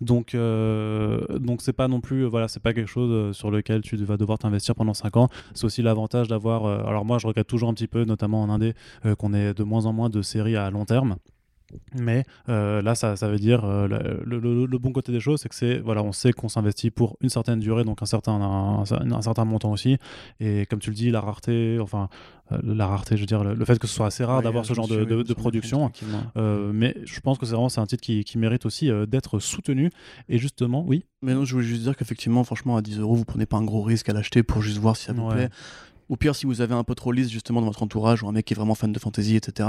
Donc, 0.01 0.35
euh, 0.35 1.21
donc 1.39 1.63
c'est 1.63 1.73
pas 1.73 1.89
non 1.89 2.01
plus, 2.01 2.25
euh, 2.25 2.29
voilà, 2.29 2.49
c'est 2.49 2.61
pas 2.61 2.73
quelque 2.73 2.89
chose 2.89 3.11
euh, 3.13 3.33
sur 3.33 3.51
lequel 3.51 3.81
tu 3.83 3.97
vas 3.97 4.17
devoir 4.17 4.39
t'investir 4.39 4.75
pendant 4.75 4.95
5 4.95 5.17
ans. 5.17 5.29
C'est 5.55 5.65
aussi 5.65 5.83
l'avantage 5.83 6.29
d'avoir. 6.29 6.65
euh, 6.65 6.85
alors 6.85 7.05
moi, 7.05 7.19
je 7.19 7.27
regrette 7.27 7.47
toujours 7.47 7.69
un 7.69 7.75
petit 7.75 7.87
peu, 7.89 8.05
notamment 8.05 8.43
en 8.43 8.51
indé, 8.51 8.75
euh, 9.07 9.15
qu'on 9.15 9.35
ait 9.35 9.55
de 9.55 9.63
moins 9.65 9.87
en 9.87 9.93
moins 9.93 10.11
de 10.11 10.23
séries 10.23 10.57
à 10.57 10.71
long 10.71 10.85
terme. 10.85 11.17
Mais 11.95 12.25
euh, 12.49 12.83
là, 12.83 12.95
ça, 12.95 13.17
ça 13.17 13.29
veut 13.29 13.39
dire 13.39 13.65
euh, 13.65 13.89
le, 14.25 14.39
le- 14.39 14.67
le 14.67 14.79
bon 14.79 14.93
côté 14.93 15.13
des 15.13 15.21
choses, 15.21 15.41
c'est 15.41 15.49
que 15.49 15.55
c'est 15.55 15.79
voilà, 15.79 16.03
on 16.03 16.13
sait 16.13 16.33
qu'on 16.33 16.49
s'investit 16.49 16.91
pour 16.91 17.17
une 17.21 17.29
certaine 17.29 17.61
durée, 17.61 17.85
donc 17.85 18.03
un 18.03 18.07
certain 18.07 18.33
un, 18.33 18.83
un- 18.85 19.13
un 19.13 19.23
certain 19.23 19.45
montant 19.45 19.71
aussi. 19.73 19.97
Et 20.41 20.67
comme 20.67 20.79
tu 20.79 20.91
le 20.91 20.97
dis, 20.97 21.11
la 21.11 21.21
rareté, 21.21 21.79
enfin 21.81 22.09
euh, 22.53 22.59
la 22.65 22.87
rareté, 22.87 23.17
je 23.17 23.21
veux 23.23 23.27
dire 23.27 23.45
le, 23.45 23.55
le 23.55 23.65
fait 23.65 23.79
que 23.79 23.87
ce 23.87 23.95
soit 23.95 24.07
assez 24.07 24.25
rare 24.25 24.39
Ouais, 24.39 24.43
d'avoir 24.45 24.65
ce 24.65 24.75
genre 24.75 24.89
de, 24.89 25.05
de- 25.05 25.35
production. 25.35 25.91
mais 26.37 26.97
je 27.05 27.21
pense 27.21 27.39
que 27.39 27.47
c'est 27.47 27.53
vraiment 27.53 27.69
c'est 27.69 27.81
un 27.81 27.87
titre 27.87 28.03
qui, 28.03 28.25
qui 28.25 28.39
mérite 28.39 28.67
aussi 28.67 28.91
d'être 29.09 29.39
soutenu. 29.39 29.91
Et 30.29 30.39
justement, 30.39 30.85
oui, 30.87 31.05
Mais 31.23 31.35
non, 31.35 31.45
je 31.45 31.53
voulais 31.55 31.67
juste 31.67 31.83
dire 31.83 31.97
qu'effectivement, 31.97 32.43
franchement, 32.45 32.77
à 32.77 32.83
10 32.83 32.99
euros, 32.99 33.15
vous 33.15 33.25
prenez 33.25 33.47
pas 33.47 33.57
un 33.59 33.65
gros 33.65 33.83
risque 33.83 34.09
à 34.09 34.13
l'acheter 34.13 34.43
pour 34.43 34.63
juste 34.63 34.79
voir 34.79 34.97
si 34.97 35.05
ça 35.07 35.13
vous 35.13 35.23
Ouais. 35.27 35.35
plaît. 35.35 35.49
Ou 36.09 36.17
pire, 36.17 36.35
si 36.35 36.45
vous 36.47 36.61
avez 36.61 36.75
un 36.75 36.83
peu 36.83 36.97
trop 36.97 37.13
lisse 37.13 37.31
justement 37.31 37.61
dans 37.61 37.69
votre 37.69 37.85
entourage 37.85 38.25
ou 38.25 38.29
un 38.29 38.33
mec 38.33 38.45
qui 38.45 38.55
est 38.55 38.57
vraiment 38.57 38.75
fan 38.75 38.91
de 38.93 38.99
fantasy, 38.99 39.37
etc. 39.37 39.69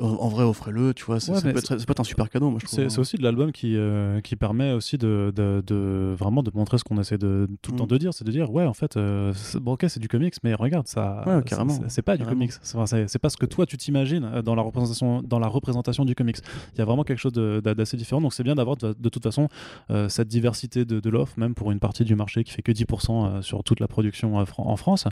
En, 0.00 0.28
vrai, 0.28 0.44
offrez-le, 0.44 0.94
tu 0.94 1.04
vois. 1.04 1.20
c'est- 1.20 1.30
Ouais, 1.32 1.36
ça, 1.40 1.52
peut 1.52 1.58
être, 1.58 1.66
ça 1.78 1.84
peut 1.86 1.92
être 1.92 2.00
un 2.00 2.04
super 2.04 2.28
cadeau, 2.30 2.50
moi 2.50 2.58
je 2.60 2.66
trouve. 2.66 2.78
C'est 2.78 2.88
c'est 2.88 2.98
aussi 2.98 3.16
de 3.16 3.22
l'album 3.22 3.52
qui, 3.52 3.76
euh, 3.76 4.20
qui 4.20 4.34
permet 4.36 4.72
aussi 4.72 4.96
de, 4.98 5.32
de, 5.34 5.62
de- 5.66 6.14
vraiment 6.18 6.42
de 6.42 6.50
montrer 6.54 6.78
ce 6.78 6.84
qu'on 6.84 6.98
essaie 7.00 7.18
de 7.18 7.48
tout 7.62 7.70
le 7.72 7.74
Mm. 7.76 7.78
temps 7.78 7.86
de 7.86 7.98
dire, 7.98 8.14
c'est 8.14 8.24
de 8.24 8.30
dire 8.32 8.50
ouais 8.52 8.64
en 8.66 8.72
fait 8.74 8.96
euh, 8.96 9.32
ok 9.64 9.84
c'est 9.88 10.00
du 10.00 10.08
comics 10.08 10.34
mais 10.42 10.54
regarde 10.54 10.86
ça 10.88 11.22
Ouais, 11.26 11.36
c'est- 11.38 11.44
carrément. 11.44 11.70
c'est- 11.74 11.88
c'est 11.88 12.02
pas 12.02 12.16
du 12.16 12.24
comics 12.24 12.52
c'est 12.62 13.18
pas 13.18 13.28
ce 13.28 13.36
que 13.36 13.46
toi 13.46 13.66
tu 13.66 13.76
t'imagines 13.76 14.24
euh, 14.24 14.42
dans 14.42 14.54
la 14.54 14.62
représentation 14.62 15.22
dans 15.22 15.38
la 15.38 15.46
représentation 15.48 16.04
du 16.04 16.14
comics 16.14 16.38
il 16.74 16.78
y 16.78 16.82
a 16.82 16.84
vraiment 16.84 17.04
quelque 17.04 17.18
chose 17.18 17.32
d'assez 17.32 17.96
différent 17.96 18.20
donc 18.20 18.32
c'est 18.32 18.42
bien 18.42 18.54
d'avoir 18.54 18.76
de, 18.76 18.94
de 18.98 19.08
toute 19.08 19.22
façon 19.22 19.48
euh, 19.90 20.08
cette 20.08 20.28
diversité 20.28 20.84
de, 20.84 21.00
de 21.00 21.10
l'offre 21.10 21.34
même 21.38 21.54
pour 21.54 21.70
une 21.72 21.78
partie 21.80 22.04
du 22.04 22.14
marché 22.14 22.44
qui 22.44 22.52
fait 22.52 22.62
que 22.62 22.72
10% 22.72 23.26
euh, 23.26 23.42
sur 23.42 23.62
toute 23.64 23.80
la 23.80 23.88
production 23.88 24.36
en 24.36 24.76
France 24.76 25.06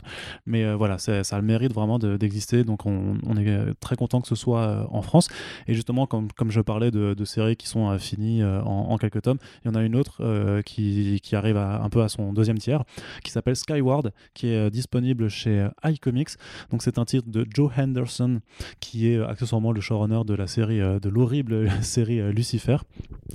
mais 0.45 0.73
voilà 0.73 0.97
ça 0.97 1.21
a 1.29 1.35
le 1.39 1.45
mérite 1.45 1.73
vraiment 1.73 1.99
de- 1.99 2.17
d'exister 2.17 2.63
donc 2.63 2.85
on, 2.85 3.15
on 3.27 3.37
est 3.37 3.73
très 3.79 3.95
content 3.95 4.21
que 4.21 4.27
ce 4.27 4.35
soit 4.35 4.78
en 4.89 5.01
France 5.01 5.27
et 5.67 5.73
justement, 5.73 6.05
comme, 6.07 6.31
comme 6.31 6.51
je 6.51 6.61
parlais 6.61 6.91
de, 6.91 7.13
de 7.13 7.25
séries 7.25 7.55
qui 7.55 7.67
sont 7.67 7.89
euh, 7.89 7.97
finies 7.97 8.41
euh, 8.41 8.61
en, 8.61 8.89
en 8.91 8.97
quelques 8.97 9.21
tomes, 9.21 9.37
il 9.63 9.67
y 9.67 9.71
en 9.71 9.75
a 9.75 9.83
une 9.83 9.95
autre 9.95 10.17
euh, 10.21 10.61
qui, 10.61 11.19
qui 11.23 11.35
arrive 11.35 11.57
à- 11.57 11.81
un 11.81 11.89
peu 11.89 12.01
à 12.01 12.09
son 12.09 12.33
deuxième 12.33 12.57
tiers, 12.57 12.83
qui 13.23 13.31
s'appelle 13.31 13.55
Skyward, 13.55 14.11
qui 14.33 14.47
est 14.47 14.57
euh, 14.57 14.69
disponible 14.69 15.29
chez 15.29 15.59
euh, 15.59 15.69
iComics. 15.85 16.29
Donc 16.71 16.81
c'est 16.83 16.97
un 16.97 17.05
titre 17.05 17.27
de 17.29 17.45
Joe 17.53 17.71
Henderson, 17.77 18.39
qui 18.79 19.09
est 19.11 19.17
euh, 19.17 19.27
accessoirement 19.27 19.71
le 19.71 19.81
showrunner 19.81 20.21
de 20.25 20.33
la 20.33 20.47
série, 20.47 20.81
euh, 20.81 20.99
de 20.99 21.09
l'horrible 21.09 21.69
série 21.81 22.19
euh, 22.19 22.31
Lucifer. 22.31 22.77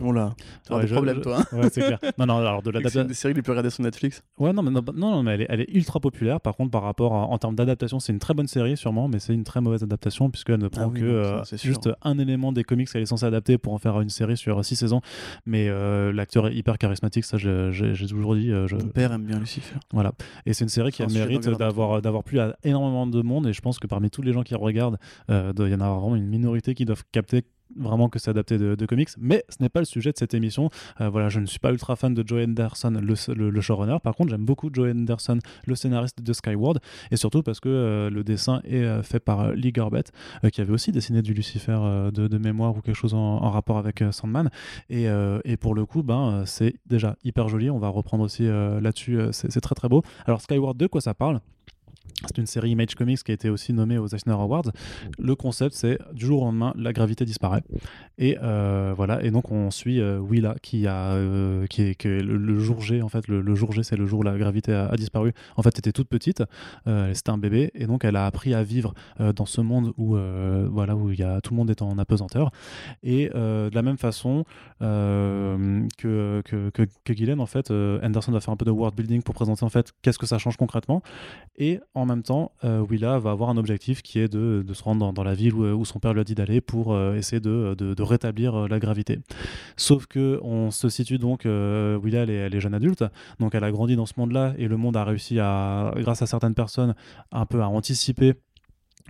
Oh 0.00 0.12
là, 0.12 0.34
t'as 0.66 0.76
Ouais, 0.76 0.86
je- 0.86 0.94
problèmes, 0.94 1.16
je- 1.18 1.22
toi. 1.22 1.38
hein. 1.40 1.56
Ouais, 1.56 1.68
c'est 1.72 1.80
clair. 1.82 1.98
Non, 2.18 2.26
non, 2.26 2.38
alors 2.38 2.62
de 2.62 2.72
C'est 2.88 3.00
une 3.00 3.06
des 3.06 3.14
séries 3.14 3.34
les 3.34 3.42
plus 3.42 3.50
regardées 3.50 3.70
sur 3.70 3.82
Netflix. 3.84 4.22
Ouais, 4.38 4.52
non, 4.52 4.62
mais, 4.62 4.70
non, 4.94 5.22
mais 5.22 5.34
elle, 5.34 5.40
est, 5.42 5.46
elle 5.48 5.60
est 5.60 5.70
ultra 5.72 6.00
populaire. 6.00 6.40
Par 6.40 6.56
contre, 6.56 6.70
par 6.70 6.82
rapport 6.82 7.14
à- 7.14 7.26
en 7.26 7.38
termes 7.38 7.54
d'adaptation, 7.54 8.00
c'est 8.00 8.12
une 8.12 8.18
très 8.18 8.34
bonne 8.34 8.46
série, 8.48 8.76
sûrement, 8.76 9.08
mais 9.08 9.18
c'est 9.18 9.34
une 9.34 9.44
très 9.44 9.60
mauvaise 9.60 9.82
adaptation, 9.82 10.30
puisqu'elle 10.30 10.58
ne 10.60 10.68
prend 10.68 10.86
oui, 10.88 11.00
que 11.00 11.06
euh, 11.24 11.42
juste 11.62 11.88
un 12.02 12.18
élément 12.18 12.52
des 12.52 12.64
comics 12.64 12.88
qu'elle 12.90 13.02
est 13.02 13.06
censée 13.06 13.24
adapter 13.26 13.58
pour 13.58 13.72
en 13.72 13.78
faire 13.78 14.00
une 14.00 14.08
série 14.10 14.36
sur 14.36 14.64
six 14.64 14.76
saisons. 14.76 15.00
Mais 15.46 15.68
euh, 15.68 16.12
l'acteur 16.12 16.46
est 16.48 16.54
hyper 16.54 16.78
charismatique, 16.78 17.24
ça, 17.24 17.36
j'ai 17.38 18.06
toujours 18.08 18.34
dit. 18.36 18.50
euh, 18.50 18.66
je- 18.66 18.76
Mon 18.76 18.88
père 18.88 19.12
aime 19.12 19.24
bien 19.24 19.38
Lucifer. 19.38 19.74
voilà. 19.92 20.12
Et 20.46 20.54
c'est 20.54 20.64
une 20.64 20.68
série 20.68 20.90
qui 20.92 21.02
a 21.02 21.06
le 21.06 21.12
mérite 21.12 21.48
d'avoir 21.58 22.02
d'avoir 22.02 22.22
plu 22.24 22.38
à 22.40 22.56
énormément 22.64 23.06
de 23.06 23.22
monde. 23.22 23.46
Et 23.46 23.52
je 23.52 23.60
pense 23.60 23.78
que 23.78 23.86
parmi 23.86 24.10
tous 24.10 24.22
les 24.22 24.32
gens 24.32 24.42
qui 24.42 24.54
regardent, 24.54 24.98
euh, 25.30 25.52
il 25.58 25.68
y 25.68 25.74
en 25.74 25.80
a 25.80 25.88
vraiment 25.90 26.16
une 26.16 26.26
minorité 26.26 26.74
qui 26.74 26.84
doivent 26.84 27.04
capter 27.12 27.42
vraiment 27.76 28.08
que 28.08 28.18
c'est 28.18 28.30
adapté 28.30 28.58
de, 28.58 28.86
comics, 28.86 29.08
mais 29.18 29.44
ce 29.48 29.56
n'est 29.60 29.68
pas 29.68 29.80
le 29.80 29.86
sujet 29.86 30.12
de 30.12 30.18
cette 30.18 30.34
émission. 30.34 30.70
Euh, 31.00 31.08
voilà, 31.08 31.28
je 31.28 31.40
ne 31.40 31.46
suis 31.46 31.58
pas 31.58 31.70
ultra 31.70 31.96
fan 31.96 32.14
de 32.14 32.26
Joe 32.26 32.44
Henderson, 32.44 33.00
le, 33.00 33.50
le- 33.50 33.60
showrunner. 33.60 33.96
Par 34.02 34.14
contre, 34.14 34.30
j'aime 34.30 34.44
beaucoup 34.44 34.70
Joe 34.72 34.90
Henderson, 34.92 35.38
le 35.66 35.74
scénariste 35.74 36.22
de 36.22 36.32
Skyward, 36.32 36.80
et 37.10 37.16
surtout 37.16 37.42
parce 37.42 37.60
que 37.60 37.68
euh, 37.68 38.10
le 38.10 38.24
dessin 38.24 38.60
est 38.64 38.82
euh, 38.82 39.02
fait 39.02 39.20
par 39.20 39.52
Lee 39.52 39.72
Garbett, 39.72 40.12
euh, 40.44 40.50
qui 40.50 40.60
avait 40.60 40.72
aussi 40.72 40.92
dessiné 40.92 41.22
du 41.22 41.34
Lucifer 41.34 41.78
de, 42.12 42.38
mémoire 42.38 42.76
ou 42.76 42.80
quelque 42.80 42.96
chose 42.96 43.14
en, 43.14 43.50
rapport 43.50 43.78
avec 43.78 44.02
Sandman. 44.10 44.50
Et, 44.90 45.06
et 45.44 45.56
pour 45.56 45.74
le 45.74 45.86
coup, 45.86 46.02
ben, 46.02 46.44
c'est 46.46 46.74
déjà 46.86 47.16
hyper 47.24 47.48
joli. 47.48 47.70
On 47.70 47.78
va 47.78 47.88
reprendre 47.88 48.24
aussi 48.24 48.44
là-dessus. 48.44 49.18
c'est 49.32 49.60
très 49.60 49.74
très 49.74 49.88
beau. 49.88 50.02
Alors 50.26 50.40
Skyward, 50.40 50.76
de 50.76 50.86
quoi 50.86 51.00
ça 51.00 51.14
parle? 51.14 51.40
C'est 52.22 52.38
une 52.38 52.46
série 52.46 52.70
Image 52.70 52.94
Comics 52.94 53.22
qui 53.22 53.30
a 53.30 53.34
été 53.34 53.50
aussi 53.50 53.72
nommée 53.72 53.98
aux 53.98 54.06
Eisner 54.06 54.32
Awards. 54.32 54.70
Le 55.18 55.34
concept, 55.34 55.74
c'est 55.74 55.98
du 56.12 56.26
jour 56.26 56.42
au 56.42 56.44
lendemain, 56.46 56.72
la 56.76 56.92
gravité 56.92 57.24
disparaît. 57.24 57.62
Et 58.18 58.38
euh, 58.42 58.94
voilà. 58.96 59.22
Et 59.22 59.30
donc 59.30 59.50
on 59.50 59.70
suit 59.70 60.00
euh, 60.00 60.18
Willa 60.18 60.56
qui 60.62 60.86
a, 60.86 61.12
euh, 61.12 61.66
qui 61.66 61.82
est, 61.82 61.94
que 61.94 62.08
le, 62.08 62.36
le 62.36 62.58
jour 62.58 62.80
G 62.80 63.02
en 63.02 63.08
fait, 63.08 63.28
le, 63.28 63.40
le 63.40 63.54
jour 63.54 63.72
G, 63.72 63.82
c'est 63.82 63.96
le 63.96 64.06
jour 64.06 64.20
où 64.20 64.22
la 64.22 64.36
gravité 64.38 64.72
a, 64.72 64.86
a 64.86 64.96
disparu. 64.96 65.32
En 65.56 65.62
fait, 65.62 65.70
elle 65.74 65.80
était 65.80 65.92
toute 65.92 66.08
petite. 66.08 66.42
C'était 67.12 67.30
un 67.30 67.38
bébé 67.38 67.70
et 67.74 67.86
donc 67.86 68.04
elle 68.04 68.16
a 68.16 68.26
appris 68.26 68.54
à 68.54 68.62
vivre 68.62 68.94
dans 69.18 69.46
ce 69.46 69.60
monde 69.60 69.92
où 69.96 70.16
voilà 70.70 70.96
où 70.96 71.10
il 71.10 71.18
y 71.18 71.22
a 71.22 71.40
tout 71.40 71.52
le 71.52 71.56
monde 71.56 71.70
est 71.70 71.82
en 71.82 71.98
apesanteur. 71.98 72.50
Et 73.02 73.28
de 73.28 73.74
la 73.74 73.82
même 73.82 73.98
façon 73.98 74.44
que, 74.80 76.42
que, 76.44 76.70
que, 76.70 76.82
que 77.04 77.14
Gillen, 77.14 77.40
en 77.40 77.46
fait, 77.46 77.70
Anderson 77.70 78.32
va 78.32 78.40
faire 78.40 78.52
un 78.52 78.56
peu 78.56 78.64
de 78.64 78.70
world 78.70 78.96
building 78.96 79.22
pour 79.22 79.34
présenter 79.34 79.64
en 79.64 79.68
fait 79.68 79.92
qu'est-ce 80.02 80.18
que 80.18 80.26
ça 80.26 80.38
change 80.38 80.56
concrètement. 80.56 81.02
Et 81.56 81.80
en 81.94 82.03
même 82.06 82.22
temps, 82.22 82.52
euh, 82.64 82.80
Willa 82.80 83.18
va 83.18 83.30
avoir 83.30 83.50
un 83.50 83.56
objectif 83.56 84.02
qui 84.02 84.18
est 84.18 84.28
de, 84.28 84.64
se 84.72 84.82
rendre 84.82 85.12
dans, 85.12 85.24
la 85.24 85.34
ville 85.34 85.54
où, 85.54 85.84
son 85.84 85.98
père 85.98 86.12
lui 86.12 86.20
a 86.20 86.24
dit 86.24 86.34
d'aller 86.34 86.60
pour 86.60 86.92
euh, 86.92 87.16
essayer 87.16 87.40
de, 87.40 88.02
rétablir 88.02 88.54
euh, 88.54 88.68
la 88.68 88.78
gravité. 88.78 89.20
Sauf 89.76 90.06
que 90.06 90.40
on 90.42 90.70
se 90.70 90.88
situe 90.88 91.18
donc, 91.18 91.44
Willa, 91.44 92.22
elle 92.22 92.30
est, 92.30 92.34
elle 92.34 92.54
est 92.54 92.60
jeune 92.60 92.74
adulte, 92.74 93.04
donc 93.40 93.54
elle 93.54 93.64
a 93.64 93.70
grandi 93.70 93.96
dans 93.96 94.06
ce 94.06 94.14
monde-là 94.16 94.54
et 94.58 94.68
le 94.68 94.76
monde 94.76 94.96
a 94.96 95.04
réussi 95.04 95.38
à, 95.40 95.92
grâce 95.96 96.22
à 96.22 96.26
certaines 96.26 96.54
personnes, 96.54 96.94
un 97.32 97.46
peu 97.46 97.62
à 97.62 97.68
anticiper 97.68 98.34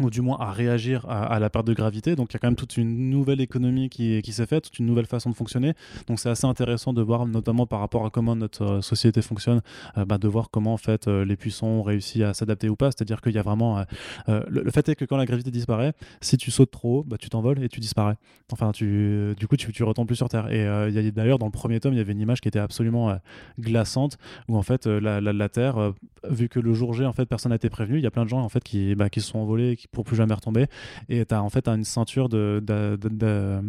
ou 0.01 0.11
du 0.11 0.23
moins 0.23 0.39
à 0.41 0.51
réagir 0.51 1.09
à, 1.09 1.39
la 1.39 1.51
perte 1.51 1.67
de 1.67 1.73
gravité. 1.73 2.17
Donc 2.17 2.33
il 2.33 2.35
y 2.35 2.37
a 2.37 2.39
quand 2.41 2.49
même 2.49 2.57
toute 2.57 2.77
une 2.77 3.11
nouvelle 3.11 3.41
économie 3.41 3.89
qui, 3.89 4.21
qui 4.23 4.33
s'est 4.33 4.47
faite, 4.47 4.65
toute 4.65 4.79
une 4.81 4.87
nouvelle 4.87 5.07
façon 5.07 5.31
de 5.31 5.37
fonctionner. 5.37 5.75
Donc 6.09 6.19
c'est 6.19 6.29
assez 6.29 6.47
intéressant 6.47 6.93
de 6.93 7.01
voir, 7.01 7.27
notamment 7.27 7.67
par 7.67 7.79
rapport 7.79 8.05
à 8.05 8.11
comment 8.11 8.35
notre 8.35 8.65
euh, 8.65 8.81
société 8.81 9.23
fonctionne, 9.23 9.61
euh, 9.97 10.05
bah, 10.05 10.19
de 10.19 10.27
voir 10.27 10.51
comment 10.51 10.73
en 10.73 10.79
fait 10.79 11.07
euh, 11.07 11.25
les 11.25 11.37
puissants 11.37 11.69
ont 11.69 11.83
réussi 11.83 12.25
à 12.25 12.35
s'adapter 12.35 12.69
ou 12.69 12.75
pas. 12.75 12.91
C'est-à-dire 12.91 13.21
qu'il 13.21 13.33
y 13.33 13.39
a 13.39 13.43
vraiment 13.43 13.85
le, 14.27 14.71
fait 14.71 14.89
est 14.89 14.97
que 14.97 15.05
quand 15.05 15.17
la 15.17 15.27
gravité 15.27 15.51
disparaît, 15.51 15.93
si 16.21 16.37
tu 16.37 16.51
sautes 16.51 16.73
trop 16.73 16.99
haut, 16.99 17.05
bah, 17.05 17.17
tu 17.19 17.29
t'envoles 17.29 17.63
et 17.63 17.69
tu 17.69 17.79
disparais. 17.79 18.17
Enfin, 18.53 18.73
tu, 18.73 19.35
du 19.39 19.47
coup, 19.47 19.57
tu, 19.57 19.73
tu 19.73 19.85
retombes 19.85 20.07
plus 20.07 20.17
sur 20.17 20.29
Terre. 20.29 20.51
Et 20.51 20.67
euh, 20.67 21.11
d'ailleurs 21.13 21.39
dans 21.39 21.47
le 21.47 21.53
premier 21.53 21.79
tome, 21.79 21.95
il 21.95 21.99
y 21.99 22.01
avait 22.01 22.13
une 22.13 22.21
image 22.21 22.41
qui 22.41 22.49
était 22.49 22.59
absolument 22.59 23.17
glaçante 23.61 24.19
où 24.49 24.57
en 24.57 24.63
fait 24.63 24.87
la, 24.87 25.21
la, 25.21 25.49
Terre, 25.49 25.93
vu 26.29 26.49
que 26.49 26.59
le 26.59 26.75
jour 26.75 26.95
G, 26.95 27.05
en 27.05 27.13
fait, 27.13 27.27
personne 27.27 27.51
n'a 27.51 27.57
été 27.57 27.71
prévenu, 27.71 27.99
il 27.99 28.03
y 28.03 28.07
a 28.07 28.11
plein 28.11 28.25
de 28.25 28.29
gens 28.29 28.41
en 28.41 28.49
fait 28.49 28.63
qui, 28.65 28.95
bah, 28.95 29.09
qui 29.09 29.21
se 29.21 29.29
sont 29.29 29.39
envolés 29.39 29.77
qui, 29.77 29.84
pour 29.93 30.05
plus 30.05 30.17
jamais 30.17 30.35
retomber. 30.35 30.67
Et 31.09 31.25
tu 31.25 31.35
as 31.35 31.43
en 31.43 31.51
fait 31.51 31.69
as 31.69 31.75
une 31.75 31.85
ceinture 31.85 32.29
de, 32.29 32.63
euh, 32.71 33.63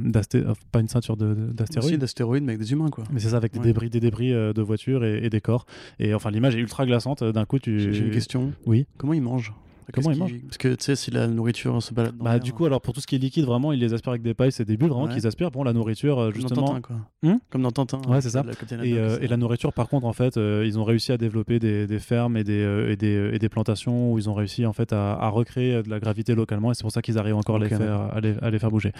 pas 0.71 0.79
une 0.79 0.87
ceinture 0.87 1.17
d'astéroïdes. 1.17 1.99
d'astéroïdes, 1.99 2.43
mais 2.43 2.53
avec 2.53 2.61
des 2.61 2.71
humains, 2.71 2.89
quoi. 2.89 3.03
Mais 3.11 3.19
c'est 3.19 3.29
ça, 3.29 3.37
avec 3.37 3.53
des 3.53 3.59
débris, 3.59 3.89
des 3.89 3.99
débris 3.99 4.33
euh, 4.33 4.53
de 4.53 4.61
voitures 4.61 5.03
et, 5.03 5.25
et 5.25 5.29
des 5.29 5.41
corps. 5.41 5.65
Et 5.99 6.13
enfin, 6.13 6.31
l'image 6.31 6.55
est 6.55 6.59
ultra 6.59 6.85
glaçante. 6.85 7.23
D'un 7.23 7.45
coup, 7.45 7.59
tu. 7.59 7.79
J'ai 7.79 7.93
j'ai 7.93 8.05
une 8.05 8.11
question. 8.11 8.53
Oui. 8.65 8.85
Comment 8.97 9.13
ils 9.13 9.21
mangent? 9.21 9.53
Comment 9.93 10.11
ils 10.11 10.17
mangent 10.19 10.41
Parce 10.45 10.57
que 10.57 10.69
tu 10.69 10.83
sais, 10.83 10.95
si 10.95 11.11
la 11.11 11.27
nourriture 11.27 11.81
se 11.81 11.93
balade 11.93 12.17
dans 12.17 12.23
Bah, 12.25 12.39
du 12.39 12.53
coup, 12.53 12.65
alors 12.65 12.81
pour 12.81 12.93
tout 12.93 13.01
ce 13.01 13.07
qui 13.07 13.15
est 13.15 13.19
liquide, 13.19 13.45
vraiment, 13.45 13.71
ils 13.71 13.79
les 13.79 13.93
aspirent 13.93 14.11
avec 14.11 14.21
des 14.23 14.33
pailles, 14.33 14.51
c'est 14.51 14.65
des 14.65 14.77
bulles 14.77 14.89
vraiment 14.89 15.05
Ouais. 15.05 15.13
qu'ils 15.13 15.27
aspirent. 15.27 15.51
Bon, 15.51 15.63
la 15.63 15.73
nourriture, 15.73 16.19
euh, 16.19 16.31
comme 16.31 16.41
dans 16.41 16.47
justement. 16.47 16.67
Tintin, 16.67 16.81
quoi. 16.81 16.95
Hmm 17.23 17.37
Comme 17.49 17.61
dans 17.61 17.71
Tintin. 17.71 18.01
Ouais, 18.07 18.17
hein, 18.17 18.21
c'est 18.21 18.29
ça. 18.31 18.43
la 18.43 18.85
Et, 18.85 18.93
euh, 18.97 19.17
et 19.21 19.27
la 19.27 19.37
nourriture, 19.37 19.73
par 19.73 19.87
contre, 19.89 20.05
en 20.05 20.13
fait, 20.13 20.37
euh, 20.37 20.63
ils 20.65 20.79
ont 20.79 20.83
réussi 20.83 21.11
à 21.11 21.17
développer 21.17 21.59
des, 21.59 21.87
des 21.87 21.99
fermes 21.99 22.37
et 22.37 22.43
des, 22.43 22.61
euh, 22.63 22.91
et, 22.91 22.95
des, 22.95 23.31
et 23.33 23.39
des 23.39 23.49
plantations 23.49 24.11
où 24.13 24.17
ils 24.17 24.29
ont 24.29 24.33
réussi 24.33 24.65
en 24.65 24.73
fait 24.73 24.91
à, 24.93 25.13
à 25.13 25.29
recréer 25.29 25.83
de 25.83 25.89
la 25.89 25.99
gravité 25.99 26.35
localement. 26.35 26.71
Et 26.71 26.73
c'est 26.75 26.83
pour 26.83 26.91
ça 26.91 27.01
qu'ils 27.01 27.17
arrivent 27.17 27.35
encore 27.35 27.57
à, 27.57 27.59
les 27.59 27.69
faire, 27.69 28.01
à, 28.13 28.19
les, 28.21 28.35
à 28.41 28.49
les 28.49 28.59
faire 28.59 28.71
bouger. 28.71 28.91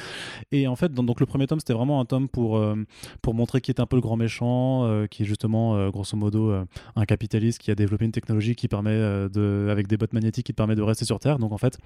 Et 0.51 0.67
en 0.67 0.75
fait, 0.75 0.91
dans- 0.93 1.03
donc 1.03 1.19
le 1.19 1.25
premier 1.25 1.47
tome, 1.47 1.59
c'était 1.59 1.73
vraiment 1.73 1.99
un 1.99 2.05
tome 2.05 2.27
pour, 2.27 2.57
euh, 2.57 2.75
pour 3.21 3.33
montrer 3.33 3.61
qui 3.61 3.71
est 3.71 3.79
un 3.79 3.85
peu 3.85 3.95
le 3.95 4.01
grand 4.01 4.17
méchant, 4.17 4.85
euh, 4.85 5.07
qui 5.07 5.23
est 5.23 5.25
justement, 5.25 5.75
euh, 5.75 5.89
grosso 5.89 6.15
modo, 6.17 6.51
euh, 6.51 6.65
un 6.95 7.05
capitaliste 7.05 7.59
qui 7.59 7.71
a 7.71 7.75
développé 7.75 8.05
une 8.05 8.11
technologie 8.11 8.55
qui 8.55 8.67
permet, 8.67 8.91
euh, 8.91 9.29
de, 9.29 9.69
avec 9.71 9.87
des 9.87 9.97
bottes 9.97 10.13
magnétiques, 10.13 10.45
qui 10.45 10.51
te 10.53 10.57
permet 10.57 10.74
de 10.75 10.81
rester 10.81 11.05
sur 11.05 11.19
Terre. 11.19 11.39
Donc 11.39 11.51
en 11.51 11.57
fait, 11.57 11.77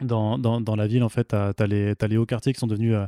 dans, 0.00 0.38
dans, 0.38 0.60
dans 0.60 0.74
la 0.74 0.88
ville, 0.88 1.04
en 1.04 1.08
fait, 1.08 1.24
t'as 1.28 1.52
as 1.56 1.66
les, 1.66 2.16
hauts 2.16 2.26
quartiers 2.26 2.52
qui 2.52 2.58
sont 2.58 2.66
devenus 2.66 2.94
euh, 2.94 3.06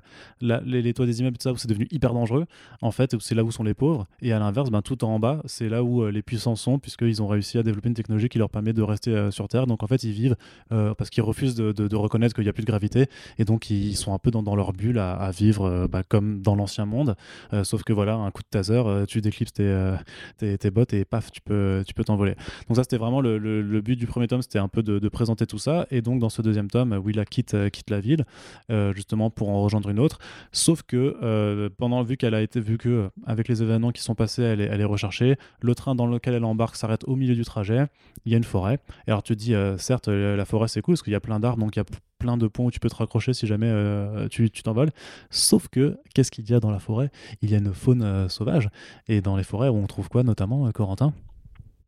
les, 0.64 0.94
toits 0.94 1.04
des 1.04 1.18
immeubles, 1.20 1.36
tout 1.36 1.42
ça, 1.42 1.52
où 1.52 1.56
c'est 1.56 1.68
devenu 1.68 1.88
hyper 1.90 2.14
dangereux, 2.14 2.46
en 2.80 2.92
fait, 2.92 3.16
c'est 3.20 3.34
là 3.34 3.42
où 3.42 3.50
sont 3.50 3.64
les 3.64 3.74
pauvres. 3.74 4.06
Et 4.22 4.32
à 4.32 4.38
l'inverse, 4.38 4.70
ben, 4.70 4.82
tout 4.82 5.02
en 5.04 5.18
bas, 5.18 5.42
c'est 5.46 5.68
là 5.68 5.82
où 5.82 6.02
euh, 6.02 6.10
les 6.12 6.22
puissants 6.22 6.54
sont, 6.54 6.78
puisqu'ils 6.78 7.20
ont 7.22 7.26
réussi 7.26 7.58
à 7.58 7.64
développer 7.64 7.88
une 7.88 7.94
technologie 7.94 8.28
qui 8.28 8.38
leur 8.38 8.50
permet 8.50 8.72
de 8.72 8.82
rester 8.82 9.10
euh, 9.10 9.30
sur 9.32 9.48
Terre. 9.48 9.66
Donc 9.66 9.82
en 9.82 9.88
fait, 9.88 10.04
ils 10.04 10.12
vivent 10.12 10.36
parce 10.68 11.10
qu'ils 11.10 11.22
refusent 11.24 11.56
de, 11.56 11.72
de- 11.72 11.96
reconnaître 11.96 12.34
qu'il 12.34 12.44
n'y 12.44 12.50
a 12.50 12.52
plus 12.52 12.62
de 12.62 12.66
gravité. 12.66 13.06
Et 13.38 13.44
donc, 13.44 13.68
ils 13.70 13.96
sont 13.96 14.12
un 14.14 14.18
peu 14.18 14.30
dans, 14.30 14.42
dans 14.42 14.54
leur 14.54 14.72
bulle 14.72 14.98
à, 14.98 15.30
vivre 15.30 15.88
bah, 15.90 16.02
comme 16.08 16.40
dans 16.42 16.54
l'ancien 16.54 16.86
monde. 16.86 17.16
Sauf 17.64 17.82
que 17.82 17.92
voilà, 17.92 18.14
un 18.14 18.30
coup 18.30 18.42
de 18.42 18.48
taser, 18.48 18.82
tu 19.08 19.20
déclipses 19.20 19.52
tes, 19.54 19.94
tes, 20.38 20.56
tes 20.58 20.70
bottes 20.70 20.92
et 20.94 21.04
paf, 21.04 21.32
tu 21.32 21.40
peux 21.40 21.82
tu 21.86 21.94
peux 21.94 22.04
t'envoler. 22.04 22.34
Donc 22.68 22.76
ça, 22.76 22.82
c'était 22.82 22.96
vraiment 22.98 23.20
le, 23.20 23.38
le- 23.38 23.62
le 23.62 23.80
but 23.80 23.96
du 23.96 24.06
premier 24.06 24.28
tome, 24.28 24.42
c'était 24.42 24.58
un 24.58 24.68
peu 24.68 24.82
de, 24.82 24.98
de 24.98 25.08
présenter 25.08 25.46
tout 25.46 25.58
ça. 25.58 25.86
Et 25.90 26.00
donc 26.02 26.20
dans 26.20 26.28
ce 26.28 26.42
deuxième 26.42 26.68
tome, 26.70 26.75
Willa 26.84 27.24
quitte, 27.24 27.54
euh, 27.54 27.68
quitte 27.68 27.90
la 27.90 28.00
ville, 28.00 28.24
euh, 28.70 28.92
justement 28.94 29.30
pour 29.30 29.48
en 29.48 29.62
rejoindre 29.62 29.88
une 29.88 29.98
autre. 29.98 30.18
Sauf 30.52 30.82
que 30.82 31.16
euh, 31.22 31.68
pendant 31.76 32.02
vu 32.02 32.16
qu'elle 32.16 32.34
a 32.34 32.42
été 32.42 32.60
vu 32.60 32.78
que 32.78 32.88
euh, 32.88 33.08
avec 33.26 33.48
les 33.48 33.62
événements 33.62 33.92
qui 33.92 34.02
sont 34.02 34.14
passés, 34.14 34.42
elle 34.42 34.60
est, 34.60 34.66
elle 34.66 34.80
est 34.80 34.84
recherchée. 34.84 35.36
Le 35.60 35.74
train 35.74 35.94
dans 35.94 36.06
lequel 36.06 36.34
elle 36.34 36.44
embarque 36.44 36.76
s'arrête 36.76 37.04
au 37.04 37.16
milieu 37.16 37.34
du 37.34 37.44
trajet. 37.44 37.86
Il 38.24 38.32
y 38.32 38.34
a 38.34 38.38
une 38.38 38.44
forêt. 38.44 38.78
Et 39.06 39.10
alors 39.10 39.22
tu 39.22 39.34
te 39.34 39.38
dis, 39.38 39.54
euh, 39.54 39.78
certes, 39.78 40.08
euh, 40.08 40.36
la 40.36 40.44
forêt 40.44 40.68
c'est 40.68 40.82
cool 40.82 40.94
parce 40.94 41.02
qu'il 41.02 41.12
y 41.12 41.16
a 41.16 41.20
plein 41.20 41.40
d'arbres, 41.40 41.58
donc 41.58 41.76
il 41.76 41.78
y 41.78 41.82
a 41.82 41.86
plein 42.18 42.36
de 42.36 42.46
ponts 42.46 42.66
où 42.66 42.70
tu 42.70 42.80
peux 42.80 42.88
te 42.88 42.96
raccrocher 42.96 43.34
si 43.34 43.46
jamais 43.46 43.68
euh, 43.68 44.28
tu 44.28 44.50
t'envoles. 44.50 44.90
Sauf 45.30 45.68
que 45.68 45.98
qu'est-ce 46.14 46.30
qu'il 46.30 46.48
y 46.48 46.54
a 46.54 46.60
dans 46.60 46.70
la 46.70 46.78
forêt? 46.78 47.10
Il 47.42 47.50
y 47.50 47.54
a 47.54 47.58
une 47.58 47.74
faune 47.74 48.02
euh, 48.02 48.28
sauvage. 48.28 48.70
Et 49.06 49.20
dans 49.20 49.36
les 49.36 49.44
forêts, 49.44 49.68
on 49.68 49.86
trouve 49.86 50.08
quoi 50.08 50.22
notamment, 50.22 50.66
euh, 50.66 50.70
Corentin? 50.70 51.12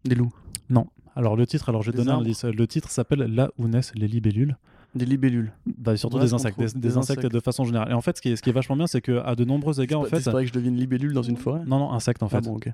Des 0.05 0.15
loups. 0.15 0.33
Alors 1.19 1.35
le 1.35 1.49
titre, 1.49 1.69
alors 1.69 1.83
je 1.83 1.91
vais 1.91 1.97
donner 1.97 2.13
un. 2.13 2.21
Le 2.21 2.67
titre 2.69 2.91
s'appelle 2.91 3.19
Là 3.35 3.51
où 3.59 3.67
naissent 3.67 3.93
les 3.97 4.07
libellules. 4.07 4.57
Des 4.95 5.05
libellules. 5.05 5.53
Bah, 5.67 5.97
surtout 5.97 6.17
Voilà 6.17 6.27
des 6.29 6.35
insectes, 6.35 6.59
des, 6.59 6.67
Des 6.67 6.73
des 6.81 6.97
insectes. 6.97 7.19
insectes. 7.21 7.35
de 7.35 7.41
façon 7.41 7.65
générale. 7.65 7.91
Et 7.91 7.95
en 7.95 8.01
fait, 8.01 8.17
ce 8.17 8.23
qui 8.23 8.31
est, 8.31 8.37
ce 8.37 8.43
qui 8.43 8.49
est 8.49 8.53
vachement 8.55 8.75
bien, 8.77 8.87
c'est 8.87 9.01
qu'à 9.03 9.35
de 9.35 9.45
nombreux 9.45 9.81
égards, 9.83 10.01
en 10.01 10.05
pas- 10.05 10.09
fait, 10.09 10.21
C'est 10.21 10.31
pareil 10.31 10.47
que 10.47 10.55
je 10.55 10.59
devine 10.59 10.77
libellule 10.77 11.13
dans 11.13 11.23
une 11.23 11.37
forêt 11.37 11.61
non, 11.67 11.79
non, 11.79 11.93
insectes 11.93 12.23
en 12.23 12.29
fait. 12.29 12.39
Ah 12.39 12.41
bon, 12.41 12.57
ok. 12.57 12.71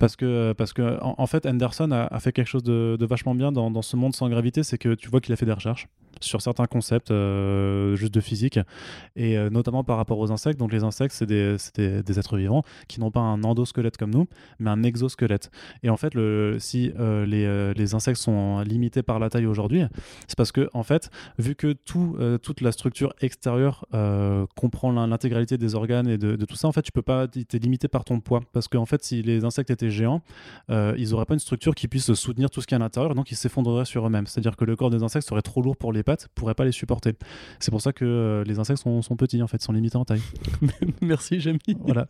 Parce 0.00 0.16
que, 0.16 0.54
parce 0.56 0.72
que 0.72 0.98
en, 1.02 1.14
en 1.18 1.26
fait, 1.26 1.44
Anderson 1.46 1.90
a, 1.92 2.04
a 2.06 2.20
fait 2.20 2.32
quelque 2.32 2.46
chose 2.48 2.62
de, 2.62 2.96
de 2.98 3.06
vachement 3.06 3.34
bien 3.34 3.52
dans, 3.52 3.70
dans 3.70 3.82
ce 3.82 3.96
monde 3.96 4.14
sans 4.14 4.28
gravité, 4.30 4.62
c'est 4.62 4.78
que 4.78 4.94
tu 4.94 5.08
vois 5.10 5.20
qu'il 5.20 5.32
a 5.32 5.36
fait 5.36 5.46
des 5.46 5.52
recherches 5.52 5.88
sur 6.20 6.40
certains 6.42 6.66
concepts 6.66 7.10
euh, 7.10 7.96
juste 7.96 8.14
de 8.14 8.20
physique, 8.20 8.58
et 9.16 9.36
euh, 9.36 9.50
notamment 9.50 9.82
par 9.82 9.96
rapport 9.96 10.18
aux 10.18 10.30
insectes. 10.30 10.58
Donc 10.58 10.72
les 10.72 10.84
insectes, 10.84 11.14
c'est 11.14 11.26
des, 11.26 11.56
des, 11.74 12.02
des 12.02 12.18
êtres 12.18 12.36
vivants 12.36 12.62
qui 12.86 13.00
n'ont 13.00 13.10
pas 13.10 13.20
un 13.20 13.42
endosquelette 13.44 13.96
comme 13.96 14.10
nous, 14.12 14.26
mais 14.58 14.70
un 14.70 14.82
exosquelette. 14.84 15.50
Et 15.82 15.90
en 15.90 15.96
fait, 15.96 16.14
le, 16.14 16.56
si 16.60 16.92
euh, 16.98 17.26
les, 17.26 17.74
les 17.74 17.94
insectes 17.94 18.18
sont 18.20 18.60
limités 18.60 19.02
par 19.02 19.18
la 19.18 19.30
taille 19.30 19.46
aujourd'hui, 19.46 19.82
c'est 20.28 20.36
parce 20.36 20.52
que, 20.52 20.68
en 20.74 20.82
fait, 20.82 21.10
vu 21.42 21.54
que 21.54 21.72
tout, 21.72 22.16
euh, 22.20 22.38
toute 22.38 22.60
la 22.60 22.72
structure 22.72 23.12
extérieure 23.20 23.84
euh, 23.94 24.46
comprend 24.56 24.92
l'in- 24.92 25.06
l'intégralité 25.06 25.58
des 25.58 25.74
organes 25.74 26.08
et 26.08 26.16
de, 26.18 26.36
de 26.36 26.44
tout 26.44 26.56
ça, 26.56 26.68
en 26.68 26.72
fait, 26.72 26.82
tu 26.82 26.92
peux 26.92 27.02
pas, 27.02 27.26
t'es 27.28 27.58
limité 27.58 27.88
par 27.88 28.04
ton 28.04 28.20
poids. 28.20 28.40
Parce 28.52 28.68
qu'en 28.68 28.86
fait, 28.86 29.02
si 29.04 29.22
les 29.22 29.44
insectes 29.44 29.70
étaient 29.70 29.90
géants, 29.90 30.22
euh, 30.70 30.94
ils 30.98 31.10
n'auraient 31.10 31.24
pas 31.26 31.34
une 31.34 31.40
structure 31.40 31.74
qui 31.74 31.88
puisse 31.88 32.12
soutenir 32.14 32.48
tout 32.50 32.60
ce 32.60 32.66
qui 32.66 32.74
est 32.74 32.76
à 32.76 32.78
l'intérieur, 32.78 33.14
donc 33.14 33.30
ils 33.30 33.36
s'effondreraient 33.36 33.84
sur 33.84 34.06
eux-mêmes. 34.06 34.26
C'est-à-dire 34.26 34.56
que 34.56 34.64
le 34.64 34.76
corps 34.76 34.90
des 34.90 35.02
insectes 35.02 35.28
serait 35.28 35.42
trop 35.42 35.60
lourd 35.62 35.76
pour 35.76 35.92
les 35.92 36.02
pattes, 36.02 36.28
pourrait 36.34 36.54
pas 36.54 36.64
les 36.64 36.72
supporter. 36.72 37.14
C'est 37.60 37.70
pour 37.70 37.80
ça 37.82 37.92
que 37.92 38.42
les 38.46 38.58
insectes 38.58 38.80
sont, 38.82 39.02
sont 39.02 39.16
petits, 39.16 39.42
en 39.42 39.46
fait, 39.48 39.60
sont 39.60 39.72
limités 39.72 39.96
en 39.96 40.04
taille. 40.04 40.22
Merci, 41.00 41.40
Jamie. 41.40 41.58
voilà. 41.80 42.06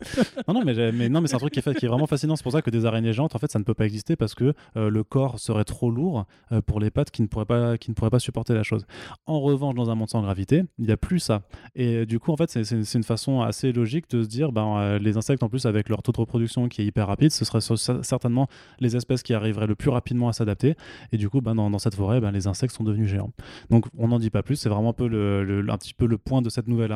Non, 0.48 0.54
non, 0.54 0.62
mais, 0.64 1.08
non, 1.08 1.20
mais 1.20 1.28
c'est 1.28 1.36
un 1.36 1.38
truc 1.38 1.52
qui 1.52 1.60
est, 1.60 1.74
qui 1.74 1.86
est 1.86 1.88
vraiment 1.88 2.06
fascinant. 2.06 2.36
C'est 2.36 2.42
pour 2.42 2.52
ça 2.52 2.62
que 2.62 2.70
des 2.70 2.84
araignées 2.86 3.12
géantes, 3.12 3.34
en 3.34 3.38
fait, 3.38 3.50
ça 3.50 3.58
ne 3.58 3.64
peut 3.64 3.74
pas 3.74 3.84
exister 3.86 4.16
parce 4.16 4.34
que 4.34 4.54
le 4.74 5.04
corps 5.04 5.38
serait 5.38 5.64
trop 5.64 5.90
lourd 5.90 6.26
pour 6.66 6.80
les 6.80 6.90
pattes 6.90 7.10
qui 7.10 7.22
ne, 7.22 7.26
pourraient 7.26 7.44
pas, 7.46 7.78
qui 7.78 7.90
ne 7.90 7.94
pourraient 7.94 8.10
pas 8.10 8.18
supporter 8.18 8.54
la 8.54 8.62
chose. 8.62 8.86
En 9.26 9.38
revanche, 9.38 9.76
dans 9.76 9.88
un 9.88 9.94
monde 9.94 10.08
sans 10.08 10.20
gravité, 10.20 10.64
il 10.78 10.86
n'y 10.86 10.90
a 10.90 10.96
plus 10.96 11.20
ça. 11.20 11.42
Et 11.76 11.98
euh, 11.98 12.06
du 12.06 12.18
coup, 12.18 12.32
en 12.32 12.36
fait, 12.36 12.50
c'est- 12.50 12.94
une 12.94 13.04
façon 13.04 13.40
assez 13.40 13.70
logique 13.70 14.10
de 14.10 14.24
se 14.24 14.28
dire, 14.28 14.50
ben, 14.50 14.76
euh, 14.78 14.98
les 14.98 15.16
insectes, 15.16 15.44
en 15.44 15.48
plus, 15.48 15.64
avec 15.64 15.88
leur 15.88 16.02
taux 16.02 16.10
de 16.10 16.18
reproduction 16.18 16.68
qui 16.68 16.82
est 16.82 16.84
hyper 16.86 17.06
rapide, 17.06 17.30
ce 17.30 17.44
serait 17.44 17.60
sur- 17.60 17.78
certainement 17.78 18.48
les 18.80 18.96
espèces 18.96 19.22
qui 19.22 19.32
arriveraient 19.32 19.68
le 19.68 19.76
plus 19.76 19.90
rapidement 19.90 20.28
à 20.28 20.32
s'adapter. 20.32 20.74
Et 21.12 21.18
du 21.18 21.30
coup, 21.30 21.40
ben, 21.40 21.54
dans, 21.54 21.78
cette 21.78 21.94
forêt, 21.94 22.20
ben, 22.20 22.32
les 22.32 22.48
insectes 22.48 22.74
sont 22.74 22.82
devenus 22.82 23.08
géants. 23.08 23.32
Donc, 23.70 23.86
on 23.96 24.08
n'en 24.08 24.18
dit 24.18 24.30
pas 24.30 24.42
plus. 24.42 24.56
C'est 24.56 24.68
vraiment 24.68 24.90
un 24.90 24.92
petit 24.92 25.94
peu 25.94 26.06
le 26.06 26.18
point 26.18 26.42
de 26.42 26.50
cette 26.50 26.66
nouvelle, 26.66 26.90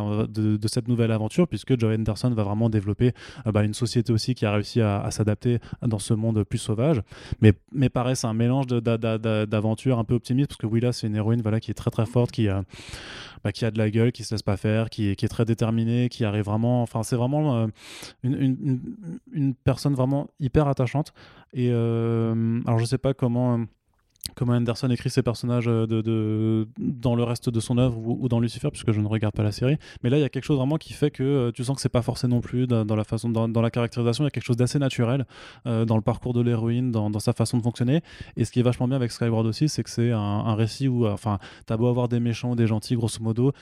aventure, 1.13 1.47
puisque 1.47 1.79
Joe 1.79 1.97
Henderson 1.97 2.31
va 2.31 2.43
vraiment 2.43 2.69
développer 2.69 3.13
euh, 3.47 3.63
une 3.63 3.75
société 3.75 4.13
aussi 4.13 4.35
qui 4.35 4.45
a 4.47 4.53
réussi 4.53 4.81
à, 4.81 5.09
s'adapter 5.13 5.61
dans 5.83 6.01
ce 6.01 6.13
monde 6.13 6.43
plus 6.43 6.59
sauvage. 6.59 7.03
Mais, 7.41 7.53
mais 7.73 7.89
pareil, 7.89 8.17
c'est 8.17 8.27
un 8.27 8.35
mélange 8.35 8.67
d'aventures 8.67 10.01
un 10.01 10.05
peu 10.05 10.15
optimiste, 10.15 10.49
parce 10.49 10.59
que 10.59 10.67
Willa, 10.67 10.93
c'est 10.93 11.07
une 11.07 11.15
héroïne 11.15 11.43
qui 11.61 11.71
est 11.71 11.75
très 11.75 11.91
très 11.93 12.05
qui, 12.25 12.49
euh, 12.49 12.63
bah, 13.45 13.53
qui 13.53 13.65
a 13.65 13.71
de 13.71 13.79
la 13.79 13.91
gueule, 13.91 14.13
qui 14.13 14.25
se 14.25 14.35
laisse 14.35 14.43
pas 14.43 14.57
faire, 14.57 14.91
qui 14.91 15.11
est, 15.11 15.29
très 15.29 15.45
déterminée, 15.45 16.09
qui 16.09 16.25
arrive 16.25 16.45
vraiment. 16.45 16.83
Enfin, 16.83 17.03
c'est 17.03 17.17
vraiment 17.17 17.57
euh, 17.57 17.67
une, 18.23 18.81
une- 19.33 19.55
personne 19.55 19.95
vraiment 19.95 20.29
hyper 20.41 20.69
attachante. 20.69 21.13
Et 21.53 21.69
euh, 21.71 22.61
alors, 22.67 22.79
je 22.79 22.85
sais 22.85 22.99
pas 22.99 23.15
comment. 23.15 23.61
Comment 24.35 24.55
Anderson 24.55 24.89
écrit 24.91 25.11
ses 25.11 25.23
personnages 25.23 25.69
euh, 25.69 25.87
de, 25.87 26.69
dans 26.79 27.15
le 27.15 27.23
reste 27.23 27.51
de 27.51 27.61
son 27.61 27.79
œuvre 27.79 27.99
ou, 27.99 28.29
dans 28.29 28.41
Lucifer, 28.41 28.69
puisque 28.71 28.93
je 28.93 29.01
ne 29.01 29.07
regarde 29.07 29.35
pas 29.35 29.43
la 29.43 29.53
série. 29.53 29.77
Mais 30.03 30.11
là, 30.11 30.19
il 30.19 30.21
y 30.21 30.25
a 30.25 30.29
quelque 30.29 30.45
chose 30.45 30.57
vraiment 30.57 30.77
qui 30.77 30.93
fait 30.93 31.11
que 31.11 31.23
euh, 31.23 31.53
tu 31.53 31.65
sens 31.65 31.77
que 31.77 31.83
c'est 31.83 31.89
pas 31.89 32.03
forcé 32.03 32.29
non 32.29 32.41
plus 32.41 32.67
dans, 32.67 32.85
la 32.85 33.05
façon, 33.05 33.29
dans, 33.29 33.63
la 33.63 33.71
caractérisation. 33.71 34.25
Il 34.25 34.27
y 34.27 34.29
a 34.29 34.31
quelque 34.31 34.45
chose 34.45 34.57
d'assez 34.57 34.79
naturel 34.79 35.27
euh, 35.67 35.85
dans 35.85 35.97
le 35.97 36.03
parcours 36.03 36.33
de 36.33 36.41
l'héroïne, 36.41 36.91
dans, 36.91 37.19
sa 37.19 37.33
façon 37.33 37.59
de 37.59 37.63
fonctionner. 37.63 38.03
Et 38.37 38.45
ce 38.45 38.53
qui 38.53 38.61
est 38.61 38.63
vachement 38.63 38.89
bien 38.89 38.97
avec 38.97 39.11
Skyward 39.11 39.47
aussi, 39.47 39.69
c'est 39.69 39.83
que 39.83 39.91
c'est 39.91 40.11
un, 40.11 40.19
un 40.19 40.55
récit 40.55 40.89
où, 40.89 41.07
enfin, 41.07 41.39
t'as 41.67 41.77
beau 41.77 41.87
avoir 41.87 42.09
des 42.09 42.21
méchants 42.21 42.51
ou 42.51 42.57
des 42.57 42.67
gentils, 42.67 42.95
grosso 42.95 43.23
modo, 43.23 43.53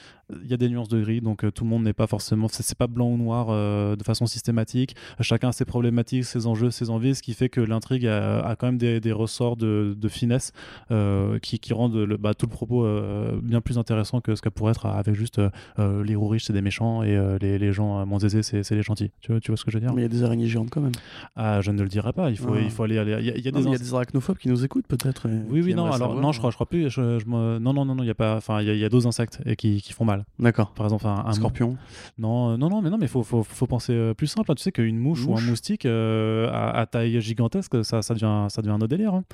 il 0.42 0.50
y 0.50 0.54
a 0.54 0.56
des 0.56 0.68
nuances 0.68 0.88
de 0.88 1.00
gris, 1.00 1.20
donc 1.20 1.44
tout 1.52 1.64
le 1.64 1.70
monde 1.70 1.84
n'est 1.84 1.92
pas 1.92 2.06
forcément, 2.06 2.48
c'est 2.48 2.76
pas 2.76 2.86
blanc 2.86 3.08
ou 3.08 3.16
noir 3.16 3.48
de 3.96 4.02
façon 4.02 4.26
systématique. 4.26 4.96
Chacun 5.20 5.50
a 5.50 5.52
ses 5.52 5.64
problématiques, 5.64 6.24
ses 6.24 6.46
enjeux, 6.46 6.70
ses 6.70 6.90
envies, 6.90 7.14
ce 7.14 7.22
qui 7.22 7.34
fait 7.34 7.48
que 7.48 7.60
l'intrigue 7.60 8.06
a, 8.06 8.56
quand 8.58 8.66
même 8.66 8.78
des, 8.78 9.12
ressorts 9.12 9.56
de 9.56 10.08
finesse 10.08 10.52
euh, 10.90 11.38
qui, 11.38 11.58
qui 11.58 11.72
rendent 11.72 11.94
le, 11.96 12.16
bah, 12.16 12.34
tout 12.34 12.46
le 12.46 12.50
propos 12.50 12.84
euh, 12.84 13.38
bien 13.42 13.60
plus 13.60 13.78
intéressant 13.78 14.20
que 14.20 14.34
ce 14.34 14.42
qu'elle 14.42 14.52
pourrait 14.52 14.72
être 14.72 14.86
avec 14.86 15.14
juste 15.14 15.40
euh, 15.78 16.02
les 16.04 16.14
roues 16.14 16.28
riches, 16.28 16.44
c'est 16.44 16.52
des 16.52 16.62
méchants 16.62 17.02
et 17.02 17.18
les, 17.40 17.58
les 17.58 17.72
gens 17.72 18.04
moins 18.06 18.18
aisés, 18.18 18.42
c'est 18.42 18.70
les 18.70 18.82
gentils. 18.82 19.10
Tu 19.20 19.32
vois, 19.32 19.40
tu 19.40 19.50
vois 19.50 19.56
ce 19.56 19.64
que 19.64 19.70
je 19.70 19.76
veux 19.78 19.80
dire? 19.80 19.92
Mais 19.94 20.02
il 20.02 20.04
y 20.04 20.06
a 20.06 20.08
des 20.08 20.22
araignées 20.24 20.46
géantes 20.46 20.70
quand 20.70 20.80
même. 20.80 20.92
Ah, 21.36 21.60
je 21.60 21.70
ne 21.70 21.82
le 21.82 21.88
dirai 21.88 22.12
pas. 22.12 22.30
Il 22.30 22.38
faut, 22.38 22.54
Ah. 22.54 22.60
il 22.60 22.70
faut 22.70 22.82
aller. 22.84 22.98
aller- 22.98 23.16
Il 23.20 23.26
y 23.26 23.30
a, 23.30 23.36
il 23.36 23.44
y 23.44 23.48
a 23.48 23.50
Non, 23.52 23.58
des 23.58 23.64
mais 23.64 23.70
il 23.70 23.72
y 23.72 23.76
a 23.76 23.80
ins- 23.80 23.82
des 23.84 23.94
arachnophobes 23.94 24.38
qui 24.38 24.48
nous 24.48 24.64
écoutent 24.64 24.86
peut-être. 24.86 25.28
Oui, 25.50 25.60
oui, 25.62 25.74
non. 25.74 25.90
Alors, 25.90 26.14
non, 26.20 26.32
je 26.32 26.38
crois, 26.38 26.50
je 26.50 26.56
crois 26.56 26.68
plus. 26.68 26.90
Je, 26.90 27.18
je 27.18 27.26
me- 27.26 27.58
Non, 27.58 27.72
non, 27.72 27.84
non, 27.84 27.94
non. 27.94 28.02
Il 28.02 28.06
y 28.06 28.10
a 28.10 28.14
pas. 28.14 28.36
Enfin, 28.36 28.60
il 28.60 28.66
y 28.66 28.70
a, 28.70 28.74
il 28.74 28.78
y 28.80 28.84
a 28.84 28.88
d'autres 28.88 29.06
insectes 29.06 29.40
et 29.46 29.56
qui, 29.56 29.80
qui 29.82 29.92
font 29.92 30.04
mal. 30.04 30.24
D'accord. 30.38 30.72
Par 30.72 30.86
exemple, 30.86 31.06
un, 31.06 31.24
un 31.26 31.32
Scorpion. 31.32 31.76
Non, 32.18 32.56
non, 32.58 32.68
non, 32.68 32.82
mais 32.82 32.90
non, 32.90 32.98
mais 32.98 33.06
faut, 33.06 33.22
faut, 33.22 33.42
faut 33.42 33.66
penser 33.66 34.12
plus 34.16 34.26
simple. 34.26 34.50
hein. 34.50 34.54
Tu 34.54 34.62
sais 34.62 34.72
qu'une 34.72 34.98
mouche, 34.98 35.24
ou 35.26 35.36
un 35.36 35.40
moustique 35.40 35.86
à, 35.86 36.70
à 36.70 36.86
taille 36.86 37.20
gigantesque, 37.20 37.84
ça, 37.84 38.02
ça 38.02 38.14
devient, 38.14 38.46
ça 38.48 38.62
devient 38.62 38.72
un 38.74 38.76
autre 38.76 38.88
délire. 38.88 39.14
hein. 39.14 39.24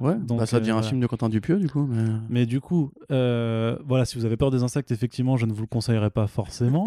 Ouais. 0.00 0.16
Donc, 0.16 0.38
bah, 0.38 0.46
ça 0.46 0.60
devient 0.60 0.69
un 0.70 0.82
film 0.82 1.00
de 1.00 1.06
Quentin 1.06 1.28
Dupieux 1.28 1.58
du 1.58 1.68
coup. 1.68 1.86
Mais... 1.88 2.04
Mais 2.28 2.46
du 2.46 2.60
coup, 2.60 2.92
euh, 3.10 3.76
voilà, 3.86 4.04
si 4.04 4.18
vous 4.18 4.24
avez 4.24 4.36
peur 4.36 4.50
des 4.50 4.62
insectes, 4.62 4.90
effectivement, 4.90 5.36
je 5.36 5.46
ne 5.46 5.52
vous 5.52 5.62
le 5.62 5.66
conseillerais 5.66 6.10
pas 6.10 6.26
forcément. 6.26 6.86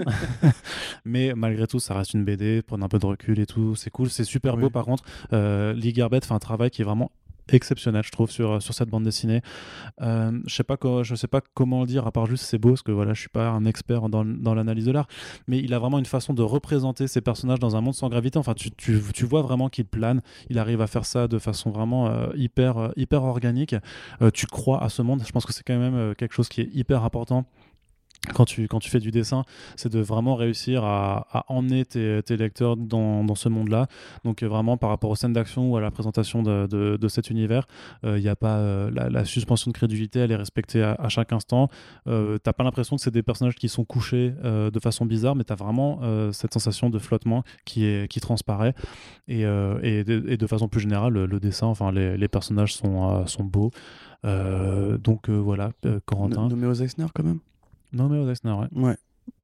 mais 1.05 1.33
malgré 1.35 1.67
tout, 1.67 1.79
ça 1.79 1.93
reste 1.93 2.13
une 2.13 2.23
BD. 2.23 2.61
Prenez 2.61 2.83
un 2.83 2.89
peu 2.89 2.99
de 2.99 3.05
recul 3.05 3.39
et 3.39 3.45
tout. 3.45 3.75
C'est 3.75 3.89
cool, 3.89 4.09
c'est 4.09 4.23
super 4.23 4.57
beau. 4.57 4.69
Par 4.69 4.85
contre, 4.85 5.03
euh, 5.33 5.73
Lee 5.73 5.93
Garbett 5.93 6.25
fait 6.25 6.33
un 6.33 6.39
travail 6.39 6.69
qui 6.69 6.81
est 6.81 6.85
vraiment 6.85 7.11
exceptionnel 7.49 8.03
je 8.03 8.11
trouve 8.11 8.31
sur, 8.31 8.61
sur 8.61 8.73
cette 8.73 8.89
bande 8.89 9.03
dessinée. 9.03 9.41
Euh, 10.01 10.31
je 10.45 10.55
sais 10.55 10.63
pas 10.63 10.77
je 11.03 11.15
sais 11.15 11.27
pas 11.27 11.41
comment 11.53 11.81
le 11.81 11.87
dire 11.87 12.07
à 12.07 12.11
part 12.11 12.25
juste 12.25 12.45
c'est 12.45 12.57
beau 12.57 12.69
parce 12.69 12.81
que 12.81 12.91
voilà 12.91 13.13
je 13.13 13.19
suis 13.19 13.29
pas 13.29 13.49
un 13.49 13.65
expert 13.65 14.09
dans, 14.09 14.25
dans 14.25 14.53
l'analyse 14.53 14.85
de 14.85 14.91
l'art 14.91 15.07
mais 15.47 15.59
il 15.59 15.73
a 15.73 15.79
vraiment 15.79 15.99
une 15.99 16.05
façon 16.05 16.33
de 16.33 16.41
représenter 16.41 17.07
ses 17.07 17.21
personnages 17.21 17.59
dans 17.59 17.75
un 17.75 17.81
monde 17.81 17.93
sans 17.93 18.09
gravité. 18.09 18.37
Enfin 18.39 18.53
tu, 18.53 18.71
tu, 18.71 19.01
tu 19.13 19.25
vois 19.25 19.41
vraiment 19.41 19.69
qu'il 19.69 19.85
plane 19.85 20.21
il 20.49 20.59
arrive 20.59 20.81
à 20.81 20.87
faire 20.87 21.05
ça 21.05 21.27
de 21.27 21.39
façon 21.39 21.71
vraiment 21.71 22.07
euh, 22.07 22.27
hyper 22.35 22.77
euh, 22.77 22.89
hyper 22.95 23.23
organique. 23.23 23.75
Euh, 24.21 24.31
tu 24.31 24.45
crois 24.45 24.83
à 24.83 24.89
ce 24.89 25.01
monde 25.01 25.23
je 25.25 25.31
pense 25.31 25.45
que 25.45 25.53
c'est 25.53 25.63
quand 25.63 25.77
même 25.77 25.95
euh, 25.95 26.13
quelque 26.13 26.33
chose 26.33 26.49
qui 26.49 26.61
est 26.61 26.69
hyper 26.73 27.03
important 27.03 27.45
quand 28.33 28.45
tu, 28.45 28.67
quand 28.67 28.79
tu 28.79 28.89
fais 28.89 28.99
du 28.99 29.11
dessin, 29.11 29.43
c'est 29.75 29.91
de 29.91 29.99
vraiment 29.99 30.35
réussir 30.35 30.83
à, 30.83 31.45
emmener 31.47 31.85
tes, 31.85 32.37
lecteurs 32.37 32.77
dans, 32.77 33.35
ce 33.35 33.49
monde-là. 33.49 33.87
Donc 34.23 34.43
euh, 34.43 34.47
vraiment 34.47 34.77
par 34.77 34.89
rapport 34.89 35.09
aux 35.09 35.15
scènes 35.15 35.33
d'action 35.33 35.71
ou 35.71 35.77
à 35.77 35.81
la 35.81 35.91
présentation 35.91 36.43
de, 36.43 37.07
cet 37.07 37.29
univers, 37.29 37.67
il 38.03 38.21
n'y 38.21 38.29
a 38.29 38.35
pas 38.35 38.57
euh, 38.57 38.89
la, 38.91 39.25
suspension 39.25 39.71
de 39.71 39.75
crédulité, 39.75 40.19
elle 40.19 40.31
est 40.31 40.35
respectée 40.35 40.83
à, 40.83 41.09
chaque 41.09 41.33
instant. 41.33 41.69
Euh, 42.07 42.37
t'as 42.37 42.53
pas 42.53 42.63
l'impression 42.63 42.95
que 42.95 43.01
c'est 43.01 43.11
des 43.11 43.23
personnages 43.23 43.55
qui 43.55 43.69
sont 43.69 43.85
couchés 43.85 44.33
euh, 44.43 44.71
de 44.71 44.79
façon 44.79 45.05
bizarre, 45.05 45.35
mais 45.35 45.43
tu 45.43 45.53
as 45.53 45.55
vraiment 45.55 45.99
euh, 46.03 46.31
cette 46.31 46.53
sensation 46.53 46.89
de 46.89 46.99
flottement 46.99 47.43
qui, 47.65 47.85
est, 47.85 48.21
transparaît. 48.21 48.73
Et, 49.27 49.45
euh, 49.45 50.03
de, 50.03 50.47
façon 50.47 50.67
plus 50.67 50.81
générale, 50.81 51.13
le, 51.13 51.39
dessin, 51.39 51.67
enfin 51.67 51.91
les, 51.91 52.27
personnages 52.27 52.73
sont, 52.73 53.09
euh, 53.09 53.25
sont 53.25 53.43
beaux. 53.43 53.71
Euh, 54.25 54.97
donc 54.97 55.29
euh, 55.29 55.33
voilà, 55.33 55.71
euh, 55.85 55.99
Corentin. 56.05 56.47
Nommé 56.47 56.67
aux 56.67 56.73
Eisner 56.73 57.07
quand 57.13 57.23
même? 57.23 57.39
Non 57.93 58.09
mais 58.09 58.19
Eisner, 58.31 58.51
ouais. 58.53 58.67
Ouais. 58.73 58.97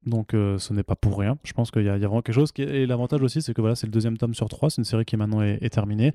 Donc 0.06 0.32
euh, 0.32 0.58
ce 0.58 0.72
n'est 0.72 0.82
pas 0.82 0.96
pour 0.96 1.18
rien. 1.18 1.36
Je 1.44 1.52
pense 1.52 1.70
qu'il 1.70 1.84
y, 1.84 1.88
a 1.88 1.98
vraiment 1.98 2.22
quelque 2.22 2.34
chose. 2.34 2.52
Et 2.56 2.86
l'avantage 2.86 3.22
aussi, 3.22 3.42
c'est 3.42 3.52
que 3.52 3.60
voilà, 3.60 3.76
c'est 3.76 3.86
le 3.86 3.92
deuxième 3.92 4.16
tome 4.16 4.34
sur 4.34 4.48
trois. 4.48 4.70
C'est 4.70 4.78
une 4.78 4.84
série 4.84 5.04
qui 5.04 5.16
maintenant 5.16 5.42
est, 5.42 5.68
terminée. 5.70 6.12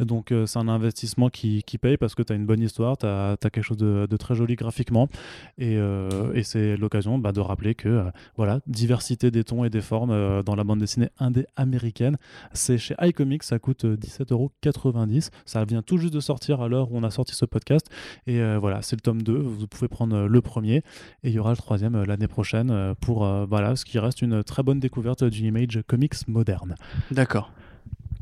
Donc 0.00 0.32
euh, 0.32 0.44
c'est 0.46 0.58
un 0.58 0.68
investissement 0.68 1.30
qui, 1.30 1.62
paye 1.80 1.96
parce 1.96 2.14
que 2.16 2.22
tu 2.22 2.32
as 2.32 2.36
une 2.36 2.46
bonne 2.46 2.60
histoire, 2.60 2.96
tu 2.96 3.06
as, 3.06 3.36
quelque 3.40 3.62
chose 3.62 3.76
de, 3.76 4.16
très 4.16 4.34
joli 4.34 4.56
graphiquement. 4.56 5.08
Et, 5.56 5.76
euh, 5.76 6.42
c'est 6.42 6.76
l'occasion 6.76 7.18
bah, 7.18 7.32
de 7.32 7.40
rappeler 7.40 7.74
que 7.74 8.04
voilà, 8.36 8.60
diversité 8.66 9.30
des 9.30 9.44
tons 9.44 9.64
et 9.64 9.70
des 9.70 9.82
formes 9.82 10.42
dans 10.42 10.54
la 10.54 10.64
bande 10.64 10.80
dessinée 10.80 11.10
indé 11.18 11.46
américaine. 11.56 12.16
C'est 12.54 12.78
chez 12.78 12.94
iComics, 13.02 13.42
ça 13.42 13.58
coûte 13.58 13.84
euh, 13.84 13.96
17,90€. 13.96 15.30
Ça 15.44 15.64
vient 15.64 15.82
tout 15.82 15.98
juste 15.98 16.14
de 16.14 16.20
sortir 16.20 16.60
à 16.60 16.68
l'heure 16.68 16.90
où 16.90 16.96
on 16.96 17.02
a 17.04 17.10
sorti 17.10 17.34
ce 17.34 17.44
podcast. 17.44 17.88
Et 18.26 18.40
voilà, 18.56 18.82
c'est 18.82 18.96
le 18.96 19.00
tome 19.00 19.22
2. 19.22 19.36
Vous 19.36 19.66
pouvez 19.68 19.88
prendre 19.88 20.26
le 20.26 20.40
premier. 20.40 20.76
Et 21.22 21.28
il 21.28 21.32
y 21.32 21.38
aura 21.38 21.50
le 21.50 21.56
troisième 21.56 22.02
l'année 22.04 22.28
prochaine 22.28 22.94
pour 23.00 23.27
euh, 23.28 23.46
voilà, 23.48 23.76
ce 23.76 23.84
qui 23.84 23.98
reste 23.98 24.22
une 24.22 24.42
très 24.42 24.62
bonne 24.62 24.80
découverte 24.80 25.24
du 25.24 25.46
Image 25.46 25.80
Comics 25.86 26.26
moderne. 26.28 26.74
D'accord. 27.10 27.52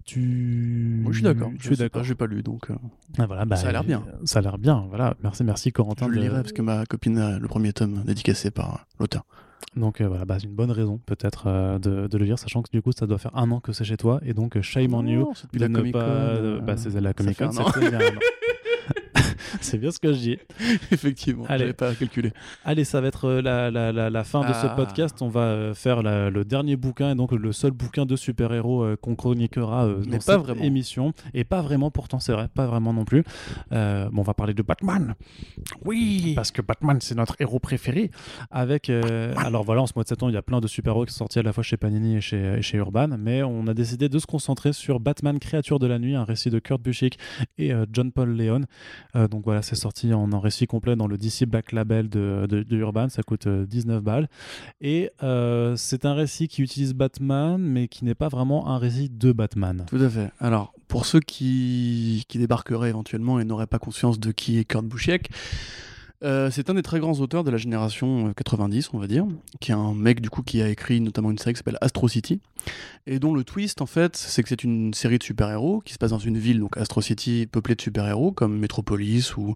Tu. 0.04 1.02
Je 1.09 1.12
suis 1.14 1.22
d'accord. 1.22 1.50
Je 1.57 1.62
Je 1.62 1.66
suis 1.68 1.76
d'accord. 1.76 2.02
pas, 2.02 2.07
J'ai 2.09 2.14
pas 2.14 2.26
lu, 2.26 2.42
donc 2.42 2.70
euh, 2.70 2.74
Ah, 3.18 3.26
voilà, 3.26 3.44
bah, 3.44 3.57
Ça 3.57 3.68
a 3.68 3.72
l'air 3.72 3.82
bien. 3.84 4.04
Ça 4.24 4.38
a 4.38 4.42
l'air 4.42 4.57
bien. 4.59 4.84
Voilà. 4.88 5.14
Merci, 5.22 5.42
merci 5.42 5.72
Corentin. 5.72 6.07
je 6.07 6.11
le 6.12 6.16
de- 6.18 6.22
lirai 6.22 6.36
parce 6.42 6.52
que 6.52 6.62
ma 6.62 6.86
copine 6.86 7.18
a 7.18 7.38
le 7.38 7.48
premier 7.48 7.72
tome 7.72 8.02
dédicacé 8.07 8.50
par 8.52 8.86
l'auteur. 9.00 9.24
Donc 9.74 10.00
euh, 10.00 10.07
voilà, 10.09 10.24
bah, 10.24 10.36
c'est 10.38 10.46
une 10.46 10.54
bonne 10.54 10.70
raison 10.70 10.98
peut-être 11.07 11.44
euh, 11.48 11.78
de, 11.78 12.07
de 12.07 12.18
le 12.18 12.24
lire, 12.24 12.38
sachant 12.38 12.62
que 12.62 12.70
du 12.70 12.80
coup 12.82 12.92
ça 12.92 13.07
doit 13.07 13.18
faire 13.18 13.36
un 13.36 13.50
an 13.50 13.59
que 13.61 13.72
c'est 13.72 13.84
chez 13.84 13.96
toi 13.96 14.20
et 14.24 14.32
donc 14.32 14.61
shame 14.61 14.94
on 14.94 15.04
you 15.07 15.32
de 15.52 15.66
ne 15.66 15.90
pas. 15.92 16.61
bah, 16.64 16.76
c'est 16.76 16.98
la 17.00 17.12
Comic 17.12 17.38
Con. 17.38 17.50
c'est 19.66 19.78
bien 19.78 19.90
ce 19.90 19.98
que 19.98 20.12
je 20.12 20.18
dis. 20.18 20.38
Effectivement, 20.92 21.44
Allez. 21.48 21.60
j'avais 21.60 21.72
pas 21.72 21.94
calculé. 21.94 22.32
Allez, 22.64 22.84
ça 22.84 23.00
va 23.00 23.08
être 23.08 23.24
euh, 23.26 23.42
la, 23.42 23.70
la, 23.70 23.92
la, 23.92 24.10
la 24.10 24.24
fin 24.24 24.40
de 24.40 24.52
ce 24.52 24.66
Ah. 24.66 24.74
podcast. 24.76 25.20
On 25.22 25.28
va 25.28 25.40
euh, 25.42 25.74
faire 25.74 26.02
la- 26.02 26.30
le 26.30 26.44
dernier 26.44 26.76
bouquin 26.76 27.10
et 27.10 27.14
donc 27.14 27.32
le 27.32 27.52
seul 27.52 27.72
bouquin 27.72 28.06
de 28.06 28.16
super-héros 28.16 28.82
euh, 28.84 28.96
qu'on 28.96 29.14
chroniquera 29.16 29.86
euh, 29.86 29.96
Mais 30.04 30.04
dans 30.06 30.10
pas 30.18 30.20
cette 30.20 30.40
vraiment. 30.40 30.62
émission. 30.62 31.12
Et 31.34 31.44
pas 31.44 31.60
vraiment, 31.62 31.90
pourtant, 31.90 32.18
c'est 32.20 32.32
vrai, 32.32 32.48
pas 32.48 32.66
vraiment 32.66 32.92
non 32.92 33.04
plus. 33.04 33.24
Euh, 33.72 34.08
bon, 34.10 34.20
on 34.20 34.24
va 34.24 34.34
parler 34.34 34.54
de 34.54 34.62
Batman. 34.62 35.14
Oui 35.84 36.32
Parce 36.34 36.50
que 36.50 36.62
Batman, 36.62 36.98
c'est 37.00 37.14
notre 37.14 37.36
héros 37.40 37.58
préféré. 37.58 38.10
Avec, 38.50 38.90
euh, 38.90 39.34
alors 39.36 39.64
voilà, 39.64 39.82
en 39.82 39.86
ce 39.86 39.92
mois 39.94 40.04
de 40.04 40.08
septembre, 40.08 40.30
il 40.32 40.34
y 40.34 40.38
a 40.38 40.42
plein 40.42 40.60
de 40.60 40.66
super-héros 40.66 41.04
qui 41.06 41.12
sont 41.12 41.18
sortis 41.26 41.38
à 41.38 41.42
la 41.42 41.52
fois 41.52 41.62
chez 41.62 41.76
Panini 41.76 42.16
et 42.16 42.20
chez, 42.20 42.56
et 42.58 42.62
chez 42.62 42.78
Urban. 42.78 43.08
Mais 43.18 43.42
on 43.42 43.66
a 43.66 43.74
décidé 43.74 44.08
de 44.08 44.18
se 44.18 44.26
concentrer 44.26 44.72
sur 44.72 45.00
Batman, 45.00 45.38
créature 45.38 45.78
de 45.78 45.86
la 45.86 45.98
nuit, 45.98 46.14
un 46.14 46.24
récit 46.24 46.50
de 46.50 46.58
Kurt 46.58 46.80
Busiek 46.80 47.18
et 47.58 47.72
euh, 47.72 47.86
John 47.92 48.12
Paul 48.12 48.36
Leon. 48.36 48.62
Euh, 49.14 49.28
donc 49.28 49.44
voilà, 49.44 49.55
c'est 49.62 49.74
sorti 49.74 50.12
en, 50.12 50.26
récit 50.40 50.66
complet 50.66 50.96
dans 50.96 51.07
le 51.07 51.16
DC 51.16 51.44
Black 51.46 51.72
Label 51.72 52.09
de, 52.09 52.46
de- 52.48 52.76
Urban. 52.76 53.09
Ça 53.09 53.22
coûte 53.22 53.46
euh, 53.46 53.66
19 53.66 54.02
balles. 54.02 54.28
Et 54.80 55.11
euh, 55.22 55.74
c'est 55.76 56.04
un 56.04 56.14
récit 56.14 56.48
qui 56.48 56.62
utilise 56.62 56.94
Batman, 56.94 57.61
mais 57.61 57.88
qui 57.88 58.04
n'est 58.04 58.14
pas 58.14 58.28
vraiment 58.28 58.68
un 58.68 58.78
récit 58.78 59.09
de 59.11 59.32
Batman. 59.32 59.84
Tout 59.88 59.96
à 59.96 60.09
fait. 60.09 60.30
Alors, 60.40 60.72
pour 60.88 61.07
ceux 61.07 61.20
qui, 61.20 62.24
qui 62.28 62.38
débarqueraient 62.38 62.90
éventuellement 62.90 63.40
et 63.40 63.44
n'auraient 63.44 63.66
pas 63.66 63.78
conscience 63.78 64.20
de 64.20 64.32
qui 64.32 64.59
est 64.59 64.64
Kurt 64.64 64.86
Busiek, 64.86 65.30
euh, 66.24 66.50
c'est 66.50 66.70
un 66.70 66.74
des 66.74 66.82
très 66.82 66.98
grands 66.98 67.18
auteurs 67.20 67.44
de 67.44 67.50
la 67.50 67.58
génération 67.58 68.28
euh, 68.28 68.32
90, 68.32 68.90
on 68.94 68.98
va 68.98 69.06
dire, 69.06 69.26
qui 69.60 69.70
est 69.70 69.74
un 69.74 69.94
mec 69.94 70.20
du 70.20 70.30
coup 70.30 70.42
qui 70.42 70.62
a 70.62 70.68
écrit 70.68 71.00
notamment 71.00 71.30
une 71.30 71.38
série 71.38 71.52
qui 71.52 71.58
s'appelle 71.58 71.78
Astro 71.80 72.08
City, 72.08 72.40
et 73.06 73.18
dont 73.18 73.34
le 73.34 73.44
twist 73.44 73.82
en 73.82 73.86
fait, 73.86 74.16
c'est 74.16 74.42
que 74.42 74.48
c'est 74.48 74.64
une 74.64 74.94
série 74.94 75.18
de 75.18 75.22
super-héros 75.22 75.80
qui 75.80 75.92
se 75.92 75.98
passe 75.98 76.10
dans 76.10 76.18
une 76.18 76.38
ville, 76.38 76.60
donc 76.60 76.76
Astro 76.76 77.02
City, 77.02 77.46
peuplée 77.50 77.74
de 77.74 77.82
super-héros 77.82 78.32
comme 78.32 78.58
Metropolis 78.58 79.36
ou, 79.36 79.54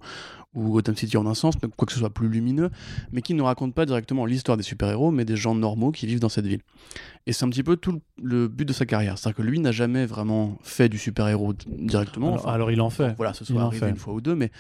ou 0.54 0.70
Gotham 0.72 0.96
City 0.96 1.16
en 1.16 1.26
un 1.26 1.34
sens, 1.34 1.54
mais 1.62 1.68
quoi 1.76 1.86
que 1.86 1.92
ce 1.92 1.98
soit 2.00 2.10
plus 2.10 2.28
lumineux, 2.28 2.70
mais 3.12 3.22
qui 3.22 3.34
ne 3.34 3.42
raconte 3.42 3.72
pas 3.72 3.86
directement 3.86 4.26
l'histoire 4.26 4.56
des 4.56 4.64
super-héros, 4.64 5.12
mais 5.12 5.24
des 5.24 5.36
gens 5.36 5.54
normaux 5.54 5.92
qui 5.92 6.06
vivent 6.08 6.18
dans 6.18 6.28
cette 6.28 6.46
ville. 6.46 6.60
Et 7.26 7.32
c'est 7.32 7.44
un 7.44 7.50
petit 7.50 7.62
peu 7.62 7.76
tout 7.76 8.00
le- 8.20 8.48
but 8.48 8.64
de 8.64 8.72
sa 8.72 8.84
carrière, 8.84 9.16
c'est-à-dire 9.16 9.36
que 9.36 9.42
lui 9.42 9.60
n'a 9.60 9.70
jamais 9.70 10.06
vraiment 10.06 10.58
fait 10.62 10.88
du 10.88 10.98
super-héros 10.98 11.54
directement. 11.68 12.28
Alors, 12.32 12.40
enfin, 12.46 12.52
alors, 12.52 12.70
il 12.72 12.80
en 12.80 12.90
fait. 12.90 13.14
voilà, 13.16 13.32
ce 13.32 13.44
Il 13.44 13.46
soit 13.46 13.62
en 13.62 13.66
arrivé 13.66 13.86
fait. 13.86 13.90
une 13.90 13.96
fois 13.96 14.12
ou 14.14 14.20
deux, 14.20 14.34
mais 14.34 14.50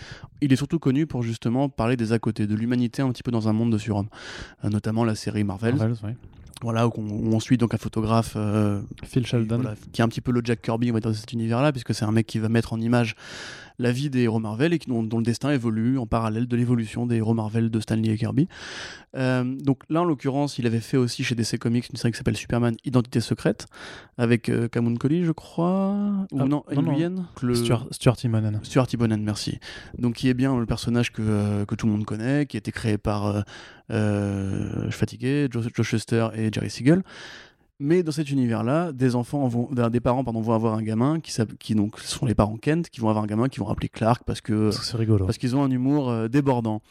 il 0.40 0.52
est 0.52 0.56
surtout 0.56 0.78
connu 0.78 1.06
pour 1.06 1.22
justement 1.24 1.68
parler 1.68 1.96
des 1.96 2.12
à 2.12 2.18
côté, 2.20 2.46
de 2.46 2.54
l'humanité 2.54 3.02
un 3.02 3.10
petit 3.10 3.24
peu 3.24 3.32
dans 3.32 3.48
un 3.48 3.52
monde 3.52 3.72
de 3.72 3.78
surhommes, 3.78 4.08
Euh, 4.64 4.68
notamment 4.68 5.04
la 5.04 5.16
série 5.16 5.42
Marvel, 5.42 5.74
Marvels, 5.74 5.96
ouais. 6.04 6.14
voilà, 6.62 6.86
où, 6.86 6.92
on, 6.98 7.02
où 7.02 7.34
on 7.34 7.40
suit 7.40 7.56
donc 7.56 7.74
un 7.74 7.78
photographe 7.78 8.34
euh, 8.36 8.80
Phil 9.04 9.24
qui, 9.24 9.30
Sheldon. 9.30 9.56
voilà, 9.56 9.74
qui 9.92 10.00
est 10.02 10.04
un 10.04 10.08
petit 10.08 10.20
peu 10.20 10.30
le 10.30 10.40
Jack 10.44 10.62
Kirby 10.62 10.90
on 10.90 10.94
va 10.94 11.00
dire, 11.00 11.10
de 11.10 11.16
cet 11.16 11.32
univers-là, 11.32 11.72
puisque 11.72 11.94
c'est 11.94 12.04
un 12.04 12.12
mec 12.12 12.26
qui 12.28 12.38
va 12.38 12.48
mettre 12.48 12.72
en 12.74 12.80
image 12.80 13.16
la 13.80 13.92
vie 13.92 14.10
des 14.10 14.20
héros 14.20 14.38
Marvel 14.38 14.72
et 14.72 14.78
qui, 14.78 14.88
dont, 14.88 15.02
dont 15.02 15.18
le 15.18 15.24
destin 15.24 15.50
évolue 15.50 15.98
en 15.98 16.06
parallèle 16.06 16.46
de 16.46 16.56
l'évolution 16.56 17.06
des 17.06 17.16
héros 17.16 17.34
Marvel 17.34 17.70
de 17.70 17.80
Stanley 17.80 18.10
et 18.10 18.18
Kirby. 18.18 18.46
Euh, 19.16 19.42
donc 19.44 19.82
là, 19.88 20.02
en 20.02 20.04
l'occurrence, 20.04 20.58
il 20.58 20.66
avait 20.66 20.80
fait 20.80 20.96
aussi 20.96 21.24
chez 21.24 21.34
DC 21.34 21.58
Comics 21.58 21.88
une 21.90 21.96
série 21.96 22.12
qui 22.12 22.18
s'appelle 22.18 22.36
Superman 22.36 22.76
Identité 22.84 23.20
secrète, 23.20 23.66
avec 24.18 24.48
euh, 24.48 24.68
Collie, 24.68 25.24
je 25.24 25.32
crois, 25.32 25.96
ou 26.30 26.38
Ah, 26.38 26.44
non, 26.44 26.62
non, 26.72 26.82
non. 26.82 27.24
Le... 27.42 27.54
Stuart, 27.54 27.86
Stuart 27.90 28.16
Timonen. 28.16 28.60
Stuart 28.62 28.86
Timonen, 28.86 29.22
merci. 29.22 29.58
Donc 29.98 30.14
qui 30.16 30.28
est 30.28 30.34
bien 30.34 30.58
le 30.58 30.66
personnage 30.66 31.10
que, 31.10 31.22
euh, 31.22 31.64
que 31.64 31.74
tout 31.74 31.86
le 31.86 31.92
monde 31.92 32.04
connaît, 32.04 32.46
qui 32.46 32.56
a 32.56 32.58
été 32.58 32.72
créé 32.72 32.98
par, 32.98 33.44
euh, 33.90 34.82
je 34.84 34.90
suis 34.90 34.98
fatigué, 34.98 35.48
Joe, 35.50 35.66
Joe 35.74 35.86
Shuster 35.86 36.28
et 36.34 36.52
Jerry 36.52 36.70
Siegel. 36.70 37.02
Mais 37.82 38.02
dans 38.02 38.12
cet 38.12 38.30
univers-là, 38.30 38.92
des 38.92 39.16
enfants 39.16 39.48
vont, 39.48 39.70
des 39.72 40.00
parents 40.00 40.22
pardon, 40.22 40.42
vont 40.42 40.52
avoir 40.52 40.74
un 40.74 40.82
gamin 40.82 41.18
qui, 41.18 41.34
qui 41.58 41.74
donc 41.74 41.98
sont 41.98 42.26
les 42.26 42.34
parents 42.34 42.58
Kent, 42.58 42.90
qui 42.90 43.00
vont 43.00 43.08
avoir 43.08 43.24
un 43.24 43.26
gamin 43.26 43.48
qui 43.48 43.58
vont 43.58 43.68
appeler 43.68 43.88
Clark 43.88 44.22
parce 44.26 44.42
que 44.42 44.70
rigolo. 44.94 45.24
parce 45.24 45.38
qu'ils 45.38 45.56
ont 45.56 45.64
un 45.64 45.70
humour 45.70 46.10
euh, 46.10 46.28
débordant. 46.28 46.82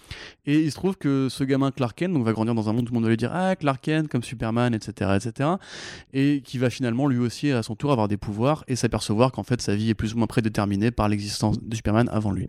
Et 0.48 0.60
il 0.60 0.72
se 0.72 0.76
trouve 0.76 0.98
que 0.98 1.28
ce 1.30 1.44
gamin 1.44 1.70
Clark 1.70 1.96
Kent 1.96 2.14
donc, 2.14 2.26
va 2.26 2.34
grandir 2.34 2.56
dans 2.56 2.70
un 2.70 2.74
monde 2.74 2.86
où 2.86 2.86
tout 2.88 2.94
le 2.94 2.96
monde 2.96 3.04
va 3.04 3.12
lui 3.12 3.18
dire 3.18 3.32
Ah, 3.32 3.56
Clark 3.56 3.82
Kent, 3.82 4.08
comme 4.08 4.24
Superman, 4.24 4.74
etc., 4.74 5.12
etc. 5.16 5.50
Et 6.14 6.42
qui 6.44 6.58
va 6.58 6.72
finalement 6.72 7.08
lui 7.08 7.20
aussi, 7.20 7.52
à 7.52 7.62
son 7.62 7.76
tour, 7.76 7.92
avoir 7.92 8.08
des 8.08 8.18
pouvoirs 8.18 8.64
et 8.68 8.76
s'apercevoir 8.76 9.32
qu'en 9.32 9.44
fait, 9.44 9.62
sa 9.62 9.76
vie 9.76 9.92
est 9.92 9.96
plus 9.96 10.16
ou 10.16 10.18
moins 10.18 10.28
prédéterminée 10.28 10.90
par 10.90 11.08
l'existence 11.08 11.62
de 11.62 11.76
Superman 11.76 12.10
avant 12.12 12.32
lui. 12.32 12.48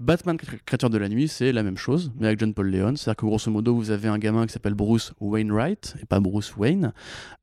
Batman, 0.00 0.36
cré- 0.36 0.58
créature 0.64 0.90
de 0.90 0.98
la 0.98 1.08
nuit, 1.08 1.26
c'est 1.26 1.50
la 1.52 1.62
même 1.64 1.76
chose, 1.76 2.12
mais 2.18 2.28
avec 2.28 2.38
John 2.38 2.54
Paul 2.54 2.70
Leon. 2.70 2.94
C'est-à-dire 2.96 3.16
que 3.16 3.26
grosso 3.26 3.50
modo, 3.50 3.74
vous 3.74 3.90
avez 3.90 4.08
un 4.08 4.18
gamin 4.18 4.46
qui 4.46 4.52
s'appelle 4.52 4.74
Bruce 4.74 5.12
Wainwright, 5.20 5.96
et 6.00 6.06
pas 6.06 6.20
Bruce 6.20 6.56
Wayne, 6.56 6.92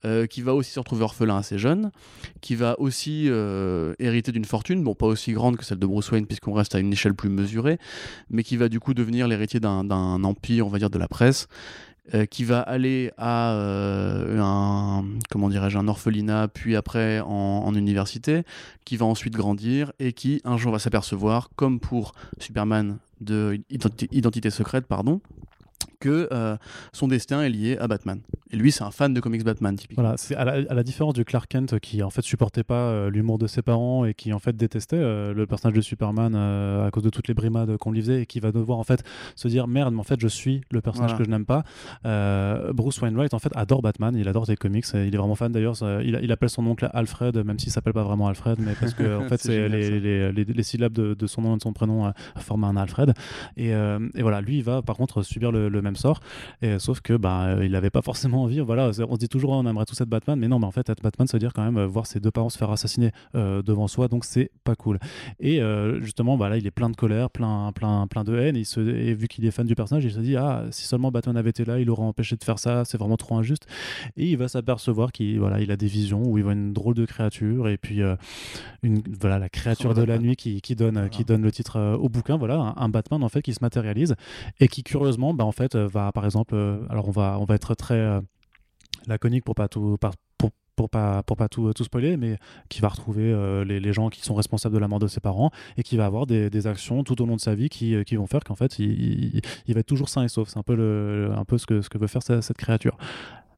euh, 0.06 0.26
qui 0.26 0.42
va 0.42 0.54
aussi 0.56 0.72
se 0.72 0.80
retrouver 0.80 1.04
orphelin 1.04 1.38
assez 1.38 1.58
jeune, 1.58 1.92
qui 2.42 2.56
va 2.56 2.80
aussi 2.80 3.26
euh, 3.28 3.94
hériter 4.00 4.32
d'une 4.32 4.46
fortune, 4.46 4.84
bon, 4.84 4.96
pas 4.96 5.06
aussi 5.08 5.34
grande 5.34 5.58
que 5.58 5.66
celle 5.66 5.80
de 5.80 5.86
Bruce 5.86 6.10
Wayne, 6.12 6.28
puisqu'on 6.28 6.54
reste 6.54 6.76
à 6.76 6.80
une 6.80 6.94
échelle 6.94 7.14
plus 7.14 7.30
mesurée, 7.30 7.78
mais 8.30 8.44
qui 8.44 8.56
va 8.56 8.70
du 8.70 8.80
coup 8.80 8.94
devenir 8.94 9.28
l'héritier 9.28 9.60
d'un 9.60 10.24
empire, 10.24 10.66
on 10.66 10.70
va 10.70 10.80
dire, 10.80 10.90
de 10.90 10.98
la 10.98 11.08
presse, 11.10 11.48
euh, 12.14 12.26
qui 12.28 12.44
va 12.44 12.60
aller 12.60 13.12
à 13.18 13.54
euh, 13.54 14.40
un 14.40 15.04
comment 15.32 15.50
dirais-je 15.50 15.78
un 15.78 15.88
orphelinat 15.88 16.48
puis 16.50 16.76
après 16.76 17.20
en, 17.20 17.74
université 17.74 18.44
qui 18.86 18.96
va 18.96 19.08
ensuite 19.08 19.34
grandir 19.34 19.92
et 19.98 20.14
qui 20.14 20.40
un 20.46 20.56
jour 20.56 20.72
va 20.72 20.78
s'apercevoir 20.78 21.50
comme 21.56 21.80
pour 21.80 22.14
Superman 22.40 23.00
de 23.22 23.60
Identité 23.70 24.50
secrète 24.52 24.86
pardon 24.86 25.20
que 26.06 26.28
euh, 26.32 26.56
son 26.94 27.08
destin 27.08 27.42
est 27.42 27.50
lié 27.50 27.78
à 27.80 27.88
Batman 27.88 28.20
et 28.52 28.58
lui 28.58 28.72
c'est 28.72 28.84
un 28.84 28.92
fan 28.92 29.14
de 29.14 29.20
comics 29.20 29.44
Batman 29.44 29.76
typiquement 29.76 30.04
Voilà, 30.04 30.18
c'est 30.18 30.36
à 30.36 30.46
la, 30.46 30.52
à 30.70 30.74
la 30.74 30.84
différence 30.84 31.14
du 31.14 31.26
Clark 31.26 31.50
Kent 31.50 31.80
qui 31.80 32.04
en 32.04 32.10
fait 32.10 32.22
supportait 32.22 32.64
pas 32.64 32.76
euh, 32.90 33.10
l'humour 33.10 33.38
de 33.38 33.48
ses 33.48 33.62
parents 33.62 34.06
et 34.06 34.14
qui 34.14 34.32
en 34.34 34.40
fait 34.40 34.56
détestait 34.56 34.98
euh, 34.98 35.34
le 35.34 35.46
personnage 35.48 35.76
de 35.76 35.82
Superman 35.82 36.34
euh, 36.36 36.88
à 36.88 36.92
cause 36.92 37.04
de 37.04 37.10
toutes 37.10 37.28
les 37.28 37.34
brimades 37.34 37.78
qu'on 37.78 37.92
lui 37.92 38.02
faisait 38.02 38.22
et 38.22 38.26
qui 38.26 38.40
va 38.40 38.52
devoir 38.52 38.78
en 38.80 38.84
fait 38.84 39.04
se 39.36 39.48
dire 39.48 39.68
merde 39.68 39.94
mais 39.94 40.00
en 40.00 40.04
fait 40.04 40.20
je 40.20 40.28
suis 40.28 40.62
le 40.72 40.82
personnage 40.82 41.12
Voilà. 41.12 41.18
que 41.24 41.26
je 41.26 41.32
n'aime 41.32 41.46
pas. 41.46 41.64
Euh, 42.06 42.72
Bruce 42.74 43.02
Wainwright 43.02 43.34
en 43.34 43.40
fait 43.40 43.52
adore 43.56 43.82
Batman, 43.82 44.16
il 44.16 44.28
adore 44.28 44.46
des 44.46 44.56
comics, 44.56 44.86
il 44.94 45.14
est 45.14 45.18
vraiment 45.18 45.36
fan 45.36 45.52
d'ailleurs. 45.52 45.76
Il, 46.04 46.20
il 46.22 46.32
appelle 46.32 46.50
son 46.50 46.66
oncle 46.68 46.90
Alfred 46.94 47.36
même 47.46 47.60
s'il 47.60 47.72
s'appelle 47.72 47.94
pas 47.94 48.04
vraiment 48.04 48.28
Alfred 48.28 48.58
mais 48.60 48.74
parce 48.80 48.94
que 48.94 49.18
en 49.26 49.28
fait 49.28 49.42
C'est 49.42 49.68
les, 49.70 49.84
ça. 49.84 49.90
les, 49.92 50.32
les- 50.32 50.46
les 50.46 50.64
syllabes 50.64 50.94
de, 50.94 51.14
de 51.14 51.28
son 51.28 51.42
nom 51.42 51.54
et 51.56 51.58
de 51.58 51.62
son 51.64 51.74
prénom 51.74 52.06
euh, 52.06 52.12
forment 52.38 52.66
un 52.66 52.78
Alfred 52.78 53.14
et, 53.58 53.74
euh, 53.74 54.00
et 54.16 54.22
voilà 54.22 54.42
lui 54.42 54.58
il 54.58 54.64
va 54.64 54.82
par 54.82 54.96
contre 54.96 55.24
subir 55.24 55.52
le, 55.52 55.70
le 55.70 55.82
même 55.82 55.95
même 55.96 56.02
sort. 56.02 56.20
Et 56.62 56.80
sauf 56.80 57.02
que 57.02 57.14
bah, 57.14 57.58
il 57.64 57.72
n'avait 57.72 57.90
pas 57.90 58.02
forcément 58.02 58.44
envie. 58.44 58.60
Voilà, 58.60 58.92
on 59.08 59.14
se 59.14 59.20
dit 59.20 59.30
toujours 59.30 59.52
on 59.52 59.66
aimerait 59.66 59.86
tous 59.86 60.00
être 60.02 60.10
Batman, 60.10 60.38
mais 60.40 60.48
non, 60.48 60.60
mais 60.60 60.66
en 60.66 60.72
fait 60.72 60.90
être 60.90 61.02
Batman, 61.02 61.28
ça 61.28 61.38
veut 61.38 61.40
dire 61.40 61.54
quand 61.54 61.64
même 61.64 61.84
voir 61.86 62.06
ses 62.06 62.20
deux 62.20 62.32
parents 62.32 62.50
se 62.50 62.58
faire 62.58 62.72
assassiner 62.72 63.12
devant 63.34 63.88
soi, 63.88 64.08
donc 64.08 64.26
c'est 64.26 64.52
pas 64.64 64.76
cool. 64.76 65.00
Et 65.40 65.62
justement, 66.02 66.38
bah, 66.38 66.50
là, 66.50 66.58
il 66.58 66.68
est 66.68 66.72
plein 66.72 66.90
de 66.90 66.96
colère, 66.96 67.30
plein, 67.30 67.72
plein, 67.74 68.08
plein 68.08 68.24
de 68.24 68.38
haine. 68.38 68.56
Et, 68.56 68.64
se, 68.64 68.80
et 68.80 69.14
vu 69.14 69.28
qu'il 69.28 69.46
est 69.46 69.52
fan 69.52 69.66
du 69.66 69.76
personnage, 69.76 70.06
il 70.06 70.12
se 70.12 70.20
dit 70.20 70.36
ah 70.36 70.66
si 70.72 70.86
seulement 70.86 71.12
Batman 71.12 71.38
avait 71.38 71.50
été 71.50 71.66
là, 71.66 71.80
il 71.80 71.90
aurait 71.90 72.04
empêché 72.04 72.36
de 72.36 72.44
faire 72.44 72.60
ça. 72.60 72.86
C'est 72.86 72.98
vraiment 72.98 73.18
trop 73.18 73.38
injuste. 73.38 73.68
Et 74.18 74.30
il 74.30 74.38
va 74.38 74.48
s'apercevoir 74.48 75.12
qu'il 75.12 75.40
voilà, 75.40 75.60
il 75.60 75.72
a 75.72 75.78
des 75.78 75.88
visions 75.88 76.24
où 76.24 76.38
il 76.38 76.44
voit 76.44 76.54
une 76.54 76.74
drôle 76.74 76.96
de 76.96 77.06
créature 77.06 77.68
et 77.68 77.78
puis 77.78 78.02
une 78.84 79.02
voilà 79.20 79.40
la 79.40 79.50
créature 79.50 79.94
de 79.94 80.04
la 80.04 80.18
nuit 80.18 80.36
qui, 80.36 80.62
qui 80.62 80.76
donne 80.76 81.10
qui 81.10 81.24
donne 81.26 81.42
le 81.42 81.52
titre 81.52 81.98
au 82.00 82.10
bouquin. 82.10 82.38
Voilà, 82.38 82.74
un, 82.78 82.90
Batman 82.90 83.24
en 83.24 83.30
fait 83.30 83.42
qui 83.42 83.54
se 83.54 83.60
matérialise 83.62 84.16
et 84.60 84.68
qui 84.68 84.84
curieusement, 84.84 85.34
bah, 85.34 85.44
en 85.44 85.52
fait, 85.52 85.76
va 85.86 86.12
par 86.12 86.26
exemple, 86.26 86.56
alors 86.90 87.08
on 87.08 87.12
va 87.12 87.38
on 87.40 87.46
va 87.46 87.56
être 87.56 87.76
très 87.76 88.22
laconique 89.08 89.44
pour 89.44 89.56
pas 89.56 89.68
tout 89.68 89.98
pour, 90.00 90.52
pour 90.76 90.90
pas 90.90 91.24
pour 91.24 91.38
pas 91.38 91.48
tout, 91.48 91.72
tout 91.74 91.84
spoiler 91.84 92.18
mais 92.18 92.38
qui 92.70 92.82
va 92.82 92.90
retrouver 92.90 93.34
les, 93.66 93.80
les, 93.80 93.94
gens 93.94 94.10
qui 94.10 94.22
sont 94.22 94.36
responsables 94.36 94.76
de 94.76 94.80
la 94.80 94.88
mort 94.88 95.00
de 95.00 95.08
ses 95.08 95.20
parents 95.22 95.52
et 95.78 95.84
qui 95.84 95.98
va 95.98 96.06
avoir 96.06 96.26
des, 96.26 96.50
des 96.50 96.68
actions 96.68 97.04
tout 97.04 97.22
au 97.22 97.26
long 97.26 97.36
de 97.36 97.42
sa 97.42 97.56
vie 97.56 97.70
qui, 97.70 98.04
qui 98.06 98.16
vont 98.16 98.28
faire 98.28 98.44
qu'en 98.44 98.56
fait 98.56 98.80
il, 98.80 99.42
il, 99.68 99.74
va 99.74 99.80
être 99.80 99.86
toujours 99.86 100.10
sain 100.10 100.24
et 100.24 100.28
sauf. 100.28 100.50
C'est 100.50 100.60
un 100.60 100.64
peu 100.64 100.76
le 100.76 101.32
un 101.36 101.46
peu 101.46 101.58
ce 101.58 101.66
que 101.66 101.82
ce 101.82 101.90
que 101.90 101.98
veut 101.98 102.08
faire 102.08 102.24
cette 102.24 102.58
créature 102.58 102.98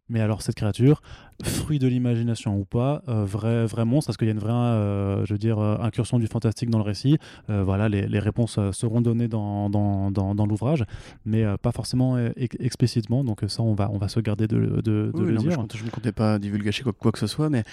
mais 0.09 0.21
alors 0.21 0.41
cette 0.41 0.55
créature, 0.55 1.01
fruit 1.43 1.79
de 1.79 1.87
l'imagination 1.87 2.57
ou 2.57 2.65
pas, 2.65 3.03
euh, 3.07 3.25
vrai, 3.25 3.65
vrai 3.65 3.85
monstre, 3.85 4.09
est-ce 4.09 4.17
qu'il 4.17 4.27
y 4.27 4.31
a 4.31 4.33
une 4.33 4.39
vraie, 4.39 4.51
euh, 4.51 5.25
je 5.25 5.33
veux 5.33 5.37
dire, 5.37 5.59
euh, 5.59 5.77
incursion 5.79 6.19
du 6.19 6.27
fantastique 6.27 6.69
dans 6.69 6.79
le 6.79 6.83
récit? 6.83 7.17
Voilà, 7.47 7.89
les, 7.89 8.07
les 8.07 8.19
réponses 8.19 8.59
seront 8.71 9.01
données 9.01 9.27
dans, 9.27 9.69
dans, 9.69 10.11
dans, 10.11 10.35
dans 10.35 10.45
l'ouvrage, 10.45 10.85
mais 11.25 11.43
pas 11.61 11.71
forcément 11.71 12.17
explicitement. 12.37 13.23
Donc 13.23 13.41
ça, 13.47 13.61
on 13.61 13.73
va, 13.73 13.89
on 13.91 13.97
va 13.97 14.07
se 14.07 14.19
garder 14.19 14.47
de, 14.47 14.81
de, 14.81 15.11
de 15.13 15.23
le 15.23 15.37
dire. 15.37 15.65
Je 15.73 15.83
ne 15.83 15.89
comptais 15.89 16.11
pas 16.11 16.39
divulguer 16.39 16.71
quoi, 16.83 16.93
quoi 16.93 17.11
que 17.11 17.19
ce 17.19 17.27
soit, 17.27 17.49
mais 17.49 17.63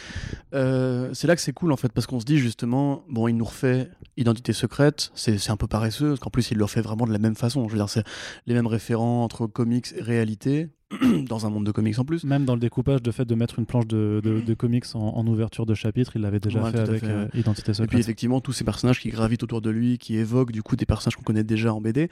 c'est 0.52 1.27
là 1.27 1.36
que 1.36 1.43
c'est 1.43 1.52
cool 1.52 1.73
en 1.73 1.77
fait, 1.77 1.93
parce 1.93 2.06
qu'on 2.06 2.20
se 2.20 2.24
dit 2.24 2.39
justement, 2.39 3.02
bon, 3.09 3.28
il 3.28 3.36
nous 3.36 3.44
refait 3.44 3.90
Identité 4.16 4.52
secrète, 4.52 5.11
c'est 5.16 5.51
un 5.51 5.56
peu 5.56 5.66
paresseux, 5.66 6.11
parce 6.11 6.20
qu'en 6.20 6.31
plus, 6.31 6.52
il 6.52 6.59
le 6.59 6.62
refait 6.65 6.82
vraiment 6.82 7.05
de 7.05 7.12
la 7.12 7.19
même 7.19 7.35
façon. 7.35 7.66
Je 7.66 7.73
veux 7.73 7.78
dire, 7.78 7.89
c'est 7.89 8.05
les 8.47 8.55
mêmes 8.55 8.69
référents 8.69 9.24
entre 9.24 9.48
comics 9.48 9.86
et 9.97 10.01
réalité 10.02 10.69
dans 11.29 11.47
un 11.47 11.51
monde 11.51 11.65
de 11.65 11.73
comics 11.73 11.99
en 11.99 12.05
plus. 12.05 12.25
Même 12.25 12.45
dans 12.45 12.55
le 12.55 12.61
découpage, 12.61 13.03
de 13.03 13.11
fait 13.11 13.25
de 13.25 13.35
mettre 13.35 13.59
une 13.59 13.66
planche 13.66 13.87
de, 13.87 14.21
de, 14.25 14.55
comics 14.55 14.85
en, 14.95 15.27
ouverture 15.27 15.66
de 15.66 15.75
chapitre, 15.75 16.12
il 16.16 16.23
l'avait 16.23 16.41
déjà 16.41 16.62
fait 16.71 16.79
avec 16.79 17.05
euh, 17.05 17.29
Identité 17.35 17.73
Secrète. 17.75 17.87
Et 17.87 17.89
puis 17.89 17.99
effectivement, 17.99 18.41
tous 18.41 18.53
ces 18.53 18.65
personnages 18.65 19.01
qui 19.01 19.11
gravitent 19.11 19.43
autour 19.43 19.61
de 19.61 19.71
lui, 19.71 19.99
qui 19.99 20.16
évoquent 20.16 20.53
du 20.53 20.62
coup 20.62 20.77
des 20.77 20.87
personnages 20.87 21.16
qu'on 21.16 21.23
connaît 21.23 21.45
déjà 21.45 21.73
en 21.73 21.81
BD. 21.81 22.09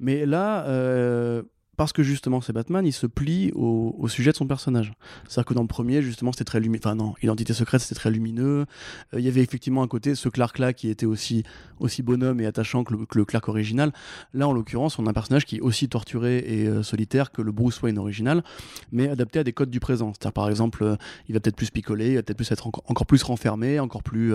Mais 0.00 0.26
là, 0.26 0.66
euh, 0.66 1.42
parce 1.76 1.92
que 1.92 2.02
justement 2.02 2.40
c'est 2.40 2.52
Batman, 2.52 2.86
il 2.86 2.92
se 2.92 3.06
plie 3.06 3.50
au, 3.54 4.06
sujet 4.08 4.32
de 4.32 4.36
son 4.36 4.46
personnage. 4.46 4.92
C'est-à-dire 5.26 5.46
que 5.46 5.54
dans 5.54 5.62
le 5.62 5.68
premier, 5.68 6.02
justement, 6.02 6.32
c'était 6.32 6.44
très 6.44 6.60
lumineux. 6.60 6.80
Enfin 6.84 6.94
non, 6.94 7.14
Identité 7.22 7.54
secrète, 7.54 7.80
c'était 7.80 7.94
très 7.98 8.10
lumineux. 8.10 8.66
Euh, 9.14 9.20
il 9.20 9.24
y 9.24 9.28
avait 9.28 9.40
effectivement 9.40 9.82
un 9.82 9.88
côté, 9.88 10.14
ce 10.14 10.28
Clark-là, 10.28 10.74
qui 10.74 10.88
était 10.88 11.06
aussi, 11.06 11.44
aussi 11.78 12.02
bonhomme 12.02 12.40
et 12.40 12.46
attachant 12.46 12.84
que 12.84 12.94
le, 12.94 13.24
Clark 13.24 13.48
original. 13.48 13.92
Là, 14.34 14.48
en 14.48 14.52
l'occurrence, 14.52 14.98
on 14.98 15.06
a 15.06 15.10
un 15.10 15.12
personnage 15.14 15.46
qui 15.46 15.56
est 15.56 15.60
aussi 15.60 15.88
torturé 15.88 16.38
et 16.38 16.66
euh, 16.66 16.82
solitaire 16.82 17.32
que 17.32 17.40
le 17.40 17.52
Bruce 17.52 17.80
Wayne 17.80 17.98
original, 17.98 18.42
mais 18.90 19.08
adapté 19.08 19.38
à 19.38 19.44
des 19.44 19.52
codes 19.52 19.70
du 19.70 19.80
présent. 19.80 20.12
C'est-à-dire, 20.12 20.32
par 20.34 20.50
exemple, 20.50 20.84
euh, 20.84 20.96
il 21.28 21.34
va 21.34 21.40
peut-être 21.40 21.56
plus 21.56 21.70
picoler, 21.70 22.10
il 22.10 22.14
va 22.16 22.22
peut-être 22.22 22.36
plus 22.36 22.52
être 22.52 22.66
encore 22.66 23.06
plus 23.06 23.22
renfermé, 23.22 23.80
encore 23.80 24.02
plus 24.02 24.34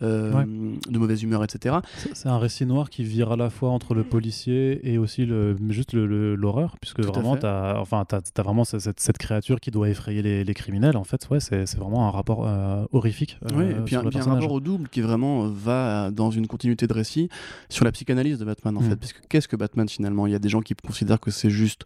de 0.00 0.98
mauvaise 0.98 1.22
humeur, 1.22 1.44
etc. 1.44 1.76
C'est 2.14 2.28
un 2.28 2.38
récit 2.38 2.64
noir 2.64 2.88
qui 2.88 3.04
vire 3.04 3.32
à 3.32 3.36
la 3.36 3.50
fois 3.50 3.70
entre 3.70 3.94
le 3.94 4.04
policier 4.04 4.80
et 4.90 4.98
aussi 4.98 5.26
le, 5.26 5.56
juste 5.68 5.92
l'horreur 5.94 6.69
puisque 6.78 7.00
vraiment, 7.00 7.36
tu 7.36 7.46
as, 7.46 7.76
enfin, 7.78 8.04
as, 8.10 8.42
vraiment 8.42 8.64
cette, 8.64 9.00
cette, 9.00 9.18
créature 9.18 9.60
qui 9.60 9.70
doit 9.70 9.88
effrayer 9.88 10.22
les, 10.22 10.44
les 10.44 10.54
criminels. 10.54 10.96
En 10.96 11.04
fait, 11.04 11.28
ouais, 11.30 11.40
c'est 11.40 11.76
vraiment 11.76 12.06
un 12.08 12.10
rapport 12.10 12.46
euh, 12.46 12.84
horrifique. 12.92 13.38
Euh, 13.50 13.54
oui, 13.54 13.64
et 13.70 13.74
puis, 13.84 13.96
un, 13.96 14.06
un, 14.06 14.34
rapport 14.34 14.52
au 14.52 14.60
double 14.60 14.88
qui 14.88 15.00
vraiment 15.00 15.48
va 15.48 16.10
dans 16.10 16.30
une 16.30 16.46
continuité 16.46 16.86
de 16.86 16.92
récit 16.92 17.28
sur 17.68 17.84
la 17.84 17.92
psychanalyse 17.92 18.38
de 18.38 18.44
Batman, 18.44 18.76
en 18.76 18.80
mm. 18.80 18.90
fait. 18.90 18.96
Parce 18.96 19.12
que 19.12 19.20
qu'est-ce 19.28 19.48
que 19.48 19.56
Batman 19.56 19.88
finalement? 19.88 20.26
Il 20.26 20.32
y 20.32 20.36
a 20.36 20.38
des 20.38 20.48
gens 20.48 20.60
qui 20.60 20.74
considèrent 20.74 21.20
que 21.20 21.30
c'est 21.30 21.50
juste 21.50 21.84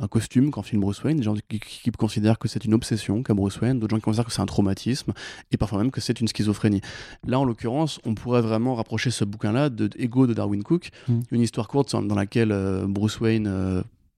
un 0.00 0.08
costume 0.08 0.50
quand 0.50 0.62
filme 0.62 0.82
Bruce 0.82 1.02
Wayne, 1.02 1.16
des 1.16 1.22
gens 1.22 1.34
qui, 1.48 1.90
considèrent 1.92 2.38
que 2.38 2.48
c'est 2.48 2.64
une 2.64 2.74
obsession 2.74 3.22
qu'a 3.22 3.34
Bruce 3.34 3.60
Wayne, 3.60 3.78
d'autres 3.78 3.94
gens 3.94 3.98
qui 3.98 4.04
considèrent 4.04 4.26
que 4.26 4.32
c'est 4.32 4.42
un 4.42 4.46
traumatisme, 4.46 5.12
et 5.52 5.56
parfois 5.56 5.78
même 5.78 5.90
que 5.90 6.00
c'est 6.00 6.20
une 6.20 6.28
schizophrénie. 6.28 6.80
Là, 7.26 7.38
en 7.38 7.44
l'occurrence, 7.44 8.00
on 8.04 8.14
pourrait 8.14 8.42
vraiment 8.42 8.74
rapprocher 8.74 9.10
ce 9.10 9.24
bouquin-là 9.24 9.70
de 9.70 9.88
Ego 9.96 10.26
de 10.26 10.34
Darwin 10.34 10.62
Cook, 10.62 10.90
mm. 11.08 11.20
une 11.30 11.40
histoire 11.40 11.68
courte 11.68 11.94
dans 11.94 12.14
laquelle 12.14 12.52
euh, 12.52 12.86
Bruce 12.86 13.20
Wayne 13.20 13.46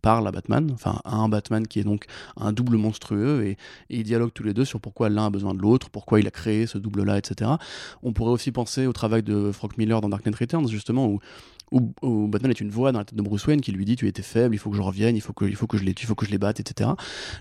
parle 0.07 0.28
à 0.28 0.31
Batman, 0.31 0.70
enfin 0.73 1.01
à 1.05 1.16
un 1.16 1.28
Batman 1.28 1.66
qui 1.66 1.81
est 1.81 1.83
donc 1.83 2.05
un 2.37 2.53
double 2.53 2.77
monstrueux, 2.77 3.45
et, 3.45 3.57
ils 3.91 4.05
dialoguent 4.05 4.33
tous 4.33 4.45
les 4.45 4.55
deux 4.55 4.65
sur 4.65 4.81
pourquoi 4.81 5.09
l'un 5.09 5.27
a 5.27 5.31
besoin 5.31 5.53
de 5.53 5.59
l'autre, 5.59 5.91
pourquoi 5.91 6.20
il 6.20 6.28
a 6.28 6.31
créé 6.31 6.69
ce 6.69 6.78
double-là, 6.78 7.19
etc. 7.19 7.51
On 8.05 8.12
pourrait 8.12 8.31
aussi 8.31 8.53
penser 8.53 8.87
au 8.87 8.93
travail 8.93 9.24
de 9.24 9.51
Frank 9.51 9.77
Miller 9.77 10.01
dans 10.01 10.09
Dark 10.09 10.24
Knight 10.24 10.37
Returns, 10.37 10.69
justement, 10.69 11.09
où 11.09 11.19
où, 11.73 12.29
Batman 12.29 12.51
est 12.51 12.61
une 12.61 12.71
voix 12.71 12.93
dans 12.93 13.01
la 13.01 13.05
tête 13.05 13.17
de 13.17 13.23
Bruce 13.23 13.47
Wayne 13.47 13.61
qui 13.61 13.73
lui 13.73 13.85
dit 13.85 13.97
tu 13.97 14.07
étais 14.07 14.23
faible, 14.23 14.55
il 14.55 14.59
faut 14.59 14.71
que 14.71 14.77
je 14.77 14.83
revienne, 14.83 15.17
il 15.17 15.21
faut 15.21 15.33
que, 15.33 15.45
il 15.45 15.57
faut 15.57 15.67
que 15.67 15.77
je 15.77 15.85
les, 15.85 15.93
il 15.93 16.07
faut 16.07 16.15
que 16.15 16.27
je 16.27 16.31
les 16.31 16.39
batte, 16.39 16.61
etc. 16.61 16.91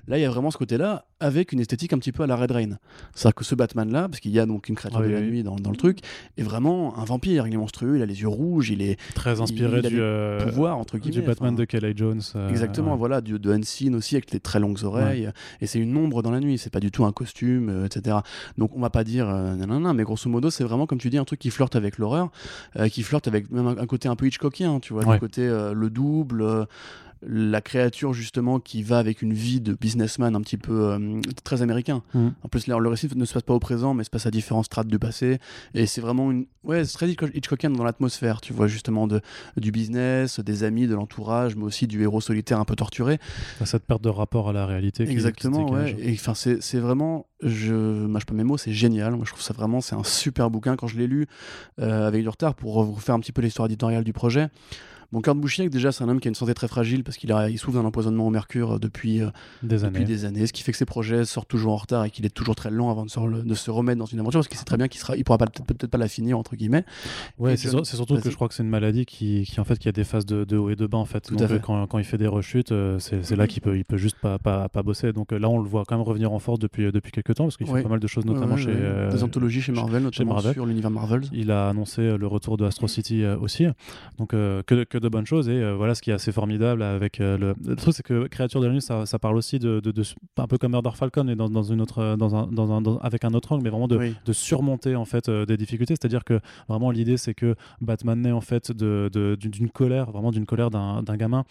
Là, 0.08 0.18
il 0.18 0.22
y 0.22 0.26
a 0.26 0.30
vraiment 0.30 0.52
ce 0.52 0.58
côté-là 0.58 1.06
avec 1.20 1.52
une 1.52 1.60
esthétique 1.60 1.94
un 1.94 1.98
petit 1.98 2.12
peu 2.12 2.24
à 2.24 2.28
la 2.28 2.36
Red 2.36 2.52
Rain. 2.52 2.78
C'est-à-dire 3.14 3.36
que 3.36 3.46
ce 3.46 3.56
Batman-là, 3.56 4.10
parce 4.10 4.20
qu'il 4.20 4.32
y 4.32 4.40
a 4.40 4.46
donc 4.46 4.70
une 4.70 4.76
créature 4.76 5.02
de 5.02 5.08
la 5.08 5.22
nuit 5.22 5.44
dans, 5.44 5.56
dans, 5.56 5.72
le 5.72 5.78
truc, 5.78 6.00
est 6.38 6.44
vraiment 6.44 6.98
un 6.98 7.06
vampire. 7.06 7.48
Il 7.48 7.54
est 7.54 7.58
monstrueux, 7.58 7.98
il 7.98 8.02
a 8.02 8.06
les 8.06 8.22
yeux 8.22 8.28
rouges, 8.28 8.70
il 8.70 8.82
est 8.82 9.00
très 9.14 9.42
inspiré 9.42 9.82
du 9.82 10.00
euh, 10.00 10.44
pouvoir 10.46 10.78
entre 10.78 10.98
guillemets. 10.98 11.22
Du 11.22 11.28
Batman 11.28 11.56
de 11.56 11.66
Kelly 11.66 11.94
Jones. 11.96 12.22
Euh, 12.36 12.50
exactement, 12.50 12.96
voilà, 12.96 13.22
du, 13.22 13.40
de 13.40 13.52
Unseen 13.52 13.96
aussi 13.96 14.16
avec 14.16 14.32
les 14.32 14.40
très 14.40 14.60
longues 14.60 14.84
oreilles. 14.84 15.30
Et 15.62 15.68
c'est 15.68 15.80
une 15.80 15.96
ombre 15.96 16.22
dans 16.22 16.32
la 16.32 16.40
nuit. 16.40 16.58
C'est 16.58 16.70
pas 16.70 16.80
du 16.80 16.92
tout 16.92 17.06
un 17.06 17.12
costume, 17.12 17.70
euh, 17.70 17.86
etc. 17.86 18.18
Donc 18.58 18.76
on 18.76 18.80
va 18.80 18.90
pas 18.90 19.04
dire 19.04 19.28
non, 19.28 19.68
non, 19.68 19.80
non, 19.80 19.94
mais 19.94 20.04
grosso 20.04 20.30
modo, 20.30 20.50
c'est 20.50 20.64
vraiment 20.64 20.86
comme 20.86 21.00
tu 21.00 21.10
dis 21.10 21.18
un 21.18 21.26
truc 21.26 21.40
qui 21.40 21.50
flirte 21.50 21.76
avec 21.76 21.98
l'horreur, 21.98 22.30
qui 22.92 23.04
flirte 23.04 23.28
avec 23.28 23.50
même 23.52 23.68
un, 23.68 23.86
côté 23.86 24.08
un 24.08 24.15
peu 24.16 24.28
Hitchcockien, 24.28 24.80
tu 24.80 24.94
du 25.06 25.20
côté 25.20 25.42
euh, 25.42 25.74
le 25.74 25.90
double, 25.90 26.42
euh, 26.42 26.66
la 27.28 27.62
créature 27.62 28.14
justement 28.14 28.60
qui 28.60 28.84
va 28.84 29.00
avec 29.00 29.22
une 29.22 29.34
vie 29.34 29.62
de 29.62 29.74
businessman 29.74 30.36
un 30.36 30.42
petit 30.42 30.58
peu 30.58 30.92
euh, 30.92 31.22
très 31.44 31.62
américain. 31.62 32.04
Mm. 32.14 32.30
En 32.44 32.48
plus, 32.48 32.68
le 32.68 32.88
récit 32.88 33.10
ne 33.16 33.26
se 33.26 33.34
passe 33.34 33.44
pas 33.44 33.54
au 33.54 33.60
présent, 33.60 33.94
mais 33.94 34.04
se 34.04 34.10
passe 34.10 34.26
à 34.26 34.32
différentes 34.32 34.66
strates 34.66 34.88
du 34.88 35.00
passé. 35.00 35.40
Et 35.74 35.86
c'est 35.86 36.02
vraiment 36.02 36.32
une. 36.32 36.46
Ouais, 36.64 36.84
c'est 36.84 36.94
très 36.94 37.10
Hitchcockien 37.10 37.70
dans 37.70 37.84
l'atmosphère, 37.84 38.42
tu 38.42 38.54
vois, 38.54 38.68
justement, 38.68 39.08
de, 39.08 39.22
du 39.58 39.72
business, 39.72 40.40
des 40.40 40.64
amis, 40.64 40.88
de 40.88 40.96
l'entourage, 40.96 41.56
mais 41.56 41.64
aussi 41.64 41.88
du 41.88 42.02
héros 42.02 42.22
solitaire 42.22 42.60
un 42.60 42.66
peu 42.66 42.76
torturé. 42.76 43.20
Cette 43.64 43.86
perte 43.86 44.04
de 44.04 44.10
rapport 44.10 44.50
à 44.50 44.54
la 44.54 44.66
réalité. 44.66 45.04
Exactement, 45.10 45.70
ouais. 45.72 45.96
Et 46.00 46.14
enfin, 46.14 46.34
c'est 46.34 46.80
vraiment. 46.80 47.28
Je 47.42 47.74
mâche 47.74 48.26
pas 48.26 48.34
mes 48.34 48.44
mots, 48.44 48.58
c'est 48.58 48.72
génial. 48.72 49.16
Moi, 49.16 49.26
je 49.26 49.32
trouve 49.32 49.44
ça 49.44 49.54
vraiment, 49.54 49.82
c'est 49.82 49.96
un 49.96 50.04
super 50.04 50.50
bouquin. 50.50 50.76
Quand 50.76 50.88
je 50.88 50.98
l'ai 50.98 51.08
lu 51.08 51.28
avec 51.78 52.22
du 52.22 52.30
retard 52.30 52.56
pour 52.56 52.84
vous 52.84 53.00
faire 53.00 53.16
un 53.16 53.20
petit 53.20 53.32
peu 53.32 53.42
l'histoire 53.42 53.68
éditoriale 53.68 54.04
du 54.04 54.14
projet, 54.14 54.50
Bon, 55.16 55.22
Kurt 55.22 55.38
Busiek, 55.38 55.70
déjà, 55.70 55.94
c'est 55.94 56.04
un 56.04 56.10
homme 56.10 56.20
qui 56.20 56.28
a 56.28 56.30
une 56.30 56.36
santé 56.36 56.54
très 56.54 56.68
fragile 56.68 57.06
parce 57.06 57.16
qu'il 57.16 57.34
il 57.50 57.58
souffre 57.58 57.78
d'un 57.78 57.86
empoisonnement 57.86 58.28
au 58.28 58.30
mercure 58.30 58.74
euh, 58.74 58.80
depuis, 58.80 59.22
euh, 59.22 59.30
des, 59.64 59.78
depuis 59.78 59.86
années. 59.86 60.04
des 60.04 60.26
années, 60.26 60.46
ce 60.46 60.52
qui 60.52 60.62
fait 60.62 60.74
que 60.74 60.78
ses 60.78 60.84
projets 60.84 61.24
sortent 61.24 61.48
toujours 61.48 61.72
en 61.72 61.78
retard 61.78 62.04
et 62.04 62.10
qu'il 62.10 62.26
est 62.26 62.36
toujours 62.36 62.54
très 62.54 62.70
lent 62.70 62.92
avant 62.92 63.06
de 63.06 63.10
se, 63.10 63.18
de 63.22 63.54
se 63.54 63.72
remettre 63.72 63.98
dans 63.98 64.06
une 64.06 64.20
aventure 64.20 64.40
parce 64.40 64.50
qu'il 64.50 64.58
sait 64.58 64.66
très 64.66 64.76
bien 64.76 64.90
qu'il 64.90 65.00
il 65.16 65.24
pourra 65.24 65.38
peut-être 65.38 65.88
pas 65.88 65.98
la 65.98 66.10
finir 66.10 66.38
entre 66.38 66.58
guillemets. 66.58 66.84
Ouais, 67.40 67.56
c'est 67.56 67.70
surtout 67.70 68.18
que 68.18 68.30
je 68.30 68.36
crois 68.36 68.50
que 68.50 68.56
c'est 68.56 68.64
une 68.64 68.68
maladie 68.68 69.06
qui, 69.06 69.44
qui, 69.50 69.58
en 69.62 69.64
fait 69.64 69.80
qui 69.80 69.88
a 69.88 69.94
des 69.94 70.04
phases 70.04 70.26
de, 70.26 70.44
de 70.44 70.58
haut 70.58 70.70
et 70.70 70.76
de 70.76 70.86
bas 70.86 70.98
en 70.98 71.06
fait. 71.06 71.22
Tout 71.22 71.38
à 71.40 71.48
fait. 71.48 71.62
Quand, 71.62 71.88
quand, 71.88 71.98
il 71.98 72.04
fait 72.04 72.18
des 72.18 72.28
rechutes, 72.28 72.74
euh, 72.74 73.00
c'est 73.00 73.38
là 73.38 73.48
qu'il 73.48 73.62
peut, 73.62 73.78
il 73.78 73.86
peut 73.86 73.96
juste 73.96 74.18
pas, 74.20 74.38
pas, 74.38 74.68
pas, 74.68 74.84
bosser. 74.84 75.14
Donc 75.14 75.32
là, 75.32 75.48
on 75.48 75.60
le 75.60 75.70
voit 75.70 75.86
quand 75.88 75.96
même 75.96 76.06
revenir 76.06 76.34
en 76.34 76.40
force 76.40 76.60
depuis 76.60 76.92
depuis 76.92 77.14
quelques 77.14 77.36
temps 77.36 77.46
parce 77.46 77.56
qu'il 77.56 77.68
fait 77.68 77.84
pas 77.84 77.88
mal 77.88 78.02
de 78.02 78.08
choses, 78.08 78.26
notamment 78.26 78.58
chez 78.58 78.76
des 79.12 79.24
anthologies 79.24 79.62
chez 79.62 79.72
Marvel, 79.72 80.04
notamment 80.04 80.42
sur 80.42 80.66
l'univers 80.66 80.92
Marvel. 80.92 81.22
Il 81.32 81.52
a 81.52 81.70
annoncé 81.70 82.18
le 82.18 82.28
retour 82.28 82.58
de 82.58 82.66
Astro 82.66 82.90
City 82.90 83.24
aussi, 83.26 83.66
donc 84.18 84.32
que, 84.32 84.62
que 84.84 85.05
de 85.06 85.10
bonnes 85.10 85.26
choses 85.26 85.48
et 85.48 85.74
voilà 85.74 85.96
ce 85.96 86.02
qui 86.02 86.10
est 86.10 86.14
assez 86.14 86.32
formidable 86.32 86.82
avec 86.82 87.22
euh, 87.22 87.38
le... 87.38 87.56
le... 87.66 87.76
truc, 87.76 87.94
c'est 87.94 88.04
que 88.04 88.28
Créature 88.28 88.60
de 88.62 88.68
la 88.68 88.74
nuit, 88.74 88.82
ça, 88.82 89.06
ça 89.06 89.20
parle 89.20 89.38
aussi 89.38 89.60
de, 89.60 89.80
de, 89.80 89.92
de, 89.92 90.04
un 90.38 90.48
peu 90.48 90.58
comme 90.58 90.72
Murder 90.72 90.92
Falcon 90.96 91.28
et 91.28 91.36
dans, 91.36 91.50
dans 91.50 91.64
une 91.64 91.80
autre, 91.80 92.16
dans 92.18 92.36
un, 92.36 92.48
dans 92.48 92.72
un, 92.74 92.98
avec 93.02 93.24
un 93.24 93.34
autre 93.34 93.52
angle, 93.52 93.64
mais 93.64 93.70
vraiment 93.70 93.88
de, 93.88 94.12
de 94.26 94.34
surmonter 94.34 94.96
en 94.96 95.06
fait 95.06 95.30
euh, 95.30 95.46
des 95.46 95.58
difficultés. 95.58 95.96
C'est-à-dire 95.96 96.24
que 96.24 96.40
vraiment 96.68 96.92
l'idée, 96.92 97.18
c'est 97.18 97.34
que 97.34 97.56
Batman 97.82 98.20
naît 98.20 98.32
en 98.32 98.42
fait 98.42 98.72
d'une 98.72 99.70
colère, 99.70 100.12
vraiment 100.12 100.32
d'une 100.32 100.46
colère 100.46 100.72
d'un 100.72 101.18
gamin, 101.18 101.46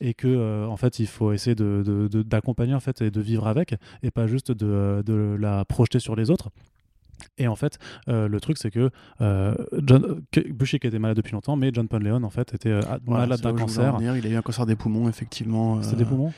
et 0.00 0.14
que 0.14 0.28
euh, 0.28 0.66
en 0.66 0.76
fait 0.76 0.98
il 0.98 1.06
faut 1.06 1.32
essayer 1.32 1.56
d'accompagner 1.56 2.74
en 2.74 2.80
fait 2.80 3.00
et 3.02 3.10
de 3.10 3.20
vivre 3.20 3.46
avec, 3.46 3.74
et 4.02 4.10
pas 4.10 4.26
juste 4.26 4.52
de, 4.52 5.02
de 5.04 5.36
la 5.40 5.64
projeter 5.64 5.98
sur 5.98 6.14
les 6.14 6.30
autres. 6.30 6.50
Et 7.38 7.48
en 7.48 7.56
fait, 7.56 7.78
euh, 8.08 8.28
le 8.28 8.40
truc, 8.40 8.58
c'est 8.58 8.70
que 8.70 8.90
euh, 9.20 9.54
John, 9.84 10.22
Bushik 10.50 10.84
était 10.84 10.98
malade 10.98 11.16
depuis 11.16 11.32
longtemps, 11.32 11.56
mais 11.56 11.70
John 11.72 11.88
Leon 11.90 12.22
en 12.22 12.30
fait, 12.30 12.54
était 12.54 12.70
euh, 12.70 12.82
malade 13.06 13.40
d'un 13.40 13.54
cancer. 13.54 13.96
Il 14.00 14.26
a 14.26 14.30
eu 14.30 14.36
un 14.36 14.42
cancer 14.42 14.66
des 14.66 14.76
poumons, 14.76 15.08
effectivement. 15.08 15.82
C'était 15.82 15.96
des 15.96 16.04
poumons? 16.04 16.32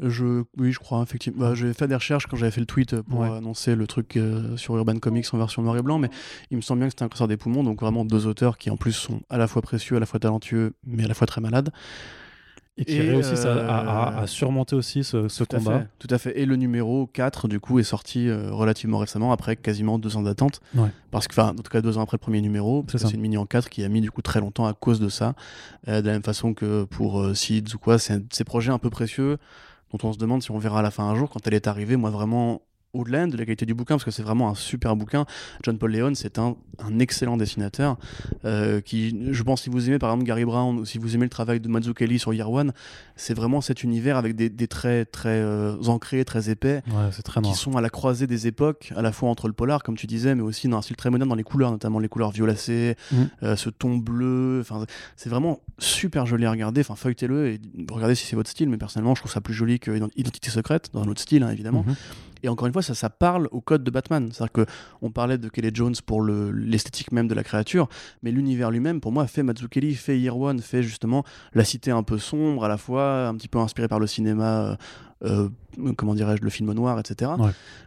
je, 0.00 0.42
Oui, 0.58 0.72
je 0.72 0.78
crois, 0.78 1.02
effectivement. 1.02 1.40
Bah, 1.40 1.54
J'ai 1.54 1.72
fait 1.72 1.88
des 1.88 1.94
recherches 1.94 2.26
quand 2.26 2.36
j'avais 2.36 2.50
fait 2.50 2.60
le 2.60 2.66
tweet 2.66 3.00
pour 3.02 3.24
annoncer 3.24 3.74
le 3.74 3.86
truc 3.86 4.18
sur 4.56 4.76
Urban 4.76 4.98
Comics 4.98 5.26
en 5.32 5.38
version 5.38 5.62
noir 5.62 5.76
et 5.76 5.82
blanc, 5.82 5.98
mais 5.98 6.10
il 6.50 6.56
me 6.56 6.62
semble 6.62 6.80
bien 6.80 6.88
que 6.88 6.92
c'était 6.92 7.04
un 7.04 7.08
cancer 7.08 7.28
des 7.28 7.36
poumons, 7.36 7.62
donc 7.62 7.80
vraiment 7.80 8.04
deux 8.04 8.26
auteurs 8.26 8.58
qui 8.58 8.70
en 8.70 8.76
plus 8.76 8.92
sont 8.92 9.22
à 9.30 9.38
la 9.38 9.46
fois 9.46 9.62
précieux, 9.62 9.96
à 9.96 10.00
la 10.00 10.06
fois 10.06 10.20
talentueux, 10.20 10.74
mais 10.86 11.04
à 11.04 11.08
la 11.08 11.14
fois 11.14 11.26
très 11.26 11.40
malades. 11.40 11.70
Et 12.78 12.86
qui 12.86 13.00
réussissent 13.00 13.44
à, 13.44 14.24
surmonter 14.26 14.74
aussi 14.74 15.04
ce, 15.04 15.44
combat. 15.44 15.84
tout 15.98 16.08
à 16.10 16.18
fait. 16.18 16.40
Et 16.40 16.46
le 16.46 16.56
numéro 16.56 17.06
4, 17.06 17.46
du 17.46 17.60
coup, 17.60 17.78
est 17.78 17.84
sorti 17.84 18.30
relativement 18.32 18.98
récemment, 18.98 19.30
après 19.30 19.56
quasiment 19.56 19.98
deux 19.98 20.16
ans 20.16 20.22
d'attente. 20.22 20.60
Parce 21.10 21.28
que, 21.28 21.34
enfin, 21.34 21.50
en 21.50 21.62
tout 21.62 21.70
cas, 21.70 21.82
deux 21.82 21.98
ans 21.98 22.02
après 22.02 22.16
le 22.16 22.20
premier 22.22 22.40
numéro. 22.40 22.84
c'est 22.88 23.12
une 23.12 23.20
mini 23.20 23.36
en 23.36 23.44
4 23.44 23.68
qui 23.68 23.84
a 23.84 23.88
mis, 23.88 24.00
du 24.00 24.10
coup, 24.10 24.22
très 24.22 24.40
longtemps 24.40 24.66
à 24.66 24.72
cause 24.72 25.00
de 25.00 25.10
ça. 25.10 25.34
de 25.86 25.92
la 25.92 26.00
même 26.00 26.22
façon 26.22 26.54
que 26.54 26.84
pour 26.84 27.36
Seeds 27.36 27.74
ou 27.74 27.78
quoi, 27.78 27.98
c'est 27.98 28.22
ces 28.32 28.44
projets 28.44 28.72
un 28.72 28.78
peu 28.78 28.88
précieux 28.90 29.36
dont 29.92 30.08
on 30.08 30.12
se 30.12 30.18
demande 30.18 30.42
si 30.42 30.50
on 30.50 30.58
verra 30.58 30.78
à 30.78 30.82
la 30.82 30.90
fin 30.90 31.04
un 31.04 31.14
jour. 31.14 31.28
Quand 31.30 31.46
elle 31.46 31.54
est 31.54 31.66
arrivée, 31.66 31.96
moi, 31.96 32.10
vraiment, 32.10 32.62
au-delà 32.94 33.26
de 33.26 33.36
la 33.36 33.44
qualité 33.44 33.64
du 33.64 33.74
bouquin, 33.74 33.94
parce 33.94 34.04
que 34.04 34.10
c'est 34.10 34.22
vraiment 34.22 34.50
un 34.50 34.54
super 34.54 34.96
bouquin. 34.96 35.24
John 35.62 35.78
Paul 35.78 35.92
Leon, 35.92 36.14
c'est 36.14 36.38
un, 36.38 36.56
excellent 36.98 37.36
dessinateur 37.36 37.96
euh, 38.44 38.80
qui, 38.80 39.32
je 39.32 39.42
pense, 39.42 39.62
si 39.62 39.70
vous 39.70 39.88
aimez 39.88 39.98
par 39.98 40.10
exemple 40.10 40.26
Gary 40.26 40.44
Brown 40.44 40.78
ou 40.78 40.84
si 40.84 40.98
vous 40.98 41.14
aimez 41.14 41.24
le 41.24 41.30
travail 41.30 41.60
de 41.60 41.68
Mazzucchelli 41.68 42.18
sur 42.18 42.34
Year 42.34 42.50
One, 42.50 42.72
c'est 43.16 43.34
vraiment 43.34 43.60
cet 43.60 43.82
univers 43.82 44.16
avec 44.16 44.36
des, 44.36 44.68
traits 44.68 45.10
très 45.10 45.40
euh, 45.40 45.76
ancrés, 45.86 46.24
très 46.24 46.50
épais, 46.50 46.82
qui 47.42 47.54
sont 47.54 47.76
à 47.76 47.80
la 47.80 47.88
croisée 47.88 48.26
des 48.26 48.46
époques, 48.46 48.92
à 48.94 49.02
la 49.02 49.12
fois 49.12 49.30
entre 49.30 49.46
le 49.46 49.54
polar, 49.54 49.82
comme 49.82 49.96
tu 49.96 50.06
disais, 50.06 50.34
mais 50.34 50.42
aussi 50.42 50.68
dans 50.68 50.78
un 50.78 50.82
style 50.82 50.96
très 50.96 51.10
moderne 51.10 51.28
dans 51.28 51.34
les 51.34 51.44
couleurs, 51.44 51.70
notamment 51.70 51.98
les 51.98 52.08
couleurs 52.08 52.30
violacées, 52.30 52.96
mmh. 53.10 53.16
euh, 53.42 53.56
ce 53.56 53.70
ton 53.70 53.96
bleu. 53.96 54.58
Enfin, 54.60 54.84
c'est 55.16 55.30
vraiment 55.30 55.60
super 55.78 56.26
joli 56.26 56.44
à 56.44 56.50
regarder. 56.50 56.82
Enfin, 56.82 56.94
feuilletez-le 56.94 57.48
et 57.48 57.60
regardez 57.90 58.14
si 58.14 58.26
c'est 58.26 58.36
votre 58.36 58.50
style. 58.50 58.68
Mais 58.68 58.76
personnellement, 58.76 59.14
je 59.14 59.20
trouve 59.20 59.32
ça 59.32 59.40
plus 59.40 59.54
joli 59.54 59.78
que 59.80 59.92
Identité 60.16 60.50
secrète, 60.50 60.90
dans 60.92 61.02
un 61.02 61.08
autre 61.08 61.20
style, 61.20 61.42
hein, 61.42 61.50
évidemment. 61.50 61.84
Mmh. 61.86 61.94
Et 62.42 62.48
encore 62.48 62.66
une 62.66 62.72
fois, 62.72 62.82
ça, 62.82 62.94
ça 62.94 63.10
parle 63.10 63.48
au 63.50 63.60
code 63.60 63.84
de 63.84 63.90
Batman. 63.90 64.30
C'est-à-dire 64.32 64.66
qu'on 64.66 65.10
parlait 65.10 65.38
de 65.38 65.48
Kelly 65.48 65.70
Jones 65.72 65.94
pour 66.04 66.22
l'esthétique 66.24 67.12
même 67.12 67.28
de 67.28 67.34
la 67.34 67.44
créature, 67.44 67.88
mais 68.22 68.30
l'univers 68.30 68.70
lui-même, 68.70 69.00
pour 69.00 69.12
moi, 69.12 69.26
fait 69.26 69.42
Mazzucchelli, 69.42 69.94
fait 69.94 70.18
Year 70.18 70.36
One, 70.36 70.60
fait 70.60 70.82
justement 70.82 71.24
la 71.54 71.64
cité 71.64 71.90
un 71.90 72.02
peu 72.02 72.18
sombre, 72.18 72.64
à 72.64 72.68
la 72.68 72.76
fois 72.76 73.28
un 73.28 73.34
petit 73.34 73.48
peu 73.48 73.58
inspiré 73.58 73.88
par 73.88 74.00
le 74.00 74.06
cinéma. 74.06 74.62
Euh, 74.62 74.76
euh, 75.24 75.48
comment 75.96 76.14
dirais-je, 76.14 76.42
le 76.42 76.50
film 76.50 76.72
noir, 76.72 76.98
etc. 76.98 77.30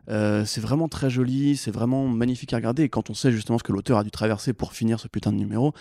Euh, 0.10 0.46
c'est 0.46 0.62
vraiment 0.62 0.88
très 0.88 1.10
joli, 1.10 1.58
c'est 1.58 1.72
vraiment 1.72 2.08
magnifique 2.08 2.54
à 2.54 2.56
regarder. 2.56 2.84
Et 2.84 2.90
quand 2.90 3.10
on 3.10 3.14
sait 3.14 3.32
justement 3.32 3.58
ce 3.58 3.64
que 3.64 3.74
l'auteur 3.74 3.98
a 3.98 4.04
dû 4.04 4.12
traverser 4.12 4.54
pour 4.54 4.74
finir 4.74 5.00
ce 5.00 5.08
putain 5.08 5.32
de 5.32 5.38
numéro, 5.38 5.74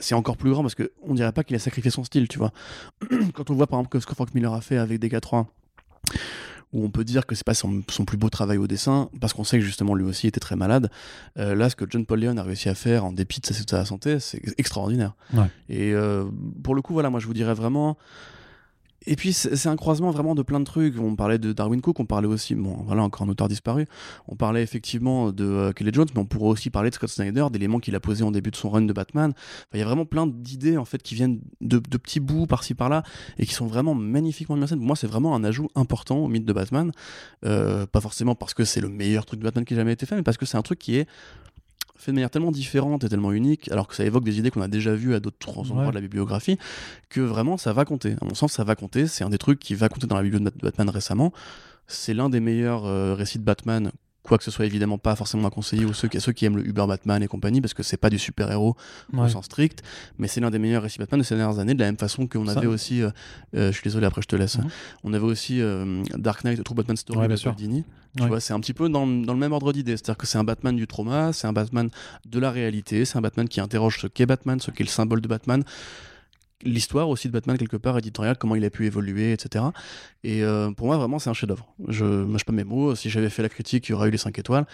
c'est 0.00 0.14
encore 0.14 0.36
plus 0.36 0.50
grand 0.50 0.62
parce 0.62 0.74
qu'on 0.74 1.14
dirait 1.14 1.32
pas 1.32 1.44
qu'il 1.44 1.56
a 1.56 1.60
sacrifié 1.60 1.90
son 1.90 2.04
style, 2.04 2.28
tu 2.28 2.38
vois. 2.38 2.52
quand 3.34 3.50
on 3.50 3.54
voit 3.54 3.66
par 3.66 3.78
exemple 3.78 4.00
ce 4.00 4.06
que 4.06 4.14
Frank 4.14 4.34
Miller 4.34 4.52
a 4.52 4.60
fait 4.60 4.76
avec 4.76 5.00
DK3 5.00 5.46
où 6.72 6.84
on 6.84 6.90
peut 6.90 7.04
dire 7.04 7.26
que 7.26 7.34
c'est 7.34 7.46
pas 7.46 7.54
son, 7.54 7.82
plus 7.82 8.16
beau 8.16 8.28
travail 8.28 8.58
au 8.58 8.66
dessin, 8.66 9.08
parce 9.20 9.32
qu'on 9.32 9.44
sait 9.44 9.58
que 9.58 9.64
justement 9.64 9.94
lui 9.94 10.04
aussi 10.04 10.26
était 10.26 10.40
très 10.40 10.56
malade. 10.56 10.90
Euh, 11.38 11.54
là, 11.54 11.70
ce 11.70 11.76
que 11.76 11.84
John 11.88 12.04
Paul 12.04 12.20
Leon 12.20 12.36
a 12.36 12.42
réussi 12.42 12.68
à 12.68 12.74
faire 12.74 13.04
en 13.04 13.12
dépit 13.12 13.40
de 13.40 13.46
sa, 13.46 13.84
santé, 13.84 14.20
c'est 14.20 14.40
extraordinaire. 14.58 15.14
Et 15.68 15.92
euh, 15.94 16.24
pour 16.62 16.74
le 16.74 16.82
coup, 16.82 16.92
voilà, 16.92 17.10
moi 17.10 17.20
je 17.20 17.26
vous 17.26 17.34
dirais 17.34 17.54
vraiment, 17.54 17.96
et 19.08 19.16
puis 19.16 19.32
c'est 19.32 19.68
un 19.68 19.76
croisement 19.76 20.10
vraiment 20.10 20.34
de 20.34 20.42
plein 20.42 20.60
de 20.60 20.66
trucs. 20.66 21.00
On 21.00 21.16
parlait 21.16 21.38
de 21.38 21.54
Darwin 21.54 21.80
Cook, 21.80 21.98
on 21.98 22.04
parlait 22.04 22.28
aussi, 22.28 22.54
bon 22.54 22.76
voilà 22.84 23.02
encore 23.02 23.26
un 23.26 23.30
auteur 23.30 23.48
disparu. 23.48 23.86
On 24.28 24.36
parlait 24.36 24.62
effectivement 24.62 25.32
de 25.32 25.44
euh, 25.44 25.72
Kelly 25.72 25.90
Jones, 25.94 26.08
mais 26.14 26.20
on 26.20 26.26
pourrait 26.26 26.50
aussi 26.50 26.68
parler 26.68 26.90
de 26.90 26.94
Scott 26.94 27.08
Snyder, 27.08 27.46
d'éléments 27.50 27.78
qu'il 27.78 27.94
a 27.94 28.00
posés 28.00 28.22
en 28.22 28.30
début 28.30 28.50
de 28.50 28.56
son 28.56 28.68
run 28.68 28.82
de 28.82 28.92
Batman. 28.92 29.32
Il 29.72 29.78
y 29.78 29.82
a 29.82 29.86
vraiment 29.86 30.04
plein 30.04 30.26
d'idées 30.26 30.76
en 30.76 30.84
fait 30.84 31.02
qui 31.02 31.14
viennent 31.14 31.40
de, 31.62 31.78
petits 31.78 32.20
bouts 32.20 32.46
par-ci 32.46 32.74
par-là 32.74 33.02
et 33.38 33.46
qui 33.46 33.54
sont 33.54 33.66
vraiment 33.66 33.94
magnifiquement 33.94 34.56
mis 34.56 34.64
en 34.64 34.66
scène. 34.66 34.78
Pour 34.78 34.86
moi, 34.86 34.96
c'est 34.96 35.06
vraiment 35.06 35.34
un 35.34 35.42
ajout 35.42 35.68
important 35.74 36.18
au 36.18 36.28
mythe 36.28 36.44
de 36.44 36.52
Batman. 36.52 36.92
Euh, 37.46 37.86
pas 37.86 38.02
forcément 38.02 38.34
parce 38.34 38.52
que 38.52 38.64
c'est 38.64 38.82
le 38.82 38.90
meilleur 38.90 39.24
truc 39.24 39.40
de 39.40 39.44
Batman 39.44 39.64
qui 39.64 39.72
ait 39.72 39.78
jamais 39.78 39.94
été 39.94 40.04
fait, 40.04 40.16
mais 40.16 40.22
parce 40.22 40.36
que 40.36 40.44
c'est 40.44 40.58
un 40.58 40.62
truc 40.62 40.78
qui 40.78 40.96
est 40.96 41.08
fait 41.98 42.12
de 42.12 42.16
manière 42.16 42.30
tellement 42.30 42.52
différente 42.52 43.04
et 43.04 43.08
tellement 43.08 43.32
unique, 43.32 43.70
alors 43.70 43.88
que 43.88 43.94
ça 43.94 44.04
évoque 44.04 44.24
des 44.24 44.38
idées 44.38 44.50
qu'on 44.50 44.62
a 44.62 44.68
déjà 44.68 44.94
vues 44.94 45.14
à 45.14 45.20
d'autres 45.20 45.58
endroits 45.58 45.88
de 45.88 45.94
la 45.94 46.00
bibliographie, 46.00 46.58
que 47.08 47.20
vraiment 47.20 47.56
ça 47.56 47.72
va 47.72 47.84
compter. 47.84 48.16
À 48.20 48.24
mon 48.24 48.34
sens, 48.34 48.52
ça 48.52 48.64
va 48.64 48.74
compter. 48.76 49.06
C'est 49.06 49.24
un 49.24 49.30
des 49.30 49.38
trucs 49.38 49.58
qui 49.58 49.74
va 49.74 49.88
compter 49.88 50.06
dans 50.06 50.16
la 50.16 50.22
bibliographie 50.22 50.58
de 50.58 50.62
Batman 50.62 50.88
récemment. 50.88 51.32
C'est 51.86 52.14
l'un 52.14 52.30
des 52.30 52.40
meilleurs 52.40 52.86
euh, 52.86 53.14
récits 53.14 53.38
de 53.38 53.44
Batman 53.44 53.90
que 54.36 54.44
ce 54.44 54.50
soit 54.50 54.66
évidemment 54.66 54.98
pas 54.98 55.16
forcément 55.16 55.48
à 55.48 55.50
conseiller 55.50 55.84
aux 55.84 55.92
ceux, 55.92 56.08
ceux 56.18 56.32
qui 56.32 56.44
aiment 56.44 56.56
le 56.56 56.66
Uber 56.66 56.84
Batman 56.86 57.22
et 57.22 57.28
compagnie, 57.28 57.60
parce 57.60 57.74
que 57.74 57.82
c'est 57.82 57.96
pas 57.96 58.10
du 58.10 58.18
super-héros 58.18 58.76
au 59.16 59.28
sens 59.28 59.46
strict, 59.46 59.82
mais 60.18 60.28
c'est 60.28 60.40
l'un 60.40 60.50
des 60.50 60.58
meilleurs 60.58 60.82
récits 60.82 60.98
Batman 60.98 61.20
de 61.20 61.24
ces 61.24 61.36
dernières 61.36 61.58
années, 61.58 61.74
de 61.74 61.80
la 61.80 61.86
même 61.86 61.96
façon 61.96 62.26
qu'on 62.26 62.48
avait 62.48 62.66
aussi, 62.66 63.02
euh, 63.02 63.10
euh, 63.56 63.68
je 63.68 63.72
suis 63.72 63.84
désolé, 63.84 64.06
après 64.06 64.22
je 64.22 64.28
te 64.28 64.36
laisse, 64.36 64.58
mhm. 64.58 64.68
on 65.04 65.14
avait 65.14 65.24
aussi 65.24 65.60
euh, 65.60 66.02
Dark 66.16 66.44
Knight, 66.44 66.62
True 66.62 66.74
Batman 66.74 66.96
Story 66.96 67.28
de 67.28 67.50
Dini. 67.56 67.84
Tu 68.16 68.26
vois, 68.26 68.40
c'est 68.40 68.52
un 68.52 68.58
petit 68.58 68.74
peu 68.74 68.88
dans, 68.88 69.06
dans 69.06 69.32
le 69.32 69.38
même 69.38 69.52
ordre 69.52 69.72
d'idée, 69.72 69.92
c'est-à-dire 69.92 70.16
que 70.16 70.26
c'est 70.26 70.38
un 70.38 70.44
Batman 70.44 70.74
du 70.74 70.86
trauma, 70.86 71.32
c'est 71.32 71.46
un 71.46 71.52
Batman 71.52 71.88
de 72.26 72.38
la 72.40 72.50
réalité, 72.50 73.04
c'est 73.04 73.16
un 73.16 73.20
Batman 73.20 73.48
qui 73.48 73.60
interroge 73.60 74.00
ce 74.00 74.06
qu'est 74.08 74.26
Batman, 74.26 74.58
ce 74.58 74.70
qu'est 74.70 74.82
le 74.82 74.88
symbole 74.88 75.20
de 75.20 75.28
Batman 75.28 75.62
l'histoire 76.62 77.08
aussi 77.08 77.28
de 77.28 77.32
Batman 77.32 77.56
quelque 77.56 77.76
part 77.76 77.96
éditoriale, 77.98 78.36
comment 78.38 78.56
il 78.56 78.64
a 78.64 78.70
pu 78.70 78.86
évoluer, 78.86 79.32
etc. 79.32 79.66
Et 80.24 80.42
euh, 80.42 80.70
pour 80.72 80.86
moi, 80.86 80.96
vraiment, 80.96 81.18
c'est 81.18 81.30
un 81.30 81.34
chef-d'œuvre. 81.34 81.66
Je 81.88 82.04
mâche 82.04 82.44
pas 82.44 82.52
mes 82.52 82.64
mots. 82.64 82.94
Si 82.94 83.10
j'avais 83.10 83.30
fait 83.30 83.42
la 83.42 83.48
critique, 83.48 83.88
il 83.88 83.92
y 83.92 83.94
aurait 83.94 84.08
eu 84.08 84.10
les 84.10 84.18
5 84.18 84.38
étoiles. 84.38 84.66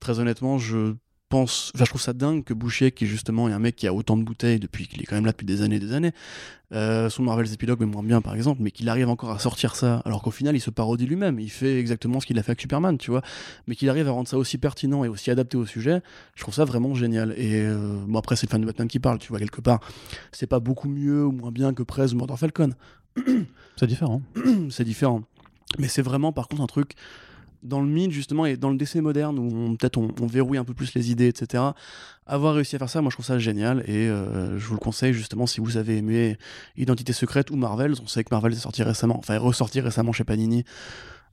Très 0.00 0.18
honnêtement, 0.18 0.58
je 0.58 0.94
pense, 1.34 1.72
je 1.74 1.82
trouve 1.82 2.00
ça 2.00 2.12
dingue 2.12 2.44
que 2.44 2.54
Boucher, 2.54 2.92
qui 2.92 3.06
justement 3.06 3.48
est 3.48 3.52
un 3.52 3.58
mec 3.58 3.74
qui 3.74 3.88
a 3.88 3.92
autant 3.92 4.16
de 4.16 4.22
bouteilles 4.22 4.60
depuis 4.60 4.86
qu'il 4.86 5.02
est 5.02 5.04
quand 5.04 5.16
même 5.16 5.26
là 5.26 5.32
depuis 5.32 5.44
des 5.44 5.62
années 5.62 5.76
et 5.76 5.80
des 5.80 5.92
années, 5.92 6.12
euh, 6.72 7.10
son 7.10 7.24
Marvel's 7.24 7.52
Epilogue 7.52 7.80
mais 7.80 7.86
moins 7.86 8.04
bien 8.04 8.20
par 8.20 8.36
exemple, 8.36 8.62
mais 8.62 8.70
qu'il 8.70 8.88
arrive 8.88 9.08
encore 9.08 9.32
à 9.32 9.40
sortir 9.40 9.74
ça, 9.74 10.00
alors 10.04 10.22
qu'au 10.22 10.30
final 10.30 10.54
il 10.54 10.60
se 10.60 10.70
parodie 10.70 11.06
lui-même, 11.06 11.40
il 11.40 11.50
fait 11.50 11.80
exactement 11.80 12.20
ce 12.20 12.26
qu'il 12.26 12.38
a 12.38 12.44
fait 12.44 12.52
avec 12.52 12.60
Superman, 12.60 12.98
tu 12.98 13.10
vois, 13.10 13.22
mais 13.66 13.74
qu'il 13.74 13.88
arrive 13.88 14.06
à 14.06 14.12
rendre 14.12 14.28
ça 14.28 14.38
aussi 14.38 14.58
pertinent 14.58 15.02
et 15.02 15.08
aussi 15.08 15.28
adapté 15.28 15.56
au 15.56 15.66
sujet, 15.66 16.02
je 16.36 16.42
trouve 16.42 16.54
ça 16.54 16.64
vraiment 16.64 16.94
génial. 16.94 17.34
Et 17.36 17.62
euh, 17.62 17.98
bon 18.06 18.20
après 18.20 18.36
c'est 18.36 18.46
le 18.46 18.52
fan 18.52 18.60
de 18.60 18.66
Batman 18.66 18.86
qui 18.86 19.00
parle, 19.00 19.18
tu 19.18 19.30
vois 19.30 19.40
quelque 19.40 19.60
part, 19.60 19.80
c'est 20.30 20.46
pas 20.46 20.60
beaucoup 20.60 20.88
mieux 20.88 21.26
ou 21.26 21.32
moins 21.32 21.50
bien 21.50 21.74
que 21.74 21.82
Prez 21.82 22.12
ou 22.12 22.16
Murder 22.16 22.36
Falcon. 22.36 22.74
c'est 23.76 23.88
différent. 23.88 24.22
c'est 24.70 24.84
différent. 24.84 25.24
Mais 25.80 25.88
c'est 25.88 26.02
vraiment 26.02 26.32
par 26.32 26.46
contre 26.46 26.62
un 26.62 26.68
truc 26.68 26.94
dans 27.64 27.80
le 27.80 27.88
mythe 27.88 28.12
justement 28.12 28.46
et 28.46 28.56
dans 28.56 28.70
le 28.70 28.76
décès 28.76 29.00
moderne 29.00 29.38
où 29.38 29.76
peut-être 29.76 29.98
on, 29.98 30.26
verrouille 30.26 30.58
un 30.58 30.64
peu 30.64 30.74
plus 30.74 30.94
les 30.94 31.10
idées, 31.10 31.28
etc. 31.28 31.62
Avoir 32.26 32.54
réussi 32.54 32.76
à 32.76 32.78
faire 32.78 32.88
ça, 32.88 33.00
moi 33.00 33.10
je 33.10 33.16
trouve 33.16 33.26
ça 33.26 33.38
génial 33.38 33.82
et 33.86 34.08
euh, 34.08 34.58
je 34.58 34.66
vous 34.66 34.74
le 34.74 34.80
conseille 34.80 35.12
justement 35.12 35.46
si 35.46 35.60
vous 35.60 35.76
avez 35.76 35.96
aimé 35.96 36.38
Identité 36.76 37.12
secrète 37.12 37.50
ou 37.50 37.56
Marvel. 37.56 37.94
On 38.02 38.06
sait 38.06 38.22
que 38.22 38.28
Marvel 38.30 38.52
est 38.52 38.56
sorti 38.56 38.82
récemment, 38.82 39.18
enfin 39.18 39.34
est 39.34 39.38
ressorti 39.38 39.80
récemment 39.80 40.12
chez 40.12 40.24
Panini 40.24 40.64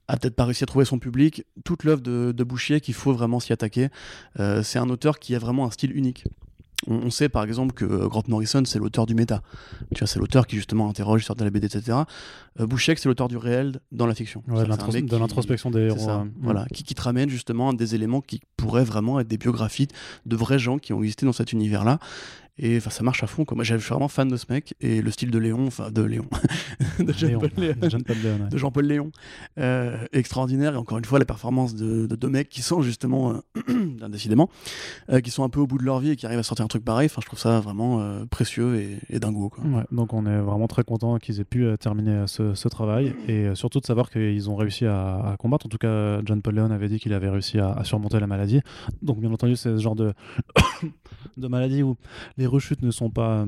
a 0.08 0.16
peut-être 0.16 0.34
pas 0.34 0.44
réussi 0.44 0.64
à 0.64 0.66
trouver 0.66 0.84
son 0.84 0.98
public. 0.98 1.44
Toute 1.64 1.84
l'œuvre 1.84 2.02
de, 2.02 2.32
de 2.36 2.44
Bouchier 2.44 2.80
qu'il 2.80 2.94
faut 2.94 3.12
vraiment 3.12 3.40
s'y 3.40 3.52
attaquer. 3.52 3.88
Euh, 4.40 4.62
c'est 4.62 4.78
un 4.78 4.90
auteur 4.90 5.18
qui 5.18 5.34
a 5.34 5.38
vraiment 5.38 5.64
un 5.64 5.70
style 5.70 5.96
unique 5.96 6.24
on, 6.86 7.10
sait 7.10 7.28
par 7.28 7.44
exemple 7.44 7.72
que 7.74 7.84
euh, 7.84 8.08
Grant 8.08 8.24
Morrison 8.28 8.62
c'est 8.64 8.78
l'auteur 8.78 9.06
du 9.06 9.14
méta. 9.14 9.42
Tu 9.94 10.00
vois, 10.00 10.06
c'est 10.06 10.18
l'auteur 10.18 10.46
qui 10.46 10.56
justement 10.56 10.88
interroge 10.88 11.20
l'histoire 11.20 11.36
de 11.36 11.44
la 11.44 11.50
BD, 11.50 11.66
etc. 11.66 11.98
Euh, 12.60 12.66
Bouchek 12.66 12.98
c'est 12.98 13.08
l'auteur 13.08 13.28
du 13.28 13.36
réel 13.36 13.80
dans 13.92 14.06
la 14.06 14.14
fiction. 14.14 14.42
de 14.46 15.16
l'introspection 15.16 15.70
des 15.70 15.80
héros. 15.80 16.10
Hein. 16.10 16.28
Voilà, 16.40 16.66
qui, 16.72 16.82
qui 16.82 16.94
te 16.94 17.02
ramène 17.02 17.28
justement 17.28 17.72
des 17.72 17.94
éléments 17.94 18.20
qui 18.20 18.40
pourraient 18.56 18.84
vraiment 18.84 19.20
être 19.20 19.28
des 19.28 19.38
biographies 19.38 19.88
de 20.26 20.36
vrais 20.36 20.58
gens 20.58 20.78
qui 20.78 20.92
ont 20.92 20.98
existé 20.98 21.26
dans 21.26 21.32
cet 21.32 21.52
univers-là. 21.52 21.98
Et 22.58 22.76
enfin, 22.76 22.90
ça 22.90 23.02
marche 23.02 23.22
à 23.22 23.26
fond. 23.26 23.44
Moi, 23.52 23.64
je 23.64 23.76
suis 23.76 23.88
vraiment 23.88 24.08
fan 24.08 24.28
de 24.28 24.36
ce 24.36 24.44
mec. 24.50 24.74
Et 24.80 25.00
le 25.00 25.10
style 25.10 25.30
de 25.30 25.38
Léon, 25.38 25.66
enfin, 25.66 25.90
de 25.90 26.02
Léon, 26.02 26.26
de 26.98 27.12
Jean-Paul 27.12 27.50
Léon, 27.56 27.74
de 28.50 28.58
Jean-Paul 28.58 28.84
Léon, 28.84 29.10
euh, 29.58 29.96
extraordinaire. 30.12 30.74
Et 30.74 30.76
encore 30.76 30.98
une 30.98 31.04
fois, 31.04 31.18
la 31.18 31.24
performance 31.24 31.74
de, 31.74 32.06
deux 32.06 32.28
mecs 32.28 32.50
qui 32.50 32.60
sont 32.60 32.82
justement, 32.82 33.42
euh, 33.68 34.08
décidément, 34.08 34.50
euh, 35.10 35.20
qui 35.20 35.30
sont 35.30 35.44
un 35.44 35.48
peu 35.48 35.60
au 35.60 35.66
bout 35.66 35.78
de 35.78 35.84
leur 35.84 36.00
vie 36.00 36.10
et 36.10 36.16
qui 36.16 36.26
arrivent 36.26 36.38
à 36.38 36.42
sortir 36.42 36.64
un 36.64 36.68
truc 36.68 36.84
pareil. 36.84 37.06
Enfin, 37.06 37.22
je 37.22 37.26
trouve 37.26 37.38
ça 37.38 37.60
vraiment 37.60 38.26
précieux 38.30 38.76
et, 38.76 38.98
et 39.08 39.18
dingo. 39.18 39.48
Quoi. 39.48 39.64
donc, 39.90 40.12
on 40.12 40.26
est 40.26 40.40
vraiment 40.40 40.68
très 40.68 40.84
content 40.84 41.18
qu'ils 41.18 41.40
aient 41.40 41.44
pu 41.44 41.66
terminer 41.80 42.24
ce, 42.26 42.68
travail 42.68 43.14
et 43.28 43.54
surtout 43.54 43.80
de 43.80 43.86
savoir 43.86 44.08
qu'ils 44.10 44.48
ont 44.48 44.56
réussi 44.56 44.86
à, 44.86 45.36
combattre. 45.38 45.66
En 45.66 45.68
tout 45.68 45.78
cas, 45.78 46.20
John 46.24 46.42
Paul 46.42 46.54
Léon 46.54 46.70
avait 46.70 46.88
dit 46.88 47.00
qu'il 47.00 47.12
avait 47.12 47.28
réussi 47.28 47.58
à, 47.58 47.72
à 47.72 47.84
surmonter 47.84 48.20
la 48.20 48.26
maladie. 48.26 48.60
Donc, 49.00 49.20
bien 49.20 49.32
entendu, 49.32 49.56
c'est 49.56 49.76
ce 49.76 49.82
genre 49.82 49.96
de, 49.96 50.12
de 51.36 51.48
maladie 51.48 51.82
où 51.82 51.96
les 52.36 52.41
rechutes 52.46 52.82
ne 52.82 52.90
sont 52.90 53.10
pas 53.10 53.46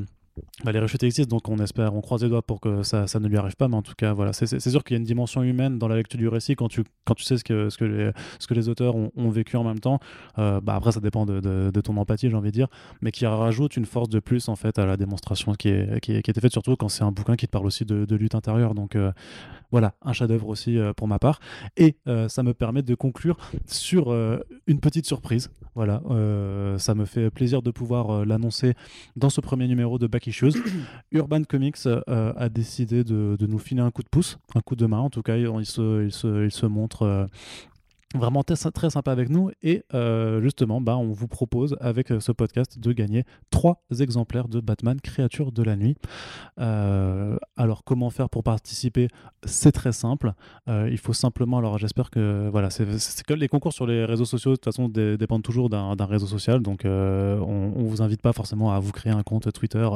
bah, 0.65 0.73
les 0.73 0.81
rechutes 0.81 1.03
existent, 1.03 1.35
donc 1.35 1.49
on 1.49 1.59
espère, 1.59 1.95
on 1.95 2.01
croise 2.01 2.23
les 2.23 2.29
doigts 2.29 2.43
pour 2.43 2.61
que 2.61 2.83
ça, 2.83 3.07
ne 3.21 3.29
lui 3.29 3.37
arrive 3.37 3.57
pas, 3.57 3.69
mais 3.69 3.77
en 3.77 3.83
tout 3.83 3.95
cas, 3.97 4.13
voilà, 4.13 4.33
c'est 4.33 4.59
sûr 4.59 4.83
qu'il 4.83 4.95
y 4.95 4.97
a 4.97 4.99
une 4.99 5.05
dimension 5.05 5.43
humaine 5.43 5.79
dans 5.79 5.89
la 5.89 5.97
lecture 5.97 6.19
du 6.19 6.29
récit 6.29 6.57
quand 6.57 6.69
tu, 6.69 6.83
quand 7.05 7.15
tu 7.15 7.25
sais 7.25 7.37
ce 7.37 7.45
que, 7.45 7.71
ce 7.71 7.79
que, 7.79 7.85
les, 7.85 8.11
les 8.51 8.69
auteurs 8.69 8.97
ont, 8.97 9.31
vécu 9.31 9.57
en 9.57 9.65
même 9.65 9.81
temps. 9.81 9.99
Euh, 10.39 10.61
bah 10.61 10.75
après, 10.77 10.93
ça 10.93 11.01
dépend 11.01 11.27
de, 11.27 11.81
ton 11.81 11.97
empathie, 11.97 12.31
j'ai 12.31 12.37
envie 12.37 12.51
de 12.51 12.55
dire, 12.55 12.69
mais 13.01 13.11
qui 13.13 13.27
rajoute 13.27 13.77
une 13.77 13.87
force 13.87 14.09
de 14.09 14.21
plus 14.21 14.49
en 14.49 14.57
fait 14.57 14.79
à 14.79 14.87
la 14.87 14.97
démonstration 14.97 15.55
qui, 15.55 15.69
est, 15.69 16.01
qui, 16.01 16.21
qui 16.23 16.31
était 16.31 16.41
faite, 16.41 16.53
surtout 16.53 16.77
quand 16.77 16.89
c'est 16.89 17.05
un 17.05 17.13
bouquin 17.13 17.37
qui 17.37 17.47
te 17.47 17.53
parle 17.53 17.67
aussi 17.67 17.85
de, 17.85 18.05
de 18.05 18.17
lutte 18.17 18.35
intérieure. 18.35 18.75
Donc 18.75 18.97
euh, 18.97 19.13
voilà, 19.75 19.95
un 20.03 20.13
chef-d'œuvre 20.13 20.47
aussi 20.47 20.79
euh, 20.79 20.93
pour 20.93 21.09
ma 21.09 21.19
part. 21.19 21.41
Et 21.77 21.97
ça 22.29 22.45
me 22.45 22.55
permet 22.55 22.83
de 22.83 22.95
conclure 22.95 23.37
sur 23.67 24.15
une 24.67 24.79
petite 24.81 25.07
surprise. 25.07 25.51
Voilà, 25.75 26.01
ça 26.79 26.95
me 26.95 27.05
fait 27.05 27.31
plaisir 27.31 27.61
de 27.61 27.73
pouvoir 27.73 28.25
l'annoncer 28.25 28.75
dans 29.17 29.31
ce 29.31 29.41
premier 29.41 29.67
numéro 29.67 29.99
de 29.99 30.07
Back 30.07 30.29
Issues. 30.29 30.53
Urban 31.13 31.43
Comics 31.45 31.87
euh, 31.87 32.33
a 32.37 32.49
décidé 32.49 33.05
de, 33.05 33.37
nous 33.41 33.59
filer 33.59 33.81
un 33.81 33.91
coup 33.91 34.03
de 34.03 34.09
pouce, 34.09 34.39
un 34.55 34.61
coup 34.61 34.77
de 34.77 34.87
main 34.87 34.99
en 34.99 35.11
tout 35.11 35.23
cas. 35.23 35.37
Il, 35.37 35.67
se, 35.67 36.05
il 36.05 36.13
se, 36.13 36.45
il 36.45 36.51
se 36.51 36.67
montre 36.67 37.03
euh, 37.03 37.27
vraiment 38.15 38.43
très, 38.43 38.57
sympa 38.91 39.13
avec 39.13 39.29
nous. 39.29 39.51
Et 39.63 39.85
euh, 39.95 40.41
justement, 40.41 40.81
bah, 40.81 40.97
on 40.97 41.13
vous 41.13 41.29
propose 41.29 41.77
avec 41.81 42.11
euh, 42.11 42.21
ce 42.21 42.33
podcast 42.33 42.79
de 42.79 42.93
gagner 42.93 43.25
trois 43.51 43.83
exemplaires 44.01 44.49
de 44.49 44.61
Batman 44.61 45.01
Créature 45.01 45.53
de 45.53 45.63
la 45.63 45.77
Nuit. 45.77 45.97
Euh, 46.61 47.37
alors, 47.57 47.85
comment 47.85 48.11
faire 48.11 48.31
pour 48.31 48.43
participer? 48.43 49.09
C'est 49.45 49.73
très 49.73 49.93
simple. 49.93 50.33
Il 50.69 50.99
faut 50.99 51.13
simplement, 51.13 51.59
alors 51.59 51.79
j'espère 51.79 52.11
que 52.11 52.49
voilà, 52.51 52.71
c'est 52.71 52.87
que 53.27 53.35
les 53.35 53.49
concours 53.49 53.73
sur 53.73 53.87
les 53.87 54.05
réseaux 54.05 54.25
sociaux 54.25 54.53
de 54.53 54.57
toute 54.57 54.65
façon 54.65 54.89
dé- 54.89 55.17
dépendent 55.17 55.43
toujours 55.43 55.69
d'un 55.69 56.07
réseau 56.07 56.27
social. 56.27 56.63
Donc, 56.63 56.83
on, 56.85 57.73
on 57.77 57.83
vous 57.83 58.03
invite 58.03 58.23
pas 58.23 58.33
forcément 58.33 58.73
à 58.73 58.79
vous 58.79 58.93
créer 58.93 59.13
un 59.13 59.23
compte 59.23 59.53
Twitter 59.53 59.89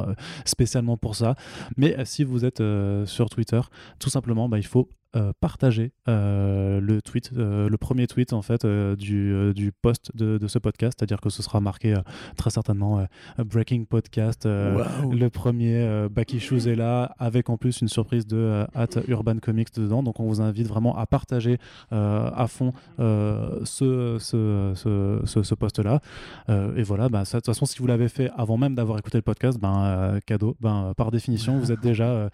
spécialement 0.45 0.97
pour 0.97 1.15
ça. 1.15 1.35
Mais 1.77 1.95
si 2.05 2.23
vous 2.23 2.45
êtes 2.45 2.61
sur 3.05 3.29
Twitter, 3.29 3.61
tout 3.99 4.09
simplement, 4.09 4.49
bah, 4.49 4.57
il 4.57 4.65
faut 4.65 4.89
euh, 5.15 5.31
partager 5.39 5.91
euh, 6.07 6.79
le 6.79 7.01
tweet, 7.01 7.31
euh, 7.35 7.67
le 7.69 7.77
premier 7.77 8.07
tweet 8.07 8.33
en 8.33 8.41
fait 8.41 8.65
du, 8.65 9.53
du 9.53 9.71
post 9.71 10.11
de, 10.15 10.37
de 10.37 10.47
ce 10.47 10.59
podcast, 10.59 10.97
c'est-à-dire 10.99 11.21
que 11.21 11.29
ce 11.29 11.41
sera 11.43 11.59
marqué 11.61 11.95
très 12.37 12.49
certainement 12.49 13.05
Breaking 13.37 13.85
Podcast. 13.85 14.45
le 14.45 15.27
premier 15.29 16.07
Back 16.11 16.33
Issues 16.33 16.67
est 16.69 16.75
là, 16.75 17.15
avec 17.19 17.49
en 17.49 17.57
plus 17.57 17.81
une 17.81 17.87
surprise 17.87 18.27
de 18.27 18.65
at 18.75 18.87
Urban 19.07 19.37
Comics 19.37 19.73
dedans. 19.75 20.03
Donc 20.03 20.19
on 20.19 20.27
vous 20.27 20.41
invite 20.41 20.67
vraiment 20.67 20.97
à 20.97 21.05
partager 21.05 21.57
à 21.91 22.45
fond 22.47 22.73
ce, 22.97 24.17
ce, 24.19 24.73
ce, 24.75 25.21
ce- 25.25 25.43
ce 25.43 25.55
post-là. 25.55 26.01
Euh, 26.49 26.75
et 26.75 26.83
voilà, 26.83 27.09
bah, 27.09 27.25
ça, 27.25 27.37
de 27.37 27.41
toute 27.41 27.53
façon, 27.53 27.65
si 27.65 27.79
vous 27.79 27.87
l'avez 27.87 28.09
fait 28.09 28.29
avant 28.37 28.57
même 28.57 28.75
d'avoir 28.75 28.97
écouté 28.99 29.17
le 29.17 29.21
podcast, 29.23 29.59
ben, 29.59 30.19
cadeau, 30.25 30.55
ben, 30.61 30.93
par 30.97 31.11
définition, 31.11 31.57
vous 31.57 31.71
êtes 31.71 31.81
déjà 31.81 32.29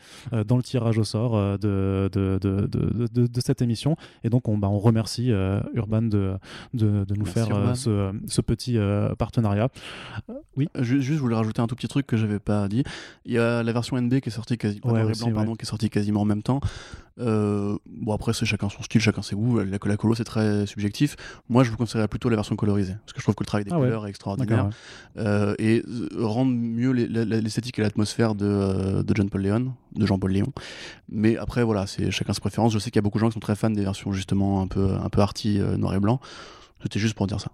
dans 0.48 0.58
le 0.58 0.64
tirage 0.64 0.98
au 0.98 1.04
sort 1.04 1.36
de, 1.60 2.10
de, 2.12 2.65
de, 2.68 2.80
de, 2.80 3.08
de- 3.08 3.28
de 3.28 3.42
cette 3.42 3.62
émission. 3.62 3.96
Et 4.24 4.30
donc 4.30 4.48
on, 4.48 4.58
bah, 4.58 4.70
on 4.70 4.80
remercie 4.80 5.32
euh, 5.32 5.60
Urban 5.74 6.02
de, 6.04 6.36
nous 6.74 7.06
Merci, 7.18 7.34
faire 7.34 7.56
euh, 7.56 7.74
ce, 7.74 8.12
ce 8.28 8.42
petit 8.42 8.78
euh, 8.78 9.14
partenariat. 9.16 9.70
Euh, 10.30 10.34
oui. 10.58 10.68
Ju- 10.80 11.02
Juste, 11.02 11.18
je 11.18 11.22
voulais 11.22 11.36
rajouter 11.36 11.62
un 11.62 11.68
tout 11.68 11.76
petit 11.76 11.88
truc 11.88 12.08
que 12.08 12.18
j'avais 12.18 12.40
pas 12.40 12.68
dit. 12.68 12.84
Il 13.26 13.34
y 13.34 13.38
a 13.38 13.64
la 13.64 13.74
version 13.74 13.98
NB 14.00 14.20
qui 14.20 14.30
est 14.30 14.32
sortie 14.32 14.58
quasi, 14.58 14.80
pas 14.80 14.90
Ouais, 14.90 14.94
noir 15.00 15.08
et 15.08 15.12
aussi, 15.12 15.24
blanc, 15.26 15.34
pardon, 15.34 15.56
qui 15.56 15.64
est 15.64 15.70
sortie 15.70 15.90
quasiment 15.90 16.22
en 16.22 16.26
même 16.26 16.44
temps. 16.44 16.60
Euh, 17.18 17.78
bon 17.88 18.14
après 18.14 18.34
c'est 18.34 18.46
chacun 18.46 18.68
son 18.68 18.84
style, 18.84 19.00
chacun 19.00 19.22
ses 19.22 19.36
goûts. 19.38 19.60
La, 19.60 19.64
la 19.86 19.98
colo 19.98 20.16
c'est 20.16 20.26
très 20.26 20.66
subjectif. 20.66 21.16
Moi 21.48 21.64
je 21.64 21.72
vous 21.72 21.78
conseillerais 21.78 22.10
plutôt 22.10 22.28
la 22.28 22.36
version 22.36 22.58
colorisée 22.58 22.96
parce 23.06 23.14
que 23.14 23.20
je 23.20 23.24
trouve 23.24 23.36
que 23.36 23.44
le 23.44 23.48
travail 23.48 23.64
des 23.64 23.72
Ah 23.72 23.80
ouais. 23.80 23.86
couleurs 23.86 24.06
est 24.06 24.10
extraordinaire 24.10 24.66
ouais. 24.66 24.72
Euh, 25.24 25.56
et 25.58 25.82
euh, 25.88 26.10
rendre 26.26 26.52
mieux 26.52 26.92
l'esthétique 26.92 27.80
et 27.80 27.84
l'atmosphère 27.84 28.36
de, 28.36 28.46
euh, 28.46 29.04
de 29.04 29.16
John 29.16 29.30
Paul 29.30 29.44
Leon, 29.44 29.74
de 29.96 30.06
Jean-Paul 30.06 30.32
Léon. 30.32 30.52
Mais 31.08 31.38
après 31.38 31.64
voilà 31.64 31.88
c'est 31.88 32.12
chacun 32.12 32.34
ses 32.34 32.42
Je 32.70 32.80
sais 32.80 32.90
qu'il 32.90 32.98
y 32.98 33.00
a 33.00 33.02
beaucoup 33.02 33.18
de 33.18 33.22
gens 33.22 33.28
qui 33.28 33.34
sont 33.34 33.40
très 33.40 33.56
fans 33.56 33.70
des 33.70 33.84
versions 33.84 34.12
justement 34.12 34.62
un 34.62 34.68
peu 34.68 34.94
un 34.94 35.10
peu 35.10 35.22
arty 35.22 35.60
euh, 35.60 35.78
noir 35.78 35.94
et 35.94 36.00
blanc. 36.00 36.20
C'était 36.84 37.00
juste 37.00 37.16
pour 37.16 37.26
dire 37.28 37.40
ça. 37.40 37.52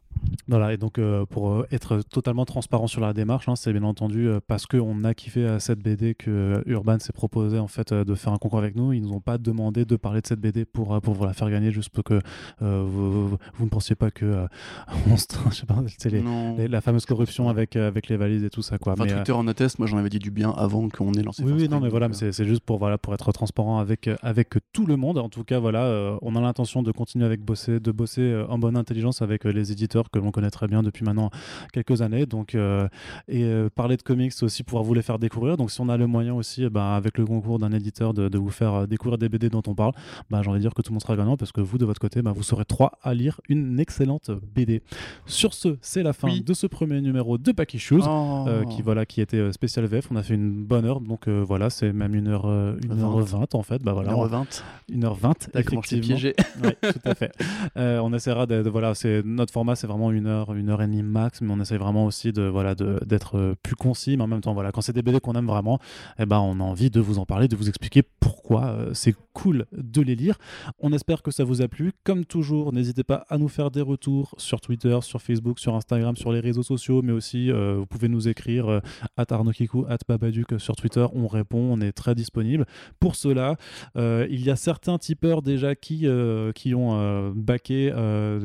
Voilà, 0.48 0.74
et 0.74 0.78
donc 0.78 0.98
euh, 1.00 1.26
pour 1.26 1.52
euh, 1.52 1.68
être 1.72 2.02
totalement 2.02 2.44
transparent 2.46 2.88
sur 2.88 3.00
la 3.02 3.14
démarche, 3.14 3.48
hein, 3.48 3.56
c'est 3.56 3.72
bien 3.72 3.84
entendu 3.84 4.28
euh, 4.28 4.40
parce 4.46 4.66
qu'on 4.66 5.04
a 5.04 5.14
kiffé 5.14 5.46
à 5.48 5.60
cette 5.60 5.80
BD 5.80 6.16
que 6.16 6.62
Urban 6.66 7.00
s'est 7.00 7.14
proposé 7.14 7.58
en 7.60 7.68
fait 7.68 7.92
euh, 7.92 8.04
de 8.04 8.14
faire 8.16 8.34
un 8.34 8.38
concours 8.38 8.60
avec 8.60 8.76
nous. 8.76 8.92
Ils 8.92 9.02
nous 9.02 9.14
ont 9.14 9.22
pas 9.22 9.38
demandé 9.38 9.86
de 9.86 9.96
parler 9.96 10.22
de 10.22 10.28
cette 10.28 10.42
BD 10.42 10.66
pour, 10.66 10.94
euh, 10.94 11.00
pour 11.00 11.14
vous 11.14 11.26
la 11.26 11.34
faire 11.34 11.50
gagner, 11.50 11.72
juste 11.72 11.90
pour 11.90 12.04
que 12.04 12.20
euh, 12.62 12.84
vous, 12.86 13.30
vous- 13.30 13.38
vous 13.56 13.66
ne 13.66 13.70
pensiez 13.70 13.96
pas 13.96 14.12
que 14.12 14.26
euh, 14.26 14.48
on 15.10 15.16
se- 15.18 15.26
je 15.50 15.56
sais 15.56 15.66
pas, 15.66 15.78
c'est 15.98 16.10
les- 16.58 16.68
la 16.68 16.82
fameuse 16.82 17.06
corruption 17.06 17.48
avec, 17.48 17.76
euh, 17.76 17.88
avec 17.88 18.10
les 18.10 18.18
valises 18.18 18.44
et 18.44 18.50
tout 18.50 18.62
ça. 18.64 18.78
Quoi. 18.78 18.94
Enfin, 18.94 19.06
Mais, 19.06 19.14
euh, 19.14 19.18
Twitter 19.18 19.32
en 19.32 19.48
atteste, 19.48 19.80
moi 19.80 19.88
j'en 19.88 19.98
avais 19.98 20.10
dit 20.10 20.20
du 20.20 20.32
bien 20.32 20.52
avant 20.52 20.90
qu'on 20.90 21.14
ait 21.14 21.24
lancé 21.24 21.44
oui, 21.44 21.52
oui, 21.54 21.70
non, 21.70 21.80
mais 21.80 21.90
voilà, 21.90 22.10
c'est 22.14 22.46
juste 22.46 22.62
pour, 22.64 22.78
voilà, 22.80 22.98
pour 22.98 23.14
être 23.14 23.32
transparent 23.32 23.80
avec, 23.80 24.10
avec 24.22 24.50
tout 24.74 24.86
le 24.86 24.98
monde. 24.98 25.18
En 25.20 25.30
tout 25.30 25.44
cas, 25.44 25.60
voilà, 25.60 25.86
euh, 25.86 26.18
on 26.22 26.36
a 26.36 26.42
l'intention 26.42 26.84
de 26.84 26.92
continuer 26.92 27.26
avec 27.26 27.42
bosser, 27.42 27.80
de 27.80 27.92
bosser 27.92 28.22
euh, 28.22 28.46
en 28.48 28.58
bonne 28.58 28.76
intelligence 28.76 29.11
avec 29.22 29.46
euh, 29.46 29.50
les 29.52 29.72
éditeurs 29.72 30.10
que 30.12 30.20
l'on 30.20 30.32
connaît 30.32 30.50
très 30.52 30.68
bien 30.68 30.84
depuis 30.84 31.04
maintenant 31.04 31.30
quelques 31.74 32.02
années. 32.02 32.26
Donc, 32.26 32.54
euh, 32.56 32.88
et 33.28 33.44
euh, 33.44 33.70
parler 33.74 33.98
de 33.98 34.04
comics, 34.04 34.32
c'est 34.32 34.44
aussi 34.46 34.64
pouvoir 34.64 34.84
vous 34.84 34.94
les 34.94 35.02
faire 35.02 35.18
découvrir. 35.20 35.58
Donc, 35.58 35.72
si 35.72 35.82
on 35.82 35.90
a 35.90 35.98
le 35.98 36.06
moyen 36.08 36.34
aussi, 36.36 36.64
eh 36.64 36.70
ben, 36.70 36.82
avec 36.94 37.18
le 37.18 37.26
concours 37.26 37.60
d'un 37.60 37.72
éditeur, 37.72 38.14
de, 38.14 38.30
de 38.30 38.38
vous 38.38 38.50
faire 38.52 38.88
découvrir 38.88 39.18
des 39.18 39.28
BD 39.30 39.50
dont 39.50 39.64
on 39.68 39.74
parle, 39.76 39.94
bah, 40.30 40.42
j'ai 40.44 40.50
envie 40.50 40.60
de 40.60 40.64
dire 40.64 40.74
que 40.74 40.82
tout 40.82 40.92
le 40.92 40.96
monde 40.96 41.02
sera 41.02 41.16
gagnant 41.16 41.36
parce 41.38 41.52
que 41.52 41.62
vous, 41.62 41.78
de 41.78 41.86
votre 41.86 42.00
côté, 42.00 42.22
bah, 42.22 42.32
vous 42.36 42.44
serez 42.44 42.66
trois 42.66 43.00
à 43.02 43.14
lire 43.14 43.42
une 43.50 43.80
excellente 43.80 44.30
BD. 44.56 44.84
Sur 45.26 45.54
ce, 45.54 45.78
c'est 45.82 46.04
la 46.04 46.14
fin 46.14 46.28
Oui. 46.28 46.42
de 46.44 46.54
ce 46.54 46.68
premier 46.68 47.02
numéro 47.02 47.38
de 47.38 47.52
Pack 47.52 47.74
Issues. 47.74 48.02
Oh. 48.08 48.46
Euh, 48.48 48.64
qui 48.66 48.82
voilà 48.82 49.06
qui 49.06 49.22
était 49.22 49.52
spécial 49.54 49.86
VF 49.86 50.12
on 50.12 50.16
a 50.16 50.24
fait 50.24 50.34
une 50.34 50.52
bonne 50.64 50.86
heure 50.86 51.00
donc 51.02 51.28
euh, 51.28 51.44
voilà 51.46 51.70
c'est 51.70 51.94
même 51.94 52.14
une 52.16 52.28
heure 52.28 52.44
euh, 52.46 52.76
une 52.84 53.00
heure 53.00 53.18
Vingt. 53.20 53.40
vingt 53.40 53.56
en 53.56 53.64
fait 53.64 53.82
bah 53.84 53.94
voilà 53.94 54.12
1h20. 54.14 54.62
une 54.90 55.04
heure 55.06 55.16
vingt 55.16 55.34
T'as 55.52 55.64
comment 55.64 55.82
je 55.82 55.90
t'ai 55.90 55.96
effectivement 55.98 56.18
piégé. 56.20 56.36
Ouais, 56.64 56.78
tout 56.94 57.00
à 57.10 57.16
fait 57.16 57.32
on 57.76 58.14
essaiera 58.14 58.46
de, 58.46 58.62
de- 58.62 58.70
voilà 58.70 58.94
c'est 59.02 59.24
notre 59.26 59.52
format 59.52 59.76
c'est 59.76 59.88
vraiment 59.88 60.12
une 60.12 60.28
heure 60.28 60.54
une 60.54 60.70
heure 60.70 60.82
et 60.82 60.88
demie 60.88 61.02
max 61.02 61.42
mais 61.42 61.52
on 61.52 61.60
essaie 61.60 61.78
vraiment 61.78 62.06
aussi 62.06 62.32
de 62.32 62.44
voilà 62.44 62.76
d'être 62.76 63.38
euh, 63.38 63.56
plus 63.64 63.76
concis 63.76 64.16
mais 64.16 64.24
en 64.24 64.28
même 64.28 64.42
temps 64.42 64.54
voilà 64.54 64.72
quand 64.72 64.82
c'est 64.82 64.94
des 64.94 65.02
BD 65.02 65.20
qu'on 65.20 65.34
aime 65.34 65.48
vraiment 65.48 65.80
eh 66.20 66.26
ben 66.26 66.40
on 66.40 66.60
a 66.60 66.64
envie 66.64 66.90
de 66.90 67.00
vous 67.00 67.18
en 67.18 67.26
parler 67.26 67.48
de 67.48 67.56
vous 67.56 67.68
expliquer 67.68 68.04
pourquoi 68.20 68.66
euh, 68.66 68.94
c'est 68.94 69.16
cool 69.34 69.66
de 69.72 70.02
les 70.02 70.16
lire. 70.16 70.38
On 70.80 70.92
espère 70.92 71.22
que 71.24 71.32
ça 71.32 71.46
vous 71.46 71.62
a 71.62 71.68
plu. 71.70 71.94
Comme 72.04 72.26
toujours 72.26 72.74
n'hésitez 72.74 73.04
pas 73.04 73.26
à 73.30 73.38
nous 73.38 73.48
faire 73.48 73.72
des 73.72 73.82
retours 73.82 74.36
sur 74.38 74.62
Twitter 74.62 74.98
sur 75.02 75.22
Facebook 75.22 75.60
sur 75.60 75.74
Instagram 75.74 76.16
sur 76.16 76.32
les 76.32 76.42
réseaux 76.42 76.64
sociaux 76.64 77.02
mais 77.02 77.14
aussi 77.14 77.50
euh, 77.50 77.78
vous 77.80 77.86
pouvez 77.86 78.10
nous 78.10 78.28
écrire 78.28 78.68
euh, 78.68 78.80
at 79.18 79.26
Arnokiku, 79.30 79.86
at 79.90 80.00
Babaduc 80.08 80.60
sur 80.60 80.76
Twitter, 80.76 81.06
on 81.14 81.28
répond, 81.28 81.60
on 81.60 81.82
est 81.82 81.92
très 81.92 82.14
disponible. 82.14 82.66
Pour 83.00 83.16
cela, 83.16 83.56
il 83.96 84.44
y 84.44 84.50
a 84.50 84.56
certains 84.56 84.98
tipeurs 84.98 85.42
déjà 85.42 85.76
qui, 85.76 86.08
qui 86.56 86.76
ont 86.76 86.92
euh, 86.94 87.32
backé 87.36 87.92
euh, 87.94 88.40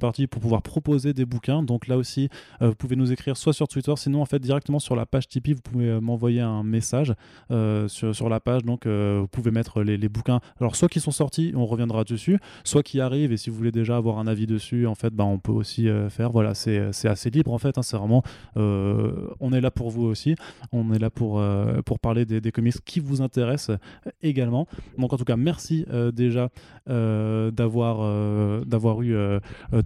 les 0.00 0.06
contreparties 0.06 0.26
pour 0.26 0.40
pouvoir 0.40 0.62
proposer 0.62 1.12
des 1.12 1.24
bouquins. 1.24 1.62
Donc 1.62 1.86
là 1.86 1.96
aussi, 1.96 2.28
euh, 2.62 2.68
vous 2.68 2.74
pouvez 2.74 2.96
nous 2.96 3.12
écrire 3.12 3.36
soit 3.36 3.52
sur 3.52 3.68
Twitter, 3.68 3.92
sinon 3.96 4.22
en 4.22 4.24
fait 4.24 4.38
directement 4.38 4.78
sur 4.78 4.96
la 4.96 5.06
page 5.06 5.28
Tipeee, 5.28 5.54
vous 5.54 5.60
pouvez 5.60 5.88
euh, 5.88 6.00
m'envoyer 6.00 6.40
un 6.40 6.62
message 6.62 7.14
euh, 7.50 7.88
sur, 7.88 8.14
sur 8.14 8.28
la 8.28 8.40
page. 8.40 8.64
Donc 8.64 8.86
vous 8.86 9.28
pouvez 9.28 9.50
mettre 9.50 9.82
les, 9.82 10.08
bouquins, 10.08 10.40
alors 10.60 10.76
soit 10.76 10.88
qui 10.88 11.00
sont 11.00 11.10
sortis, 11.10 11.52
on 11.54 11.66
reviendra 11.66 12.04
dessus, 12.04 12.38
soit 12.64 12.82
qui 12.82 13.00
arrivent. 13.00 13.32
Et 13.32 13.36
si 13.36 13.50
vous 13.50 13.56
voulez 13.56 13.72
déjà 13.72 13.96
avoir 13.96 14.18
un 14.18 14.26
avis 14.26 14.46
dessus, 14.46 14.86
en 14.86 14.94
fait, 14.94 15.12
bah, 15.12 15.24
on 15.24 15.38
peut 15.38 15.52
aussi 15.52 15.88
faire. 16.08 16.30
Voilà, 16.30 16.54
c'est 16.54 16.90
assez 17.04 17.30
libre 17.30 17.52
en 17.52 17.58
fait. 17.58 17.78
hein, 17.78 17.82
c'est 17.82 17.96
vraiment, 17.96 18.22
on 18.56 19.52
est 19.52 19.60
là 19.60 19.70
pour 19.70 19.90
vous 19.90 20.04
aussi. 20.04 20.34
On 20.72 20.92
est 20.92 20.98
là 20.98 21.10
pour, 21.10 21.42
pour 21.84 21.98
parler 21.98 22.24
des, 22.24 22.40
des 22.40 22.52
comics 22.52 22.76
qui 22.84 23.00
vous 23.00 23.22
intéressent 23.22 23.76
également. 24.22 24.66
Donc 24.98 25.12
en 25.12 25.16
tout 25.16 25.24
cas, 25.24 25.36
merci 25.36 25.84
déjà 26.12 26.48
d'avoir 26.86 28.64
d'avoir 28.64 29.02
eu 29.02 29.16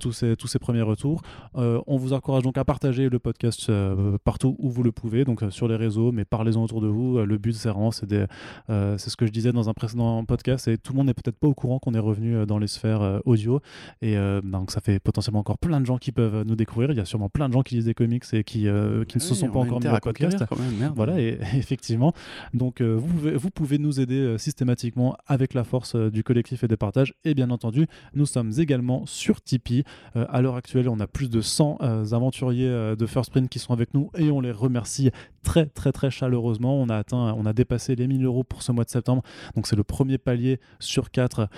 tous, 0.05 0.12
ces, 0.12 0.36
tous 0.36 0.47
ces 0.47 0.59
premiers 0.59 0.82
retours. 0.82 1.22
Euh, 1.56 1.81
on 1.86 1.97
vous 1.97 2.12
encourage 2.12 2.43
donc 2.43 2.59
à 2.59 2.64
partager 2.64 3.09
le 3.09 3.18
podcast 3.18 3.68
euh, 3.70 4.18
partout 4.22 4.55
où 4.59 4.70
vous 4.70 4.82
le 4.82 4.93
pouvez, 4.93 5.24
donc 5.24 5.43
euh, 5.43 5.51
sur 5.51 5.66
les 5.66 5.76
réseaux, 5.76 6.12
mais 6.12 6.24
parlez-en 6.24 6.62
autour 6.62 6.81
de 6.81 6.89
vous. 6.89 7.18
Le 7.18 7.39
but, 7.39 7.55
c'est 7.55 7.70
vraiment, 7.70 7.90
c'est 7.90 8.05
ce 8.09 9.16
que 9.16 9.26
je 9.26 9.32
disais 9.32 9.52
dans 9.52 9.68
un 9.68 9.74
précédent 9.74 10.24
podcast, 10.24 10.68
et 10.68 10.78
tout 10.78 10.93
le 10.93 10.98
monde 10.98 11.06
n'est 11.06 11.14
peut-être 11.14 11.39
pas 11.39 11.48
au 11.48 11.55
courant 11.55 11.78
qu'on 11.78 11.94
est 11.94 11.98
revenu 11.98 12.47
dans 12.47 12.59
les 12.59 12.66
sphères 12.66 13.20
audio. 13.24 13.60
Et 14.02 14.16
donc 14.43 14.70
ça 14.70 14.81
fait 14.81 14.98
potentiellement 14.98 15.40
encore 15.40 15.59
plein 15.59 15.81
de 15.81 15.86
gens 15.86 15.98
qui 15.98 16.12
peuvent 16.12 16.43
nous 16.47 16.56
découvrir. 16.56 16.90
Il 16.90 16.97
y 16.97 17.01
a 17.01 17.05
sûrement 17.05 17.28
plein 17.28 17.48
de 17.48 17.55
gens 17.55 17.62
qui 17.62 17.76
lisent 17.76 17.86
des 17.86 17.94
comics 17.94 18.24
et 18.32 18.44
qui, 18.44 18.68
euh, 18.68 19.05
qui 19.05 19.18
ne 19.18 19.22
se 19.22 19.35
sont 19.35 19.47
on 19.47 19.52
pas 19.52 19.59
encore 19.60 19.81
mis 19.81 19.89
au 19.89 19.98
podcast. 19.98 20.44
même. 20.78 20.93
Voilà, 20.94 21.20
et 21.20 21.39
effectivement. 21.55 22.12
Donc, 22.52 22.81
euh, 22.81 22.94
vous, 22.94 23.09
pouvez, 23.09 23.36
vous 23.36 23.51
pouvez 23.51 23.78
nous 23.78 24.01
aider 24.01 24.18
euh, 24.18 24.39
systématiquement 24.39 25.16
avec 25.26 25.55
la 25.55 25.64
force 25.64 25.97
du 25.97 26.22
collectif 26.22 26.64
et 26.64 26.68
des 26.68 26.76
partages. 26.76 27.14
Et 27.24 27.35
bien 27.35 27.51
entendu, 27.51 27.86
nous 28.14 28.26
sommes 28.26 28.52
également 28.59 29.06
sur 29.06 29.40
Tipeee. 29.43 29.85
Euh, 30.16 30.27
à 30.29 30.41
l'heure 30.41 30.57
actuelle, 30.57 30.89
on 30.89 31.01
a 31.01 31.07
plus 31.07 31.29
de 31.31 31.41
100 31.41 31.79
euh, 31.83 32.05
aventuriers 32.12 32.69
euh, 32.69 32.97
de 32.97 33.07
First 33.07 33.31
Print 33.31 33.49
qui 33.49 33.59
sont 33.59 33.73
avec 33.73 33.95
nous 33.95 34.11
et 34.16 34.31
on 34.31 34.41
les 34.41 34.53
remercie 34.53 35.11
très, 35.43 35.66
très, 35.66 35.93
très 35.93 36.11
chaleureusement. 36.11 36.81
On 36.81 36.89
a 36.89 36.97
atteint, 36.97 37.35
on 37.37 37.47
a 37.47 37.53
dépassé 37.53 37.95
les 37.97 38.07
1000 38.07 38.25
euros 38.25 38.45
pour 38.45 38.62
ce 38.62 38.73
mois 38.73 38.85
de 38.85 38.91
septembre. 38.91 39.23
Donc, 39.57 39.66
c'est 39.66 39.77
le 39.77 39.85
premier 39.85 40.19
palier 40.19 40.61
sur 40.79 41.11
4. 41.11 41.49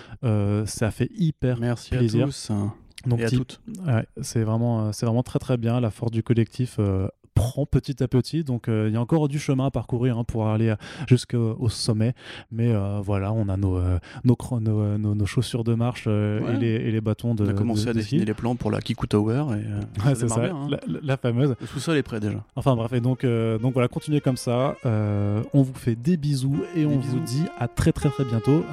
ça 0.67 0.91
fait 0.91 1.11
hyper 1.17 1.59
Merci 1.61 1.91
plaisir. 1.91 2.25
à 2.25 2.27
tous 2.27 2.51
hein, 2.51 2.73
donc, 3.07 3.21
et 3.21 3.25
à 3.25 3.29
Tip- 3.29 3.39
toutes. 3.39 3.61
Ouais, 3.87 4.07
c'est 4.21 4.43
vraiment, 4.43 4.87
euh, 4.87 4.91
c'est 4.93 5.07
vraiment 5.07 5.23
très 5.23 5.39
très 5.39 5.57
bien. 5.57 5.81
La 5.81 5.91
force 5.91 6.11
du 6.11 6.23
collectif 6.23 6.77
euh, 6.79 7.09
prend 7.37 7.67
petit 7.67 8.03
à 8.03 8.09
petit. 8.09 8.43
Donc 8.43 8.67
euh, 8.69 8.87
il 8.89 8.95
y 8.95 8.97
a 8.97 9.01
encore 9.01 9.29
du 9.29 9.39
chemin 9.39 9.67
à 9.67 9.71
parcourir 9.71 10.19
hein, 10.19 10.25
pour 10.25 10.49
aller 10.49 10.71
euh, 10.71 10.77
jusqu'au 11.09 11.55
au 11.61 11.69
sommet. 11.69 12.15
Mais 12.51 12.73
euh, 12.73 12.99
voilà, 13.01 13.33
on 13.33 13.49
a 13.49 13.57
nos, 13.57 13.77
euh, 13.77 13.99
nos, 14.25 14.35
cro- 14.35 14.59
nos, 14.61 14.99
nos- 14.99 15.15
nos 15.15 15.27
chaussures 15.27 15.63
de 15.63 15.75
marche 15.75 16.07
Ouais. 16.09 16.41
et, 16.55 16.57
les, 16.57 16.67
et 16.67 16.91
les 16.91 17.01
bâtons 17.01 17.35
de. 17.37 17.45
On 17.45 17.49
a 17.51 17.53
commencé 17.53 17.85
de- 17.85 17.91
à 17.91 17.93
de 17.93 17.99
dessiner 17.99 18.25
les 18.25 18.35
plans 18.35 18.57
pour 18.57 18.71
la 18.73 18.81
Kiku 18.81 19.07
Tower 19.07 19.45
et 19.53 20.05
Ouais, 20.07 20.15
c'est 20.17 20.29
ça, 20.29 20.41
bien, 20.41 20.57
hein. 20.57 20.69
la, 21.03 21.17
fameuse. 21.17 21.55
Le 21.61 21.67
sous-sol 21.67 21.97
est 21.97 22.03
prêt 22.03 22.19
déjà. 22.19 22.43
Enfin 22.57 22.75
bref, 22.75 22.93
et 22.95 23.01
donc, 23.01 23.25
donc 23.25 23.73
voilà, 23.75 23.87
continuez 23.89 24.21
comme 24.21 24.37
ça. 24.39 24.75
On 24.85 25.63
vous 25.63 25.75
fait 25.75 25.95
des 25.95 26.17
bisous 26.17 26.57
et 26.75 26.87
on 26.87 26.97
bisous. 26.97 27.11
vous 27.13 27.21
dit 27.21 27.45
à 27.59 27.69
très 27.69 27.93
très 27.93 28.09
très 28.09 28.25
bientôt 28.25 28.65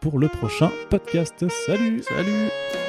pour 0.00 0.18
le 0.18 0.28
prochain 0.28 0.70
podcast. 0.90 1.44
Salut 1.66 2.02
Salut 2.02 2.85